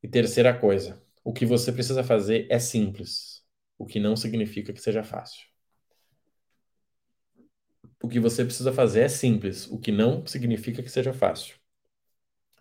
E 0.00 0.06
terceira 0.06 0.56
coisa, 0.56 1.02
o 1.24 1.32
que 1.32 1.44
você 1.44 1.72
precisa 1.72 2.04
fazer 2.04 2.46
é 2.48 2.60
simples, 2.60 3.44
o 3.76 3.84
que 3.84 3.98
não 3.98 4.14
significa 4.14 4.72
que 4.72 4.80
seja 4.80 5.02
fácil. 5.02 5.51
O 8.02 8.08
que 8.08 8.18
você 8.18 8.44
precisa 8.44 8.72
fazer 8.72 9.02
é 9.02 9.08
simples, 9.08 9.70
o 9.70 9.78
que 9.78 9.92
não 9.92 10.26
significa 10.26 10.82
que 10.82 10.90
seja 10.90 11.12
fácil. 11.12 11.54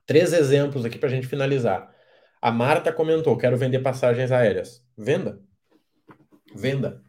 Três 0.05 0.33
exemplos 0.33 0.85
aqui 0.85 0.99
para 0.99 1.09
a 1.09 1.11
gente 1.11 1.25
finalizar. 1.25 1.91
A 2.39 2.51
Marta 2.51 2.93
comentou: 2.93 3.35
quero 3.35 3.57
vender 3.57 3.79
passagens 3.79 4.31
aéreas. 4.31 4.85
Venda. 4.95 5.41
Venda. 6.55 7.01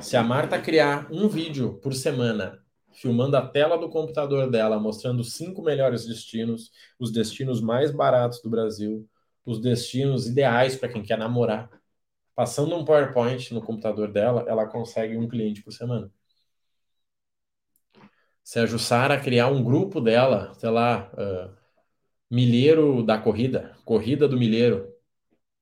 Se 0.00 0.16
a 0.16 0.22
Marta 0.22 0.60
criar 0.60 1.08
um 1.10 1.28
vídeo 1.28 1.80
por 1.82 1.94
semana 1.94 2.62
filmando 2.92 3.36
a 3.36 3.46
tela 3.46 3.76
do 3.76 3.88
computador 3.88 4.50
dela, 4.50 4.78
mostrando 4.78 5.20
os 5.20 5.34
cinco 5.34 5.62
melhores 5.62 6.06
destinos, 6.06 6.70
os 6.98 7.10
destinos 7.10 7.60
mais 7.60 7.90
baratos 7.90 8.40
do 8.42 8.50
Brasil, 8.50 9.08
os 9.44 9.60
destinos 9.60 10.28
ideais 10.28 10.76
para 10.76 10.90
quem 10.90 11.02
quer 11.02 11.18
namorar, 11.18 11.70
passando 12.34 12.76
um 12.76 12.84
PowerPoint 12.84 13.52
no 13.52 13.62
computador 13.62 14.12
dela, 14.12 14.44
ela 14.46 14.66
consegue 14.66 15.16
um 15.16 15.26
cliente 15.26 15.62
por 15.62 15.72
semana 15.72 16.12
se 18.44 18.58
a 18.58 18.66
Jussara 18.66 19.20
criar 19.20 19.48
um 19.48 19.62
grupo 19.62 20.00
dela, 20.00 20.54
sei 20.54 20.70
lá, 20.70 21.10
uh, 21.14 21.56
milheiro 22.30 23.02
da 23.02 23.18
corrida, 23.18 23.76
corrida 23.84 24.28
do 24.28 24.38
milheiro, 24.38 24.92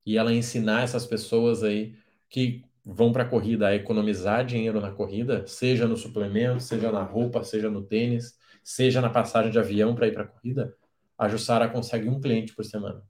e 0.05 0.17
ela 0.17 0.33
ensinar 0.33 0.83
essas 0.83 1.05
pessoas 1.05 1.63
aí 1.63 1.95
que 2.29 2.63
vão 2.85 3.11
para 3.13 3.23
a 3.23 3.27
corrida 3.29 3.67
a 3.67 3.75
economizar 3.75 4.45
dinheiro 4.45 4.81
na 4.81 4.91
corrida, 4.91 5.45
seja 5.47 5.87
no 5.87 5.97
suplemento, 5.97 6.63
seja 6.63 6.91
na 6.91 7.03
roupa, 7.03 7.43
seja 7.43 7.69
no 7.69 7.83
tênis, 7.83 8.37
seja 8.63 9.01
na 9.01 9.09
passagem 9.09 9.51
de 9.51 9.59
avião 9.59 9.95
para 9.95 10.07
ir 10.07 10.13
para 10.13 10.23
a 10.23 10.27
corrida, 10.27 10.75
a 11.17 11.27
Jussara 11.29 11.69
consegue 11.69 12.09
um 12.09 12.19
cliente 12.19 12.53
por 12.55 12.65
semana. 12.65 13.03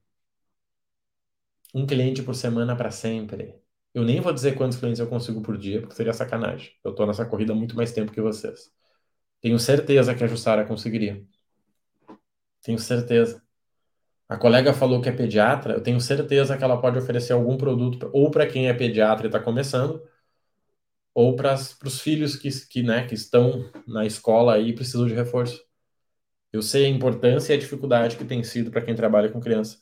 Um 1.74 1.86
cliente 1.86 2.22
por 2.22 2.34
semana 2.34 2.76
para 2.76 2.90
sempre. 2.90 3.54
Eu 3.94 4.04
nem 4.04 4.20
vou 4.20 4.32
dizer 4.32 4.54
quantos 4.56 4.78
clientes 4.78 5.00
eu 5.00 5.08
consigo 5.08 5.42
por 5.42 5.56
dia, 5.58 5.80
porque 5.80 5.94
seria 5.94 6.12
sacanagem. 6.12 6.72
Eu 6.84 6.90
estou 6.92 7.06
nessa 7.06 7.24
corrida 7.26 7.54
muito 7.54 7.76
mais 7.76 7.92
tempo 7.92 8.12
que 8.12 8.20
vocês. 8.20 8.70
Tenho 9.42 9.58
certeza 9.58 10.14
que 10.14 10.24
a 10.24 10.26
Jussara 10.26 10.64
conseguiria. 10.64 11.22
Tenho 12.62 12.78
certeza. 12.78 13.42
A 14.28 14.38
colega 14.38 14.72
falou 14.72 15.02
que 15.02 15.08
é 15.08 15.12
pediatra, 15.12 15.74
eu 15.74 15.82
tenho 15.82 16.00
certeza 16.00 16.56
que 16.56 16.64
ela 16.64 16.80
pode 16.80 16.96
oferecer 16.98 17.34
algum 17.34 17.56
produto, 17.58 18.08
ou 18.14 18.30
para 18.30 18.46
quem 18.46 18.68
é 18.68 18.72
pediatra 18.72 19.26
e 19.26 19.28
está 19.28 19.38
começando, 19.40 20.02
ou 21.14 21.36
para 21.36 21.54
os 21.54 22.00
filhos 22.00 22.36
que, 22.36 22.48
que, 22.68 22.82
né, 22.82 23.06
que 23.06 23.14
estão 23.14 23.70
na 23.86 24.06
escola 24.06 24.58
e 24.58 24.72
precisam 24.74 25.06
de 25.06 25.12
reforço. 25.12 25.62
Eu 26.52 26.62
sei 26.62 26.86
a 26.86 26.88
importância 26.88 27.52
e 27.52 27.56
a 27.56 27.58
dificuldade 27.58 28.16
que 28.16 28.24
tem 28.24 28.42
sido 28.44 28.70
para 28.70 28.82
quem 28.82 28.94
trabalha 28.94 29.28
com 29.30 29.40
criança. 29.40 29.78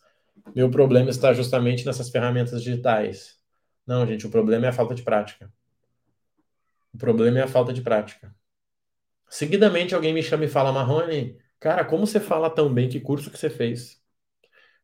Meu 0.54 0.70
problema 0.70 1.10
está 1.10 1.32
justamente 1.32 1.84
nessas 1.84 2.10
ferramentas 2.10 2.62
digitais. 2.62 3.38
Não, 3.86 4.06
gente, 4.06 4.26
o 4.26 4.30
problema 4.30 4.66
é 4.66 4.68
a 4.70 4.72
falta 4.72 4.94
de 4.94 5.02
prática. 5.02 5.52
O 6.92 6.98
problema 6.98 7.38
é 7.38 7.42
a 7.42 7.48
falta 7.48 7.72
de 7.72 7.82
prática. 7.82 8.34
Seguidamente 9.30 9.94
alguém 9.94 10.12
me 10.12 10.22
chama 10.24 10.44
e 10.44 10.48
fala, 10.48 10.72
Marrone, 10.72 11.38
cara, 11.60 11.84
como 11.84 12.04
você 12.04 12.18
fala 12.18 12.50
tão 12.50 12.72
bem? 12.74 12.88
Que 12.88 12.98
curso 12.98 13.30
que 13.30 13.38
você 13.38 13.48
fez? 13.48 14.00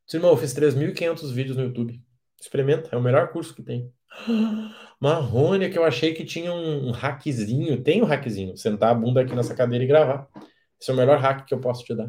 Disse, 0.05 0.19
irmão, 0.19 0.31
eu 0.31 0.37
fiz 0.37 0.55
3.500 0.55 1.33
vídeos 1.33 1.57
no 1.57 1.65
YouTube. 1.65 2.01
Experimenta, 2.41 2.89
é 2.93 2.97
o 2.97 3.03
melhor 3.03 3.33
curso 3.33 3.53
que 3.53 3.63
tem. 3.63 3.93
Marrone, 5.01 5.69
que 5.69 5.77
eu 5.77 5.85
achei 5.85 6.15
que 6.15 6.25
tinha 6.25 6.53
um, 6.53 6.93
hackzinho. 6.93 7.83
Tem 7.83 8.01
um 8.01 8.07
hackzinho. 8.07 8.57
Sentar 8.57 8.93
a 8.93 8.95
bunda 8.95 9.21
aqui 9.21 9.35
nessa 9.35 9.55
cadeira 9.55 9.85
e 9.85 9.89
gravar. 9.89 10.29
Esse 10.81 10.93
é 10.93 10.95
o 10.95 10.97
melhor 10.97 11.19
hack 11.19 11.45
que 11.45 11.53
eu 11.53 11.61
posso 11.61 11.85
te 11.85 11.93
dar. 11.95 12.09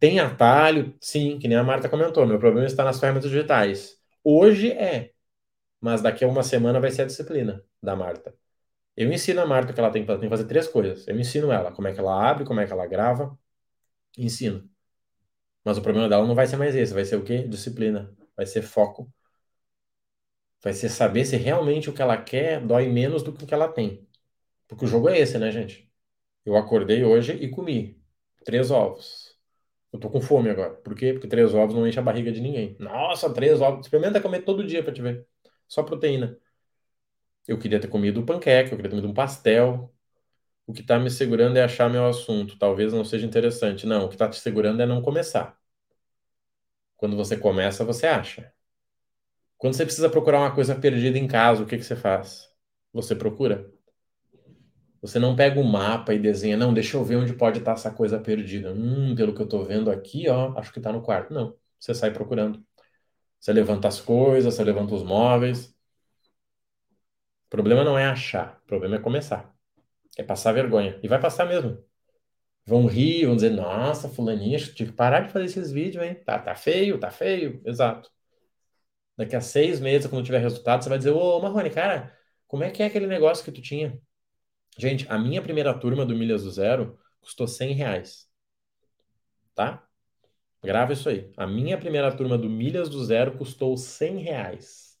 Tem 0.00 0.18
atalho? 0.18 0.96
Sim, 1.00 1.38
que 1.38 1.46
nem 1.46 1.58
a 1.58 1.62
Marta 1.62 1.90
comentou. 1.90 2.26
Meu 2.26 2.38
problema 2.38 2.66
está 2.66 2.84
nas 2.84 2.98
ferramentas 2.98 3.30
digitais. 3.30 3.98
Hoje 4.24 4.72
é. 4.72 5.12
Mas 5.80 6.00
daqui 6.00 6.24
a 6.24 6.28
uma 6.28 6.42
semana 6.42 6.80
vai 6.80 6.90
ser 6.90 7.02
a 7.02 7.06
disciplina 7.06 7.62
da 7.82 7.94
Marta. 7.94 8.34
Eu 8.96 9.12
ensino 9.12 9.40
a 9.40 9.46
Marta 9.46 9.72
que 9.72 9.80
ela 9.80 9.90
tem, 9.90 10.02
ela 10.04 10.18
tem 10.18 10.28
que 10.28 10.36
fazer 10.36 10.46
três 10.48 10.68
coisas. 10.68 11.06
Eu 11.08 11.18
ensino 11.18 11.50
ela 11.52 11.72
como 11.72 11.88
é 11.88 11.92
que 11.94 12.00
ela 12.00 12.28
abre, 12.30 12.44
como 12.44 12.60
é 12.60 12.66
que 12.66 12.72
ela 12.72 12.86
grava. 12.86 13.38
Ensino. 14.18 14.68
Mas 15.64 15.78
o 15.78 15.82
problema 15.82 16.08
dela 16.08 16.26
não 16.26 16.34
vai 16.34 16.46
ser 16.46 16.56
mais 16.56 16.74
esse, 16.76 16.94
vai 16.94 17.04
ser 17.04 17.16
o 17.16 17.24
quê? 17.24 17.42
Disciplina. 17.48 18.14
Vai 18.36 18.46
ser 18.46 18.62
foco. 18.62 19.12
Vai 20.62 20.72
ser 20.72 20.88
saber 20.88 21.24
se 21.24 21.36
realmente 21.36 21.90
o 21.90 21.92
que 21.92 22.00
ela 22.02 22.16
quer 22.16 22.64
dói 22.64 22.88
menos 22.88 23.22
do 23.22 23.32
que 23.32 23.44
o 23.44 23.46
que 23.46 23.54
ela 23.54 23.68
tem. 23.68 24.06
Porque 24.68 24.84
o 24.86 24.88
jogo 24.88 25.08
é 25.10 25.18
esse, 25.18 25.38
né, 25.38 25.50
gente? 25.52 25.90
Eu 26.44 26.56
acordei 26.56 27.04
hoje 27.04 27.32
e 27.34 27.48
comi 27.50 28.00
três 28.44 28.70
ovos. 28.70 29.38
Eu 29.92 30.00
tô 30.00 30.10
com 30.10 30.20
fome 30.20 30.50
agora. 30.50 30.74
Por 30.76 30.94
quê? 30.96 31.12
Porque 31.14 31.28
três 31.28 31.54
ovos 31.54 31.74
não 31.74 31.86
enche 31.86 31.98
a 31.98 32.02
barriga 32.02 32.32
de 32.32 32.40
ninguém. 32.40 32.76
Nossa, 32.80 33.32
três 33.32 33.60
ovos. 33.60 33.86
Experimenta 33.86 34.20
comer 34.20 34.42
todo 34.44 34.66
dia 34.66 34.82
pra 34.84 34.92
te 34.92 35.02
ver. 35.02 35.26
Só 35.68 35.82
proteína. 35.82 36.38
Eu 37.46 37.58
queria 37.58 37.80
ter 37.80 37.88
comido 37.88 38.20
um 38.20 38.26
panqueque, 38.26 38.72
eu 38.72 38.76
queria 38.76 38.90
ter 38.90 38.96
comido 38.96 39.08
um 39.10 39.14
pastel. 39.14 39.92
O 40.66 40.72
que 40.72 40.80
está 40.82 40.98
me 40.98 41.10
segurando 41.10 41.56
é 41.56 41.64
achar 41.64 41.90
meu 41.90 42.06
assunto. 42.06 42.58
Talvez 42.58 42.92
não 42.92 43.04
seja 43.04 43.26
interessante. 43.26 43.86
Não, 43.86 44.04
o 44.06 44.08
que 44.08 44.14
está 44.14 44.28
te 44.28 44.38
segurando 44.38 44.82
é 44.82 44.86
não 44.86 45.02
começar. 45.02 45.58
Quando 46.96 47.16
você 47.16 47.36
começa, 47.36 47.84
você 47.84 48.06
acha. 48.06 48.52
Quando 49.58 49.74
você 49.74 49.84
precisa 49.84 50.10
procurar 50.10 50.40
uma 50.40 50.54
coisa 50.54 50.74
perdida 50.74 51.18
em 51.18 51.26
casa, 51.26 51.62
o 51.62 51.66
que, 51.66 51.76
que 51.76 51.84
você 51.84 51.96
faz? 51.96 52.48
Você 52.92 53.14
procura. 53.14 53.72
Você 55.00 55.18
não 55.18 55.34
pega 55.34 55.58
o 55.58 55.62
um 55.62 55.66
mapa 55.68 56.14
e 56.14 56.18
desenha, 56.18 56.56
não, 56.56 56.72
deixa 56.72 56.96
eu 56.96 57.04
ver 57.04 57.16
onde 57.16 57.32
pode 57.34 57.58
estar 57.58 57.72
essa 57.72 57.90
coisa 57.90 58.20
perdida. 58.20 58.72
Hum, 58.72 59.14
pelo 59.16 59.34
que 59.34 59.40
eu 59.40 59.44
estou 59.44 59.64
vendo 59.64 59.90
aqui, 59.90 60.28
ó, 60.28 60.56
acho 60.56 60.72
que 60.72 60.78
está 60.78 60.92
no 60.92 61.02
quarto. 61.02 61.34
Não, 61.34 61.56
você 61.78 61.92
sai 61.92 62.12
procurando. 62.12 62.64
Você 63.40 63.52
levanta 63.52 63.88
as 63.88 64.00
coisas, 64.00 64.54
você 64.54 64.64
levanta 64.64 64.94
os 64.94 65.02
móveis, 65.02 65.74
problema 67.52 67.84
não 67.84 67.98
é 67.98 68.06
achar, 68.06 68.60
o 68.64 68.66
problema 68.66 68.96
é 68.96 68.98
começar. 68.98 69.54
É 70.18 70.22
passar 70.22 70.52
vergonha. 70.52 70.98
E 71.02 71.08
vai 71.08 71.20
passar 71.20 71.46
mesmo. 71.46 71.78
Vão 72.66 72.86
rir, 72.86 73.26
vão 73.26 73.36
dizer, 73.36 73.50
nossa, 73.50 74.08
fulaninha, 74.08 74.58
tive 74.58 74.90
que 74.90 74.96
parar 74.96 75.20
de 75.20 75.32
fazer 75.32 75.46
esses 75.46 75.72
vídeos, 75.72 76.04
hein? 76.04 76.14
Tá, 76.24 76.38
tá 76.38 76.54
feio, 76.54 76.98
tá 76.98 77.10
feio. 77.10 77.60
Exato. 77.66 78.10
Daqui 79.16 79.36
a 79.36 79.40
seis 79.40 79.80
meses, 79.80 80.08
quando 80.08 80.24
tiver 80.24 80.38
resultado, 80.38 80.82
você 80.82 80.88
vai 80.88 80.98
dizer, 80.98 81.10
ô, 81.10 81.40
Marrone, 81.40 81.70
cara, 81.70 82.16
como 82.46 82.64
é 82.64 82.70
que 82.70 82.82
é 82.82 82.86
aquele 82.86 83.06
negócio 83.06 83.44
que 83.44 83.52
tu 83.52 83.60
tinha? 83.62 84.00
Gente, 84.78 85.06
a 85.10 85.18
minha 85.18 85.42
primeira 85.42 85.74
turma 85.78 86.06
do 86.06 86.14
Milhas 86.16 86.44
do 86.44 86.50
Zero 86.50 86.98
custou 87.20 87.46
100 87.46 87.74
reais. 87.74 88.28
Tá? 89.54 89.86
Grava 90.62 90.92
isso 90.92 91.08
aí. 91.08 91.30
A 91.36 91.46
minha 91.46 91.78
primeira 91.78 92.14
turma 92.16 92.38
do 92.38 92.48
Milhas 92.48 92.88
do 92.88 93.04
Zero 93.04 93.36
custou 93.36 93.76
100 93.76 94.18
reais. 94.18 94.98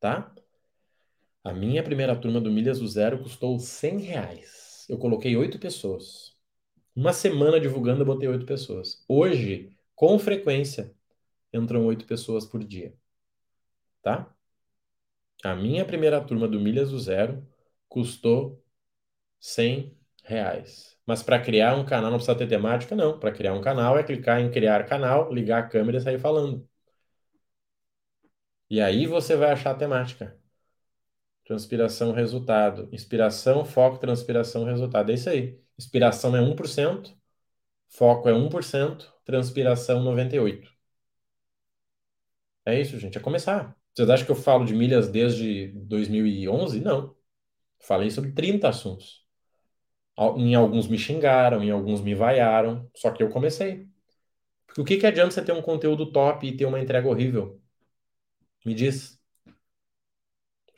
Tá? 0.00 0.34
A 1.44 1.52
minha 1.52 1.82
primeira 1.82 2.14
turma 2.16 2.40
do 2.40 2.50
Milhas 2.50 2.78
do 2.80 2.88
Zero 2.88 3.22
custou 3.22 3.58
100 3.58 4.00
reais. 4.00 4.86
Eu 4.88 4.98
coloquei 4.98 5.36
oito 5.36 5.58
pessoas. 5.58 6.36
Uma 6.94 7.12
semana 7.12 7.60
divulgando, 7.60 8.02
eu 8.02 8.06
botei 8.06 8.28
oito 8.28 8.46
pessoas. 8.46 9.04
Hoje, 9.08 9.76
com 9.94 10.18
frequência, 10.18 10.94
entram 11.52 11.86
oito 11.86 12.06
pessoas 12.06 12.46
por 12.46 12.64
dia. 12.64 12.94
Tá? 14.02 14.34
A 15.42 15.54
minha 15.54 15.84
primeira 15.84 16.20
turma 16.22 16.48
do 16.48 16.60
Milhas 16.60 16.90
do 16.90 16.98
Zero 16.98 17.46
custou 17.88 18.62
100 19.40 19.96
reais. 20.24 20.98
Mas 21.06 21.22
para 21.22 21.40
criar 21.40 21.76
um 21.76 21.84
canal 21.84 22.10
não 22.10 22.18
precisa 22.18 22.38
ter 22.38 22.48
temática? 22.48 22.94
Não. 22.96 23.18
Para 23.18 23.32
criar 23.32 23.54
um 23.54 23.60
canal 23.62 23.98
é 23.98 24.02
clicar 24.04 24.40
em 24.40 24.50
criar 24.50 24.84
canal, 24.86 25.32
ligar 25.32 25.64
a 25.64 25.68
câmera 25.68 25.98
e 25.98 26.00
sair 26.02 26.18
falando. 26.20 26.68
E 28.70 28.80
aí 28.80 29.06
você 29.06 29.36
vai 29.36 29.50
achar 29.50 29.72
a 29.72 29.74
temática. 29.74 30.39
Transpiração, 31.44 32.12
resultado. 32.12 32.88
Inspiração, 32.92 33.64
foco, 33.64 33.98
transpiração, 33.98 34.64
resultado. 34.64 35.10
É 35.10 35.14
isso 35.14 35.28
aí. 35.30 35.60
Inspiração 35.78 36.36
é 36.36 36.40
1%, 36.40 37.16
foco 37.88 38.28
é 38.28 38.34
1%, 38.34 39.12
transpiração 39.24 40.02
98%. 40.02 40.80
É 42.64 42.80
isso, 42.80 42.98
gente. 42.98 43.18
É 43.18 43.20
começar. 43.20 43.76
Vocês 43.94 44.08
acham 44.10 44.26
que 44.26 44.32
eu 44.32 44.36
falo 44.36 44.64
de 44.64 44.74
milhas 44.74 45.08
desde 45.08 45.68
2011? 45.86 46.80
Não. 46.80 47.16
Falei 47.80 48.10
sobre 48.10 48.32
30 48.32 48.68
assuntos. 48.68 49.26
Em 50.36 50.54
alguns 50.54 50.86
me 50.88 50.98
xingaram, 50.98 51.62
em 51.64 51.70
alguns 51.70 52.00
me 52.02 52.14
vaiaram, 52.14 52.88
só 52.94 53.10
que 53.10 53.22
eu 53.22 53.30
comecei. 53.30 53.88
Porque 54.66 54.80
o 54.82 54.84
que, 54.86 54.98
que 54.98 55.06
adianta 55.06 55.32
você 55.32 55.44
ter 55.44 55.52
um 55.52 55.62
conteúdo 55.62 56.12
top 56.12 56.46
e 56.46 56.56
ter 56.56 56.66
uma 56.66 56.80
entrega 56.80 57.08
horrível? 57.08 57.60
Me 58.64 58.74
diz. 58.74 59.19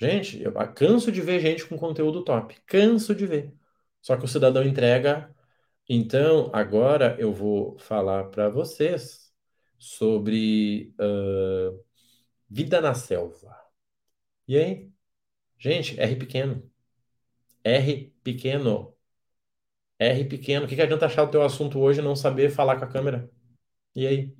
Gente, 0.02 0.42
eu 0.42 0.52
canso 0.74 1.12
de 1.12 1.20
ver 1.20 1.38
gente 1.40 1.64
com 1.66 1.78
conteúdo 1.78 2.24
top. 2.24 2.60
Canso 2.66 3.14
de 3.14 3.24
ver. 3.24 3.54
Só 4.00 4.16
que 4.16 4.24
o 4.24 4.28
cidadão 4.28 4.64
entrega 4.64 5.32
Então, 5.88 6.50
agora 6.54 7.16
eu 7.20 7.34
vou 7.34 7.78
falar 7.78 8.26
para 8.30 8.48
vocês 8.48 9.32
sobre 9.78 10.94
uh, 11.00 11.84
vida 12.50 12.80
na 12.80 12.94
selva. 12.94 13.56
E 14.48 14.56
aí? 14.58 14.92
Gente, 15.58 15.98
R 16.00 16.16
pequeno. 16.16 16.70
R 17.64 18.12
pequeno. 18.24 18.96
R 19.98 20.24
pequeno. 20.28 20.64
O 20.66 20.68
que, 20.68 20.74
que 20.76 20.82
adianta 20.82 21.06
achar 21.06 21.22
o 21.24 21.30
teu 21.30 21.42
assunto 21.42 21.78
hoje 21.78 22.00
e 22.00 22.02
não 22.02 22.16
saber 22.16 22.50
falar 22.50 22.76
com 22.78 22.84
a 22.84 22.88
câmera? 22.88 23.30
E 23.96 24.06
aí? 24.06 24.36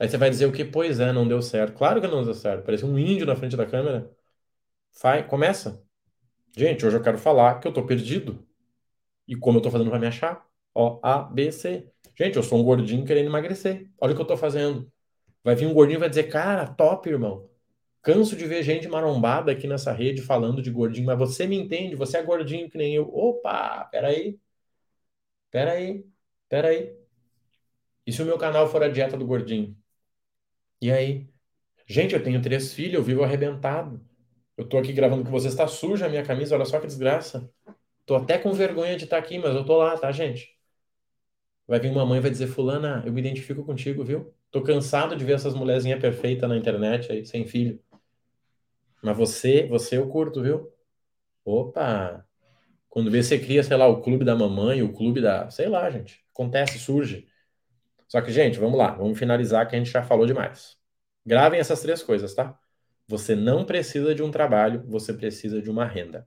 Aí 0.00 0.08
você 0.08 0.18
vai 0.18 0.30
dizer 0.30 0.46
o 0.46 0.52
que? 0.52 0.64
Pois 0.64 1.00
é, 1.00 1.12
não 1.12 1.28
deu 1.28 1.42
certo. 1.42 1.76
Claro 1.78 2.00
que 2.02 2.08
não 2.08 2.24
deu 2.24 2.34
certo. 2.34 2.64
Parece 2.64 2.84
um 2.86 2.98
índio 2.98 3.26
na 3.26 3.36
frente 3.36 3.56
da 3.56 3.66
câmera. 3.66 4.15
Vai, 5.00 5.26
começa. 5.26 5.82
Gente, 6.56 6.86
hoje 6.86 6.96
eu 6.96 7.02
quero 7.02 7.18
falar 7.18 7.60
que 7.60 7.68
eu 7.68 7.72
tô 7.72 7.86
perdido. 7.86 8.46
E 9.28 9.36
como 9.36 9.58
eu 9.58 9.62
tô 9.62 9.70
fazendo 9.70 9.90
para 9.90 9.98
me 10.00 10.06
achar? 10.06 10.46
Ó, 10.74 11.00
A, 11.02 11.22
B, 11.24 11.52
C. 11.52 11.88
Gente, 12.16 12.36
eu 12.36 12.42
sou 12.42 12.60
um 12.60 12.64
gordinho 12.64 13.06
querendo 13.06 13.26
emagrecer. 13.28 13.90
Olha 14.00 14.12
o 14.14 14.16
que 14.16 14.22
eu 14.22 14.26
tô 14.26 14.36
fazendo. 14.36 14.90
Vai 15.44 15.54
vir 15.56 15.66
um 15.66 15.74
gordinho 15.74 15.98
e 15.98 16.00
vai 16.00 16.08
dizer, 16.10 16.24
cara, 16.24 16.66
top, 16.66 17.08
irmão. 17.10 17.50
Canso 18.02 18.36
de 18.36 18.46
ver 18.46 18.62
gente 18.62 18.88
marombada 18.88 19.52
aqui 19.52 19.66
nessa 19.68 19.92
rede 19.92 20.22
falando 20.22 20.62
de 20.62 20.70
gordinho, 20.70 21.06
mas 21.06 21.18
você 21.18 21.46
me 21.46 21.56
entende, 21.58 21.96
você 21.96 22.18
é 22.18 22.22
gordinho 22.24 22.70
que 22.70 22.78
nem 22.78 22.94
eu. 22.94 23.08
Opa, 23.14 23.86
peraí. 23.90 24.38
Peraí, 25.50 26.04
peraí. 26.48 26.96
E 28.06 28.10
se 28.12 28.22
o 28.22 28.26
meu 28.26 28.38
canal 28.38 28.66
for 28.70 28.82
a 28.82 28.88
dieta 28.88 29.18
do 29.18 29.26
gordinho? 29.26 29.76
E 30.80 30.90
aí? 30.90 31.28
Gente, 31.86 32.14
eu 32.14 32.22
tenho 32.24 32.42
três 32.42 32.74
filhos, 32.74 32.94
eu 32.94 33.02
vivo 33.04 33.24
arrebentado. 33.24 34.00
Eu 34.56 34.68
tô 34.68 34.78
aqui 34.78 34.92
gravando 34.92 35.24
com 35.24 35.30
vocês, 35.30 35.54
tá 35.54 35.68
suja 35.68 36.06
a 36.06 36.08
minha 36.08 36.24
camisa, 36.24 36.54
olha 36.54 36.64
só 36.64 36.80
que 36.80 36.86
desgraça. 36.86 37.50
Tô 38.06 38.16
até 38.16 38.38
com 38.38 38.52
vergonha 38.52 38.96
de 38.96 39.04
estar 39.04 39.16
tá 39.16 39.22
aqui, 39.22 39.38
mas 39.38 39.54
eu 39.54 39.64
tô 39.64 39.76
lá, 39.76 39.96
tá, 39.98 40.10
gente? 40.12 40.56
Vai 41.66 41.80
vir 41.80 41.90
uma 41.90 42.06
mãe 42.06 42.18
e 42.18 42.22
vai 42.22 42.30
dizer, 42.30 42.46
fulana, 42.46 43.02
eu 43.04 43.12
me 43.12 43.20
identifico 43.20 43.64
contigo, 43.64 44.04
viu? 44.04 44.32
Tô 44.50 44.62
cansado 44.62 45.16
de 45.16 45.24
ver 45.24 45.34
essas 45.34 45.54
mulherzinhas 45.54 46.00
perfeitas 46.00 46.48
na 46.48 46.56
internet 46.56 47.10
aí, 47.10 47.26
sem 47.26 47.46
filho. 47.46 47.80
Mas 49.02 49.16
você, 49.16 49.66
você 49.66 49.98
eu 49.98 50.08
curto, 50.08 50.42
viu? 50.42 50.72
Opa! 51.44 52.24
Quando 52.88 53.10
vê, 53.10 53.22
você 53.22 53.38
cria, 53.38 53.62
sei 53.62 53.76
lá, 53.76 53.86
o 53.86 54.00
clube 54.00 54.24
da 54.24 54.34
mamãe, 54.34 54.82
o 54.82 54.92
clube 54.92 55.20
da. 55.20 55.50
Sei 55.50 55.68
lá, 55.68 55.90
gente. 55.90 56.24
Acontece, 56.32 56.78
surge. 56.78 57.28
Só 58.08 58.20
que, 58.22 58.32
gente, 58.32 58.58
vamos 58.58 58.78
lá, 58.78 58.92
vamos 58.92 59.18
finalizar 59.18 59.68
que 59.68 59.76
a 59.76 59.78
gente 59.78 59.90
já 59.90 60.02
falou 60.02 60.26
demais. 60.26 60.78
Gravem 61.24 61.60
essas 61.60 61.82
três 61.82 62.02
coisas, 62.02 62.34
tá? 62.34 62.58
Você 63.08 63.36
não 63.36 63.64
precisa 63.64 64.14
de 64.14 64.22
um 64.22 64.30
trabalho, 64.30 64.82
você 64.86 65.12
precisa 65.12 65.62
de 65.62 65.70
uma 65.70 65.84
renda. 65.84 66.26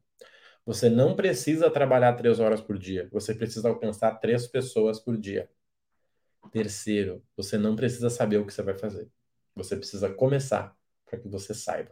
Você 0.65 0.89
não 0.89 1.15
precisa 1.15 1.69
trabalhar 1.69 2.13
três 2.13 2.39
horas 2.39 2.61
por 2.61 2.77
dia. 2.77 3.09
Você 3.11 3.33
precisa 3.33 3.67
alcançar 3.69 4.15
três 4.19 4.47
pessoas 4.47 4.99
por 4.99 5.17
dia. 5.17 5.49
Terceiro, 6.51 7.23
você 7.35 7.57
não 7.57 7.75
precisa 7.75 8.09
saber 8.09 8.37
o 8.37 8.45
que 8.45 8.53
você 8.53 8.63
vai 8.63 8.77
fazer. 8.77 9.09
Você 9.55 9.75
precisa 9.75 10.09
começar 10.09 10.75
para 11.05 11.19
que 11.19 11.27
você 11.27 11.53
saiba. 11.53 11.91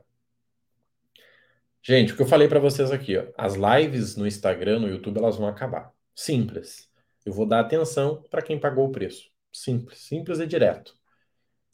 Gente, 1.82 2.14
o 2.14 2.16
que 2.16 2.22
eu 2.22 2.28
falei 2.28 2.48
para 2.48 2.60
vocês 2.60 2.92
aqui, 2.92 3.18
ó, 3.18 3.28
as 3.38 3.56
lives 3.56 4.16
no 4.16 4.28
Instagram, 4.28 4.80
no 4.80 4.90
YouTube, 4.90 5.18
elas 5.18 5.38
vão 5.38 5.48
acabar. 5.48 5.92
Simples. 6.16 6.90
Eu 7.26 7.34
vou 7.34 7.46
dar 7.46 7.60
atenção 7.60 8.24
para 8.30 8.42
quem 8.42 8.60
pagou 8.60 8.88
o 8.88 8.92
preço. 8.92 9.30
Simples, 9.52 10.00
simples 10.00 10.40
e 10.40 10.48
direto. 10.48 10.98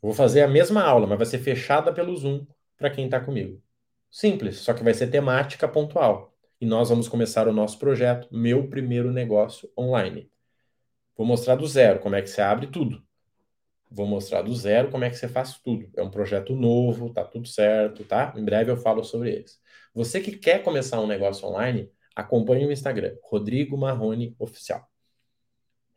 Eu 0.02 0.10
vou 0.10 0.14
fazer 0.14 0.42
a 0.42 0.48
mesma 0.48 0.84
aula, 0.84 1.08
mas 1.08 1.18
vai 1.18 1.26
ser 1.26 1.40
fechada 1.40 1.94
pelo 1.94 2.16
Zoom 2.16 2.46
para 2.84 2.90
quem 2.90 3.06
está 3.06 3.18
comigo. 3.18 3.64
Simples, 4.12 4.58
só 4.58 4.74
que 4.74 4.84
vai 4.84 4.94
ser 4.94 5.08
temática 5.08 5.70
pontual 5.70 6.36
e 6.60 6.66
nós 6.66 6.90
vamos 6.90 7.08
começar 7.08 7.48
o 7.48 7.54
nosso 7.54 7.80
projeto, 7.80 8.28
Meu 8.30 8.68
Primeiro 8.68 9.10
Negócio 9.10 9.72
Online. 9.80 10.30
Vou 11.16 11.26
mostrar 11.26 11.56
do 11.56 11.66
zero 11.66 12.02
como 12.02 12.16
é 12.18 12.22
que 12.22 12.30
você 12.30 12.42
abre 12.42 12.68
tudo. 12.68 13.02
Vou 13.90 14.06
mostrar 14.06 14.42
do 14.42 14.54
zero 14.54 14.92
como 14.92 15.06
é 15.06 15.10
que 15.10 15.16
você 15.16 15.30
faz 15.30 15.58
tudo. 15.60 15.90
É 15.96 16.04
um 16.04 16.12
projeto 16.12 16.54
novo, 16.58 17.14
tá 17.14 17.24
tudo 17.24 17.48
certo, 17.48 18.04
tá? 18.04 18.34
Em 18.36 18.44
breve 18.44 18.70
eu 18.70 18.76
falo 18.76 19.02
sobre 19.02 19.32
eles. 19.32 19.62
Você 19.94 20.20
que 20.20 20.34
quer 20.34 20.62
começar 20.62 21.00
um 21.00 21.08
negócio 21.08 21.48
online, 21.48 21.90
acompanhe 22.14 22.66
o 22.66 22.72
Instagram, 22.72 23.16
Rodrigo 23.24 23.78
Marrone 23.78 24.36
Oficial. 24.38 24.93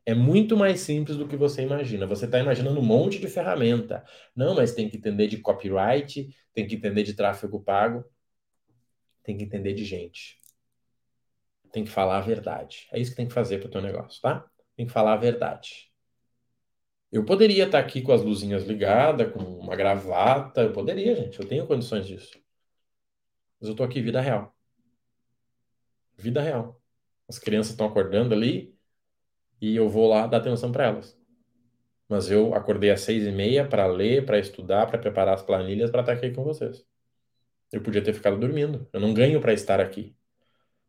É 0.07 0.15
muito 0.15 0.57
mais 0.57 0.81
simples 0.81 1.19
do 1.19 1.29
que 1.29 1.37
você 1.37 1.63
imagina. 1.63 2.07
Você 2.07 2.25
está 2.25 2.39
imaginando 2.39 2.81
um 2.81 2.85
monte 2.85 3.19
de 3.19 3.29
ferramenta. 3.29 4.05
Não, 4.35 4.55
mas 4.55 4.73
tem 4.73 4.89
que 4.89 4.97
entender 4.97 5.27
de 5.27 5.39
copyright, 5.39 6.35
tem 6.55 6.67
que 6.67 6.77
entender 6.77 7.03
de 7.03 7.13
tráfego 7.13 7.61
pago, 7.61 8.05
tem 9.23 9.37
que 9.37 9.45
entender 9.45 9.75
de 9.75 9.85
gente 9.85 10.41
tem 11.77 11.85
que 11.85 11.91
falar 11.91 12.17
a 12.17 12.21
verdade. 12.23 12.89
É 12.91 12.99
isso 12.99 13.11
que 13.11 13.19
tem 13.19 13.29
que 13.29 13.35
fazer 13.35 13.59
para 13.59 13.69
o 13.69 13.71
teu 13.71 13.83
negócio, 13.83 14.21
tá? 14.23 14.49
Tem 14.75 14.87
que 14.87 14.93
falar 14.93 15.13
a 15.13 15.17
verdade. 15.19 15.93
Eu 17.13 17.25
poderia 17.25 17.65
estar 17.65 17.79
aqui 17.79 18.03
com 18.03 18.13
as 18.13 18.23
luzinhas 18.23 18.65
ligadas, 18.65 19.33
com 19.33 19.41
uma 19.41 19.77
gravata, 19.77 20.63
eu 20.63 20.73
poderia, 20.73 21.15
gente, 21.15 21.39
eu 21.39 21.47
tenho 21.47 21.67
condições 21.67 22.07
disso. 22.07 22.39
Mas 23.61 23.69
eu 23.69 23.73
estou 23.73 23.87
aqui 23.87 24.01
vida 24.01 24.21
real. 24.21 24.57
Vida 26.17 26.41
real. 26.41 26.81
As 27.29 27.39
crianças 27.39 27.73
estão 27.73 27.87
acordando 27.87 28.35
ali 28.35 28.76
e 29.61 29.77
eu 29.77 29.89
vou 29.89 30.09
lá 30.09 30.27
dar 30.27 30.39
atenção 30.39 30.73
para 30.73 30.87
elas. 30.87 31.19
Mas 32.09 32.31
eu 32.31 32.55
acordei 32.55 32.91
às 32.91 33.01
seis 33.01 33.27
e 33.27 33.33
meia 33.33 33.67
para 33.67 33.87
ler, 33.87 34.25
para 34.25 34.39
estudar, 34.39 34.87
para 34.87 34.99
preparar 34.99 35.35
as 35.35 35.43
planilhas 35.43 35.91
para 35.91 36.01
estar 36.01 36.13
aqui 36.13 36.31
com 36.31 36.45
vocês. 36.45 36.85
Eu 37.73 37.81
podia 37.81 38.03
ter 38.03 38.13
ficado 38.13 38.39
dormindo. 38.39 38.87
Eu 38.93 39.01
não 39.01 39.13
ganho 39.13 39.41
para 39.41 39.53
estar 39.53 39.81
aqui. 39.81 40.15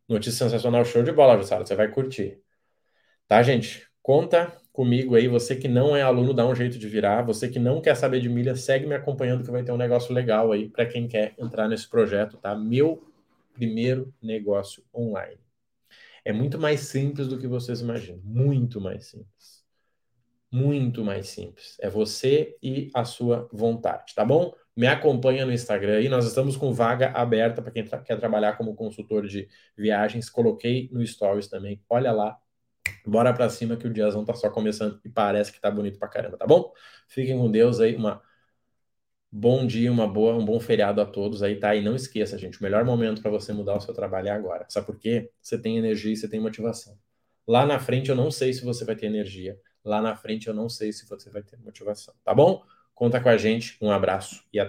Notícia 0.08 0.46
sensacional, 0.46 0.84
show 0.84 1.02
de 1.02 1.12
bola, 1.12 1.36
Jussara. 1.36 1.66
Você 1.66 1.74
vai 1.74 1.88
curtir. 1.88 2.40
Tá, 3.26 3.42
gente? 3.42 3.86
Conta 4.00 4.52
comigo 4.72 5.16
aí. 5.16 5.26
Você 5.26 5.56
que 5.56 5.66
não 5.66 5.96
é 5.96 6.02
aluno, 6.02 6.32
dá 6.32 6.46
um 6.46 6.54
jeito 6.54 6.78
de 6.78 6.88
virar. 6.88 7.22
Você 7.22 7.48
que 7.48 7.58
não 7.58 7.80
quer 7.80 7.96
saber 7.96 8.20
de 8.20 8.28
milha, 8.28 8.54
segue 8.54 8.86
me 8.86 8.94
acompanhando 8.94 9.44
que 9.44 9.50
vai 9.50 9.64
ter 9.64 9.72
um 9.72 9.76
negócio 9.76 10.14
legal 10.14 10.52
aí 10.52 10.68
para 10.68 10.86
quem 10.86 11.08
quer 11.08 11.34
entrar 11.36 11.68
nesse 11.68 11.88
projeto, 11.88 12.36
tá? 12.36 12.54
Meu 12.54 13.02
primeiro 13.52 14.14
negócio 14.22 14.84
online. 14.94 15.47
É 16.24 16.32
muito 16.32 16.58
mais 16.58 16.80
simples 16.80 17.28
do 17.28 17.38
que 17.38 17.46
vocês 17.46 17.80
imaginam. 17.80 18.20
Muito 18.24 18.80
mais 18.80 19.06
simples. 19.06 19.64
Muito 20.50 21.04
mais 21.04 21.28
simples. 21.28 21.76
É 21.80 21.90
você 21.90 22.56
e 22.62 22.90
a 22.94 23.04
sua 23.04 23.48
vontade, 23.52 24.14
tá 24.14 24.24
bom? 24.24 24.52
Me 24.74 24.86
acompanha 24.86 25.44
no 25.44 25.52
Instagram 25.52 25.96
aí. 25.98 26.08
Nós 26.08 26.24
estamos 26.24 26.56
com 26.56 26.72
vaga 26.72 27.10
aberta 27.10 27.60
para 27.60 27.72
quem 27.72 27.84
tra 27.84 27.98
quer 27.98 28.16
trabalhar 28.16 28.56
como 28.56 28.74
consultor 28.74 29.26
de 29.26 29.48
viagens. 29.76 30.30
Coloquei 30.30 30.88
no 30.92 31.04
Stories 31.04 31.48
também. 31.48 31.82
Olha 31.90 32.12
lá. 32.12 32.38
Bora 33.04 33.32
para 33.34 33.50
cima 33.50 33.76
que 33.76 33.86
o 33.86 33.92
diazão 33.92 34.24
tá 34.24 34.34
só 34.34 34.48
começando 34.50 35.00
e 35.04 35.08
parece 35.08 35.52
que 35.52 35.60
tá 35.60 35.70
bonito 35.70 35.98
pra 35.98 36.08
caramba, 36.08 36.36
tá 36.36 36.46
bom? 36.46 36.72
Fiquem 37.08 37.36
com 37.36 37.50
Deus 37.50 37.80
aí. 37.80 37.96
Uma 37.96 38.22
bom 39.30 39.66
dia, 39.66 39.92
uma 39.92 40.06
boa, 40.06 40.34
um 40.34 40.44
bom 40.44 40.58
feriado 40.58 41.00
a 41.00 41.06
todos 41.06 41.42
aí, 41.42 41.56
tá? 41.56 41.74
E 41.74 41.82
não 41.82 41.94
esqueça, 41.94 42.38
gente, 42.38 42.58
o 42.58 42.62
melhor 42.62 42.84
momento 42.84 43.22
para 43.22 43.30
você 43.30 43.52
mudar 43.52 43.76
o 43.76 43.80
seu 43.80 43.94
trabalho 43.94 44.28
é 44.28 44.30
agora. 44.30 44.66
Sabe 44.68 44.86
por 44.86 44.98
quê? 44.98 45.30
Você 45.40 45.58
tem 45.58 45.76
energia 45.76 46.12
e 46.12 46.16
você 46.16 46.28
tem 46.28 46.40
motivação. 46.40 46.98
Lá 47.46 47.64
na 47.66 47.78
frente 47.78 48.10
eu 48.10 48.16
não 48.16 48.30
sei 48.30 48.52
se 48.52 48.64
você 48.64 48.84
vai 48.84 48.96
ter 48.96 49.06
energia. 49.06 49.58
Lá 49.84 50.02
na 50.02 50.16
frente 50.16 50.48
eu 50.48 50.54
não 50.54 50.68
sei 50.68 50.92
se 50.92 51.08
você 51.08 51.30
vai 51.30 51.42
ter 51.42 51.58
motivação, 51.58 52.14
tá 52.24 52.34
bom? 52.34 52.62
Conta 52.94 53.20
com 53.20 53.28
a 53.28 53.36
gente. 53.36 53.76
Um 53.80 53.90
abraço 53.90 54.44
e 54.52 54.58
até 54.58 54.66